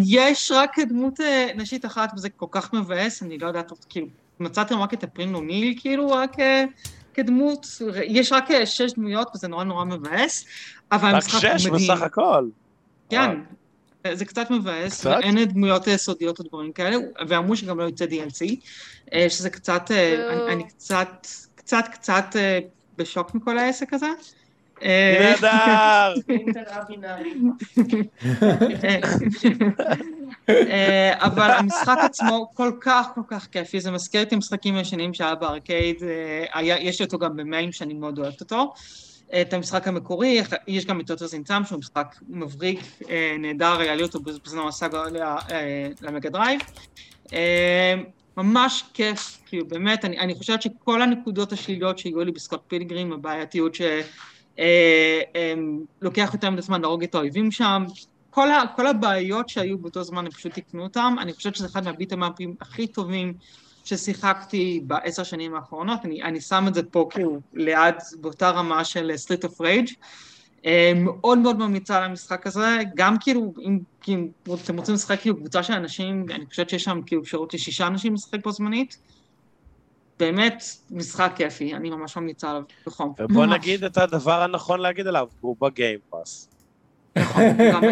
יש 0.05 0.53
רק 0.55 0.79
דמות 0.79 1.21
נשית 1.57 1.85
אחת 1.85 2.11
וזה 2.17 2.29
כל 2.29 2.47
כך 2.51 2.73
מבאס, 2.73 3.23
אני 3.23 3.39
לא 3.39 3.47
יודעת, 3.47 3.73
כאילו, 3.89 4.07
מצאתם 4.41 4.79
רק 4.79 4.95
את 4.95 5.05
אפריל 5.05 5.35
אוניל, 5.35 5.75
כאילו, 5.81 6.11
רק 6.11 6.37
כדמות, 7.15 7.66
יש 8.05 8.32
רק 8.32 8.65
שש 8.65 8.93
דמויות 8.93 9.31
וזה 9.35 9.49
נורא 9.49 9.65
נורא 9.65 9.85
מבאס, 9.85 10.47
אבל 10.93 11.15
המשחק 11.15 11.39
מדהים. 11.39 11.53
רק 11.53 11.59
שש 11.59 11.66
בסך 11.66 12.03
הכל. 12.03 12.49
כן, 13.11 13.31
זה 14.12 14.24
קצת 14.24 14.51
מבאס, 14.51 15.01
קצת? 15.01 15.19
אין 15.23 15.45
דמויות 15.45 15.89
סודיות 15.97 16.39
או 16.39 16.45
דברים 16.45 16.73
כאלה, 16.73 16.97
ואמרו 17.28 17.57
שגם 17.57 17.78
לא 17.78 17.85
יוצא 17.85 18.05
DLC, 18.05 18.55
אה, 19.12 19.31
שזה 19.31 19.51
קצת, 19.51 19.91
אה, 19.91 20.32
אני, 20.32 20.53
אני 20.53 20.69
קצת, 20.69 21.27
קצת, 21.55 21.85
קצת 21.93 22.24
אה, 22.36 22.59
בשוק 22.97 23.35
מכל 23.35 23.59
העסק 23.59 23.95
הזה. 23.95 24.07
נהדר! 24.82 26.15
אבל 31.19 31.51
המשחק 31.51 31.97
עצמו 32.03 32.51
כל 32.55 32.73
כך 32.81 33.07
כל 33.15 33.21
כך 33.29 33.47
כיפי, 33.53 33.81
זה 33.81 33.91
מזכיר 33.91 34.23
את 34.23 34.33
המשחקים 34.33 34.77
הישנים 34.77 35.15
שהיה 35.15 35.35
בארקייד, 35.35 36.03
יש 36.62 37.01
לי 37.01 37.05
אותו 37.05 37.19
גם 37.19 37.37
במים 37.37 37.73
שאני 37.73 37.95
מאוד 37.95 38.19
אוהבת 38.19 38.41
אותו. 38.41 38.73
את 39.41 39.53
המשחק 39.53 39.89
המקורי, 39.89 40.43
יש 40.66 40.87
גם 40.87 41.01
את 41.01 41.11
אותו 41.11 41.27
זינצם 41.27 41.62
שהוא 41.65 41.79
משחק 41.79 42.15
מבריק, 42.29 42.81
אה, 43.11 43.37
נהדר, 43.39 43.81
היה 43.81 43.95
לי 43.95 44.03
אותו 44.03 44.21
בזמן 44.21 44.66
ה 44.69 44.75
Sega 44.75 45.03
אה, 45.51 45.89
ל 46.03 46.08
Mega 46.08 46.31
Drive. 46.31 46.61
אה, 47.33 47.95
ממש 48.37 48.85
כיף, 48.95 49.39
כאילו 49.47 49.69
באמת, 49.69 50.05
אני, 50.05 50.19
אני 50.19 50.35
חושבת 50.35 50.62
שכל 50.62 51.03
הנקודות 51.03 51.53
השליליות 51.53 51.99
שהגיעו 51.99 52.25
לי 52.25 52.33
ב 52.32 52.37
Scott 52.37 52.61
Pilgrim, 52.69 53.12
הבעייתיות 53.12 53.77
שלוקח 56.01 56.31
יותר 56.33 56.51
מדי 56.51 56.62
זמן 56.62 56.81
להרוג 56.81 57.03
את 57.03 57.15
האויבים 57.15 57.51
שם, 57.51 57.85
כל, 58.35 58.51
ה, 58.51 58.62
כל 58.77 58.86
הבעיות 58.86 59.48
שהיו 59.48 59.78
באותו 59.78 60.02
זמן, 60.02 60.27
הם 60.27 60.31
פשוט 60.31 60.52
תיקנו 60.52 60.82
אותם, 60.82 61.16
אני 61.20 61.32
חושבת 61.32 61.56
שזה 61.56 61.66
אחד 61.66 61.85
מהביטמאפים 61.85 62.55
הכי 62.61 62.86
טובים 62.86 63.35
ששיחקתי 63.85 64.81
בעשר 64.86 65.23
שנים 65.23 65.55
האחרונות, 65.55 66.05
אני, 66.05 66.23
אני 66.23 66.40
שם 66.40 66.65
את 66.69 66.74
זה 66.74 66.82
פה 66.82 67.09
כאילו 67.11 67.40
ליד, 67.52 67.94
באותה 68.20 68.51
רמה 68.51 68.85
של 68.85 69.12
Streets 69.16 69.45
of 69.45 69.61
Rage. 69.61 69.89
מאוד 70.97 71.39
מאוד 71.39 71.59
ממליצה 71.59 71.97
על 71.97 72.05
המשחק 72.05 72.47
הזה, 72.47 72.78
גם 72.94 73.16
כאילו, 73.20 73.55
אם, 73.61 73.78
אם 74.09 74.28
אתם 74.65 74.77
רוצים 74.77 74.94
לשחק 74.94 75.20
כאילו 75.20 75.36
קבוצה 75.36 75.62
של 75.62 75.73
אנשים, 75.73 76.27
אני 76.31 76.47
חושבת 76.47 76.70
שיש 76.70 76.85
שם 76.85 77.01
כאילו 77.06 77.23
אפשרות 77.23 77.55
לשישה 77.55 77.86
אנשים 77.86 78.15
לשחק 78.15 78.44
בו 78.44 78.52
זמנית. 78.52 78.98
באמת 80.19 80.65
משחק 80.90 81.32
כיפי, 81.36 81.74
אני 81.74 81.90
ממש 81.90 82.16
ממליצה 82.16 82.51
עליו 82.51 82.62
בחום. 82.86 83.12
ובוא 83.19 83.47
נגיד 83.47 83.85
את 83.85 83.97
הדבר 83.97 84.43
הנכון 84.43 84.81
להגיד 84.81 85.06
עליו, 85.06 85.28
הוא 85.40 85.56
ב 85.61 85.70
Game 85.70 86.07
Pass. 86.07 86.53
נכון, 87.19 87.43
גם. 87.73 87.82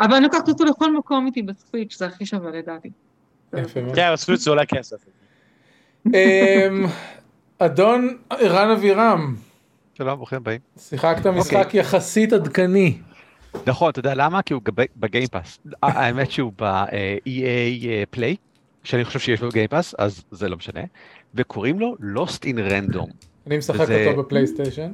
אבל 0.00 0.14
אני 0.14 0.24
לוקחת 0.24 0.48
אותו 0.48 0.64
לכל 0.64 0.96
מקום 0.96 1.26
איתי 1.26 1.42
ב 1.42 1.49
Switch, 1.49 1.98
זה 1.98 2.06
הכי 2.06 2.26
שווה 2.26 2.50
לדעתי. 2.50 2.90
כן, 3.94 4.12
ב 4.12 4.16
Switch 4.16 4.40
זה 4.40 4.50
עולה 4.50 4.66
כסף. 4.66 4.96
אמ, 6.06 6.86
אדון 7.58 8.16
ערן 8.30 8.70
אבירם. 8.70 9.36
שלום, 9.94 10.16
ברוכים 10.16 10.38
הבאים. 10.38 10.60
שיחקת 10.78 11.26
משחק 11.26 11.56
אוקיי. 11.56 11.80
יחסית 11.80 12.32
עדכני. 12.32 12.98
נכון, 13.66 13.90
אתה 13.90 13.98
יודע 13.98 14.14
למה? 14.14 14.42
כי 14.42 14.54
הוא 14.54 14.62
ב 14.96 15.02
Game 15.02 15.27
Pass. 15.27 15.58
האמת 15.82 16.30
שהוא 16.30 16.52
ב- 16.58 18.06
EA 18.10 18.17
Play, 18.17 18.36
שאני 18.84 19.04
חושב 19.04 19.18
שיש 19.18 19.42
לו 19.42 19.48
Game 19.48 19.68
Pass, 19.68 19.94
אז 19.98 20.24
זה 20.30 20.48
לא 20.48 20.56
משנה, 20.56 20.80
וקוראים 21.34 21.80
לו 21.80 21.96
Lost 22.14 22.42
in 22.44 22.70
Random. 22.70 23.10
אני 23.46 23.58
משחק 23.58 23.80
אותו 23.80 24.22
בפלייסטיישן. 24.22 24.92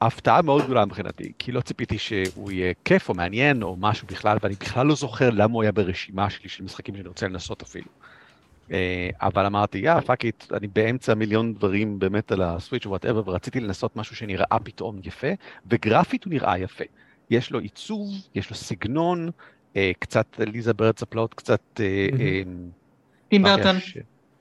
הפתעה 0.00 0.42
מאוד 0.42 0.64
גדולה 0.64 0.84
מבחינתי, 0.84 1.32
כי 1.38 1.52
לא 1.52 1.60
ציפיתי 1.60 1.98
שהוא 1.98 2.50
יהיה 2.50 2.72
כיף 2.84 3.08
או 3.08 3.14
מעניין 3.14 3.62
או 3.62 3.76
משהו 3.78 4.06
בכלל, 4.06 4.38
ואני 4.42 4.54
בכלל 4.60 4.86
לא 4.86 4.94
זוכר 4.94 5.30
למה 5.30 5.54
הוא 5.54 5.62
היה 5.62 5.72
ברשימה 5.72 6.30
שלי 6.30 6.48
של 6.48 6.64
משחקים 6.64 6.96
שאני 6.96 7.08
רוצה 7.08 7.28
לנסות 7.28 7.62
אפילו. 7.62 7.86
אה, 8.72 9.10
אבל 9.20 9.46
אמרתי, 9.46 9.78
יא, 9.78 10.00
fuck 10.00 10.24
it, 10.24 10.52
אני 10.52 10.66
באמצע 10.66 11.14
מיליון 11.14 11.54
דברים 11.54 11.98
באמת 11.98 12.32
על 12.32 12.42
ה 12.42 12.48
Switch 12.48 12.86
או 12.86 12.90
whatever, 12.90 13.22
ורציתי 13.26 13.60
לנסות 13.60 13.96
משהו 13.96 14.16
שנראה 14.16 14.58
פתאום 14.64 15.00
יפה, 15.04 15.28
וגרפית 15.66 16.24
הוא 16.24 16.32
נראה 16.32 16.58
יפה. 16.58 16.84
יש 17.30 17.50
לו 17.50 17.58
עיצוב, 17.58 18.08
יש 18.34 18.50
לו 18.50 18.56
סגנון, 18.56 19.30
אה, 19.76 19.90
קצת 19.98 20.26
עליזה 20.38 20.74
בארץ 20.74 21.02
הפלאות, 21.02 21.34
קצת... 21.34 21.80
אה, 21.80 22.08
טים 23.28 23.42
ברטון. 23.42 23.76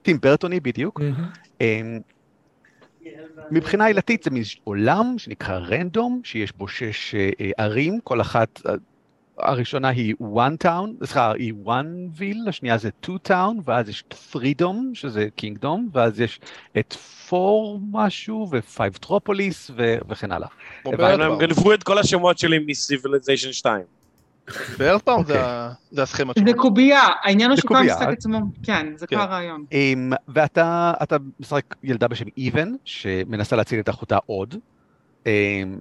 טים 0.02 0.20
ברטוני 0.22 0.60
בדיוק. 0.60 1.02
מבחינה 3.52 3.86
עלילתית 3.86 4.24
זה 4.24 4.30
עולם 4.64 5.16
שנקרא 5.18 5.58
Random, 5.58 6.22
שיש 6.24 6.52
בו 6.52 6.68
שש 6.68 7.16
אה, 7.16 7.30
ערים, 7.58 8.00
כל 8.04 8.22
אחת, 8.22 8.62
אה, 8.66 8.74
הראשונה 9.38 9.90
היא 9.90 10.16
one 10.22 10.66
town, 10.66 11.06
סליחה, 11.06 11.32
היא 11.32 11.54
one 11.66 12.20
ville, 12.20 12.50
השנייה 12.50 12.78
זה 12.78 12.90
two 13.06 13.30
town, 13.30 13.62
ואז 13.66 13.90
יש 13.90 14.04
freedom, 14.34 14.76
שזה 14.94 15.28
kingdom, 15.42 15.80
ואז 15.92 16.20
יש 16.20 16.40
את 16.80 16.96
four 17.30 17.78
משהו, 17.92 18.48
ו-five 18.52 19.06
tropolis, 19.06 19.72
וכן 20.10 20.32
הלאה. 20.32 20.48
הם 20.86 21.40
גנבו 21.40 21.74
את 21.74 21.84
כל 21.84 21.98
השמות 21.98 22.38
שלי 22.38 22.60
מ-civilization 22.60 23.54
2. 23.54 23.99
בערך 24.78 25.02
פעם 25.02 25.24
זה 25.24 25.34
אוקיי. 25.34 26.04
הסכמה 26.04 26.34
שלו. 26.34 26.46
זה 26.48 26.54
קובייה, 26.54 27.02
העניין 27.24 27.50
הוא 27.50 27.58
שכל 27.58 27.76
המשחק 27.76 28.08
עצמו, 28.08 28.40
כן, 28.64 28.88
זה 28.96 29.08
כל 29.08 29.16
כן. 29.16 29.22
הרעיון. 29.22 29.66
ואתה 30.28 30.94
משחק 31.40 31.76
ילדה 31.84 32.08
בשם 32.08 32.26
איבן, 32.38 32.72
שמנסה 32.86 33.56
להציל 33.56 33.80
את 33.80 33.90
אחותה 33.90 34.18
עוד, 34.26 34.56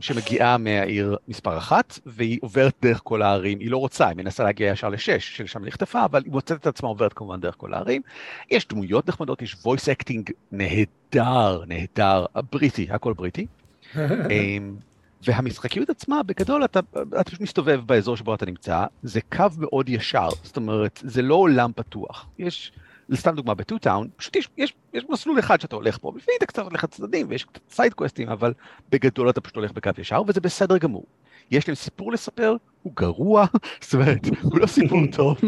שמגיעה 0.00 0.58
מהעיר 0.58 1.16
מספר 1.28 1.58
אחת, 1.58 1.98
והיא 2.06 2.38
עוברת 2.42 2.74
דרך 2.82 3.00
כל 3.04 3.22
הערים, 3.22 3.58
היא 3.60 3.70
לא 3.70 3.76
רוצה, 3.76 4.08
היא 4.08 4.16
מנסה 4.16 4.44
להגיע 4.44 4.72
ישר 4.72 4.88
לשש, 4.88 5.36
שלשם 5.36 5.64
נחטפה, 5.64 6.04
אבל 6.04 6.22
היא 6.24 6.32
מוצאת 6.32 6.60
את 6.60 6.66
עצמה 6.66 6.88
עוברת 6.88 7.12
כמובן 7.12 7.40
דרך 7.40 7.54
כל 7.56 7.74
הערים. 7.74 8.02
יש 8.50 8.68
דמויות 8.68 9.08
נחמדות, 9.08 9.42
יש 9.42 9.54
voice 9.54 10.02
acting 10.02 10.32
נהדר, 10.52 11.62
נהדר, 11.66 12.26
בריטי, 12.52 12.86
הכל 12.90 13.12
בריטי. 13.12 13.46
והמשחקיות 15.22 15.90
עצמה, 15.90 16.22
בגדול 16.22 16.64
אתה, 16.64 16.80
אתה 17.20 17.24
פשוט 17.24 17.40
מסתובב 17.40 17.80
באזור 17.86 18.16
שבו 18.16 18.34
אתה 18.34 18.46
נמצא, 18.46 18.84
זה 19.02 19.20
קו 19.32 19.46
מאוד 19.58 19.88
ישר, 19.88 20.28
זאת 20.42 20.56
אומרת, 20.56 21.00
זה 21.04 21.22
לא 21.22 21.34
עולם 21.34 21.70
פתוח. 21.76 22.26
יש, 22.38 22.72
סתם 23.14 23.34
דוגמה, 23.34 23.54
ב 23.54 23.60
Two-Town, 23.60 24.08
פשוט 24.16 24.36
יש, 24.36 24.48
יש, 24.56 24.74
יש 24.94 25.04
מסלול 25.08 25.38
אחד 25.38 25.60
שאתה 25.60 25.76
הולך 25.76 25.98
פה, 25.98 26.12
לפעמים 26.16 26.36
אתה 26.38 26.46
קצת 26.46 26.62
הולך 26.62 26.84
לצדדים 26.84 27.26
ויש 27.28 27.44
קצת 27.44 27.60
side 27.70 27.94
quest 27.94 28.16
ים, 28.16 28.28
אבל 28.28 28.52
בגדול 28.90 29.30
אתה 29.30 29.40
פשוט 29.40 29.56
הולך 29.56 29.72
בקו 29.72 29.90
ישר, 29.98 30.22
וזה 30.26 30.40
בסדר 30.40 30.78
גמור. 30.78 31.04
יש 31.50 31.68
להם 31.68 31.74
סיפור 31.74 32.12
לספר, 32.12 32.56
הוא 32.82 32.92
גרוע, 32.96 33.46
זאת 33.82 33.94
אומרת, 33.94 34.26
הוא 34.42 34.58
לא 34.58 34.66
סיפור 34.66 35.00
טוב. 35.16 35.38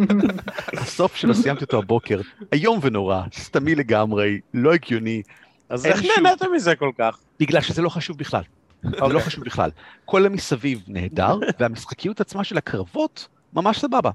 הסוף 0.72 1.16
שלו 1.16 1.34
סיימתי 1.34 1.64
אותו 1.64 1.78
הבוקר, 1.78 2.20
איום 2.52 2.78
ונורא, 2.82 3.22
סתמי 3.34 3.74
לגמרי, 3.74 4.40
לא 4.54 4.72
הגיוני. 4.74 5.22
אז 5.68 5.86
איך 5.86 6.02
נהנית 6.04 6.42
מזה 6.54 6.76
כל 6.76 6.90
כך? 6.98 7.18
בגלל 7.40 7.60
שזה 7.60 7.82
לא 7.82 7.88
חשוב 7.88 8.18
בכלל. 8.18 8.42
זה 8.82 8.96
לא. 9.00 9.20
חשוב 9.20 9.44
בכלל. 9.44 9.70
כל 10.04 10.26
המסביב 10.26 10.84
נהדר, 10.88 11.38
והמשחקיות 11.58 12.20
עצמה 12.20 12.44
של 12.44 12.58
הקרבות 12.58 13.28
ממש 13.52 13.78
סבבה. 13.78 14.10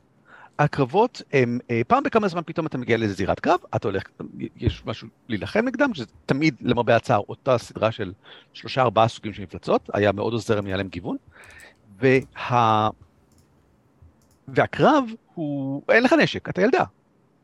הקרבות 0.59 1.21
הם, 1.33 1.59
אה, 1.71 1.81
פעם 1.87 2.03
בכמה 2.03 2.27
זמן 2.27 2.41
פתאום 2.45 2.67
אתה 2.67 2.77
מגיע 2.77 2.97
לאיזה 2.97 3.13
זירת 3.13 3.39
קרב, 3.39 3.59
אתה 3.75 3.87
הולך, 3.87 4.03
יש 4.55 4.83
משהו 4.85 5.07
להילחם 5.29 5.65
נגדם, 5.65 5.93
שזה 5.93 6.05
תמיד, 6.25 6.55
למרבה 6.61 6.95
הצער, 6.95 7.21
אותה 7.29 7.57
סדרה 7.57 7.91
של 7.91 8.13
שלושה 8.53 8.81
ארבעה 8.81 9.07
סוגים 9.07 9.33
של 9.33 9.43
מפלצות, 9.43 9.89
היה 9.93 10.11
מאוד 10.11 10.33
עוזר 10.33 10.59
אם 10.59 10.65
היה 10.65 10.77
להם 10.77 10.87
גיוון. 10.87 11.17
וה... 11.99 12.89
והקרב 14.47 15.03
הוא, 15.33 15.81
אין 15.89 16.03
לך 16.03 16.13
נשק, 16.13 16.49
אתה 16.49 16.61
ילדה. 16.61 16.83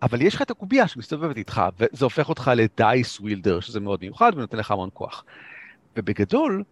אבל 0.01 0.21
יש 0.21 0.35
לך 0.35 0.41
את 0.41 0.51
הקובייה 0.51 0.87
שמסתובבת 0.87 1.37
איתך, 1.37 1.61
וזה 1.79 2.05
הופך 2.05 2.29
אותך 2.29 2.51
ל 2.55 2.68
dice 2.68 3.19
wielder, 3.19 3.59
שזה 3.59 3.79
מאוד 3.79 3.99
מיוחד 4.01 4.31
ונותן 4.35 4.57
לך 4.57 4.71
המון 4.71 4.89
כוח. 4.93 5.23
ובגדול, 5.97 6.63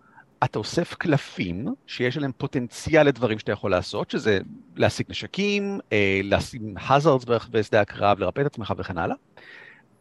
אתה 0.43 0.59
אוסף 0.59 0.93
קלפים 0.93 1.67
שיש 1.87 2.17
עליהם 2.17 2.31
פוטנציאל 2.37 3.07
לדברים 3.07 3.39
שאתה 3.39 3.51
יכול 3.51 3.71
לעשות, 3.71 4.11
שזה 4.11 4.39
להשיג 4.75 5.05
נשקים, 5.09 5.79
אה, 5.93 6.21
לשים 6.23 6.77
hazards 6.77 7.49
בשדה 7.51 7.81
הקרב, 7.81 8.19
לרפא 8.19 8.41
את 8.41 8.45
עצמך 8.45 8.73
וכן 8.77 8.97
הלאה. 8.97 9.15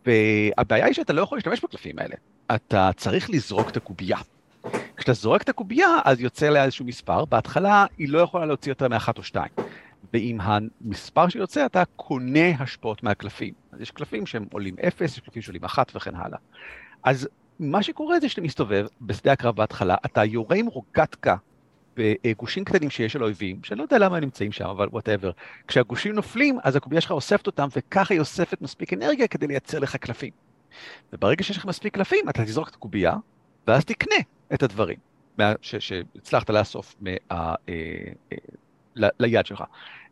והבעיה 0.07 0.87
היא 0.87 0.95
שאתה 0.95 1.13
לא 1.13 1.23
יכול 1.23 1.39
להשתמש 1.39 1.61
בקלפים 1.65 1.99
האלה. 1.99 2.15
אתה 2.55 2.91
צריך 2.97 3.31
לזרוק 3.31 3.71
את 3.71 3.77
הקובייה. 3.77 4.19
כשאתה 4.97 5.13
זורק 5.13 5.43
את 5.43 5.49
הקובייה, 5.49 5.89
אז 6.05 6.21
יוצא 6.21 6.49
לה 6.49 6.65
איזשהו 6.65 6.85
מספר, 6.85 7.25
בהתחלה 7.25 7.87
היא 7.99 8.09
לא 8.09 8.19
יכולה 8.19 8.47
להוציא 8.47 8.73
יותר 8.73 8.89
מאחת 8.89 9.19
או 9.19 9.23
שתיים. 9.23 9.51
ועם 10.13 10.39
המספר 10.41 11.29
שיוצא, 11.29 11.67
אתה 11.67 11.83
קונה 11.97 12.49
השפעות 12.59 13.03
מהקלפים. 13.03 13.55
אז 13.73 13.81
יש 13.81 13.91
קלפים 13.91 14.27
שהם 14.27 14.47
עולים 14.53 14.75
אפס, 14.89 15.13
יש 15.13 15.21
קלפים 15.21 15.43
שעולים 15.43 15.65
אחת 15.65 15.93
וכן 15.95 16.15
הלאה. 16.15 16.39
אז 17.05 17.29
מה 17.59 17.83
שקורה 17.83 18.21
זה 18.21 18.29
שאתה 18.29 18.41
מסתובב 18.41 18.87
בשדה 19.01 19.33
הקרב 19.33 19.57
בהתחלה, 19.57 19.97
אתה 20.07 20.25
יורה 20.25 20.57
עם 20.57 20.67
רוגטקה 20.67 21.37
בגושים 21.97 22.65
קטנים 22.65 22.91
שיש 22.91 23.13
של 23.13 23.25
אויבים, 23.25 23.61
שאני 23.65 23.79
לא 23.79 23.83
יודע 23.85 23.99
למה 23.99 24.17
הם 24.17 24.23
נמצאים 24.25 24.53
שם, 24.53 24.65
אבל 24.67 24.89
whatever. 24.93 25.31
כשהגושים 25.69 26.13
נופלים, 26.15 26.59
אז 26.63 26.77
הקובייה 26.77 27.01
שלך 27.01 27.11
אוספת 27.11 27.47
אותם, 27.47 27.69
וככה 27.77 28.15
היא 28.15 28.21
אוספת 28.21 28.63
מספיק 28.63 28.93
אנרגיה 28.93 29.29
כדי 29.29 29.47
לייצר 29.47 29.79
לך 29.79 29.97
קלפים. 29.97 30.31
וברגע 31.13 31.43
שיש 31.45 31.57
לך 31.57 31.65
מספיק 31.67 31.95
קלפים, 31.95 32.29
אתה 32.29 32.45
תזרוק 32.45 32.69
את 32.69 32.75
הקובייה, 32.75 33.15
ואז 33.67 33.85
תקנה 33.85 34.17
את 34.55 34.63
הדברים 34.63 34.97
ש- 35.61 35.77
שהצלחת 35.77 36.51
לאסוף 36.51 36.95
מה, 37.01 37.11
אה, 37.31 37.55
אה, 37.69 38.37
ל- 38.97 39.09
ליד 39.21 39.47
שלך. 39.47 39.65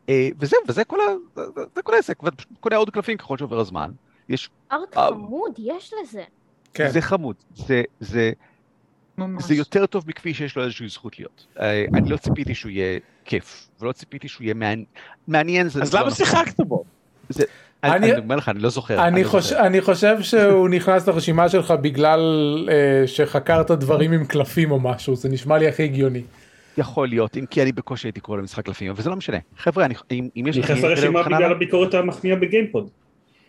אה, 0.09 0.29
וזהו, 0.39 0.59
וזה 0.67 0.83
כל, 0.83 0.97
ה, 1.01 1.03
זה, 1.35 1.41
זה 1.75 1.81
כל 1.81 1.93
העסק, 1.93 2.23
ואתה 2.23 2.43
קונה 2.59 2.75
עוד 2.75 2.89
קלפים 2.89 3.17
ככל 3.17 3.37
שעובר 3.37 3.59
הזמן. 3.59 3.91
יש, 4.29 4.49
ארט 4.71 4.97
אה, 4.97 5.07
חמוד, 5.07 5.51
יש 5.57 5.93
לזה. 6.01 6.23
כן. 6.73 6.89
זה 6.89 7.01
חמוד, 7.01 7.35
זה, 7.55 7.83
זה, 7.99 8.31
ממש. 9.17 9.43
זה 9.43 9.55
יותר 9.55 9.85
טוב 9.85 10.03
מכפי 10.07 10.33
שיש 10.33 10.55
לו 10.55 10.63
איזושהי 10.63 10.89
זכות 10.89 11.19
להיות. 11.19 11.45
אה, 11.59 11.85
אני 11.93 12.09
לא 12.09 12.17
ציפיתי 12.17 12.55
שהוא 12.55 12.69
יהיה 12.69 12.99
כיף, 13.25 13.67
ולא 13.81 13.91
ציפיתי 13.91 14.27
שהוא 14.27 14.43
יהיה 14.43 14.53
מעניין, 14.53 14.85
מעניין 15.27 15.69
זה... 15.69 15.81
אז 15.81 15.91
זה 15.91 15.97
לא 15.97 16.03
למה 16.03 16.11
נכון. 16.11 16.25
שיחקת 16.25 16.59
בו? 16.59 16.83
אני 17.83 17.93
אני- 17.95 18.11
אני 18.11 18.19
אומר 18.19 18.35
לך, 18.35 18.49
אני 18.49 18.59
לא 18.59 18.69
זוכר. 18.69 19.07
אני, 19.07 19.23
לא 19.23 19.29
חוש... 19.29 19.49
זוכר. 19.49 19.65
אני 19.65 19.81
חושב 19.81 20.17
שהוא 20.21 20.69
נכנס 20.75 21.07
לרשימה 21.07 21.49
שלך 21.49 21.71
בגלל 21.71 22.19
אה, 22.71 23.07
שחקרת 23.07 23.71
דברים 23.71 24.11
עם 24.11 24.25
קלפים 24.25 24.71
או 24.71 24.79
משהו, 24.79 25.15
זה 25.15 25.29
נשמע 25.29 25.57
לי 25.57 25.67
הכי 25.67 25.83
הגיוני. 25.83 26.21
יכול 26.77 27.07
להיות, 27.07 27.37
אם 27.37 27.45
כי 27.45 27.61
אני 27.61 27.71
בקושי 27.71 28.07
הייתי 28.07 28.19
קורא 28.19 28.37
למשחק 28.37 28.65
קלפים, 28.65 28.89
אבל 28.91 29.01
זה 29.03 29.09
לא 29.09 29.15
משנה. 29.15 29.37
חבר'ה, 29.57 29.85
אני- 29.85 29.93
אם 30.11 30.27
אם 30.37 30.47
יש... 30.47 30.57
נכנס 30.57 30.83
לרשימה 30.83 31.23
בגלל 31.23 31.51
הביקורת 31.51 31.93
המחמיאה 31.93 32.35
בגיימפוד. 32.35 32.89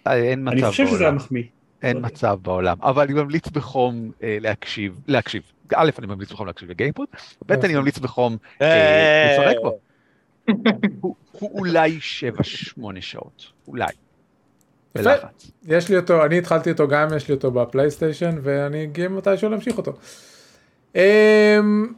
אה, 0.06 0.14
אין 0.16 0.40
מצב 0.42 0.52
אני 0.52 0.62
חושב 0.62 0.86
שזה 0.86 0.96
היה 0.96 1.10
בעולם. 1.10 1.16
מחמיא. 1.16 1.42
אין 1.82 1.98
מצב 2.02 2.38
בעולם, 2.42 2.76
אבל 2.82 3.02
אני 3.02 3.12
ממליץ 3.14 3.48
בחום 3.48 4.10
אה, 4.22 4.38
להקשיב, 4.40 5.00
להקשיב. 5.08 5.42
א', 5.76 5.90
אני 5.98 6.06
ממליץ 6.06 6.32
בחום 6.32 6.46
להקשיב 6.46 6.68
בגיימפוד, 6.68 7.06
ב', 7.46 7.52
אני 7.52 7.74
ממליץ 7.74 7.98
בחום 7.98 8.36
אה, 8.62 9.36
לפרק 9.38 9.56
בו. 9.62 9.78
הוא 11.00 11.14
הוא 11.32 11.58
אולי 11.58 11.98
7-8 12.78 12.80
שעות, 13.00 13.46
אולי. 13.68 13.86
בלחץ. 14.94 15.50
יש 15.66 15.88
לי 15.88 15.96
אותו, 15.96 16.24
אני 16.24 16.38
התחלתי 16.38 16.70
אותו 16.70 16.88
גם, 16.88 17.08
יש 17.16 17.28
לי 17.28 17.34
אותו 17.34 17.50
בפלייסטיישן, 17.50 18.38
ואני 18.42 18.84
אגיע 18.84 19.08
מתישהו 19.08 19.50
להמשיך 19.50 19.78
אותו. 19.78 19.92
אמ, 20.94 21.00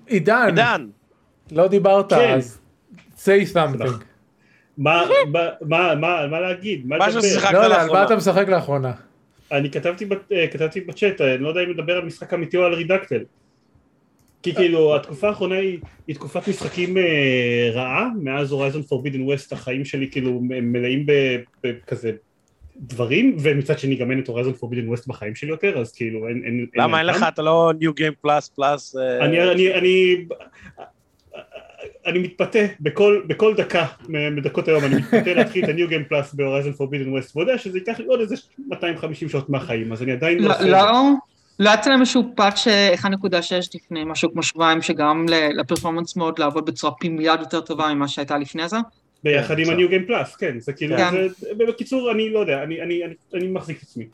עידן, 0.07 0.47
עידן, 0.47 0.87
לא 1.53 1.69
דיברת, 1.69 2.13
כן. 2.13 2.35
אז 2.35 2.59
say 3.19 3.55
something. 3.55 3.91
מה- 4.79 5.03
מה- 5.33 5.41
מה- 5.61 5.95
מה 5.95 6.27
מה 6.31 6.41
להגיד? 6.41 6.87
מה? 6.87 7.13
ששיחקת 7.13 7.53
לא 7.53 7.59
יודע, 7.59 7.67
על 7.67 7.83
לאחרונה. 7.83 8.01
מה 8.01 8.07
אתה 8.07 8.17
משחק 8.17 8.49
לאחרונה? 8.49 8.93
אני 9.53 9.71
כתבתי 9.71 10.05
בת- 10.05 10.33
אה, 10.33 10.47
כתבתי 10.47 10.81
בצ'אט, 10.81 11.21
אני 11.21 11.43
לא 11.43 11.49
יודע 11.49 11.61
אם 11.65 11.71
לדבר 11.71 11.93
על 11.97 12.05
משחק 12.05 12.35
אמיתי 12.35 12.57
או 12.57 12.63
על 12.65 12.75
רידקטל. 12.75 13.25
כי 14.43 14.55
כאילו 14.55 14.97
התקופה 14.97 15.29
האחרונה 15.29 15.55
היא, 15.55 15.79
היא 16.07 16.17
תקופת 16.17 16.49
משחקים 16.49 16.99
אה, 16.99 17.71
רעה, 17.75 18.09
מאז 18.23 18.53
Horizon 18.53 18.83
Forbidden 18.83 19.21
West 19.21 19.53
החיים 19.53 19.85
שלי 19.85 20.11
כאילו 20.11 20.41
מלאים 20.43 21.07
בכזה 21.65 22.13
דברים, 22.77 23.37
ומצד 23.41 23.79
שני 23.79 23.95
גם 23.97 24.11
אין 24.11 24.21
את 24.21 24.29
Horizon 24.29 24.53
Forbidden 24.53 24.89
West 24.89 25.07
בחיים 25.07 25.35
שלי 25.35 25.51
יותר, 25.51 25.79
אז 25.79 25.93
כאילו 25.93 26.29
אין... 26.29 26.43
אין 26.45 26.67
למה 26.77 26.99
אין 26.99 27.07
להם 27.07 27.17
לך. 27.17 27.23
אתה 27.29 27.43
לא 27.43 27.73
New 27.79 27.95
Game 27.95 28.13
Plus 28.23 28.49
Plus? 28.49 28.97
אני, 29.21 29.51
אני, 29.53 29.75
אני, 29.75 30.17
אני 32.07 32.19
מתפתה 32.19 32.59
בכל, 32.81 33.23
בכל 33.27 33.55
דקה 33.55 33.87
מדקות 34.09 34.69
היום, 34.69 34.85
אני 34.85 34.95
מתפתה 34.97 35.35
להתחיל 35.35 35.65
את 35.65 35.69
ה-New 35.69 35.91
Game 35.91 36.13
Plus 36.13 36.37
ב 36.37 36.41
Horizon 36.41 36.73
Forbidden 36.73 37.09
West, 37.13 37.37
ויודע 37.37 37.59
שזה 37.59 37.79
ייקח 37.79 37.99
לי 37.99 38.05
עוד 38.07 38.21
איזה 38.21 38.37
250 38.69 39.29
שעות 39.29 39.51
מהחיים, 39.51 39.93
אז 39.93 40.03
אני 40.03 40.13
עדיין 40.13 40.39
לא 40.39 40.45
לא, 40.49 40.51
עושה 40.55 40.61
את 40.61 40.67
זה. 40.67 40.71
לא, 40.71 41.03
לא 41.59 41.71
יצא 41.75 41.91
להם 41.91 42.01
איזשהו 42.01 42.33
פאץ' 42.37 42.67
1.6 43.03 43.07
לפני 43.75 44.05
משהו 44.05 44.33
כמו 44.33 44.43
שבועיים, 44.43 44.83
שגרם 44.83 45.27
ל- 45.29 45.61
לפרפורמנס 45.61 46.17
מוד 46.17 46.39
לעבוד 46.39 46.67
בצורה 46.67 46.93
פי 47.01 47.09
מיליארד 47.09 47.41
יותר 47.41 47.61
טובה 47.61 47.95
ממה 47.95 48.09
שהייתה 48.09 48.39
לפני 48.39 48.69
זה? 48.69 48.77
ביחד 49.25 49.59
עם 49.59 49.65
בסדר. 49.65 49.77
ה-New 49.77 49.91
Game 49.91 50.11
Plus, 50.11 50.39
כן, 50.39 50.59
זה 50.61 50.73
כאילו, 50.73 50.97
כן. 50.97 51.15
בקיצור, 51.69 52.11
אני 52.13 52.31
לא 52.31 52.39
יודע, 52.39 52.63
אני, 52.63 52.83
אני, 52.83 53.05
אני, 53.05 53.15
אני 53.35 53.49
מחזיק 53.49 53.79
את 53.79 53.83
עצמי. 53.83 54.07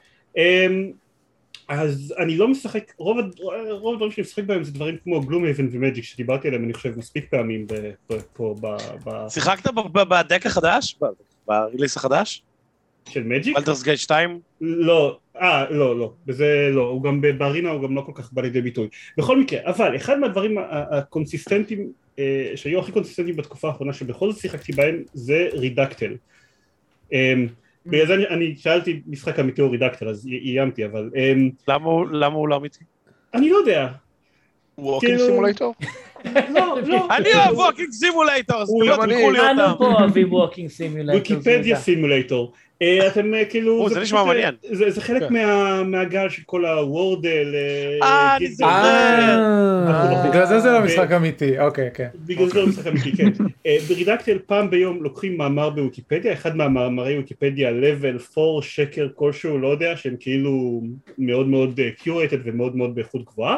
אז 1.68 2.14
אני 2.18 2.36
לא 2.36 2.48
משחק, 2.48 2.93
רוב, 2.98 3.18
רוב 3.70 3.93
הדברים 3.94 4.12
שאני 4.12 4.22
משחק 4.22 4.44
בהם 4.44 4.64
זה 4.64 4.72
דברים 4.72 4.97
כמו 5.05 5.20
גלום 5.20 5.44
אבן 5.47 5.68
ומג'יק 5.70 6.05
שדיברתי 6.05 6.48
עליהם 6.48 6.64
אני 6.64 6.72
חושב 6.74 6.98
מספיק 6.98 7.26
פעמים 7.30 7.66
ב- 7.66 7.90
ב- 8.12 8.20
פה 8.32 8.55
ב- 8.60 8.76
ב- 9.09 9.28
שיחקת 9.28 9.66
ב- 9.74 9.80
ב- 9.98 10.02
בדק 10.09 10.47
החדש? 10.47 10.97
ב- 11.02 11.06
ב 11.47 11.53
release 11.53 11.97
החדש? 11.97 12.43
של 13.09 13.22
Magic? 13.23 13.56
Baldur's 13.56 13.82
Gate 13.82 13.98
2? 13.98 14.40
לא, 14.60 15.18
אה, 15.36 15.70
לא, 15.70 15.98
לא, 15.98 16.12
בזה 16.26 16.68
לא, 16.72 16.82
הוא 16.82 17.02
גם 17.02 17.20
ב 17.39 17.44
Arena 17.44 17.70
הוא 17.70 17.82
גם 17.82 17.97
לא 17.97 18.01
כל 18.01 18.12
כך 18.14 18.32
בא 18.32 18.43
לידי 18.43 18.60
ביטוי. 18.60 18.88
בכל 19.18 19.40
מקרה, 19.40 19.60
אבל 19.64 19.97
אחד 19.97 20.18
מהדברים 20.18 20.59
ה- 20.59 20.62
ה- 20.62 20.98
הקונסיסטנטיים, 20.98 21.93
אה, 22.18 22.52
שהיו 22.56 22.78
הכי 22.80 22.93
קונסיסטנטיים 22.93 23.36
בתקופה 23.36 23.68
האחרונה 23.68 23.93
שבכל 23.93 24.32
זאת 24.32 24.40
שיחקתי 24.40 24.72
בהם, 24.72 25.02
זה 25.14 25.48
רידקטל. 25.52 26.12
אמ, 27.12 27.47
בגלל 27.86 28.06
זה 28.06 28.14
אני, 28.14 28.26
אני 28.28 28.56
שאלתי 28.56 29.02
משחק 29.06 29.38
אמיתי 29.38 29.62
או 29.62 29.70
רידקטל, 29.70 30.08
אז 30.08 30.26
אי- 30.26 30.38
איימתי, 30.38 30.84
אבל 30.86 31.10
אמ, 31.16 31.50
למה 32.12 32.34
הוא 32.36 32.48
לא 32.48 32.56
אמיתי? 32.56 32.84
אני 33.34 33.50
לא 33.50 33.56
יודע, 33.56 33.88
walking 34.78 35.12
כאילו- 35.12 35.27
סימולטור? 35.27 35.74
לא, 36.55 36.78
לא, 36.86 37.09
אני 37.16 37.28
אוהב 37.35 37.59
walking 37.59 37.90
simulator, 37.93 38.56
אז 38.62 38.70
אני. 39.05 39.15
תלכו 39.15 39.31
לי 39.31 39.39
אותם. 39.40 39.73
פה 39.78 39.85
אוהבים 40.01 40.32
ווקינג 40.32 40.69
סימולטור. 40.69 41.15
ויקיפדיה 41.15 41.77
סימולטור. 41.77 42.53
אה, 42.82 43.07
אתם 43.07 43.35
אה, 43.35 43.44
כאילו... 43.44 43.89
זה 43.89 44.01
נשמע 44.01 44.19
אה, 44.20 44.24
מעניין. 44.24 44.55
זה 44.70 45.01
חלק 45.01 45.23
כן. 45.23 45.32
מה- 45.35 45.82
מהגל 45.82 46.28
של 46.28 46.43
כל 46.47 46.66
ה 46.66 46.77
Wordle. 46.77 47.55
אה, 48.03 48.36
אני 48.36 48.48
זוכר. 48.48 50.28
בגלל 50.31 50.47
זה 50.47 50.61
זה 50.61 50.70
לא 50.70 50.81
משחק 50.81 51.12
אמיתי, 51.12 51.59
אוקיי, 51.61 51.89
כן. 51.94 52.09
בגלל 52.27 52.48
זה 52.48 52.61
לא 52.61 52.66
משחק 52.66 52.86
אמיתי, 52.86 53.11
כן. 53.16 53.32
ברידקטל 53.89 54.39
פעם 54.47 54.70
ביום 54.70 55.03
לוקחים 55.03 55.36
מאמר 55.39 55.70
בוויקיפדיה, 55.70 56.32
אחד 56.32 56.57
מהמאמרי 56.57 57.16
ויקיפדיה 57.16 57.70
level 57.70 58.39
4 58.39 58.62
שקר 58.62 59.09
כלשהו, 59.15 59.59
לא 59.59 59.69
יודע, 59.69 59.97
שהם 59.97 60.15
כאילו 60.20 60.82
מאוד 61.19 61.48
מאוד 61.48 61.81
curated 62.02 62.39
ומאוד 62.44 62.77
מאוד 62.77 62.94
באיכות 62.94 63.24
גבוהה, 63.24 63.57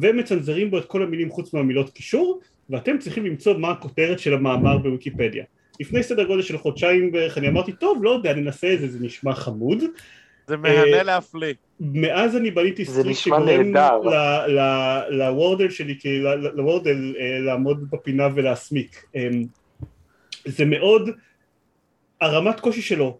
ומצנזרים 0.00 0.70
בו 0.70 0.78
את 0.78 0.84
כל 0.84 1.02
המילים 1.02 1.30
חוץ 1.30 1.54
מהמילות 1.54 1.90
קישור, 1.90 2.40
ואתם 2.70 2.98
צריכים 2.98 3.26
למצוא 3.26 3.58
מה 3.58 3.70
הכותרת 3.70 4.18
של 4.18 4.34
המאמר 4.34 4.78
בוויקיפדיה. 4.78 5.44
לפני 5.80 6.02
סדר 6.02 6.24
גודל 6.24 6.42
של 6.42 6.58
חודשיים 6.58 7.12
בערך 7.12 7.38
אני 7.38 7.48
אמרתי, 7.48 7.72
טוב, 7.72 8.04
לא 8.04 8.10
יודע, 8.10 8.34
ננסה 8.34 8.74
את 8.74 8.80
זה, 8.80 8.88
זה 8.88 8.98
נשמע 9.00 9.34
חמוד. 9.34 9.78
זה 10.46 10.56
מהנה 10.56 10.96
אה, 10.96 11.02
להפליא. 11.02 11.54
מאז 11.80 12.36
אני 12.36 12.50
בניתי 12.50 12.84
streak 12.84 13.16
שגורם 13.16 13.72
ל 15.10 15.19
Wordle 15.19 15.70
שלי, 15.70 15.98
ל 16.54 16.63
Wordle 16.63 17.14
אה, 17.18 17.38
לעמוד 17.40 17.90
בפינה 17.90 18.28
ולהסמיק. 18.34 19.04
אמ, 19.14 19.44
זה 20.44 20.64
מאוד, 20.64 21.10
הרמת 22.20 22.60
קושי 22.60 22.82
שלו 22.82 23.18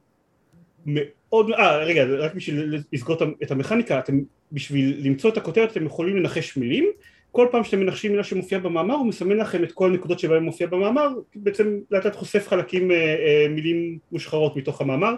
מאוד, 1.35 1.51
אה 1.51 1.77
רגע, 1.77 2.05
רק 2.05 2.35
בשביל 2.35 2.83
לסגור 2.93 3.17
את 3.43 3.51
המכניקה, 3.51 3.99
אתם, 3.99 4.21
בשביל 4.53 5.01
למצוא 5.07 5.31
את 5.31 5.37
הכותרת 5.37 5.71
אתם 5.73 5.87
יכולים 5.87 6.17
לנחש 6.17 6.57
מילים, 6.57 6.85
כל 7.33 7.49
פעם 7.51 7.65
שאתם 7.65 7.81
מנחשים 7.81 8.11
מילה 8.11 8.25
שמופיעה 8.25 8.61
במאמר 8.61 8.95
הוא 8.95 9.07
מסמן 9.07 9.37
לכם 9.37 9.65
את 9.65 9.73
כל 9.73 9.91
הנקודות 9.91 10.19
שבהן 10.19 10.43
מופיע 10.43 10.67
במאמר, 10.67 11.09
בעצם 11.35 11.79
לאט 11.91 12.05
לאט 12.05 12.17
חושף 12.17 12.49
חלקים, 12.49 12.91
אה, 12.91 12.97
אה, 12.97 13.47
מילים 13.51 13.99
מושחרות 14.13 14.57
מתוך 14.57 14.81
המאמר, 14.81 15.15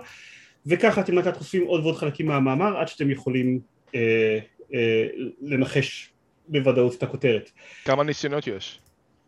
וככה 0.67 1.01
אתם 1.01 1.15
לאט 1.15 1.27
לאט 1.27 1.37
חושפים 1.37 1.63
עוד 1.63 1.83
ועוד 1.83 1.97
חלקים 1.97 2.27
מהמאמר 2.27 2.77
עד 2.77 2.89
שאתם 2.89 3.11
יכולים 3.11 3.61
אה, 3.95 4.39
אה, 4.75 5.07
לנחש 5.43 6.11
בוודאות 6.49 6.95
את 6.95 7.03
הכותרת. 7.03 7.51
כמה 7.85 8.05
ניסיונות 8.05 8.47
יש? 8.47 8.81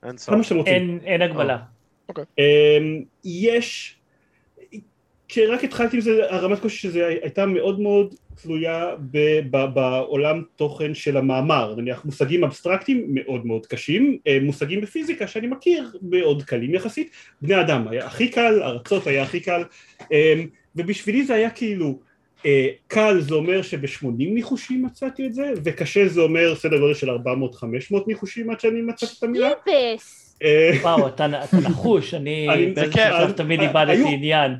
אין 0.02 0.18
סוף. 0.18 0.34
כמה 0.34 0.42
שאתם 0.42 0.56
רוצים. 0.56 0.74
אין 0.74 0.98
אין 1.04 1.22
הגבלה. 1.22 1.58
אמ, 2.18 3.02
יש, 3.24 3.97
כשרק 5.28 5.64
התחלתי 5.64 5.96
עם 5.96 6.00
זה, 6.00 6.20
הרמת 6.30 6.58
קושי 6.60 6.78
שזה 6.78 7.06
הייתה 7.06 7.46
מאוד 7.46 7.80
מאוד 7.80 8.14
תלויה 8.42 8.94
ב, 9.10 9.40
ב, 9.50 9.64
בעולם 9.74 10.42
תוכן 10.56 10.94
של 10.94 11.16
המאמר, 11.16 11.74
נניח 11.76 12.04
מושגים 12.04 12.44
אבסטרקטיים 12.44 13.06
מאוד 13.08 13.46
מאוד 13.46 13.66
קשים, 13.66 14.18
אה, 14.26 14.38
מושגים 14.42 14.80
בפיזיקה 14.80 15.26
שאני 15.26 15.46
מכיר 15.46 15.90
מאוד 16.02 16.42
קלים 16.42 16.74
יחסית, 16.74 17.10
בני 17.42 17.60
אדם 17.60 17.88
היה 17.88 18.06
הכי 18.06 18.28
קל, 18.28 18.62
ארצות 18.62 19.06
היה 19.06 19.22
הכי 19.22 19.40
קל, 19.40 19.62
אמ, 20.12 20.46
ובשבילי 20.76 21.24
זה 21.24 21.34
היה 21.34 21.50
כאילו, 21.50 21.98
אה, 22.46 22.68
קל 22.86 23.20
זה 23.20 23.34
אומר 23.34 23.62
שב-80 23.62 24.06
ניחושים 24.18 24.84
מצאתי 24.84 25.26
את 25.26 25.34
זה, 25.34 25.52
וקשה 25.64 26.08
זה 26.08 26.20
אומר 26.20 26.54
סדר 26.54 26.78
גודל 26.78 26.94
של 26.94 27.10
400-500 27.10 27.14
ניחושים 28.06 28.50
עד 28.50 28.60
שאני 28.60 28.82
מצאתי 28.82 29.12
את 29.18 29.22
המילה. 29.22 29.50
טיפס. 29.64 30.36
אה, 30.42 30.70
וואו, 30.82 31.08
אתה 31.08 31.26
נחוש, 31.68 32.14
אני 32.14 32.46
תמיד 33.36 33.60
איבדתי 33.60 34.08
עניין. 34.08 34.54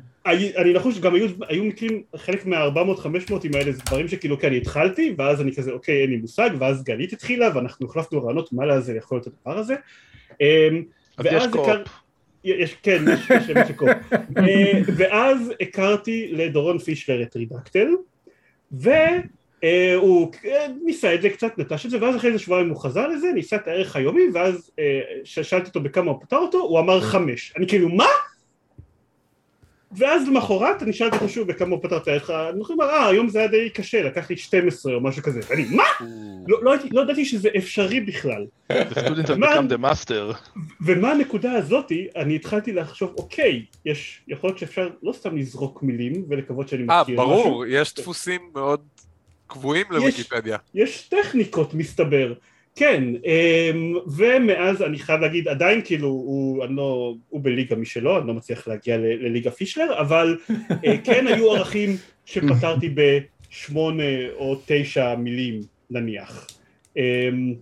אני 0.57 0.73
נחוש, 0.73 0.99
גם 0.99 1.15
היו, 1.15 1.27
היו 1.47 1.63
מקרים, 1.63 2.03
חלק 2.15 2.45
מה-400-500 2.45 3.33
האלה 3.53 3.71
זה 3.71 3.81
דברים 3.85 4.07
שכאילו, 4.07 4.35
אוקיי, 4.35 4.49
אני 4.49 4.57
התחלתי, 4.57 5.15
ואז 5.17 5.41
אני 5.41 5.55
כזה, 5.55 5.71
אוקיי, 5.71 6.01
אין 6.01 6.09
לי 6.09 6.17
מושג, 6.17 6.49
ואז 6.59 6.83
גלית 6.83 7.13
התחילה, 7.13 7.49
ואנחנו 7.55 7.87
החלפנו 7.87 8.23
רעיונות, 8.23 8.53
מה 8.53 8.65
לזה 8.65 8.95
יכול 8.95 9.17
להיות 9.17 9.27
הדבר 9.27 9.59
הזה. 9.59 9.75
אמ, 10.41 10.83
אז 11.17 11.25
יש 11.31 11.43
קו-אופ. 11.51 11.87
יש, 12.43 12.75
כן, 12.83 13.03
יש 13.13 13.29
יש 13.29 13.49
למי 13.49 13.67
שקורא. 13.67 13.91
אה, 14.37 14.81
ואז 14.95 15.53
הכרתי 15.61 16.29
לדורון 16.31 16.77
פישלר 16.77 17.21
את 17.21 17.35
רידקטל, 17.35 17.87
אה, 19.63 19.95
הוא 19.95 20.31
אה, 20.45 20.67
ניסה 20.83 21.15
את 21.15 21.21
זה 21.21 21.29
קצת, 21.29 21.57
נטש 21.57 21.85
את 21.85 21.91
זה, 21.91 22.01
ואז 22.01 22.15
אחרי 22.15 22.29
איזה 22.29 22.43
שבועיים 22.43 22.69
הוא 22.69 22.77
חזר 22.77 23.07
לזה, 23.07 23.31
ניסה 23.35 23.55
את 23.55 23.67
הערך 23.67 23.95
היומי, 23.95 24.21
ואז 24.33 24.71
אה, 24.79 25.01
שאלתי 25.23 25.67
אותו 25.67 25.81
בכמה 25.81 26.11
הוא 26.11 26.21
פתר 26.21 26.37
אותו, 26.37 26.57
הוא 26.57 26.79
אמר 26.79 27.01
חמש. 27.01 27.53
אני 27.57 27.67
כאילו, 27.67 27.89
מה? 27.89 28.05
ואז 29.91 30.27
למחרת 30.27 30.83
אני 30.83 30.93
שאלתי 30.93 31.15
אותו 31.15 31.29
שוב 31.29 31.47
בכמה 31.47 31.75
הוא 31.75 31.83
פתר 31.83 31.97
את 31.97 32.07
הערך, 32.07 32.29
אני 32.29 32.59
אומר, 32.69 32.85
אה, 32.89 33.07
היום 33.07 33.29
זה 33.29 33.39
היה 33.39 33.47
די 33.47 33.69
קשה, 33.69 34.03
לקח 34.03 34.29
לי 34.29 34.37
12 34.37 34.93
או 34.93 35.01
משהו 35.01 35.23
כזה. 35.23 35.39
ואני, 35.49 35.65
מה? 35.71 35.83
לא, 36.47 36.63
לא, 36.63 36.71
הייתי- 36.71 36.89
לא 36.91 37.01
ידעתי 37.01 37.25
שזה 37.25 37.49
אפשרי 37.57 37.99
בכלל. 38.01 38.45
ומה 40.81 41.11
הנקודה 41.11 41.51
הזאתי, 41.53 42.07
אני 42.15 42.35
התחלתי 42.35 42.71
לחשוב, 42.73 43.13
אוקיי, 43.17 43.65
יש, 43.85 44.21
יכול 44.27 44.49
להיות 44.49 44.59
שאפשר 44.59 44.89
לא 45.03 45.13
סתם 45.13 45.37
לזרוק 45.37 45.83
מילים 45.83 46.25
ולקוות 46.29 46.67
שאני 46.69 46.85
אה, 46.89 47.01
מכיר 47.01 47.15
משהו. 47.21 47.27
ברור, 47.27 47.65
יש 47.65 47.95
דפוסים 47.95 48.41
מאוד 48.53 48.81
קבועים 49.47 49.85
לוויקיפדיה. 49.89 50.57
יש 50.75 51.01
טכניקות 51.09 51.73
מסתבר, 51.73 52.33
כן, 52.75 53.03
אמ, 53.25 53.95
ומאז 54.17 54.81
אני 54.81 54.99
חייב 54.99 55.21
להגיד 55.21 55.47
עדיין 55.47 55.81
כאילו 55.85 56.07
הוא, 56.07 56.65
אני 56.65 56.75
לא, 56.75 57.15
הוא 57.29 57.41
בליגה 57.43 57.75
משלו, 57.75 58.17
אני 58.19 58.27
לא 58.27 58.33
מצליח 58.33 58.67
להגיע 58.67 58.97
ל- 58.97 59.25
לליגה 59.25 59.51
פישלר, 59.51 59.99
אבל 59.99 60.37
אה, 60.85 60.97
כן 61.05 61.27
היו 61.27 61.51
ערכים 61.55 61.89
שפתרתי 62.25 62.95
בשמונה 62.95 64.29
או 64.35 64.59
תשע 64.65 65.15
מילים 65.15 65.59
נניח. 65.89 66.47
אמ, 66.97 67.53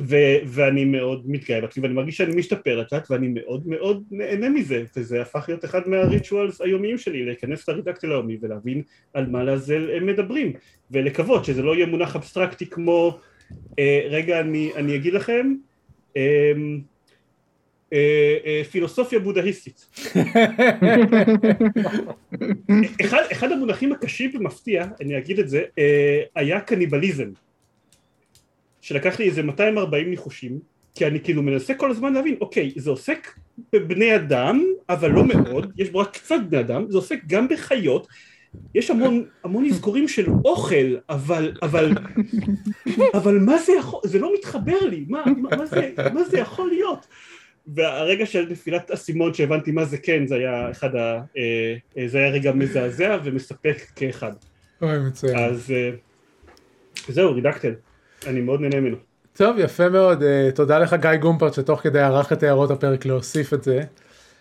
ו- 0.00 0.38
ואני 0.46 0.84
מאוד 0.84 1.22
מתגאה 1.26 1.60
בעצמי 1.60 1.82
ואני 1.82 1.94
מרגיש 1.94 2.16
שאני 2.16 2.36
משתפר 2.36 2.76
לאט 2.92 3.10
ואני 3.10 3.28
מאוד 3.28 3.66
מאוד 3.66 4.04
נהנה 4.10 4.48
מזה 4.48 4.84
וזה 4.96 5.22
הפך 5.22 5.44
להיות 5.48 5.64
אחד 5.64 5.88
מהריטואלס 5.88 6.60
היומיים 6.60 6.98
שלי 6.98 7.24
להיכנס 7.24 7.68
לרידקטל 7.68 8.10
היומי 8.10 8.36
ולהבין 8.40 8.82
על 9.14 9.26
מה 9.26 9.44
לעזל 9.44 9.90
הם 9.96 10.06
מדברים 10.06 10.52
ולקוות 10.90 11.44
שזה 11.44 11.62
לא 11.62 11.74
יהיה 11.74 11.86
מונח 11.86 12.16
אבסטרקטי 12.16 12.66
כמו 12.66 13.18
רגע 14.10 14.40
אני, 14.40 14.72
אני 14.76 14.96
אגיד 14.96 15.12
לכם 15.12 15.54
אה, 16.16 16.52
אה, 17.92 18.36
אה, 18.46 18.62
פילוסופיה 18.70 19.18
בודהיסטית. 19.18 19.86
אחד, 23.04 23.22
אחד 23.32 23.52
המונחים 23.52 23.92
הקשים 23.92 24.30
ומפתיע, 24.34 24.86
אני 25.00 25.18
אגיד 25.18 25.38
את 25.38 25.48
זה, 25.48 25.62
אה, 25.78 26.22
היה 26.34 26.60
קניבליזם. 26.60 27.30
שלקח 28.80 29.18
לי 29.18 29.28
איזה 29.28 29.42
240 29.42 30.10
ניחושים 30.10 30.58
כי 30.94 31.06
אני 31.06 31.20
כאילו 31.20 31.42
מנסה 31.42 31.74
כל 31.74 31.90
הזמן 31.90 32.12
להבין, 32.12 32.36
אוקיי, 32.40 32.72
זה 32.76 32.90
עוסק 32.90 33.38
בבני 33.72 34.16
אדם, 34.16 34.64
אבל 34.88 35.10
לא 35.10 35.24
מאוד, 35.24 35.72
יש 35.76 35.90
בו 35.90 35.98
רק 35.98 36.12
קצת 36.12 36.40
בני 36.48 36.60
אדם, 36.60 36.90
זה 36.90 36.98
עוסק 36.98 37.18
גם 37.26 37.48
בחיות, 37.48 38.06
יש 38.74 38.90
המון, 38.90 39.24
המון 39.44 39.64
אזכורים 39.64 40.08
של 40.08 40.30
אוכל, 40.44 40.96
אבל, 41.08 41.52
אבל, 41.62 41.92
אבל 43.14 43.38
מה 43.38 43.58
זה 43.58 43.72
יכול, 43.72 44.00
זה 44.04 44.18
לא 44.18 44.32
מתחבר 44.38 44.78
לי, 44.90 45.04
מה, 45.08 45.24
מה, 45.36 45.56
מה, 45.56 45.66
זה, 45.66 45.92
מה 46.14 46.24
זה 46.24 46.38
יכול 46.38 46.68
להיות? 46.68 47.06
והרגע 47.66 48.26
של 48.26 48.46
נפילת 48.50 48.90
אסימון 48.90 49.34
שהבנתי 49.34 49.72
מה 49.72 49.84
זה 49.84 49.98
כן, 49.98 50.26
זה 50.26 50.34
היה 50.34 50.70
אחד 50.70 50.96
ה... 50.96 51.20
אה, 51.36 51.74
אה, 51.98 52.08
זה 52.08 52.18
היה 52.18 52.30
רגע 52.30 52.52
מזעזע 52.52 53.18
ומספק 53.24 53.76
כאחד. 53.96 54.32
אוי, 54.82 54.98
מצוין. 54.98 55.38
אז 55.38 55.70
אה, 55.70 55.90
זהו, 57.08 57.34
רידקטל, 57.34 57.72
אני 58.26 58.40
מאוד 58.40 58.60
נהנה 58.60 58.80
ממנו. 58.80 58.96
טוב, 59.36 59.58
יפה 59.58 59.88
מאוד. 59.88 60.22
תודה 60.54 60.78
לך 60.78 60.96
גיא 61.00 61.16
גומפרט 61.16 61.54
שתוך 61.54 61.80
כדי 61.80 62.00
ערך 62.00 62.32
את 62.32 62.42
הערות 62.42 62.70
הפרק 62.70 63.06
להוסיף 63.06 63.54
את 63.54 63.64
זה. 63.64 63.82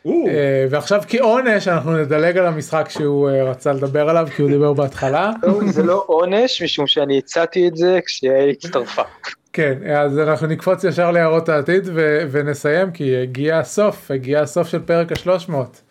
אה, 0.08 0.66
ועכשיו 0.70 1.02
כעונש 1.08 1.68
אנחנו 1.68 1.98
נדלג 1.98 2.38
על 2.38 2.46
המשחק 2.46 2.90
שהוא 2.90 3.30
אה, 3.30 3.44
רצה 3.44 3.74
לדבר 3.74 4.10
עליו 4.10 4.28
כי 4.36 4.42
הוא 4.42 4.52
דיבר 4.52 4.74
בהתחלה. 4.74 5.32
לא, 5.44 5.60
זה 5.68 5.84
לא 5.84 6.04
עונש, 6.08 6.62
משום 6.62 6.88
שאני 6.88 7.18
הצעתי 7.18 7.68
את 7.68 7.76
זה 7.76 8.00
כשהיא 8.06 8.32
הצטרפה. 8.52 9.02
כן, 9.54 9.74
אז 9.96 10.20
אנחנו 10.20 10.48
נקפוץ 10.48 10.84
ישר 10.84 11.12
להערות 11.12 11.50
העתיד 11.50 11.84
ו- 11.94 12.22
ונסיים 12.32 12.92
כי 12.92 13.18
הגיע 13.18 13.60
הסוף, 13.60 14.12
הגיע 14.12 14.42
הסוף 14.42 14.68
של 14.68 14.80
פרק 14.80 15.12
השלוש 15.12 15.50
מאות. 15.50 15.82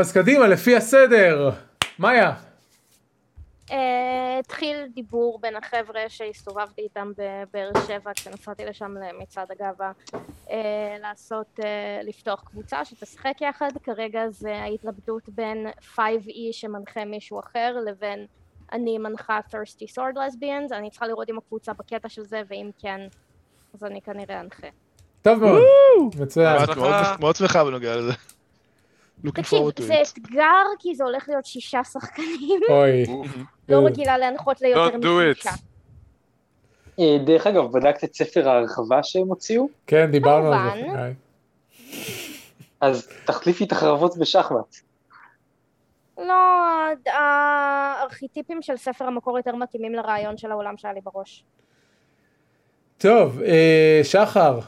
אז 0.00 0.12
קדימה, 0.12 0.46
לפי 0.46 0.76
הסדר, 0.76 1.50
מאיה. 1.98 2.32
התחיל 4.38 4.86
דיבור 4.94 5.38
בין 5.40 5.56
החבר'ה 5.56 6.00
שהסתובבתי 6.08 6.82
איתם 6.82 7.12
בבאר 7.16 7.70
שבע 7.86 8.12
כשנסעתי 8.14 8.64
לשם 8.64 8.94
למצעד 8.96 9.52
הגאווה 9.52 9.92
אה, 10.50 10.96
לעשות, 11.00 11.60
אה, 11.64 12.00
לפתוח 12.02 12.42
קבוצה 12.46 12.84
שתשחק 12.84 13.40
יחד, 13.40 13.70
כרגע 13.82 14.28
זה 14.30 14.56
ההתלבטות 14.56 15.28
בין 15.28 15.66
5E 15.96 16.52
שמנחה 16.52 17.04
מישהו 17.04 17.40
אחר 17.40 17.76
לבין 17.86 18.26
אני 18.72 18.98
מנחה 18.98 19.40
thirsty 19.50 19.94
sword 19.94 20.16
lesbians, 20.16 20.74
אני 20.74 20.90
צריכה 20.90 21.06
לראות 21.06 21.30
אם 21.30 21.38
הקבוצה 21.38 21.72
בקטע 21.72 22.08
של 22.08 22.24
זה 22.24 22.42
ואם 22.48 22.70
כן 22.78 23.00
אז 23.74 23.84
אני 23.84 24.00
כנראה 24.00 24.40
אנחה. 24.40 24.66
טוב 25.22 25.38
מאוד, 25.38 25.62
מצוין. 26.20 26.56
מאוד 27.20 27.36
שמחה 27.36 27.64
בנוגע 27.64 27.96
לזה. 27.96 28.12
תקשיב, 29.22 29.60
זה. 29.78 29.94
אתגר 30.12 30.64
כי 30.78 30.94
זה 30.94 31.04
הולך 31.04 31.28
להיות 31.28 31.44
שישה 31.44 31.84
שחקנים, 31.84 32.60
אוי. 32.70 33.04
לא 33.68 33.86
רגילה 33.86 34.18
להנחות 34.18 34.60
ליותר. 34.60 34.98
משישה. 34.98 35.50
אה, 37.00 37.18
דרך 37.24 37.46
אגב, 37.46 37.72
בדקת 37.72 38.04
את 38.04 38.14
ספר 38.14 38.48
ההרחבה 38.48 39.02
שהם 39.02 39.28
הוציאו? 39.28 39.68
כן, 39.86 40.10
דיברנו 40.10 40.52
על 40.52 40.80
זה. 40.90 41.12
אז 42.80 43.08
תחליפי 43.24 43.64
את 43.64 43.72
החרבות 43.72 44.16
בשחמט. 44.16 44.76
לא, 46.18 46.34
הארכיטיפים 47.06 48.62
של 48.62 48.76
ספר 48.76 49.04
המקור 49.04 49.38
יותר 49.38 49.56
מתאימים 49.56 49.94
לרעיון 49.94 50.38
של 50.38 50.50
העולם 50.50 50.76
שהיה 50.76 50.94
לי 50.94 51.00
בראש. 51.04 51.44
טוב, 52.98 53.42
אה, 53.42 54.00
שחר. 54.02 54.60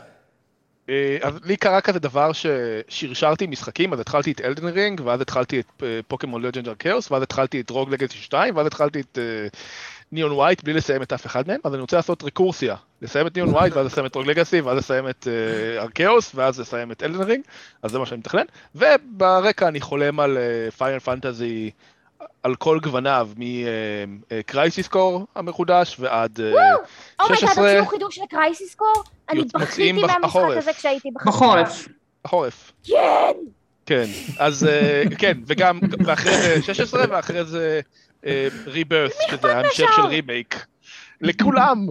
אה, 0.89 1.19
אז 1.23 1.35
לי 1.45 1.57
קרה 1.57 1.81
כזה 1.81 1.99
דבר 1.99 2.31
ששרשרתי 2.33 3.47
משחקים, 3.47 3.93
אז 3.93 4.01
התחלתי 4.01 4.33
את 4.33 4.41
Elden 4.41 4.67
Ring, 4.67 5.01
ואז 5.05 5.21
התחלתי 5.21 5.61
את 5.61 5.83
אה, 5.83 6.01
Pokémon 6.09 6.43
Legends 6.43 6.69
Arceus, 6.69 7.11
ואז 7.11 7.23
התחלתי 7.23 7.61
את 7.61 7.71
Rogue 7.71 7.91
Legacy 7.91 8.17
2, 8.19 8.57
ואז 8.57 8.67
התחלתי 8.67 9.01
את 9.01 9.19
Neon 10.13 10.33
White 10.33 10.65
בלי 10.65 10.73
לסיים 10.73 11.03
את 11.03 11.13
אף 11.13 11.27
אחד 11.27 11.49
מהם, 11.49 11.61
אז 11.65 11.75
אני 11.75 11.81
רוצה 11.81 11.97
לעשות 11.97 12.23
רקורסיה. 12.23 12.77
לסיים 13.03 13.27
את 13.27 13.37
Neon 13.37 13.51
White, 13.51 13.77
ואז 13.77 13.87
לסיים 13.87 14.07
את 14.07 14.15
Rogue 14.15 14.27
Legacy, 14.27 14.61
ואז 14.61 14.79
לסיים 14.79 15.09
את 15.09 15.29
ארקיוס, 15.79 16.33
ואז 16.35 16.61
לסיים 16.61 16.93
את 16.93 17.03
Elden 17.03 17.23
Ring, 17.23 17.45
אז 17.83 17.91
זה 17.91 17.99
מה 17.99 18.07
שאני 18.07 18.19
מתכנן. 18.19 18.45
וברקע 18.75 19.69
אני 19.69 19.81
חולם 19.81 20.21
על 20.21 20.39
Final 20.79 20.99
Fantasy. 20.99 21.71
על 22.43 22.55
כל 22.55 22.79
גווניו, 22.83 23.29
מ 23.37 23.58
Crisis 23.58 24.89
Core 24.89 25.27
המחודש 25.35 25.97
ועד 26.01 26.41
אה, 26.41 26.47
oh 27.21 27.28
my 27.28 27.35
god, 27.35 27.49
16. 27.49 27.65
הוציאו 27.65 27.87
חידוש 27.87 28.19
ל 28.19 28.27
Crisis 28.27 28.75
Core? 28.75 29.05
אני 29.29 29.41
בכיתי 29.55 29.93
מהמשחק 29.93 30.19
בחורף. 30.23 30.59
הזה 30.59 30.73
כשהייתי. 30.73 31.11
בחורף. 31.11 31.89
החורף. 32.25 32.73
כן! 32.85 33.33
כן, 33.87 34.05
אז 34.39 34.67
אה, 34.67 35.03
כן, 35.19 35.39
וגם, 35.47 35.81
ואחרי 36.05 36.33
זה 36.37 36.63
16 36.63 37.05
ואחרי 37.11 37.45
זה 37.45 37.81
Rebirth, 38.67 39.19
שזה 39.31 39.57
ההמשך 39.57 39.91
של? 39.97 40.03
רימייק. 40.03 40.67
לכולם, 41.21 41.87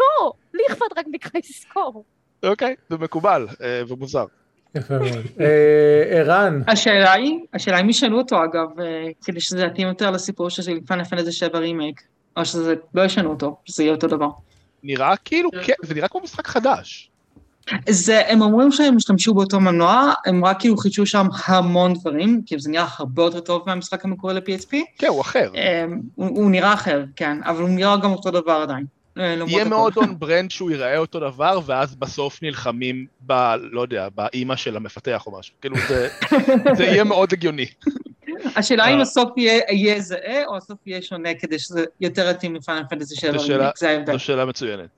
לא, 0.00 0.32
לי 0.54 0.62
אכפת 0.70 0.98
רק 0.98 1.06
מקרייסיס 1.10 1.64
קור. 1.64 2.04
אוקיי, 2.42 2.74
זה 2.90 2.98
מקובל 2.98 3.46
אה, 3.62 3.82
ומוזר. 3.88 4.24
יפה 4.74 4.98
מאוד. 4.98 5.26
אה, 5.40 6.04
ערן, 6.10 6.62
השאלה 6.68 7.12
היא, 7.12 7.38
השאלה 7.54 7.76
היא 7.76 7.84
אם 7.84 7.90
ישנו 7.90 8.18
אותו 8.18 8.44
אגב, 8.44 8.80
אה, 8.80 9.08
כדי 9.24 9.40
שזה 9.40 9.64
יתאים 9.64 9.88
יותר 9.88 10.10
לסיפור 10.10 10.50
של 10.50 10.78
פאנל 10.86 11.04
פנטזי 11.04 11.32
7 11.32 11.58
רימייק, 11.58 12.02
או 12.36 12.44
שזה 12.44 12.74
לא 12.94 13.02
ישנו 13.02 13.30
אותו, 13.30 13.56
שזה 13.64 13.82
יהיה 13.82 13.94
אותו 13.94 14.06
דבר. 14.06 14.28
נראה 14.82 15.16
כאילו, 15.16 15.50
כן, 15.64 15.72
זה 15.82 15.94
נראה 15.94 16.08
כמו 16.08 16.20
משחק 16.20 16.46
חדש. 16.46 17.10
זה, 17.88 18.28
הם 18.28 18.42
אומרים 18.42 18.72
שהם 18.72 18.96
השתמשו 18.96 19.34
באותו 19.34 19.60
מנוע, 19.60 20.12
הם 20.26 20.44
רק 20.44 20.60
כאילו 20.60 20.76
חידשו 20.76 21.06
שם 21.06 21.26
המון 21.46 21.94
דברים, 21.94 22.42
כי 22.46 22.58
זה 22.58 22.70
נראה 22.70 22.86
הרבה 22.98 23.22
יותר 23.22 23.40
טוב 23.40 23.62
מהמשחק 23.66 24.04
המקורי 24.04 24.34
ל-PSP. 24.34 24.76
כן, 24.98 25.06
הוא 25.06 25.20
אחר. 25.20 25.50
הוא, 26.14 26.28
הוא 26.28 26.50
נראה 26.50 26.74
אחר, 26.74 27.04
כן, 27.16 27.38
אבל 27.44 27.62
הוא 27.62 27.68
נראה 27.68 27.96
גם 27.96 28.12
אותו 28.12 28.30
דבר 28.30 28.52
עדיין. 28.52 28.84
אה, 29.20 29.34
למרות 29.36 29.50
יהיה. 29.50 29.64
מאוד 29.64 29.92
on 29.96 30.18
brand 30.18 30.50
שהוא 30.50 30.70
ייראה 30.70 30.96
אותו 30.98 31.20
דבר, 31.20 31.60
ואז 31.66 31.94
בסוף 31.94 32.42
נלחמים 32.42 33.06
ב... 33.26 33.32
לא 33.72 33.80
יודע, 33.80 34.08
באימא 34.14 34.56
של 34.56 34.76
המפתח 34.76 35.22
או 35.26 35.38
משהו. 35.38 35.54
כאילו, 35.60 35.76
זה 35.88 36.08
זה 36.76 36.84
יהיה 36.84 37.04
מאוד 37.04 37.32
הגיוני. 37.32 37.66
השאלה 38.56 38.84
אה. 38.84 38.94
אם 38.94 39.00
הסוף 39.00 39.28
יהיה, 39.36 39.60
יהיה 39.70 40.00
זהה, 40.00 40.46
או 40.46 40.56
הסוף 40.56 40.78
יהיה 40.86 41.02
שונה, 41.02 41.34
כדי 41.34 41.58
שזה 41.58 41.84
יותר 42.00 42.30
יתאים 42.30 42.54
ל 42.54 42.59
Final 42.59 42.82
Fantasy 42.90 43.14
7 43.16 43.38
זו 43.38 43.46
שאלה- 43.46 43.56
רימייק, 43.56 43.78
זה 43.78 43.90
ההבדל. 43.90 44.12
זו 44.12 44.18
שאלה 44.18 44.44
מצוינת. 44.44 44.88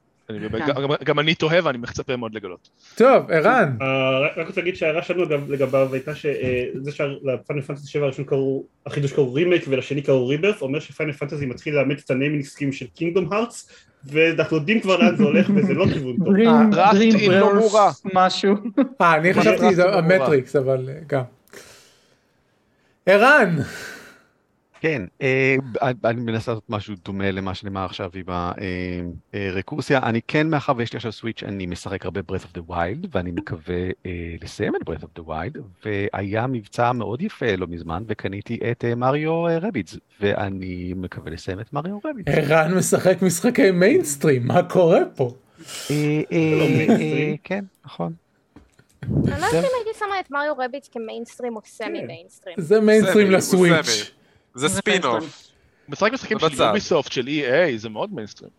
כן. 0.66 0.72
גם- 1.04 1.18
אני 1.18 1.34
תוהה 1.34 1.60
ואני 1.64 1.78
מצפה 1.78 2.16
מאוד 2.16 2.34
לגלות. 2.34 2.68
טוב, 2.94 3.30
ערן, 3.30 3.76
אה, 3.82 4.18
רק- 4.20 4.46
רוצה 4.46 4.60
להגיד 4.60 4.76
שההערה 4.76 5.02
שלנו 5.02 5.24
לגביו 5.48 5.88
הייתה 5.92 6.14
שזה 6.14 6.92
של 6.92 7.18
Final 7.18 7.60
Fantasy 7.60 7.86
7 7.88 8.04
הראשון 8.04 8.24
קראו, 8.24 8.64
החידוש 8.86 9.12
קראו 9.12 9.34
רימייק 9.34 9.64
ולשני 9.68 10.02
קראו 10.02 10.28
Rebirth, 10.28 10.62
אומר 10.62 10.80
ש 10.80 10.89
Final 10.89 11.12
Fantasy 11.12 11.46
מתחיל 11.46 11.74
לאמץ 11.74 12.02
את 12.04 12.10
ה 12.10 12.15
naming 12.15 12.44
scheme 12.44 12.72
של 12.72 12.86
Kingdom 12.86 13.32
Hearts, 13.32 13.68
ואנחנו 14.04 14.56
יודעים 14.56 14.80
כבר 14.80 14.96
לאן 14.96 15.16
זה 15.16 15.24
הולך 15.24 15.50
וזה 15.56 15.74
לא 15.74 15.86
כיוון 15.92 16.16
טוב. 16.24 16.34
Dream 16.34 17.18
אם 17.24 17.30
לא 17.30 17.54
מורא. 17.54 17.90
משהו. 18.14 18.54
אה, 19.00 19.14
אני 19.14 19.34
חשבתי 19.34 19.70
שזה 19.70 19.82
במורה. 19.84 19.98
המטריקס, 19.98 20.56
אבל 20.56 20.88
אה, 20.88 20.98
גם. 21.06 21.22
ערן, 23.06 23.56
כן, 24.82 25.02
אה, 25.22 25.56
אני- 26.04 26.20
מנסה 26.20 26.52
לעשות 26.52 26.70
משהו 26.70 26.94
דומה 27.04 27.30
למה 27.30 27.54
שנאמר 27.54 27.84
עכשיו 27.84 28.10
עם 28.14 28.24
הרקורסיה. 29.32 29.98
אני 30.02 30.20
כן, 30.28 30.50
מאחר 30.50 30.72
ויש 30.76 30.92
לי 30.92 30.96
עכשיו 30.96 31.12
סוויץ', 31.12 31.42
אני 31.42 31.66
משחק 31.66 32.04
הרבה 32.04 32.20
Breath 32.32 32.44
of 32.44 32.58
the 32.58 32.70
Wild, 32.70 33.06
ואני 33.10 33.30
מקווה 33.30 33.76
אה, 34.06 34.10
לסיים 34.42 34.72
את 34.76 34.88
Breath 34.88 35.02
of 35.02 35.20
the 35.20 35.28
Wild, 35.28 35.58
והיה 35.84 36.46
מבצע 36.46 36.92
מאוד 36.92 37.22
יפה 37.22 37.56
לא 37.56 37.66
מזמן, 37.66 38.02
וקניתי 38.06 38.58
את 38.70 38.84
אה, 38.84 38.94
מריו 38.94 39.44
רבידס, 39.44 39.96
ואני 40.20 40.92
מקווה 40.96 41.30
לסיים 41.30 41.60
את 41.60 41.72
מריו 41.72 41.98
רבידס. 42.04 42.34
ערן 42.36 42.74
משחק 42.74 43.22
משחקי 43.22 43.70
מיינסטרים, 43.70 44.46
מה 44.46 44.62
קורה 44.62 45.00
פה? 45.16 45.34
אה, 45.90 45.96
אה, 46.32 46.54
לא 46.58 46.64
אה, 46.64 46.68
מיינסטרים. 46.68 47.36
כן, 47.44 47.64
נכון. 47.84 48.12
אני 49.02 49.12
לא 49.40 49.46
יודעת 49.46 49.52
אם 49.54 49.70
הייתי 49.84 49.98
שמה 49.98 50.20
את 50.20 50.30
Mario 50.30 50.54
Rabbids 50.58 50.88
כמיינסטרים 50.92 51.56
או 51.56 51.60
סמי 51.64 52.02
מיינסטרים. 52.06 52.56
זה 52.58 52.80
מיינסטרים 52.80 53.30
ל 53.30 53.40
Switch. 53.41 54.12
זה. 54.54 54.66
הוא 55.86 55.92
משחק 55.92 56.12
משחקים 56.12 56.38
של 56.38 56.48
בצד. 56.48 56.66
Ubisoft, 56.66 57.12
של 57.12 57.26
EA, 57.28 57.76
זה 57.76 57.88
מאוד 57.88 58.14
מיינסטרים. 58.14 58.50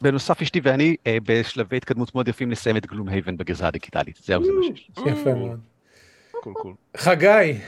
בנוסף, 0.00 0.42
אשתי 0.42 0.60
ואני 0.62 0.96
אה, 1.06 1.18
בשלבי 1.22 1.76
התקדמות 1.76 2.14
מאוד 2.14 2.28
יפים 2.28 2.50
לסיים 2.50 2.76
את 2.76 2.86
Gloomhaven 2.86 3.36
בגרסה 3.36 3.66
הדיגיטלית. 3.66 4.18
זהו, 4.24 4.44
זה 4.44 4.52
מה 4.52 4.62
שיש 4.62 4.90
לי. 5.04 5.12
יפה 5.12 5.34
מאוד. 5.34 5.60
Cool 6.30 6.54
cool. 6.54 6.74
חגי, 6.96 7.58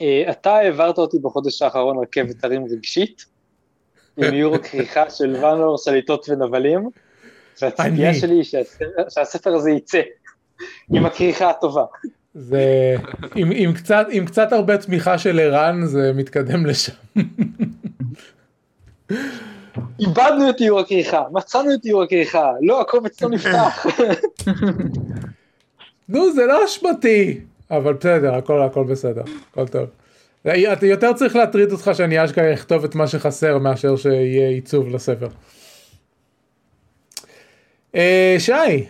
אה, 0.00 0.30
אתה 0.30 0.54
העברת 0.54 0.98
אותי 0.98 1.18
בחודש 1.22 1.62
האחרון 1.62 1.96
רכבת 2.02 2.44
הרים 2.44 2.64
רגשית, 2.64 3.24
עם 4.16 4.34
יורו 4.34 4.56
כריכה 4.62 5.10
של 5.10 5.36
ואנור, 5.42 5.78
שליטות 5.78 6.28
ונבלים, 6.28 6.90
והציפייה. 7.62 8.14
שלי 8.14 8.34
היא 8.34 8.44
שהספר 9.08 9.54
הזה 9.54 9.70
יצא, 9.70 10.00
עם 10.92 11.06
הכריכה 11.06 11.50
הטובה. 11.50 11.84
זה 12.34 12.96
עם, 13.34 13.50
עם 13.54 13.72
קצת 13.72 14.06
עם 14.10 14.26
קצת 14.26 14.52
הרבה 14.52 14.78
תמיכה 14.78 15.18
של 15.18 15.40
ערן 15.40 15.86
זה 15.86 16.12
מתקדם 16.14 16.66
לשם. 16.66 16.92
איבדנו 20.00 20.50
את 20.50 20.60
יורו 20.60 20.80
הכריכה, 20.80 21.22
מצאנו 21.32 21.74
את 21.74 21.84
יורו 21.84 22.02
הכריכה, 22.02 22.52
לא, 22.60 22.80
הקובץ 22.80 23.22
לא 23.22 23.28
נפתח. 23.28 23.86
נו 26.08 26.32
זה 26.32 26.46
לא 26.46 26.64
אשמתי 26.64 27.40
אבל 27.72 27.92
בסדר 27.92 28.34
הכל 28.34 28.62
הכל 28.62 28.84
בסדר 28.84 29.22
הכל 29.50 29.68
טוב. 29.68 29.88
אתה 30.72 30.86
יותר 30.86 31.12
צריך 31.12 31.36
להטריד 31.36 31.72
אותך 31.72 31.90
שאני 31.94 32.24
אשכרה 32.24 32.54
אכתוב 32.54 32.84
את 32.84 32.94
מה 32.94 33.06
שחסר 33.06 33.58
מאשר 33.58 33.96
שיהיה 33.96 34.48
עיצוב 34.48 34.88
לספר. 34.88 35.28
אה, 37.94 38.36
שי, 38.38 38.86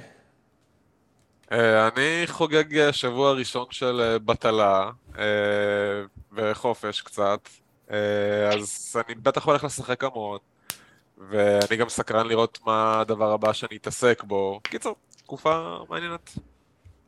אני 1.52 2.22
חוגג 2.26 2.78
אה, 2.78 2.92
שבוע 2.92 3.32
ראשון 3.32 3.66
של 3.70 4.00
אה, 4.00 4.18
בטלה 4.18 4.90
אה, 5.18 5.24
וחופש 6.32 7.00
קצת, 7.00 7.48
אה, 7.90 8.48
אז 8.54 8.96
אני 9.06 9.14
בטח 9.14 9.46
הולך 9.46 9.64
לשחק 9.64 10.04
המון, 10.04 10.38
ואני 11.18 11.76
גם 11.76 11.88
סקרן 11.88 12.26
לראות 12.26 12.58
מה 12.66 13.00
הדבר 13.00 13.32
הבא 13.32 13.52
שאני 13.52 13.76
אתעסק 13.76 14.22
בו. 14.24 14.60
קיצור, 14.62 14.96
תקופה 15.16 15.78
מעניינת. 15.88 16.30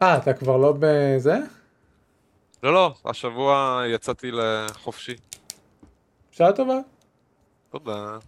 אה 0.02 0.16
אתה 0.16 0.32
כבר 0.32 0.56
לא 0.56 0.74
בזה? 0.78 1.36
לא, 2.62 2.72
לא, 2.72 2.94
השבוע 3.04 3.82
יצאתי 3.86 4.30
לחופשי. 4.32 5.14
שעה 6.30 6.52
טובה. 6.52 6.78
תודה. 7.70 8.18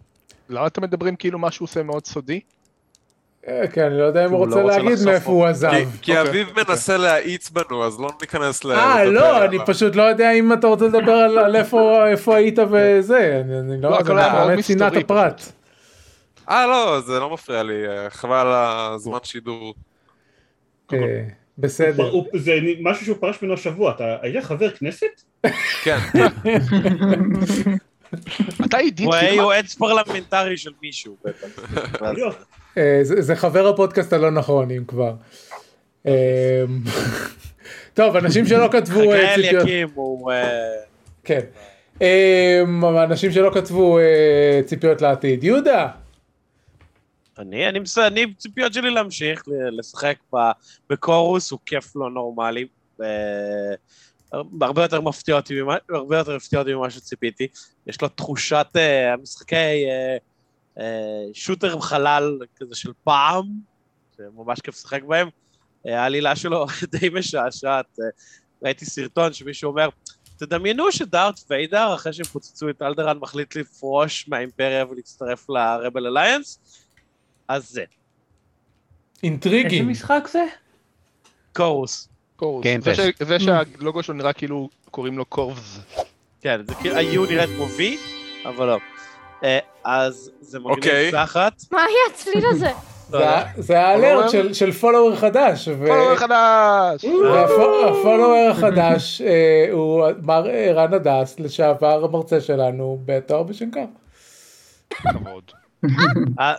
למה 0.49 0.67
אתם 0.67 0.83
מדברים 0.83 1.17
כאילו 1.17 1.39
מה 1.39 1.51
שהוא 1.51 1.67
עושה 1.67 1.83
מאוד 1.83 2.07
סודי? 2.07 2.41
אה, 3.49 3.67
כן 3.69 3.83
אני 3.85 3.99
לא 3.99 4.05
יודע 4.05 4.25
אם 4.27 4.31
הוא 4.31 4.39
רוצה 4.39 4.57
לא 4.57 4.61
רוצה 4.63 4.79
להגיד 4.79 4.99
מאיפה 5.05 5.25
פה. 5.25 5.31
הוא 5.33 5.45
עזב. 5.47 5.71
כי- 6.03 6.19
אוקיי, 6.19 6.21
אביב 6.31 6.49
מנסה 6.57 6.97
להאיץ 6.97 7.51
בנו, 7.51 7.85
אז 7.85 8.01
לא 8.01 8.11
ניכנס 8.21 8.65
ל... 8.65 8.73
אה 8.73 9.05
לא 9.05 9.45
אני 9.45 9.59
פשוט 9.67 9.97
לא 9.97 10.03
יודע 10.03 10.31
אם 10.33 10.53
אתה 10.53 10.67
רוצה 10.67 10.85
לדבר 10.87 11.13
על 11.13 11.39
על 11.39 11.57
איפה 11.57 12.37
היית 12.37 12.59
וזה 12.71 13.43
אני 13.45 13.59
אני 13.61 13.83
לא, 13.83 13.91
לא 13.91 13.97
היה 14.19 14.33
מאוד 14.33 14.47
באמת 14.49 14.65
צנעת 14.65 14.97
הפרט. 14.97 15.43
אה, 16.51 16.67
לא, 16.67 17.01
זה 17.01 17.19
לא 17.21 17.31
מפריע 17.35 17.63
לי, 17.63 17.89
אה, 17.89 18.11
חבל 18.11 18.47
הזמן 18.47 19.19
שידור. 19.23 19.75
אה, 20.93 20.99
בסדר. 21.59 22.11
זה 22.35 22.53
משהו 22.81 23.05
שהוא 23.05 23.17
פרש 23.21 23.43
ממנו 23.43 23.55
השבוע, 23.55 23.91
אתה 23.91 24.17
היית 24.23 24.45
חבר 24.45 24.71
כנסת? 24.71 25.07
כן, 25.83 25.99
אתה 28.65 28.77
עידית 28.77 29.07
הוא. 29.07 29.15
יועץ 29.17 29.75
פרלמנטרי 29.75 30.57
של 30.57 30.71
מישהו. 30.83 31.17
בטח. 31.25 31.47
אה, 32.79 32.99
זה 33.03 33.23
זה 33.23 33.37
חבר 33.37 33.69
הפודקאסט 33.69 34.13
הלא 34.13 34.31
נכון 34.31 34.71
אם 34.71 34.85
כבר. 34.89 35.15
אה, 36.07 36.65
טוב 37.95 38.17
אנשים 38.17 38.47
שלא 38.47 38.69
כתבו 38.73 39.01
חגי 39.01 39.13
אה, 39.13 39.35
ציפיות. 39.37 39.55
אליקים 39.63 39.89
הוא... 39.95 40.33
אה, 40.33 40.49
כן. 41.25 41.41
אנשים 43.05 43.33
שלא 43.33 43.51
כתבו 43.55 43.99
ציפיות 44.67 45.03
לעתיד. 45.03 45.45
יהודה. 45.45 45.89
אני, 47.39 47.69
אני, 47.69 47.79
מס- 47.79 47.99
אני, 47.99 48.35
ציפיות 48.39 48.75
שלי 48.75 48.91
להמשיך 48.91 49.43
ל- 49.49 49.79
לשחק 49.79 50.17
ב- 50.35 50.51
בקורוס, 50.91 51.51
הוא 51.51 51.59
כיף 51.67 51.97
לא 51.97 52.11
נורמלי. 52.11 52.67
הרבה 54.61 54.83
יותר 54.83 55.01
מפתיע 55.01 55.37
אותי, 55.37 55.63
ממה- 55.63 55.77
הרבה 55.89 56.19
יותר 56.19 56.37
מפתיע 56.37 56.59
אותי 56.59 56.75
ממה 56.75 56.91
שציפיתי. 56.91 57.47
יש 57.87 58.03
לו 58.03 58.09
תחושת 58.09 58.67
אה, 58.77 59.13
המשחקי 59.13 59.57
אה, 59.57 60.17
אה, 60.79 61.25
שוטר 61.33 61.81
חלל 61.81 62.39
כזה 62.57 62.75
של 62.75 62.93
פעם, 63.05 63.45
שממש 64.17 64.61
כיף 64.61 64.75
לשחק 64.75 65.03
בהם. 65.03 65.29
העלילה 65.85 66.37
שלו 66.37 66.67
די 67.01 67.09
משעשעת. 67.09 67.99
ראיתי 68.63 68.85
סרטון 68.85 69.33
שמישהו 69.33 69.71
אומר, 69.71 69.89
תדמיינו 70.37 70.93
שדארט 70.93 71.41
ויידר, 71.51 71.95
אחרי 71.95 72.13
שהם 72.13 72.25
פוצצו 72.25 72.71
את 72.71 72.83
אלדרן, 72.83 73.19
מחליט 73.19 73.57
לפרוש 73.57 74.29
מהאימפריה 74.29 74.87
ולהצטרף 74.87 75.49
לרבל 75.49 76.07
אליינס, 76.07 76.59
אז 77.49 77.69
זה, 77.71 77.81
איזה 77.81 77.93
אינטריגי. 79.23 79.81
משחק 79.81 80.29
זה? 80.33 80.45
קורוס. 81.53 82.09
קורוס. 82.37 82.65
כן, 82.65 82.81
זה. 82.81 82.95
ש- 82.95 83.01
זה 83.21 83.39
שהלוגו 83.41 84.03
שלו 84.03 84.15
נראה 84.15 84.33
כאילו 84.33 84.69
קוראים 84.91 85.19
לו 85.19 85.25
קורבס. 85.25 85.79
כן, 86.41 86.61
זה 86.69 86.75
כאילו, 86.75 86.97
ה-U 86.97 87.31
נראית 87.31 87.51
כמו 87.57 87.67
V, 87.67 87.81
אבל 88.49 88.67
לא. 88.67 88.79
אה, 89.45 89.59
אז 89.85 90.31
זה 90.41 90.59
מגניב 90.59 90.77
אוקיי. 90.77 91.13
תחת. 91.13 91.53
מה 91.73 91.79
היה 91.83 92.15
הצליל 92.15 92.45
הזה? 92.51 92.71
לא 93.13 93.19
יודע. 93.19 93.45
זה- 93.57 93.63
זה 93.63 93.81
האלרט? 93.81 94.31
של- 94.31 94.55
של 94.55 94.73
פולוור 94.73 95.17
חדש. 95.17 95.69
פולוור 95.69 96.17
חדש! 96.17 97.05
והפולוור 97.05 98.49
החדש 98.51 99.21
אה, 99.21 99.69
הוא 99.73 100.07
מר 100.23 100.47
ערן 100.53 100.95
הדס 100.95 101.41
לשעבר 101.41 102.05
המרצה 102.05 102.41
שלנו 102.41 102.99
בתואר 103.05 103.43
בשנקר. 103.43 103.85
כבוד. 104.91 105.43
אה, 106.41 106.55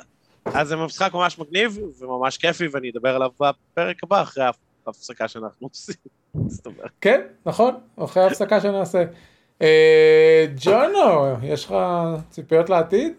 אז 0.46 0.68
זה 0.68 0.76
משחק 0.76 1.14
ממש 1.14 1.40
מגניב 1.40 1.78
וממש 2.00 2.38
כיפי, 2.38 2.68
ואני 2.68 2.90
אדבר 2.90 3.16
עליו 3.16 3.30
בפרק 3.40 4.04
הבא, 4.04 4.22
אחרי 4.22 4.44
ההפסקה 4.88 5.28
שאנחנו 5.28 5.68
עושים. 5.68 5.96
כן 7.02 7.22
נכון 7.46 7.76
אחרי 7.98 8.24
ההפסקה 8.24 8.62
שנעשה. 8.62 9.04
אה, 9.62 10.46
ג'ונו 10.56 11.38
יש 11.44 11.66
לך 11.66 11.76
ציפיות 12.30 12.70
לעתיד? 12.70 13.14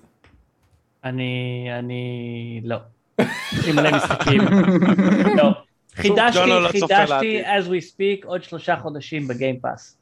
אני, 1.05 1.67
אני, 1.79 2.61
לא. 2.65 2.77
לי 3.67 3.73
מלא 3.75 3.97
משחקים. 3.97 4.41
לא. 5.37 5.51
חידשתי, 5.95 6.47
לא 6.47 6.69
חידשתי, 6.69 7.43
as 7.45 7.65
we 7.67 7.95
speak, 7.95 8.27
עוד 8.27 8.43
שלושה 8.43 8.77
חודשים 8.77 9.29
בגיימפאס. 9.29 9.97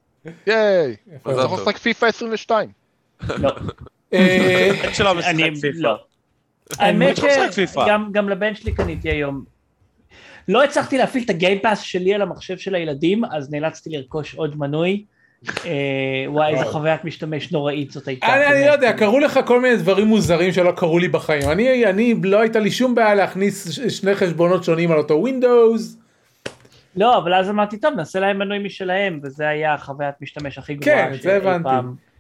ייי! 0.47 0.97
מאוד. 1.25 1.45
יכול 1.45 1.59
לשחק 1.59 1.77
פיפא 1.77 2.07
22. 2.07 2.69
לא. 3.29 3.51
אה, 4.13 4.71
שלא 4.93 5.21
אני. 5.21 5.51
לא. 5.75 5.97
האמת 6.79 7.19
לא. 7.19 7.51
שגם 7.51 8.29
לבן 8.29 8.55
שלי 8.55 8.75
קניתי 8.75 9.11
היום. 9.11 9.56
לא 10.49 10.65
הצלחתי 10.65 10.99
להפעיל 10.99 11.25
את 11.25 11.31
הגיימפאס 11.31 11.81
שלי 11.81 12.15
על 12.15 12.23
המחשב 12.23 12.59
של 12.59 12.75
הילדים, 12.75 13.25
אז 13.25 13.51
נאלצתי 13.51 13.91
לרכוש 13.91 14.35
עוד 14.35 14.59
מנוי. 14.59 15.05
אה, 15.65 16.25
וואי, 16.27 16.55
איזה 16.55 16.65
חוויית 16.65 17.05
משתמש 17.05 17.53
נוראית 17.53 17.91
זאת 17.91 18.09
הייתה. 18.09 18.27
אני. 18.27 18.67
לא 18.67 18.73
יודע, 18.73 18.93
קרו 18.93 19.19
לך 19.19 19.41
כל 19.47 19.61
מיני 19.61 19.77
דברים 19.77 20.07
מוזרים 20.07 20.53
שלא 20.53 20.73
קרו 20.73 20.99
לי 20.99 21.09
בחיים. 21.09 21.51
אני, 21.51 21.87
אני 21.87 22.15
לא 22.23 22.41
הייתה 22.41 22.59
לי 22.59 22.71
שום 22.71 22.95
בעיה 22.95 23.15
להכניס 23.15 23.69
שני 23.89 24.15
חשבונות 24.15 24.65
שונים 24.65 24.93
על 24.93 24.99
אותו 24.99 25.15
ווינדוס. 25.15 25.97
לא, 26.97 27.19
אבל 27.19 27.35
אז 27.35 27.51
אמרתי, 27.51 27.79
טוב, 27.79 27.95
נעשה 27.95 28.21
להם 28.21 28.39
מנוי 28.39 28.59
משלהם, 28.59 29.21
וזה 29.23 29.49
היה 29.49 29.75
החוויית 29.75 30.15
משתמש 30.21 30.59
הכי 30.59 30.75
גרועה 30.75 31.11
כן, 31.11 31.17
זה 31.23 31.37
הבנתי. 31.37 31.69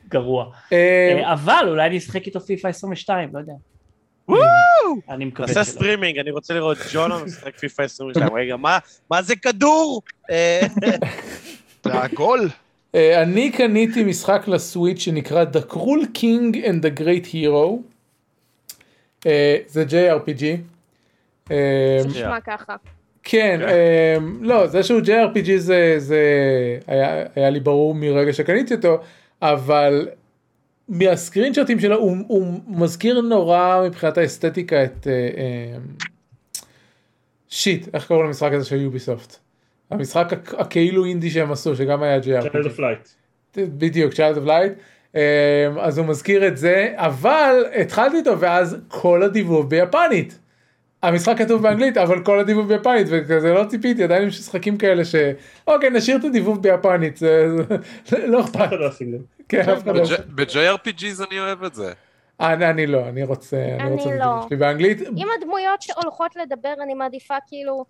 גרוע. 0.09 0.51
אה, 0.73 0.79
אה, 1.25 1.33
אבל 1.33 1.67
אולי 1.69 1.87
אני 1.87 1.99
אשחק 1.99 2.27
איתו 2.27 2.41
פיפא 2.41 2.69
22, 2.69 3.29
לא 3.33 3.39
יודע. 3.39 3.53
אני 5.11 5.25
מקווה 5.25 5.49
נעשה. 5.49 5.65
סטרימינג, 5.65 6.19
אני 6.19 6.31
רוצה 6.31 6.55
לראות 6.55 6.79
ג'ונו 6.93 7.25
משחק 7.25 7.59
פיפא 7.59 7.83
22. 7.83 8.35
רגע, 8.35 8.57
מה- 8.57 8.79
מה 9.11 9.23
זה 9.23 9.37
כדור? 9.37 10.03
אה, 10.31 10.61
זה 11.85 12.03
הגול! 12.03 12.49
אה, 12.95 13.23
אני 13.23 13.51
קניתי 13.53 14.05
משחק 14.05 14.49
ל 14.49 14.56
Switch 14.56 14.99
שנקרא 14.99 15.45
The 15.53 15.73
Cruel 15.73 16.07
King 16.19 16.55
and 16.65 16.83
the 16.85 17.01
Great 17.01 17.33
Hero. 17.33 17.71
אה, 19.27 19.57
זה 19.67 19.85
JRPG. 19.89 20.45
נשמע 22.07 22.41
ככה. 22.41 22.77
כן, 23.23 23.61
אה, 23.69 24.17
לא, 24.41 24.67
זה 24.67 24.83
שהוא 24.83 25.01
JRPG 25.01 25.51
זה, 25.57 25.99
היה 27.37 27.51
לי 27.51 27.61
ברור 27.61 27.95
מרגע 27.95 28.33
שקניתי 28.33 28.75
אותו, 28.75 28.99
אבל 29.43 30.09
מהסקרין 30.89 31.55
שוטים 31.55 31.81
שלו 31.81 31.97
הוא, 31.97 32.17
הוא 32.29 32.61
מזכיר 32.67 33.21
נורא 33.21 33.83
מבחינת 33.87 34.19
האסתטיקה 34.19 34.85
את 34.85 35.07
אה, 35.07 35.13
אה, 35.13 35.79
שיט 37.49 37.95
איך 37.95 38.07
קוראים 38.07 38.27
למשחק 38.27 38.51
הזה 38.53 38.65
של 38.65 38.81
יוביסופט. 38.81 39.37
המשחק 39.91 40.33
הכ- 40.33 40.61
הכאילו 40.61 41.05
אינדי 41.05 41.31
שהם 41.31 41.53
עשו 41.53 41.77
שגם 41.77 42.03
היה 42.03 42.19
JRPG. 42.19 42.47
Child 42.47 42.67
of 42.67 42.79
Light. 42.81 43.09
בדיוק, 43.57 44.13
of 44.13 44.47
Light. 44.47 44.73
אמ, 45.15 45.21
אז 45.81 45.99
הוא 45.99 46.07
מזכיר 46.07 46.47
את 46.49 46.57
זה, 46.57 46.93
אבל 46.97 47.65
התחלתי 47.81 48.17
איתו 48.17 48.41
ואז 48.41 48.77
כל 48.89 49.23
הדיבוב 49.23 49.71
ביפנית. 49.71 50.39
המשחק 51.07 51.39
כתוב 51.39 51.63
באנגלית, 51.63 51.97
אבל 51.97 52.25
כל 52.25 52.39
הדיבוב 52.39 52.69
ביפנית, 52.69 53.07
וכזה 53.11 53.53
לא 53.53 53.65
ציפיתי, 53.65 54.05
עדיין 54.05 54.29
יש 54.29 54.39
משחקים 54.41 54.79
כאלה 54.79 55.05
ש... 55.05 55.15
אוקיי, 55.67 55.91
נשאיר 55.91 56.17
את 56.17 56.25
הדיבוב 56.25 56.63
ביפנית, 56.63 57.17
זה 57.17 57.47
לא 58.27 58.41
אכפת. 58.41 58.73
לא 58.73 58.91
זה. 58.91 59.19
כן, 59.49 59.65
לא. 59.87 60.03
ב-JRPGs 60.35 61.27
אני 61.29 61.41
אוהב 61.41 61.65
את 61.65 61.75
זה. 61.75 61.93
אני 62.41 62.71
אני 62.71 62.87
לא, 62.87 63.09
אני 63.09 63.23
רוצה, 63.23 63.57
אני 63.81 63.91
רוצה 63.91 64.15
את 64.15 64.21
לא. 64.21 64.47
שלי 64.49 64.57
באנגלית. 64.57 65.01
אם 65.03 65.27
הדמויות 65.39 65.83
שהולכות 65.83 66.37
לדבר, 66.37 66.75
אני 66.83 66.95
מעדיפה 66.95 67.35
כאילו... 67.47 67.85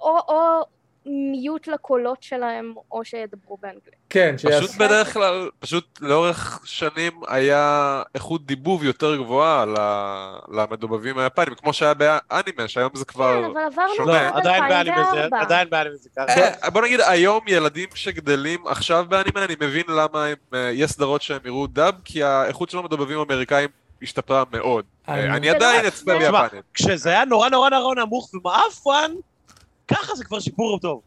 או, 0.00 0.18
או 0.28 0.64
מיוט 1.06 1.66
לקולות 1.68 2.22
שלהם, 2.22 2.74
או 2.92 3.04
שידברו 3.04 3.58
באנגלית. 3.62 3.94
כן, 4.10 4.34
פשוט 4.36 4.50
שיעשו. 4.52 4.78
בדרך 4.78 5.12
כלל, 5.12 5.50
פשוט 5.58 5.98
לאורך 6.00 6.60
שנים 6.64 7.12
היה 7.28 8.02
איכות 8.14 8.46
דיבוב 8.46 8.84
יותר 8.84 9.16
גבוהה 9.16 9.64
ל- 9.66 10.56
למדובבים 10.60 11.18
היפנים, 11.18 11.54
כמו 11.54 11.72
שהיה 11.72 11.94
באנימה, 11.94 12.68
שהיום 12.68 12.90
זה 12.94 13.04
כן, 13.04 13.12
כבר... 13.12 13.46
אבל 13.46 13.60
עברנו 13.72 13.94
שונה. 13.96 14.30
לא, 14.30 14.36
עדיין 14.38 14.62
באנימה 14.68 14.96
זה, 14.96 15.10
2004. 15.24 15.40
עדיין 15.40 15.70
באנימה 15.70 15.96
זה 15.96 16.08
ככה. 16.16 16.40
אה, 16.64 16.70
בוא 16.70 16.82
נגיד, 16.82 17.00
היום 17.00 17.40
ילדים 17.46 17.88
שגדלים 17.94 18.66
עכשיו 18.66 19.06
באנימה, 19.08 19.44
אני 19.44 19.54
מבין 19.60 19.84
למה 19.88 20.24
הם, 20.26 20.36
אה, 20.54 20.70
יש 20.74 20.90
סדרות 20.90 21.22
שהם 21.22 21.40
יראו 21.44 21.66
דאב, 21.66 21.94
כי 22.04 22.22
האיכות 22.22 22.70
של 22.70 22.78
המדובבים 22.78 23.18
האמריקאים 23.18 23.68
השתפרה 24.02 24.44
מאוד. 24.52 24.84
אני- 25.08 25.50
עדיין 25.50 25.86
אצפה 25.86 26.12
תשמע, 26.18 26.42
ביפנית. 26.42 26.64
כשזה 26.74 27.08
היה 27.10 27.24
נורא 27.24 27.48
נורא 27.48 27.70
נורא 27.70 27.94
נמוך 27.94 28.30
ומעפן, 28.34 29.12
ככה 29.92 30.14
זה 30.14 30.24
כבר 30.24 30.40
שיפור 30.40 30.78
טוב. 30.78 31.00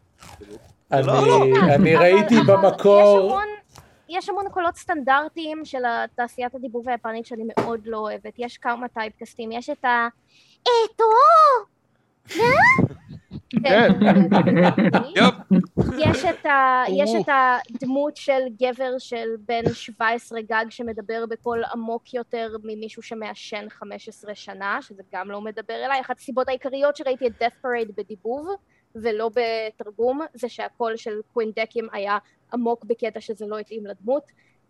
אני- 0.92 1.06
לא, 1.06 1.14
לא. 1.26 1.44
ראיתי 1.98 2.34
במקור. 2.46 3.38
יש 4.08 4.28
המון, 4.28 4.44
קולות 4.50 4.76
סטנדרטיים 4.76 5.64
של 5.64 5.82
תעשיית 6.14 6.54
הדיבוב 6.54 6.88
היפנית 6.88 7.26
שאני 7.26 7.42
מאוד 7.58 7.80
לא 7.86 7.98
אוהבת. 7.98 8.32
יש 8.38 8.58
כמה 8.58 8.88
טייפקסטים, 8.88 9.52
יש 9.52 9.70
את 9.70 9.84
ה... 9.84 10.08
אתו! 10.62 11.04
כן. 13.64 13.92
יופ. 15.16 15.34
יש 15.98 16.24
את, 16.24 16.46
ה, 16.46 16.82
יש 16.88 17.10
את 17.20 17.28
הדמות 17.74 18.16
של 18.16 18.40
גבר 18.62 18.98
של 18.98 19.28
בן 19.48 19.72
17 19.72 20.40
גג 20.42 20.64
שמדבר 20.70 21.24
בקול 21.28 21.62
עמוק 21.72 22.14
יותר 22.14 22.48
ממישהו 22.64 23.02
שמעשן 23.02 23.66
15 23.70 24.34
שנה, 24.34 24.78
שזה 24.82 25.02
גם 25.14 25.30
לא 25.30 25.40
מדבר 25.40 25.74
אליי. 25.84 26.00
אחת 26.00 26.18
הסיבות 26.18 26.48
העיקריות 26.48 26.96
שראיתי 26.96 27.26
את 27.26 27.42
death 27.42 27.64
parade 27.66 27.92
בדיבוב 27.96 28.48
ולא 29.02 29.30
בתרגום, 29.34 30.20
זה 30.34 30.48
שהקול 30.48 30.96
של 30.96 31.20
קווינדקים 31.32 31.88
היה 31.92 32.18
עמוק 32.52 32.84
בקטע 32.84 33.20
שזה 33.20 33.46
לא 33.46 33.58
התאים 33.58 33.86
לדמות. 33.86 34.22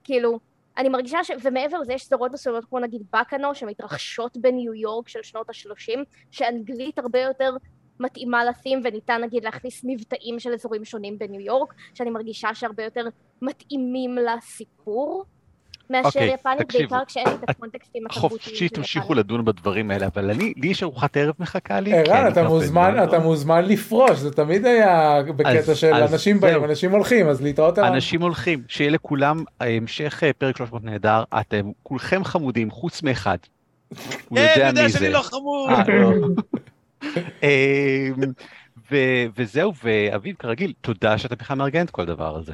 כאילו, 0.04 0.38
אני 0.78 0.88
מרגישה 0.88 1.24
ש... 1.24 1.30
ומעבר 1.42 1.78
לזה 1.78 1.92
יש 1.92 2.04
סדרות 2.04 2.32
מסוימות 2.32 2.64
כמו 2.64 2.78
נגיד 2.78 3.02
בקאנו 3.12 3.54
שמתרחשות 3.54 4.36
בניו 4.36 4.74
יורק 4.74 5.08
של 5.08 5.22
שנות 5.22 5.50
ה-30, 5.50 5.98
שאנגלית 6.30 6.98
הרבה 6.98 7.20
יותר 7.20 7.56
מתאימה 8.00 8.44
לתים 8.44 8.80
וניתן 8.84 9.20
נגיד 9.24 9.44
להכניס 9.44 9.80
מבטאים 9.84 10.38
של 10.38 10.52
אזורים 10.52 10.84
שונים 10.84 11.18
בניו 11.18 11.40
יורק, 11.40 11.74
שאני 11.94 12.10
מרגישה 12.10 12.54
שהרבה 12.54 12.84
יותר 12.84 13.04
מתאימים 13.42 14.16
לסיפור 14.16 15.24
מאשר 15.90 16.06
אוקיי, 16.08 16.34
יפנית, 16.34 16.58
תקשיבו. 16.58 16.88
בעיקר 16.90 17.04
כשאין 17.06 17.28
לי 17.28 17.34
את 17.44 17.50
הקונטקסטים 17.50 18.02
התרבותיים 18.06 18.40
חופשי 18.40 18.68
תמשיכו. 18.68 19.14
לדון 19.14 19.44
בדברים 19.44 19.90
האלה, 19.90 20.06
אבל 20.14 20.30
אני, 20.30 20.52
לי 20.56 20.68
יש 20.68 20.82
ארוחת 20.82 21.16
ערב 21.16 21.34
מחכה 21.38 21.80
לי. 21.80 21.94
ערן, 21.94 22.16
אני 22.16 22.28
אתה 22.32 22.42
מוזמן, 22.48 23.04
אתה 23.04 23.18
מוזמן 23.18 23.64
לפרוש, 23.64 24.18
זה 24.18 24.30
תמיד 24.32 24.66
היה 24.66 25.22
בקטע 25.36 25.48
אז- 25.50 25.76
של 25.78 25.94
אז 25.94 26.12
אנשים 26.12 26.40
באים. 26.40 26.64
אנשים 26.64 26.90
הולכים, 26.90 27.28
אז 27.28 27.42
להתראות 27.42 27.78
ערן. 27.78 27.92
אנשים 27.92 28.22
הולכים, 28.22 28.62
שיהיה 28.68 28.90
לכולם 28.90 29.44
המשך 29.60 30.22
אה, 30.24 30.32
פרק 30.32 30.56
300 30.56 30.84
נהדר, 30.84 31.22
אתם 31.40 31.70
כולכם 31.82 32.24
חמודים, 32.24 32.70
חוץ 32.70 33.02
מאחד. 33.02 33.36
הוא 34.28 34.38
כן, 34.38 34.52
יודע 34.68 34.82
מי 34.82 34.88
שאני 34.90 35.06
זה. 35.06 35.08
לא 35.10 35.20
חמוד. 35.22 35.70
אה, 35.70 35.82
לא. 35.88 36.10
אמ, 37.42 38.32
ו- 38.92 38.96
וזהו, 39.36 39.72
ואביב, 39.84 40.36
כרגיל, 40.38 40.72
תודה 40.80 41.18
שאתה 41.18 41.36
בכלל 41.36 41.56
מארגן 41.56 41.84
את 41.84 41.90
כל 41.90 42.02
הדבר 42.02 42.36
הזה. 42.36 42.52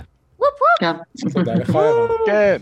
כן. 0.81 0.93
תודה 1.33 1.55
לך 1.55 1.75
ערן. 1.75 2.57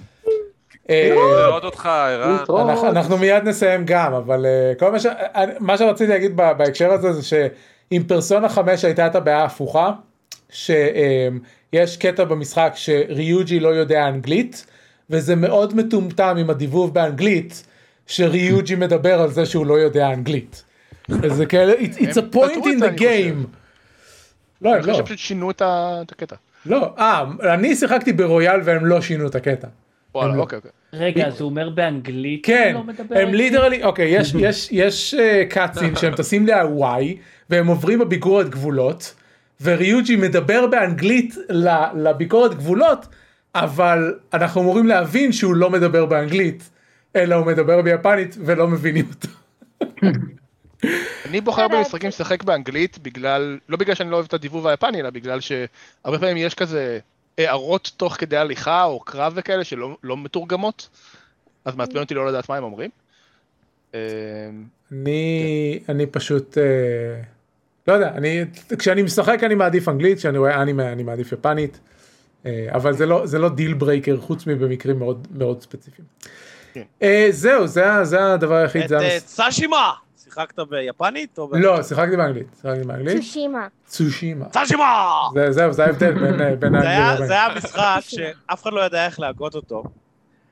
כן. 0.91 1.17
אה, 1.17 1.47
לראות 1.47 1.65
אותך, 1.65 1.87
ערן. 1.87 2.37
אנחנו, 2.69 2.89
אנחנו 2.89 3.19
מיד 3.19 3.49
נסיים 3.49 3.83
גם, 3.85 4.15
אבל 4.15 4.47
כל 4.79 4.93
מה, 5.61 5.79
שרציתי 5.79 6.11
להגיד 6.11 6.37
בהקשר 6.37 6.93
הזה 6.93 7.12
זה 7.12 7.23
שעם 7.23 8.03
פרסונה 8.03 8.49
5 8.49 8.85
הייתה 8.85 9.07
את 9.07 9.15
הבעיה 9.15 9.39
ההפוכה, 9.39 9.93
שיש 10.51 11.97
קטע 11.99 12.25
במשחק 12.25 12.73
שריוג'י 12.75 13.61
לא 13.61 13.69
יודע 13.69 14.09
אנגלית, 14.09 14.67
וזה 15.11 15.37
מאוד 15.37 15.77
מטומטם 15.77 16.37
עם 16.41 16.51
הדיבוב 16.51 16.95
באנגלית, 16.95 17.65
שריוג'י 18.07 18.75
מדבר 18.75 19.21
על 19.21 19.31
זה 19.31 19.47
שהוא 19.47 19.67
לא 19.67 19.75
יודע 19.75 20.12
אנגלית. 20.12 20.65
וזה 21.09 21.47
כאלה, 21.47 21.73
it's, 21.73 21.97
it's 21.97 22.17
a 22.17 22.35
point 22.35 22.65
in 22.65 22.79
זה, 22.79 22.89
the 22.89 22.99
game. 22.99 23.47
לא, 24.62 24.71
אני 24.71 24.77
הם 24.77 24.81
חושב 24.81 24.93
לא, 24.93 24.99
שפשוט 24.99 25.19
שינו 25.19 25.51
את 25.51 26.12
הקטע. 26.12 26.37
לא, 26.67 26.95
אה, 26.99 27.25
אני 27.55 27.77
שיחקתי 27.77 28.12
ברויאל 28.12 28.61
והם 28.65 28.87
לא 28.87 29.01
שינו 29.01 29.27
את 29.27 29.35
הקטע. 29.35 29.69
וואלה, 30.15 30.35
לא. 30.35 30.41
אוקיי, 30.41 30.57
אוקיי. 30.57 30.71
רגע, 30.93 31.27
אז 31.27 31.41
הוא 31.41 31.51
אומר 31.51 31.69
באנגלית? 31.71 32.47
כן, 32.47 32.73
הוא 32.75 32.85
לא 32.87 32.93
מדבר 32.93 33.19
הם? 33.19 33.35
ליטרלי, 33.35 33.83
אוקיי, 33.85 34.09
יש, 34.09 34.35
יש, 34.49 34.69
יש 34.73 35.15
אה, 35.15 35.45
קאצים 35.49 35.97
שהם 35.97 36.15
טסים 36.17 36.47
להוואי, 36.47 37.17
והם 37.51 37.67
עוברים 37.67 37.99
בביקורת 37.99 38.49
גבולות, 38.49 39.15
וריוג'י 39.62 40.17
מדבר 40.17 40.67
באנגלית 40.67 41.35
ל- 41.51 42.09
לביקורת 42.09 42.55
גבולות, 42.55 43.07
אבל 43.55 44.15
אנחנו 44.35 44.61
אמורים 44.61 44.87
להבין 44.87 45.33
שהוא 45.33 45.55
לא 45.55 45.71
מדבר 45.71 46.07
באנגלית, 46.07 46.71
אלא 47.17 47.35
הוא 47.35 47.47
מדבר 47.47 47.83
ביפנית 47.83 48.37
ולא 48.45 48.69
מבינים 48.69 49.05
אותו. 49.11 49.29
אני 51.29 51.41
בוחר. 51.41 51.69
במשחקים 51.69 52.09
לשחק 52.09 52.43
באנגלית 52.43 52.99
בגלל, 53.03 53.59
לא 53.69 53.77
בגלל 53.77 53.95
שאני 53.95 54.11
לא 54.11 54.17
אוהב 54.17 54.27
את 54.27 54.35
הדיבוב 54.35 54.67
היפני, 54.67 55.01
אלא 55.01 55.11
בגלל 55.11 55.41
שהרבה 55.41 56.19
פעמים 56.19 56.37
יש 56.37 56.55
כזה 56.55 56.99
הערות 57.39 57.93
תוך 57.97 58.15
כדי 58.15 58.36
הליכה 58.36 58.85
או 58.85 59.01
קרב 59.01 59.32
וכאלה 59.36 59.65
שלא 59.65 59.97
לא 60.02 60.16
מתורגמות, 60.16 60.89
אז 61.65 61.77
מעצבן 61.77 62.01
אותי 62.01 62.15
לא 62.15 62.27
לדעת 62.27 62.48
מה 62.48 62.57
הם 62.57 62.65
אומרים. 62.65 62.90
אני, 64.93 65.81
אני 65.89 66.07
פשוט, 66.07 66.59
אה, 66.59 67.23
לא 67.89 67.93
יודע, 67.93 68.09
אני, 68.09 68.44
כשאני 68.78 69.02
משחק 69.02 69.44
אני 69.44 69.55
מעדיף 69.55 69.89
אנגלית, 69.89 70.19
כשאני 70.19 70.39
רואה 70.39 70.62
אנימה 70.62 70.93
אני 70.93 71.02
מעדיף 71.02 71.32
יפנית, 71.32 71.81
אה, 72.47 72.66
אבל 72.73 72.93
זה 72.93 73.07
לא, 73.07 73.27
זה 73.27 73.39
לא 73.39 73.48
deal 73.49 73.75
breaker 73.75 74.17
חוץ 74.16 74.47
מבמקרים 74.47 74.98
מאוד 74.98 75.28
מאוד 75.31 75.62
ספציפיים. 75.62 76.07
כן. 76.73 76.82
אה, 77.02 77.27
זהו, 77.31 77.66
זה, 77.66 77.85
זה 78.02 78.32
הדבר 78.32 78.55
היחיד, 78.55 78.93
את. 78.93 79.24
צשימה! 79.24 79.93
שיחקת 80.35 80.59
ביפנית 80.59 81.39
או 81.39 81.48
ב... 81.48 81.55
לא, 81.57 81.82
שיחקתי 81.82 82.16
באנגלית, 82.16 82.47
שיחקתי 82.62 82.85
באנגלית, 82.85 83.16
צושימה. 83.16 83.66
צושימה. 83.86 84.44
צשימה! 84.48 85.05
זה- 85.35 85.52
זהו, 85.52 85.73
זה 85.73 85.85
ההבדל 85.85 86.12
בין 86.12 86.24
אה, 86.40 86.47
האנגלית 86.47 86.62
לבין. 86.62 87.27
זה 87.27 87.32
היה 87.32 87.48
משחק 87.57 88.01
שאף 88.02 88.62
אחד 88.62 88.73
לא 88.73 88.81
ידע 88.81 89.07
איך 89.07 89.20
להגות 89.20 89.55
אותו. 89.55 89.82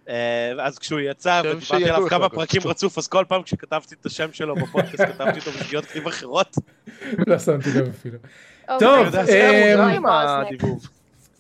אה, 0.09 0.15
אז 0.63 0.79
כשהוא 0.79 1.01
יצא, 1.01 1.43
חושב 1.43 1.75
ודיברתי 1.75 1.91
עליו 1.91 2.09
כמה 2.09 2.29
פרקים. 2.29 2.61
רצוף, 2.65 2.99
אז 2.99 3.09
כל 3.09 3.25
פעם 3.29 3.43
כשכתבתי 3.43 3.95
את 4.01 4.07
השם 4.07 4.33
שלו 4.33 4.55
בפודקאסט, 4.55 5.01
כתבתי 5.13 5.39
אותו 5.39 5.51
בשגיאות 5.51 5.85
כתיב 5.87 6.07
אחרות. 6.07 6.57
לא 7.27 7.39
שמתי 7.39 7.71
לב 7.75 7.89
אפילו. 7.89 8.19
אוקיי. 8.69 8.79
טוב, 8.89 9.07
אתה 9.07 9.17
יודע, 9.17 9.25
זה 9.25 9.33
היה 9.51 9.77
מוזר 9.77 9.97
עם 9.97 10.07
אה, 10.07 10.41
הדיבוב. 10.41 10.89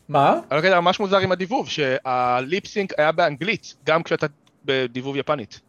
מה? 0.08 0.40
היה 0.50 0.62
קטע 0.62 0.80
ממש 0.80 1.00
מוזר 1.00 1.18
עם 1.18 1.32
הדיבוב, 1.32 1.68
שהליפסינק 1.68 2.92
היה 2.98 3.12
באנגלית, 3.12 3.74
גם 3.86 4.02
כשאתה 4.02 4.26
בדיבוב 4.64 5.16
יפנית. 5.16 5.60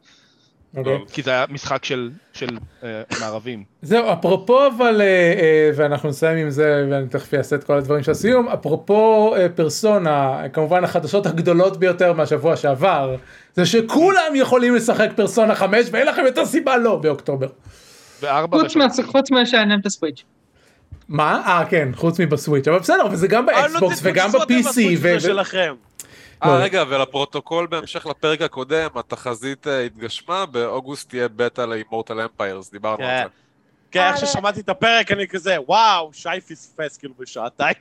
אוקיי. 0.78 1.00
כי 1.12 1.22
זה 1.22 1.32
היה 1.32 1.46
משחק 1.50 1.86
של 1.86 2.12
של, 2.34 2.58
אה, 2.84 3.02
מערבים. 3.20 3.64
זהו, 3.82 4.14
אפרופו 4.14 4.68
אבל, 4.68 5.02
אה, 5.02 5.06
אה, 5.06 5.72
ואנחנו 5.76 6.10
נסיים 6.10 6.38
עם 6.38 6.50
זה, 6.50 6.88
ואני 6.92 7.08
תכף 7.08 7.34
אעשה 7.34 7.56
את 7.56 7.64
כל 7.64 7.78
הדברים 7.78 8.04
של 8.04 8.12
הסיום, 8.12 8.48
אפרופו 8.48 9.36
אה, 9.36 9.50
פרסונה, 9.50 10.42
כמובן 10.54 10.84
החדשות 10.84 11.26
הגדולות 11.26 11.78
ביותר 11.78 12.14
מהשבוע 12.14 12.56
שעבר, 12.56 13.16
זה 13.56 13.66
שכולם 13.66 14.36
יכולים 14.36 14.76
לשחק 14.76 15.10
פרסונה 15.16 15.56
5 15.56 15.86
ואין 15.92 16.08
לכם 16.08 16.28
את 16.28 16.38
הסיבה 16.38 16.78
לא 16.78 16.96
באוקטובר. 16.96 17.48
וארבע 18.22 18.58
חוץ 19.06 19.32
מהשענן 19.32 19.80
את 19.80 19.86
הסוויץ'. 19.86 20.24
מה? 21.10 21.42
אה 21.46 21.66
כן, 21.70 21.90
חוץ 21.96 22.20
מבסוויץ', 22.20 22.68
אבל 22.68 22.80
בסדר, 22.80 23.02
אבל 23.02 23.16
זה 23.16 23.28
גם 23.28 23.46
לא 23.46 23.52
באקסבוקס 23.54 24.00
וגם 24.04 24.32
ב-PC. 24.32 24.80
אה, 26.44 26.56
רגע, 26.56 26.84
ולפרוטוקול 26.90 27.68
בהמשך 27.68 28.06
לפרק 28.06 28.42
הקודם, 28.42 28.90
התחזית 28.96 29.68
אה, 29.68 29.82
התגשמה, 29.86 30.46
באוגוסט 30.46 31.10
תהיה 31.10 31.28
בטא 31.28 31.62
לאימורטל 31.62 32.22
אמפיירס, 32.22 32.72
דיברנו 32.72 33.04
על 33.04 33.10
כן. 33.10 33.24
זה. 33.24 33.30
כן, 33.92 34.08
איך 34.08 34.24
אה, 34.24 34.28
ששמעתי 34.28 34.60
את 34.62 34.70
הפרק 34.70 35.12
אני 35.12 35.28
כזה, 35.28 35.56
וואו, 35.68 36.10
שי 36.14 36.30
פספס 36.50 36.98
כאילו 36.98 37.14
בשעתיים. 37.20 37.74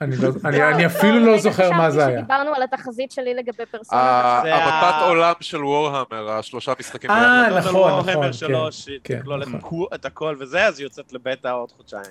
אני 0.00 0.16
לא- 0.16 0.28
אני 0.44 0.62
אני 0.62 0.86
אפילו 0.86 1.18
לא 1.26 1.38
זוכר 1.38 1.70
מה 1.70 1.90
זה 1.90 2.06
היה. 2.06 2.08
חשבתי 2.08 2.20
שדיברנו 2.32 2.54
על 2.54 2.62
התחזית 2.62 3.10
שלי 3.12 3.34
לגבי 3.34 3.66
פרסונה. 3.70 4.38
המפת 4.44 5.02
עולם 5.08 5.32
של 5.40 5.64
וורהמר, 5.64 6.30
השלושה 6.30 6.72
משחקים. 6.80 7.10
אה. 7.10 7.48
נכון, 7.58 7.70
נכון, 7.70 7.92
המר 8.14 8.22
כן, 8.26 8.32
שלו, 8.32 8.64
כן, 8.64 8.70
שתכלול 8.72 9.42
את 9.42 9.48
נכון. 9.48 9.60
כו- 9.60 9.86
את 9.94 10.04
הכל 10.04 10.36
וזה, 10.40 10.66
אז 10.66 10.78
היא 10.78 10.86
יוצאת 10.86 11.12
לבטא 11.12 11.48
עוד 11.48 11.72
חודשיים. 11.76 12.02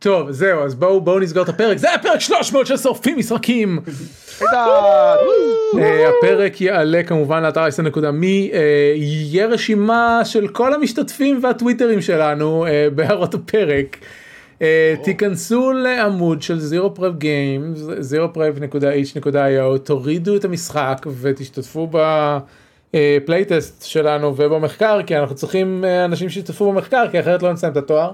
טוב, 0.00 0.30
זהו, 0.30 0.64
אז 0.64 0.74
בואו 0.74 1.00
בואו 1.00 1.18
נסגור 1.18 1.42
את 1.42 1.48
הפרק. 1.48 1.76
זה 1.76 1.94
הפרק 1.94 2.20
300 2.20 2.66
של 2.66 2.76
שורפים 2.76 3.18
משחקים. 3.18 3.78
אה, 4.54 6.08
הפרק 6.08 6.60
יעלה 6.60 7.02
כמובן 7.02 7.42
לאתר 7.42 7.62
אייסן.מי, 7.62 8.50
יהיה 8.94 9.46
רשימה 9.46 10.20
של 10.24 10.48
כל 10.48 10.74
המשתתפים 10.74 11.40
והטוויטרים 11.42 12.00
שלנו 12.00 12.66
אה, 12.66 12.88
בהערות 12.94 13.34
הפרק. 13.34 13.96
אה, 14.62 14.94
תיכנסו 15.02 15.72
לעמוד 15.72 16.42
של 16.42 16.60
זירו 16.60 16.94
פרב 16.94 17.18
גיימס, 17.18 17.78
zeroprev.h.io, 18.12 19.78
תורידו 19.78 20.36
את 20.36 20.44
המשחק 20.44 21.06
ותשתתפו 21.20 21.90
ב 22.92 23.02
playtest 23.02 23.84
שלנו 23.84 24.34
ובמחקר, 24.36 25.00
כי 25.06 25.16
אנחנו 25.16 25.34
צריכים 25.34 25.84
אה, 25.84 26.04
אנשים 26.04 26.28
שישתתפו 26.28 26.72
במחקר, 26.72 27.04
כי 27.10 27.20
אחרת 27.20 27.42
לא 27.42 27.52
נסיים 27.52 27.72
את 27.72 27.76
התואר. 27.76 28.12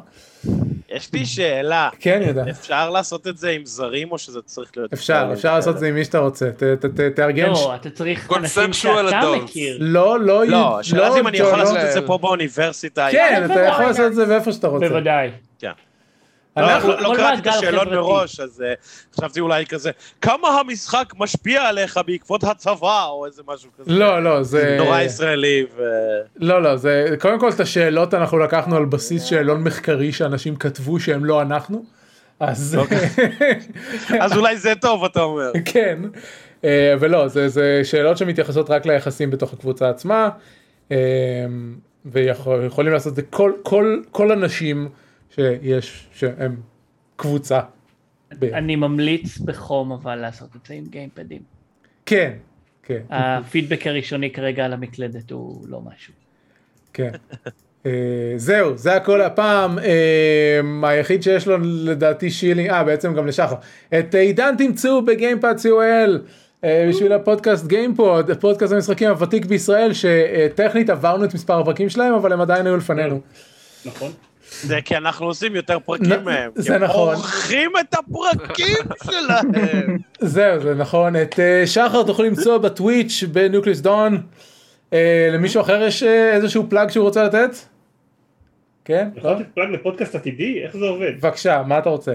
יש 0.97 1.13
לי 1.13 1.27
שאלה, 1.27 1.89
כן, 2.01 2.21
ידע. 2.29 2.45
אפשר 2.51 2.91
לעשות 2.91 3.27
את 3.27 3.39
זה 3.39 3.51
עם 3.51 3.65
זרים 3.65 4.13
או 4.13 4.19
שזה 4.19 4.43
צריך 4.43 4.71
להיות... 4.77 4.93
אפשר, 4.93 5.31
אפשר 5.33 5.55
לעשות 5.55 5.75
את 5.75 5.81
זה 5.81 5.89
עם 5.89 5.95
מי 5.95 6.05
שאתה 6.05 6.19
רוצה. 6.19 6.51
ת- 6.51 6.63
ת- 6.63 6.85
ת- 6.85 7.01
תארגן. 7.17 7.55
ש- 7.55 7.59
לא, 7.63 7.75
אתה 7.75 7.91
צריך 7.91 8.33
אנשים 8.37 8.73
שאתה. 8.73 9.21
מכיר. 9.43 9.77
לא, 9.81 10.21
לא, 10.21 10.47
לא, 10.47 10.81
השאלה 10.81 11.11
זה 11.11 11.21
אם 11.21 11.27
אני 11.29 11.39
ג'ו, 11.39 11.45
יכול 11.45 11.59
לא- 11.59 11.65
לעשות 11.65 11.79
את 11.89 11.93
זה 11.93 12.01
לא. 12.01 12.07
פה 12.07 12.19
באוניברסיטה. 12.19 13.09
כן, 13.13 13.43
אתה 13.45 13.61
יכול. 13.61 13.85
לעשות 13.85 14.07
את 14.07 14.15
זה 14.15 14.25
באיפה 14.27 14.53
שאתה 14.53 14.69
רוצה. 14.69 14.89
בוודאי. 14.89 15.31
לא, 16.57 16.75
אנחנו- 16.75 16.89
לא, 16.89 17.03
לא 17.03 17.15
קראתי 17.17 17.41
את 17.41 17.47
השאלון. 17.47 17.89
מראש, 17.89 18.41
אז 18.41 18.63
אה, 18.67 18.75
חשבתי 19.15 19.41
אולי 19.41 19.67
כזה, 19.67 19.91
כמה 20.21 20.49
המשחק 20.49 21.13
משפיע 21.19 21.63
עליך 21.63 22.01
בעקבות 22.07 22.45
הצבא, 22.45 23.05
או 23.05 23.27
איזה 23.27 23.43
משהו 23.47 23.71
כזה. 23.79 23.91
לא, 23.93 24.23
לא, 24.23 24.43
זה... 24.43 24.77
נורא 24.79 25.01
ישראלי, 25.01 25.67
ו... 25.77 25.83
לא, 26.37 26.63
לא, 26.63 26.77
זה... 26.77 27.17
קודם 27.21 27.41
כל 27.41 27.49
את 27.49 27.61
השאלות 27.61 28.15
אנחנו 28.15 28.39
לקחנו 28.39 28.77
על 28.77 28.85
בסיס 28.85 29.23
שאלון 29.23 29.63
מחקרי 29.63 30.13
שאנשים 30.13 30.57
כתבו 30.57 31.01
שהם 31.01 31.25
לא 31.25 31.43
אנחנו. 31.43 31.85
אז... 32.41 32.79
אז 34.23 34.37
אולי 34.37 34.57
זה 34.57 34.73
טוב, 34.81 35.05
אתה 35.05 35.21
אומר. 35.23 35.53
כן. 35.65 35.99
אה, 36.65 36.95
ולא, 37.01 37.29
זה, 37.29 37.49
זה 37.49 37.81
שאלות 37.85 38.19
שמתייחסות 38.19 38.71
רק 38.71 38.87
ליחסים 38.87 39.31
בתוך 39.31 39.53
הקבוצה 39.53 39.91
עצמה. 39.91 40.29
אה, 40.93 40.97
ויכולים 42.07 42.93
לעשות 42.93 43.11
את 43.11 43.17
זה 43.17 43.23
כל, 43.23 43.53
כל, 43.63 44.01
כל 44.11 44.33
אנשים 44.33 44.89
שיש, 45.37 46.07
שהם 46.13 46.57
קבוצה. 47.17 47.61
אני 48.43 48.77
ממליץ 48.77 49.39
בחום 49.39 49.93
אבל 49.93 50.17
לעשות 50.17 50.49
את 50.57 50.67
זה 50.67 50.75
עם 50.75 50.85
גיימפדים. 50.91 51.43
כן, 52.07 52.33
כן. 52.83 53.01
הפידבק 53.11 53.87
הראשוני 53.87 54.31
כרגע 54.31 54.65
על 54.65 54.73
המקלדת 54.73 55.31
הוא 55.31 55.69
לא 55.69 55.81
משהו. 55.81 56.15
כן. 56.93 57.11
אה, 57.87 58.33
זהו, 58.37 58.77
זה 58.77 58.97
הכל 58.97 59.21
הפעם. 59.21 59.79
אה, 59.79 60.61
היחיד 60.83 61.23
שיש 61.23 61.47
לו 61.47 61.59
לדעתי 61.63 62.31
shilling, 62.31 62.71
אה 62.71 62.85
בעצם 62.85 63.15
גם 63.15 63.27
לשחר. 63.27 63.55
את 63.99 64.15
אה, 64.15 64.21
עידן 64.21 64.55
תמצאו 64.59 65.05
בגיימפד 65.05 65.55
co.il 65.59 66.19
אה, 66.65 66.87
בשביל 66.89 67.13
הפודקאסט 67.13 67.67
גיימפוד, 67.67 68.31
פודקאסט 68.41 68.73
המשחקים 68.73 69.09
הוותיק 69.09 69.45
בישראל, 69.45 69.91
שטכנית 69.93 70.91
עברנו 70.91 71.25
את 71.25 71.35
מספר 71.35 71.61
הפרקים 71.61 71.89
שלהם, 71.89 72.15
אבל 72.15 72.33
הם 72.33 72.41
עדיין 72.41 72.67
היו 72.67 72.77
לפנינו. 72.77 73.21
נכון. 73.85 74.11
זה 74.51 74.81
כי 74.85 74.97
אנחנו 74.97 75.27
עושים 75.27 75.57
יותר 75.57 75.79
פרקים 75.79 76.25
מהם. 76.25 76.51
זה 76.55 76.69
כי 76.69 76.75
הם 76.75 76.85
נכון. 76.85 77.15
עורכים 77.15 77.71
את 77.81 77.95
הפרקים 77.95 78.85
שלהם. 79.11 79.99
זהו, 80.21 80.61
זה 80.61 80.75
נכון. 80.75 81.17
את 81.17 81.41
אה, 81.41 81.67
שחר 81.67 82.03
תוכלו 82.03 82.27
למצוא 82.27 82.59
בטוויץ' 82.59 83.25
בניוקליס 83.33 83.81
דון. 83.81 84.23
אה, 84.93 85.29
למישהו 85.33 85.61
אחר 85.61 85.83
יש 85.83 86.03
אה, 86.03 86.33
איזשהו 86.33 86.67
פלאג 86.71 86.91
שהוא 86.91 87.05
רוצה 87.05 87.25
לתת? 87.25 87.57
כן? 88.85 89.09
יכול 89.17 89.31
לתת 89.31 89.47
פלאג 89.55 89.71
לפודקאסט 89.71 90.15
עתידי? 90.15 90.63
איך 90.63 90.77
זה 90.77 90.85
עובד? 90.85 91.13
בבקשה, 91.17 91.63
מה 91.67 91.79
אתה 91.79 91.89
רוצה? 91.89 92.13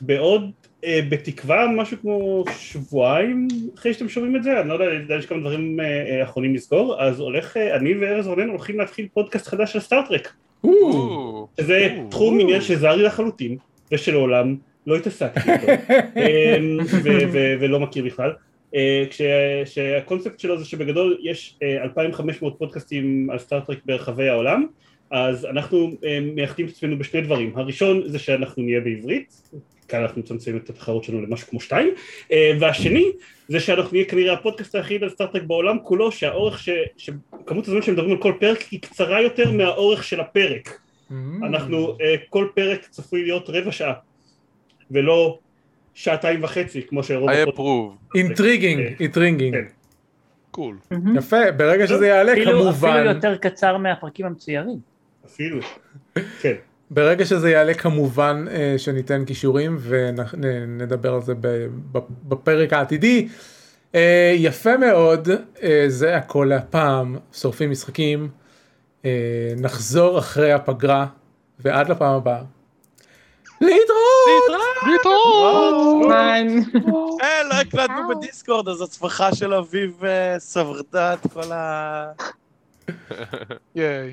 בעוד, 0.00 0.50
בתקווה, 0.86 1.66
משהו 1.76 1.96
כמו 2.00 2.44
שבועיים 2.58 3.48
אחרי 3.74 3.94
שאתם 3.94 4.08
שומעים 4.08 4.36
את 4.36 4.42
זה, 4.42 4.60
אני 4.60 4.68
לא 4.68 4.74
יודע, 4.74 5.14
יש 5.14 5.26
כמה 5.26 5.40
דברים 5.40 5.80
אחרונים 6.22 6.54
לסגור, 6.54 7.02
אז 7.02 7.20
הולך, 7.20 7.56
אני 7.56 7.94
וארז 7.94 8.26
רונן 8.26 8.48
הולכים 8.48 8.78
להתחיל 8.78 9.08
פודקאסט 9.14 9.46
חדש 9.46 9.72
של 9.72 9.80
Star 9.80 10.03
Trek, 10.03 10.32
שזה 11.60 11.78
תחום 12.10 12.40
עניין 12.40 12.60
שזר 12.60 12.96
לחלוטין, 12.96 13.56
ושלעולם 13.92 14.56
לא 14.86 14.96
התעסקתי 14.96 15.50
איתו, 15.52 15.66
אמ, 16.16 16.78
ולא 17.60 17.80
מכיר 17.80 18.04
בכלל. 18.04 18.32
אה, 18.74 19.04
כש- 19.10 19.20
שהקונספט 19.64 20.40
שלו 20.40 20.58
זה 20.58 20.64
שבגדול 20.64 21.18
יש 21.22 21.56
אה, 21.62 21.82
2,500 21.84 22.58
פודקאסטים 22.58 23.28
על 23.30 23.38
Star 23.38 23.58
Trek 23.58 23.78
ברחבי 23.84 24.28
העולם, 24.28 24.66
אז 25.10 25.44
אנחנו 25.44 25.90
אה, 26.04 26.18
מייחדים 26.34 26.66
את 26.66 26.70
עצמנו 26.70 26.98
בשני 26.98 27.20
דברים, 27.20 27.52
הראשון 27.54 28.02
זה 28.06 28.18
שאנחנו 28.18 28.62
נהיה 28.62 28.80
בעברית, 28.80 29.42
כאן 29.92 30.02
אנחנו 30.02 30.20
מצמצמים 30.20 30.56
את 30.56 30.70
התחרות 30.70 31.04
שלנו 31.04 31.20
למשהו 31.22 31.48
כמו 31.48 31.60
שתיים, 31.60 31.94
אה, 32.32 32.52
והשני 32.60 33.04
זה 33.48 33.60
שאנחנו 33.60 33.90
נהיה 33.92 34.04
כנראה 34.04 34.32
הפודקאסט 34.32 34.74
היחיד 34.74 35.02
על 35.02 35.10
Star 35.10 35.26
Trek 35.26 35.42
בעולם 35.42 35.78
כולו 35.82 36.12
שהאורך, 36.12 36.58
ש- 36.58 36.70
שכמות 36.96 37.68
הזמן 37.68 37.82
שמדברים 37.82 38.10
על 38.10 38.18
כל 38.18 38.32
פרק 38.40 38.58
היא 38.70 38.80
קצרה 38.80 39.22
יותר 39.22 39.50
מהאורך 39.50 40.04
של 40.04 40.20
הפרק, 40.20 40.80
אנחנו, 41.42 41.96
אה, 42.00 42.14
כל 42.30 42.48
פרק 42.54 42.86
צפוי 42.90 43.22
להיות 43.22 43.44
רבע 43.48 43.72
שעה, 43.72 43.92
ולא 44.90 45.38
שעתיים 45.94 46.44
וחצי, 46.44 46.82
כמו 46.82 47.02
שרוב 47.02 47.30
I 47.30 47.48
approve. 47.48 48.16
Intriguing, 48.18 48.94
intriguing. 49.00 49.56
Cool. 50.50 50.76
יפה, 51.16 51.52
ברגע 51.56 51.86
שזה 51.86 52.06
יעלה 52.06 52.32
אפילו 52.32 52.50
אפילו 52.50 52.62
כמובן, 52.62 53.04
יותר 53.06 53.36
קצר 53.36 53.76
מהפרקים 53.76 54.26
המצוירים. 54.26 54.78
אפילו, 55.26 55.58
כן. 56.40 56.54
ברגע 56.94 57.24
שזה 57.24 57.50
יעלה 57.50 57.74
כמובן 57.74 58.44
אה, 58.50 58.74
שניתן 58.78 59.24
קישורים 59.24 59.78
ונדבר 59.80 61.14
על 61.14 61.22
זה 61.22 61.34
בפרק 62.28 62.72
העתידי. 62.72 63.28
אה, 63.94 64.34
יפה 64.36 64.76
מאוד, 64.76 65.28
אה, 65.62 65.84
זה 65.88 66.16
הכל 66.16 66.46
להפעם, 66.50 67.16
שורפים 67.32 67.70
משחקים, 67.70 68.28
אה, 69.04 69.52
נחזור 69.56 70.18
אחרי 70.18 70.52
הפגרה 70.52 71.06
ועד 71.58 71.88
לפעם 71.88 72.14
הבאה. 72.14 72.42
להתראות! 74.86 76.06
פיין. 76.08 76.64
אה, 77.22 77.42
לא 77.48 77.54
הקלטנו 77.54 78.08
בדיסקורד, 78.08 78.68
אז 78.68 78.80
הצמחה 78.80 79.34
של 79.34 79.54
אביב 79.54 80.04
אה, 80.04 80.38
סברדה 80.38 81.14
את 81.14 81.32
כל 81.32 81.52
ה... 81.52 82.12
ייי. 83.74 84.12